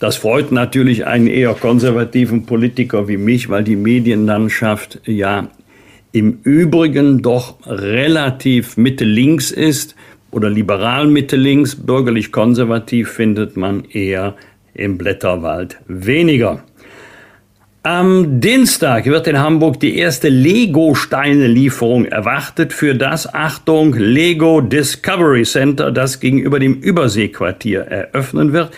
Das 0.03 0.17
freut 0.17 0.51
natürlich 0.51 1.07
einen 1.07 1.27
eher 1.27 1.53
konservativen 1.53 2.45
Politiker 2.45 3.07
wie 3.07 3.15
mich, 3.15 3.47
weil 3.47 3.63
die 3.63 3.77
Medienlandschaft 3.77 4.99
ja 5.05 5.47
im 6.11 6.39
Übrigen 6.43 7.21
doch 7.21 7.55
relativ 7.65 8.75
Mitte-Links 8.75 9.51
ist 9.51 9.95
oder 10.29 10.49
liberal 10.49 11.07
Mitte 11.07 11.37
links, 11.37 11.77
bürgerlich 11.77 12.33
konservativ 12.33 13.11
findet 13.11 13.55
man 13.55 13.85
eher 13.85 14.35
im 14.73 14.97
Blätterwald 14.97 15.77
weniger. 15.87 16.65
Am 17.83 18.41
Dienstag 18.41 19.05
wird 19.05 19.27
in 19.27 19.39
Hamburg 19.39 19.79
die 19.79 19.97
erste 19.97 20.27
Lego-Steine-Lieferung 20.27 22.03
erwartet 22.03 22.73
für 22.73 22.93
das, 22.93 23.33
Achtung, 23.33 23.93
Lego 23.93 24.59
Discovery 24.59 25.43
Center, 25.43 25.93
das 25.93 26.19
gegenüber 26.19 26.59
dem 26.59 26.73
Überseequartier 26.81 27.83
eröffnen 27.83 28.51
wird. 28.51 28.71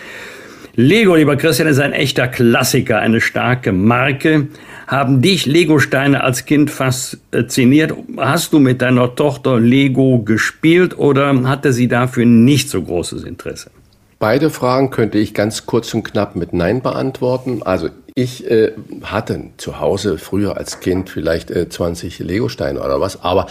Lego, 0.78 1.14
lieber 1.14 1.36
Christian, 1.36 1.68
ist 1.68 1.78
ein 1.78 1.94
echter 1.94 2.28
Klassiker, 2.28 2.98
eine 2.98 3.22
starke 3.22 3.72
Marke. 3.72 4.48
Haben 4.86 5.22
dich 5.22 5.46
Lego-Steine 5.46 6.22
als 6.22 6.44
Kind 6.44 6.70
fasziniert? 6.70 7.94
Hast 8.18 8.52
du 8.52 8.58
mit 8.58 8.82
deiner 8.82 9.14
Tochter 9.14 9.58
Lego 9.58 10.18
gespielt 10.18 10.98
oder 10.98 11.34
hatte 11.48 11.72
sie 11.72 11.88
dafür 11.88 12.26
nicht 12.26 12.68
so 12.68 12.82
großes 12.82 13.24
Interesse? 13.24 13.70
Beide 14.18 14.50
Fragen 14.50 14.90
könnte 14.90 15.16
ich 15.16 15.32
ganz 15.32 15.64
kurz 15.64 15.94
und 15.94 16.02
knapp 16.02 16.36
mit 16.36 16.52
Nein 16.52 16.82
beantworten. 16.82 17.62
Also 17.62 17.88
ich 18.14 18.50
äh, 18.50 18.72
hatte 19.02 19.44
zu 19.56 19.80
Hause 19.80 20.18
früher 20.18 20.58
als 20.58 20.80
Kind 20.80 21.08
vielleicht 21.08 21.50
äh, 21.50 21.70
20 21.70 22.18
Legosteine 22.18 22.82
oder 22.82 23.00
was, 23.00 23.22
aber 23.22 23.46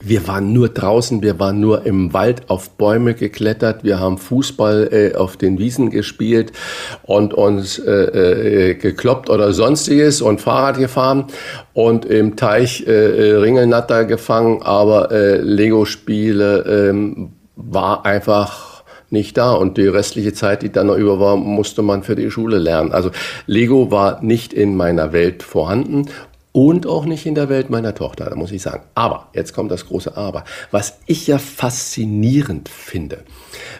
wir 0.00 0.28
waren 0.28 0.52
nur 0.52 0.68
draußen, 0.68 1.22
wir 1.22 1.40
waren 1.40 1.58
nur 1.58 1.84
im 1.84 2.12
Wald 2.12 2.50
auf 2.50 2.70
Bäume 2.70 3.14
geklettert, 3.14 3.82
wir 3.82 3.98
haben 3.98 4.16
Fußball 4.18 4.88
äh, 4.92 5.16
auf 5.16 5.36
den 5.36 5.58
Wiesen 5.58 5.90
gespielt 5.90 6.52
und 7.02 7.34
uns 7.34 7.78
äh, 7.78 8.70
äh, 8.70 8.74
gekloppt 8.74 9.28
oder 9.28 9.52
sonstiges 9.52 10.22
und 10.22 10.40
Fahrrad 10.40 10.78
gefahren 10.78 11.24
und 11.72 12.04
im 12.04 12.36
Teich 12.36 12.86
äh, 12.86 12.92
äh 12.92 13.34
Ringelnatter 13.38 14.04
gefangen, 14.04 14.62
aber 14.62 15.10
äh, 15.10 15.38
Lego-Spiele 15.40 16.92
äh, 16.92 17.28
war 17.56 18.06
einfach 18.06 18.84
nicht 19.10 19.36
da. 19.36 19.52
Und 19.52 19.78
die 19.78 19.86
restliche 19.86 20.32
Zeit, 20.32 20.62
die 20.62 20.70
dann 20.70 20.88
noch 20.88 20.96
über 20.96 21.18
war, 21.18 21.36
musste 21.36 21.82
man 21.82 22.02
für 22.02 22.14
die 22.14 22.30
Schule 22.30 22.58
lernen. 22.58 22.92
Also 22.92 23.10
Lego 23.46 23.90
war 23.90 24.22
nicht 24.22 24.52
in 24.52 24.76
meiner 24.76 25.12
Welt 25.12 25.42
vorhanden 25.42 26.06
und 26.58 26.88
auch 26.88 27.04
nicht 27.04 27.24
in 27.24 27.36
der 27.36 27.48
Welt 27.48 27.70
meiner 27.70 27.94
Tochter, 27.94 28.28
da 28.28 28.34
muss 28.34 28.50
ich 28.50 28.62
sagen. 28.62 28.82
Aber, 28.96 29.28
jetzt 29.32 29.52
kommt 29.52 29.70
das 29.70 29.86
große 29.86 30.16
Aber. 30.16 30.42
Was 30.72 30.98
ich 31.06 31.28
ja 31.28 31.38
faszinierend 31.38 32.68
finde, 32.68 33.22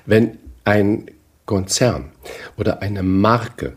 wenn 0.07 0.39
ein 0.63 1.11
Konzern 1.45 2.13
oder 2.57 2.81
eine 2.81 3.03
Marke, 3.03 3.73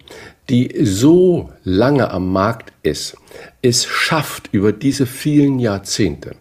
die 0.49 0.75
so 0.83 1.49
lange 1.63 2.11
am 2.11 2.31
Markt 2.31 2.73
ist, 2.83 3.17
es 3.63 3.85
schafft 3.85 4.49
über 4.51 4.71
diese 4.71 5.07
vielen 5.07 5.57
Jahrzehnte, 5.57 6.35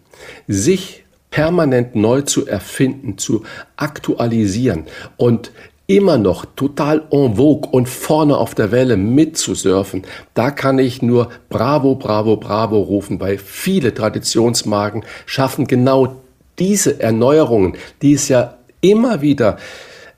sich 0.47 1.03
permanent 1.31 1.95
neu 1.95 2.21
zu 2.21 2.45
erfinden, 2.45 3.17
zu 3.17 3.43
aktualisieren 3.75 4.85
und 5.17 5.51
immer 5.87 6.17
noch 6.17 6.45
total 6.55 7.03
en 7.11 7.35
vogue 7.35 7.69
und 7.69 7.89
vorne 7.89 8.37
auf 8.37 8.55
der 8.55 8.71
Welle 8.71 8.97
mitzusurfen, 8.97 10.03
da 10.33 10.51
kann 10.51 10.79
ich 10.79 11.01
nur 11.01 11.29
Bravo, 11.49 11.95
Bravo, 11.95 12.37
Bravo 12.37 12.79
rufen, 12.79 13.19
weil 13.19 13.37
viele 13.37 13.93
Traditionsmarken 13.93 15.03
schaffen 15.25 15.67
genau 15.67 16.15
diese 16.59 16.99
Erneuerungen, 16.99 17.75
die 18.01 18.13
es 18.13 18.29
ja 18.29 18.55
immer 18.81 19.21
wieder 19.21 19.57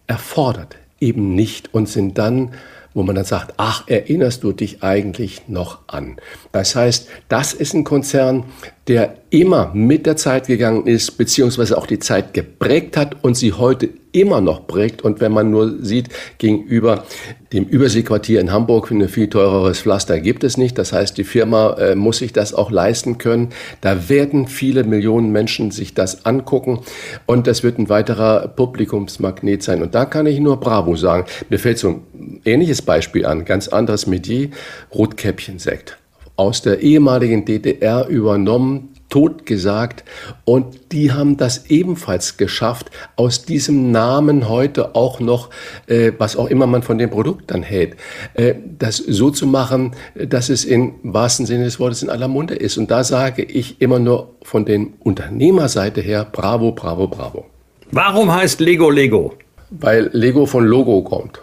erfordert, 0.07 0.75
eben 0.99 1.35
nicht 1.35 1.73
und 1.73 1.89
sind 1.89 2.17
dann 2.17 2.51
wo 2.93 3.03
man 3.03 3.15
dann 3.15 3.25
sagt, 3.25 3.55
ach, 3.57 3.87
erinnerst 3.87 4.43
du 4.43 4.51
dich 4.51 4.83
eigentlich 4.83 5.47
noch 5.47 5.79
an? 5.87 6.17
Das 6.51 6.75
heißt, 6.75 7.07
das 7.27 7.53
ist 7.53 7.73
ein 7.73 7.83
Konzern, 7.83 8.45
der 8.87 9.15
immer 9.29 9.71
mit 9.73 10.05
der 10.05 10.15
Zeit 10.15 10.47
gegangen 10.47 10.85
ist, 10.85 11.17
beziehungsweise 11.17 11.77
auch 11.77 11.87
die 11.87 11.99
Zeit 11.99 12.33
geprägt 12.33 12.97
hat 12.97 13.23
und 13.23 13.35
sie 13.35 13.53
heute 13.53 13.89
immer 14.13 14.39
noch 14.39 14.65
prägt. 14.67 15.01
Und 15.01 15.19
wenn 15.19 15.33
man 15.33 15.51
nur 15.51 15.83
sieht, 15.83 16.09
gegenüber 16.37 17.03
dem 17.51 17.65
Überseequartier 17.65 18.39
in 18.39 18.51
Hamburg 18.51 18.89
ein 18.91 19.09
viel 19.09 19.29
teureres 19.29 19.81
Pflaster 19.81 20.19
gibt 20.19 20.43
es 20.43 20.55
nicht. 20.55 20.77
Das 20.77 20.93
heißt, 20.93 21.17
die 21.17 21.23
Firma 21.25 21.73
äh, 21.73 21.95
muss 21.95 22.19
sich 22.19 22.31
das 22.31 22.53
auch 22.53 22.71
leisten 22.71 23.17
können. 23.17 23.49
Da 23.81 24.07
werden 24.09 24.47
viele 24.47 24.85
Millionen 24.85 25.31
Menschen 25.31 25.71
sich 25.71 25.93
das 25.93 26.25
angucken 26.25 26.79
und 27.25 27.47
das 27.47 27.63
wird 27.63 27.77
ein 27.79 27.89
weiterer 27.89 28.47
Publikumsmagnet 28.47 29.63
sein. 29.63 29.81
Und 29.81 29.93
da 29.93 30.05
kann 30.05 30.25
ich 30.25 30.39
nur 30.39 30.59
Bravo 30.59 30.95
sagen. 30.95 31.25
Mir 31.49 31.59
fällt 31.59 31.79
so 31.79 31.89
ein 31.89 32.41
ähnliches 32.45 32.81
Beispiel 32.81 33.25
an, 33.25 33.45
ganz 33.45 33.67
anderes 33.67 34.07
Metier, 34.07 34.49
Rotkäppchensekt 34.93 35.97
aus 36.35 36.61
der 36.61 36.79
ehemaligen 36.79 37.45
DDR 37.45 38.07
übernommen, 38.07 38.89
totgesagt 39.13 40.03
und 40.43 40.91
die 40.91 41.11
haben 41.11 41.37
das 41.37 41.67
ebenfalls 41.67 42.37
geschafft, 42.37 42.89
aus 43.15 43.45
diesem 43.45 43.91
Namen 43.91 44.49
heute 44.49 44.95
auch 44.95 45.19
noch, 45.19 45.51
äh, 45.85 46.13
was 46.17 46.35
auch 46.35 46.47
immer 46.47 46.65
man 46.65 46.81
von 46.81 46.97
dem 46.97 47.11
Produkt 47.11 47.51
dann 47.51 47.61
hält, 47.61 47.95
äh, 48.33 48.55
das 48.79 48.97
so 48.97 49.29
zu 49.29 49.45
machen, 49.45 49.91
dass 50.15 50.49
es 50.49 50.65
im 50.65 50.95
wahrsten 51.03 51.45
Sinne 51.45 51.65
des 51.65 51.79
Wortes 51.79 52.01
in 52.01 52.09
aller 52.09 52.27
Munde 52.27 52.55
ist. 52.55 52.79
Und 52.79 52.89
da 52.89 53.03
sage 53.03 53.43
ich 53.43 53.79
immer 53.81 53.99
nur 53.99 54.31
von 54.41 54.65
den 54.65 54.93
Unternehmerseite 54.99 56.01
her, 56.01 56.25
bravo, 56.31 56.71
bravo, 56.71 57.07
bravo. 57.07 57.45
Warum 57.91 58.33
heißt 58.33 58.61
Lego 58.61 58.89
Lego? 58.89 59.35
Weil 59.69 60.09
Lego 60.13 60.47
von 60.47 60.65
Logo 60.65 61.03
kommt. 61.03 61.39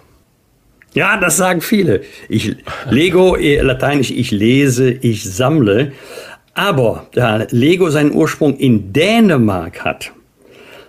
Ja, 0.92 1.16
das 1.18 1.36
sagen 1.36 1.60
viele. 1.60 2.02
Ich, 2.28 2.56
Lego, 2.88 3.36
äh, 3.36 3.60
lateinisch, 3.60 4.10
ich 4.10 4.32
lese, 4.32 4.90
ich 4.90 5.22
sammle. 5.22 5.92
Aber 6.61 7.07
da 7.12 7.47
Lego 7.49 7.89
seinen 7.89 8.12
Ursprung 8.12 8.55
in 8.59 8.93
Dänemark 8.93 9.82
hat, 9.82 10.12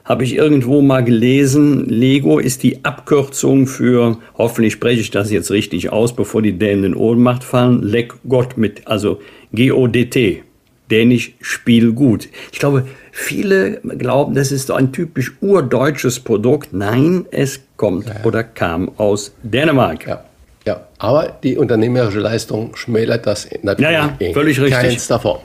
habe 0.04 0.26
ich 0.26 0.36
irgendwo 0.36 0.82
mal 0.82 1.02
gelesen, 1.02 1.88
Lego 1.88 2.40
ist 2.40 2.64
die 2.64 2.84
Abkürzung 2.84 3.68
für, 3.68 4.18
hoffentlich 4.38 4.74
spreche 4.74 5.00
ich 5.00 5.12
das 5.12 5.32
jetzt 5.32 5.50
richtig 5.50 5.90
aus, 5.90 6.14
bevor 6.14 6.42
die 6.42 6.60
Dänen 6.60 6.84
in 6.84 6.94
Ohnmacht 6.94 7.46
fallen, 7.46 7.84
Leg 7.84 8.14
Gott 8.28 8.58
mit, 8.58 8.86
also 8.86 9.22
G-O-D-T. 9.54 10.44
Dänisch 10.92 11.36
Spiel 11.40 11.94
gut. 11.94 12.28
Ich 12.52 12.60
glaube, 12.60 12.86
viele 13.14 13.80
glauben, 13.98 14.36
das 14.36 14.52
ist 14.52 14.72
ein 14.72 14.92
typisch 14.92 15.32
urdeutsches 15.40 16.20
Produkt. 16.20 16.74
Nein, 16.74 17.28
es 17.32 17.62
kommt 17.78 18.08
ja. 18.08 18.26
oder 18.26 18.44
kam 18.44 18.92
aus 18.98 19.34
Dänemark. 19.42 20.06
Ja. 20.06 20.26
Ja, 20.66 20.88
aber 21.00 21.38
die 21.44 21.58
unternehmerische 21.58 22.20
Leistung 22.20 22.76
schmälert 22.76 23.26
das 23.26 23.50
natürlich 23.64 23.92
ja, 23.92 24.16
ja, 24.20 24.34
völlig 24.34 24.60
richtig. 24.60 24.80
keinster 24.80 25.20
Form. 25.20 25.40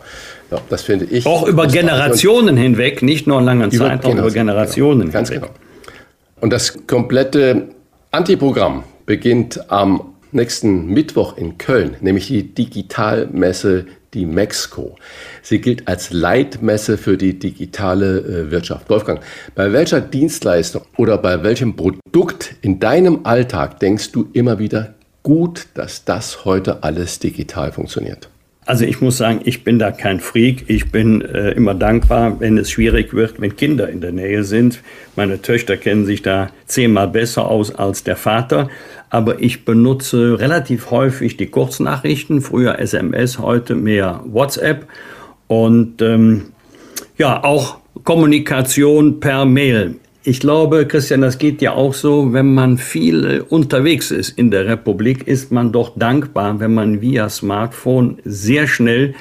Ja, 0.50 0.58
das 0.68 0.82
finde 0.82 1.06
ich. 1.06 1.26
Auch 1.26 1.46
über 1.46 1.66
Generationen 1.66 2.56
hinweg, 2.56 3.02
nicht 3.02 3.26
nur 3.26 3.38
einen 3.38 3.46
langen 3.46 3.70
über, 3.70 3.86
Zeitraum, 3.86 4.12
genau, 4.12 4.24
über 4.24 4.32
Generationen 4.32 5.00
genau, 5.00 5.12
ganz 5.12 5.30
hinweg. 5.30 5.50
Genau. 5.50 6.40
Und 6.40 6.52
das 6.52 6.86
komplette 6.86 7.68
Antiprogramm 8.10 8.84
beginnt 9.06 9.70
am 9.70 10.14
nächsten 10.32 10.86
Mittwoch 10.86 11.36
in 11.36 11.56
Köln, 11.56 11.96
nämlich 12.00 12.26
die 12.26 12.54
Digitalmesse 12.54 13.86
die 14.16 14.26
Mexiko. 14.26 14.96
Sie 15.42 15.60
gilt 15.60 15.86
als 15.86 16.10
Leitmesse 16.12 16.96
für 16.98 17.16
die 17.16 17.38
digitale 17.38 18.18
äh, 18.18 18.50
Wirtschaft. 18.50 18.88
Wolfgang, 18.88 19.20
bei 19.54 19.72
welcher 19.72 20.00
Dienstleistung 20.00 20.82
oder 20.96 21.18
bei 21.18 21.42
welchem 21.42 21.76
Produkt 21.76 22.54
in 22.62 22.80
deinem 22.80 23.20
Alltag 23.24 23.78
denkst 23.78 24.12
du 24.12 24.28
immer 24.32 24.58
wieder, 24.58 24.94
gut, 25.26 25.66
dass 25.74 26.04
das 26.04 26.44
heute 26.44 26.84
alles 26.84 27.18
digital 27.18 27.72
funktioniert? 27.72 28.28
Also 28.64 28.84
ich 28.84 29.00
muss 29.00 29.16
sagen, 29.16 29.40
ich 29.42 29.64
bin 29.64 29.80
da 29.80 29.90
kein 29.90 30.20
Freak. 30.20 30.66
Ich 30.68 30.92
bin 30.92 31.20
äh, 31.20 31.50
immer 31.50 31.74
dankbar, 31.74 32.38
wenn 32.38 32.56
es 32.58 32.70
schwierig 32.70 33.12
wird, 33.12 33.40
wenn 33.40 33.56
Kinder 33.56 33.88
in 33.88 34.00
der 34.00 34.12
Nähe 34.12 34.44
sind. 34.44 34.82
Meine 35.16 35.42
Töchter 35.42 35.76
kennen 35.76 36.06
sich 36.06 36.22
da 36.22 36.50
zehnmal 36.66 37.08
besser 37.08 37.48
aus 37.48 37.74
als 37.74 38.04
der 38.04 38.14
Vater. 38.14 38.68
Aber 39.10 39.42
ich 39.42 39.64
benutze 39.64 40.38
relativ 40.38 40.92
häufig 40.92 41.36
die 41.36 41.48
Kurznachrichten. 41.48 42.40
Früher 42.40 42.78
SMS, 42.78 43.40
heute 43.40 43.74
mehr 43.74 44.20
WhatsApp. 44.26 44.86
Und 45.48 46.02
ähm, 46.02 46.52
ja, 47.18 47.42
auch 47.42 47.78
Kommunikation 48.04 49.18
per 49.18 49.44
Mail. 49.44 49.96
Ich 50.28 50.40
glaube, 50.40 50.88
Christian, 50.88 51.20
das 51.20 51.38
geht 51.38 51.62
ja 51.62 51.74
auch 51.74 51.94
so, 51.94 52.32
wenn 52.32 52.52
man 52.52 52.78
viel 52.78 53.44
unterwegs 53.48 54.10
ist 54.10 54.36
in 54.36 54.50
der 54.50 54.66
Republik, 54.66 55.28
ist 55.28 55.52
man 55.52 55.70
doch 55.70 55.96
dankbar, 55.96 56.58
wenn 56.58 56.74
man 56.74 57.00
via 57.00 57.28
Smartphone 57.28 58.18
sehr 58.24 58.66
schnell 58.66 59.14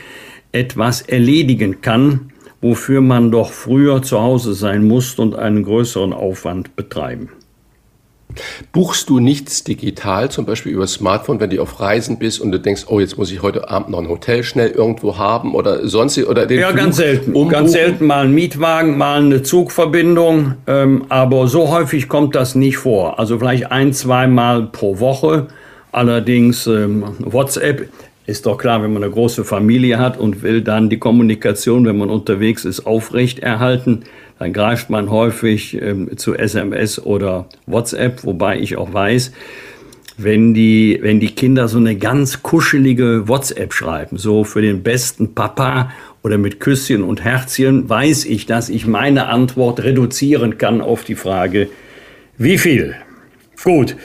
etwas 0.51 1.03
erledigen 1.03 1.81
kann, 1.81 2.31
wofür 2.59 3.01
man 3.01 3.29
doch 3.29 3.51
früher 3.51 4.01
zu 4.01 4.19
Hause 4.19 4.55
sein 4.55 4.87
musste 4.87 5.21
und 5.21 5.35
einen 5.35 5.61
größeren 5.61 6.11
Aufwand 6.11 6.75
betreiben. 6.75 7.29
Buchst 8.73 9.09
du 9.09 9.19
nichts 9.19 9.63
digital, 9.63 10.29
zum 10.29 10.45
Beispiel 10.45 10.73
über 10.73 10.87
Smartphone, 10.87 11.39
wenn 11.39 11.49
du 11.49 11.61
auf 11.61 11.79
Reisen 11.79 12.19
bist 12.19 12.41
und 12.41 12.51
du 12.51 12.59
denkst, 12.59 12.83
oh, 12.87 12.99
jetzt 12.99 13.17
muss 13.17 13.31
ich 13.31 13.41
heute 13.41 13.69
Abend 13.69 13.89
noch 13.89 13.99
ein 13.99 14.09
Hotel 14.09 14.43
schnell 14.43 14.71
irgendwo 14.71 15.17
haben 15.17 15.55
oder 15.55 15.87
sonst 15.87 16.17
oder 16.17 16.45
den 16.45 16.59
Ja, 16.59 16.67
Flug 16.67 16.77
ganz 16.77 16.97
selten. 16.97 17.27
Umbuchen? 17.27 17.49
Ganz 17.49 17.71
selten 17.71 18.05
mal 18.07 18.25
ein 18.25 18.33
Mietwagen, 18.33 18.97
mal 18.97 19.21
eine 19.21 19.43
Zugverbindung, 19.43 20.55
ähm, 20.67 21.05
aber 21.09 21.47
so 21.47 21.69
häufig 21.69 22.09
kommt 22.09 22.35
das 22.35 22.55
nicht 22.55 22.77
vor. 22.77 23.19
Also 23.19 23.39
vielleicht 23.39 23.71
ein, 23.71 23.93
zweimal 23.93 24.63
pro 24.63 24.99
Woche. 24.99 25.47
Allerdings 25.91 26.67
ähm, 26.67 27.05
WhatsApp 27.19 27.87
Ist 28.27 28.47
doch 28.47 28.57
klar, 28.57 28.81
wenn 28.81 28.91
man 28.91 29.03
eine 29.03 29.11
große 29.11 29.43
Familie 29.43 29.99
hat 29.99 30.17
und 30.17 30.41
will 30.41 30.61
dann 30.61 30.89
die 30.89 30.97
Kommunikation, 30.97 31.85
wenn 31.85 31.97
man 31.97 32.09
unterwegs 32.09 32.65
ist, 32.65 32.87
aufrechterhalten, 32.87 34.03
dann 34.39 34.51
greift 34.51 34.89
man 34.89 35.11
häufig 35.11 35.79
ähm, 35.79 36.17
zu 36.17 36.33
SMS 36.33 37.03
oder 37.03 37.47
WhatsApp, 37.67 38.23
wobei 38.23 38.59
ich 38.59 38.77
auch 38.77 38.91
weiß, 38.91 39.31
wenn 40.17 40.53
die, 40.53 40.97
wenn 41.01 41.19
die 41.19 41.35
Kinder 41.35 41.67
so 41.67 41.77
eine 41.77 41.95
ganz 41.95 42.41
kuschelige 42.41 43.27
WhatsApp 43.27 43.73
schreiben, 43.73 44.17
so 44.17 44.43
für 44.43 44.61
den 44.61 44.81
besten 44.81 45.35
Papa 45.35 45.91
oder 46.23 46.37
mit 46.37 46.59
Küsschen 46.59 47.03
und 47.03 47.23
Herzchen, 47.23 47.87
weiß 47.87 48.25
ich, 48.25 48.45
dass 48.45 48.69
ich 48.69 48.87
meine 48.87 49.27
Antwort 49.27 49.83
reduzieren 49.83 50.57
kann 50.57 50.81
auf 50.81 51.03
die 51.03 51.15
Frage, 51.15 51.67
wie 52.37 52.57
viel? 52.57 52.95
Gut. 53.63 53.95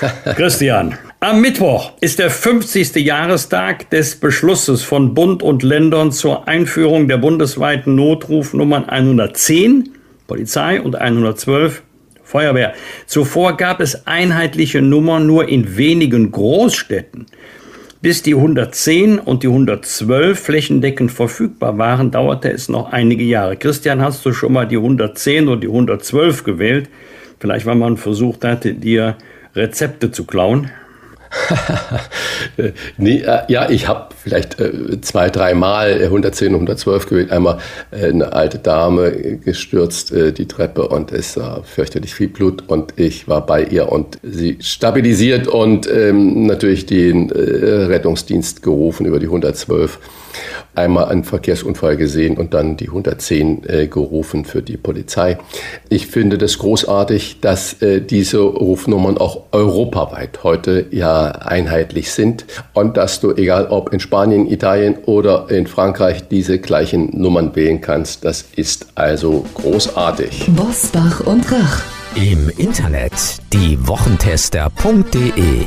Christian, 0.36 0.96
am 1.22 1.42
Mittwoch 1.42 1.92
ist 2.00 2.18
der 2.18 2.30
50. 2.30 2.96
Jahrestag 2.96 3.90
des 3.90 4.16
Beschlusses 4.16 4.82
von 4.82 5.12
Bund 5.12 5.42
und 5.42 5.62
Ländern 5.62 6.12
zur 6.12 6.48
Einführung 6.48 7.08
der 7.08 7.18
bundesweiten 7.18 7.94
Notrufnummern 7.94 8.88
110 8.88 9.90
Polizei 10.26 10.80
und 10.80 10.96
112 10.96 11.82
Feuerwehr. 12.24 12.72
Zuvor 13.06 13.58
gab 13.58 13.80
es 13.80 14.06
einheitliche 14.06 14.80
Nummern 14.80 15.26
nur 15.26 15.46
in 15.46 15.76
wenigen 15.76 16.32
Großstädten. 16.32 17.26
Bis 18.00 18.22
die 18.22 18.34
110 18.34 19.18
und 19.18 19.42
die 19.42 19.48
112 19.48 20.40
flächendeckend 20.40 21.12
verfügbar 21.12 21.76
waren, 21.76 22.10
dauerte 22.10 22.50
es 22.50 22.70
noch 22.70 22.92
einige 22.92 23.24
Jahre. 23.24 23.58
Christian, 23.58 24.00
hast 24.00 24.24
du 24.24 24.32
schon 24.32 24.54
mal 24.54 24.66
die 24.66 24.78
110 24.78 25.48
und 25.48 25.60
die 25.62 25.68
112 25.68 26.44
gewählt? 26.44 26.88
Vielleicht, 27.38 27.66
weil 27.66 27.74
man 27.74 27.98
versucht 27.98 28.42
hatte, 28.42 28.72
dir 28.72 29.16
Rezepte 29.54 30.10
zu 30.10 30.24
klauen? 30.24 30.70
nee, 32.96 33.20
äh, 33.20 33.42
ja, 33.48 33.70
ich 33.70 33.86
habe 33.86 34.08
vielleicht 34.16 34.58
äh, 34.58 35.00
zwei, 35.00 35.30
dreimal 35.30 36.02
110 36.02 36.48
und 36.48 36.54
112 36.54 37.06
gewählt. 37.06 37.30
Einmal 37.30 37.58
äh, 37.92 38.06
eine 38.06 38.32
alte 38.32 38.58
Dame 38.58 39.38
gestürzt 39.38 40.12
äh, 40.12 40.32
die 40.32 40.46
Treppe 40.46 40.88
und 40.88 41.12
es 41.12 41.36
war 41.36 41.62
fürchterlich 41.62 42.14
viel 42.14 42.28
Blut 42.28 42.64
und 42.68 42.94
ich 42.96 43.28
war 43.28 43.46
bei 43.46 43.62
ihr 43.62 43.92
und 43.92 44.18
sie 44.22 44.58
stabilisiert 44.60 45.46
und 45.46 45.88
ähm, 45.88 46.46
natürlich 46.46 46.86
den 46.86 47.30
äh, 47.30 47.40
Rettungsdienst 47.40 48.62
gerufen 48.62 49.06
über 49.06 49.20
die 49.20 49.26
112 49.26 49.98
einmal 50.74 51.06
einen 51.06 51.24
Verkehrsunfall 51.24 51.96
gesehen 51.96 52.36
und 52.36 52.54
dann 52.54 52.76
die 52.76 52.88
110 52.88 53.62
äh, 53.66 53.86
gerufen 53.86 54.44
für 54.44 54.62
die 54.62 54.76
Polizei. 54.76 55.38
Ich 55.88 56.06
finde 56.06 56.38
das 56.38 56.58
großartig, 56.58 57.40
dass 57.40 57.80
äh, 57.82 58.00
diese 58.00 58.40
Rufnummern 58.40 59.18
auch 59.18 59.44
europaweit 59.52 60.42
heute 60.42 60.86
ja 60.90 61.26
einheitlich 61.26 62.12
sind 62.12 62.46
und 62.74 62.96
dass 62.96 63.20
du, 63.20 63.32
egal 63.32 63.68
ob 63.68 63.92
in 63.92 64.00
Spanien, 64.00 64.50
Italien 64.50 64.98
oder 65.06 65.50
in 65.50 65.66
Frankreich, 65.66 66.28
diese 66.28 66.58
gleichen 66.58 67.20
Nummern 67.20 67.54
wählen 67.56 67.80
kannst. 67.80 68.24
Das 68.24 68.44
ist 68.56 68.88
also 68.94 69.44
großartig. 69.54 70.48
Bosbach 70.56 71.20
und 71.26 71.50
Rach. 71.50 71.82
Im 72.16 72.50
Internet 72.58 73.12
diewochentester.de 73.52 75.66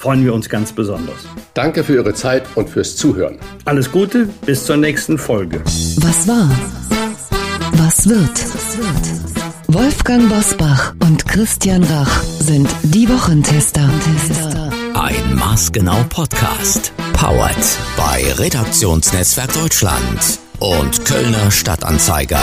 freuen 0.00 0.24
wir 0.24 0.32
uns 0.32 0.48
ganz 0.48 0.72
besonders. 0.72 1.26
Danke 1.52 1.84
für 1.84 1.94
Ihre 1.96 2.14
Zeit 2.14 2.44
und 2.54 2.70
fürs 2.70 2.96
Zuhören. 2.96 3.38
Alles 3.66 3.92
Gute, 3.92 4.28
bis 4.46 4.64
zur 4.64 4.78
nächsten 4.78 5.18
Folge. 5.18 5.60
Was 5.98 6.26
war? 6.26 6.50
Was 7.72 8.08
wird? 8.08 8.30
Wolfgang 9.68 10.28
Bosbach 10.30 10.94
und 11.00 11.26
Christian 11.26 11.84
Rach 11.84 12.22
sind 12.22 12.68
die 12.82 13.08
Wochentester. 13.10 13.88
Ein 14.94 15.34
maßgenau 15.34 16.02
Podcast. 16.08 16.92
Powered 17.12 17.56
bei 17.98 18.24
Redaktionsnetzwerk 18.38 19.52
Deutschland 19.52 20.38
und 20.60 21.04
Kölner 21.04 21.50
Stadtanzeiger. 21.50 22.40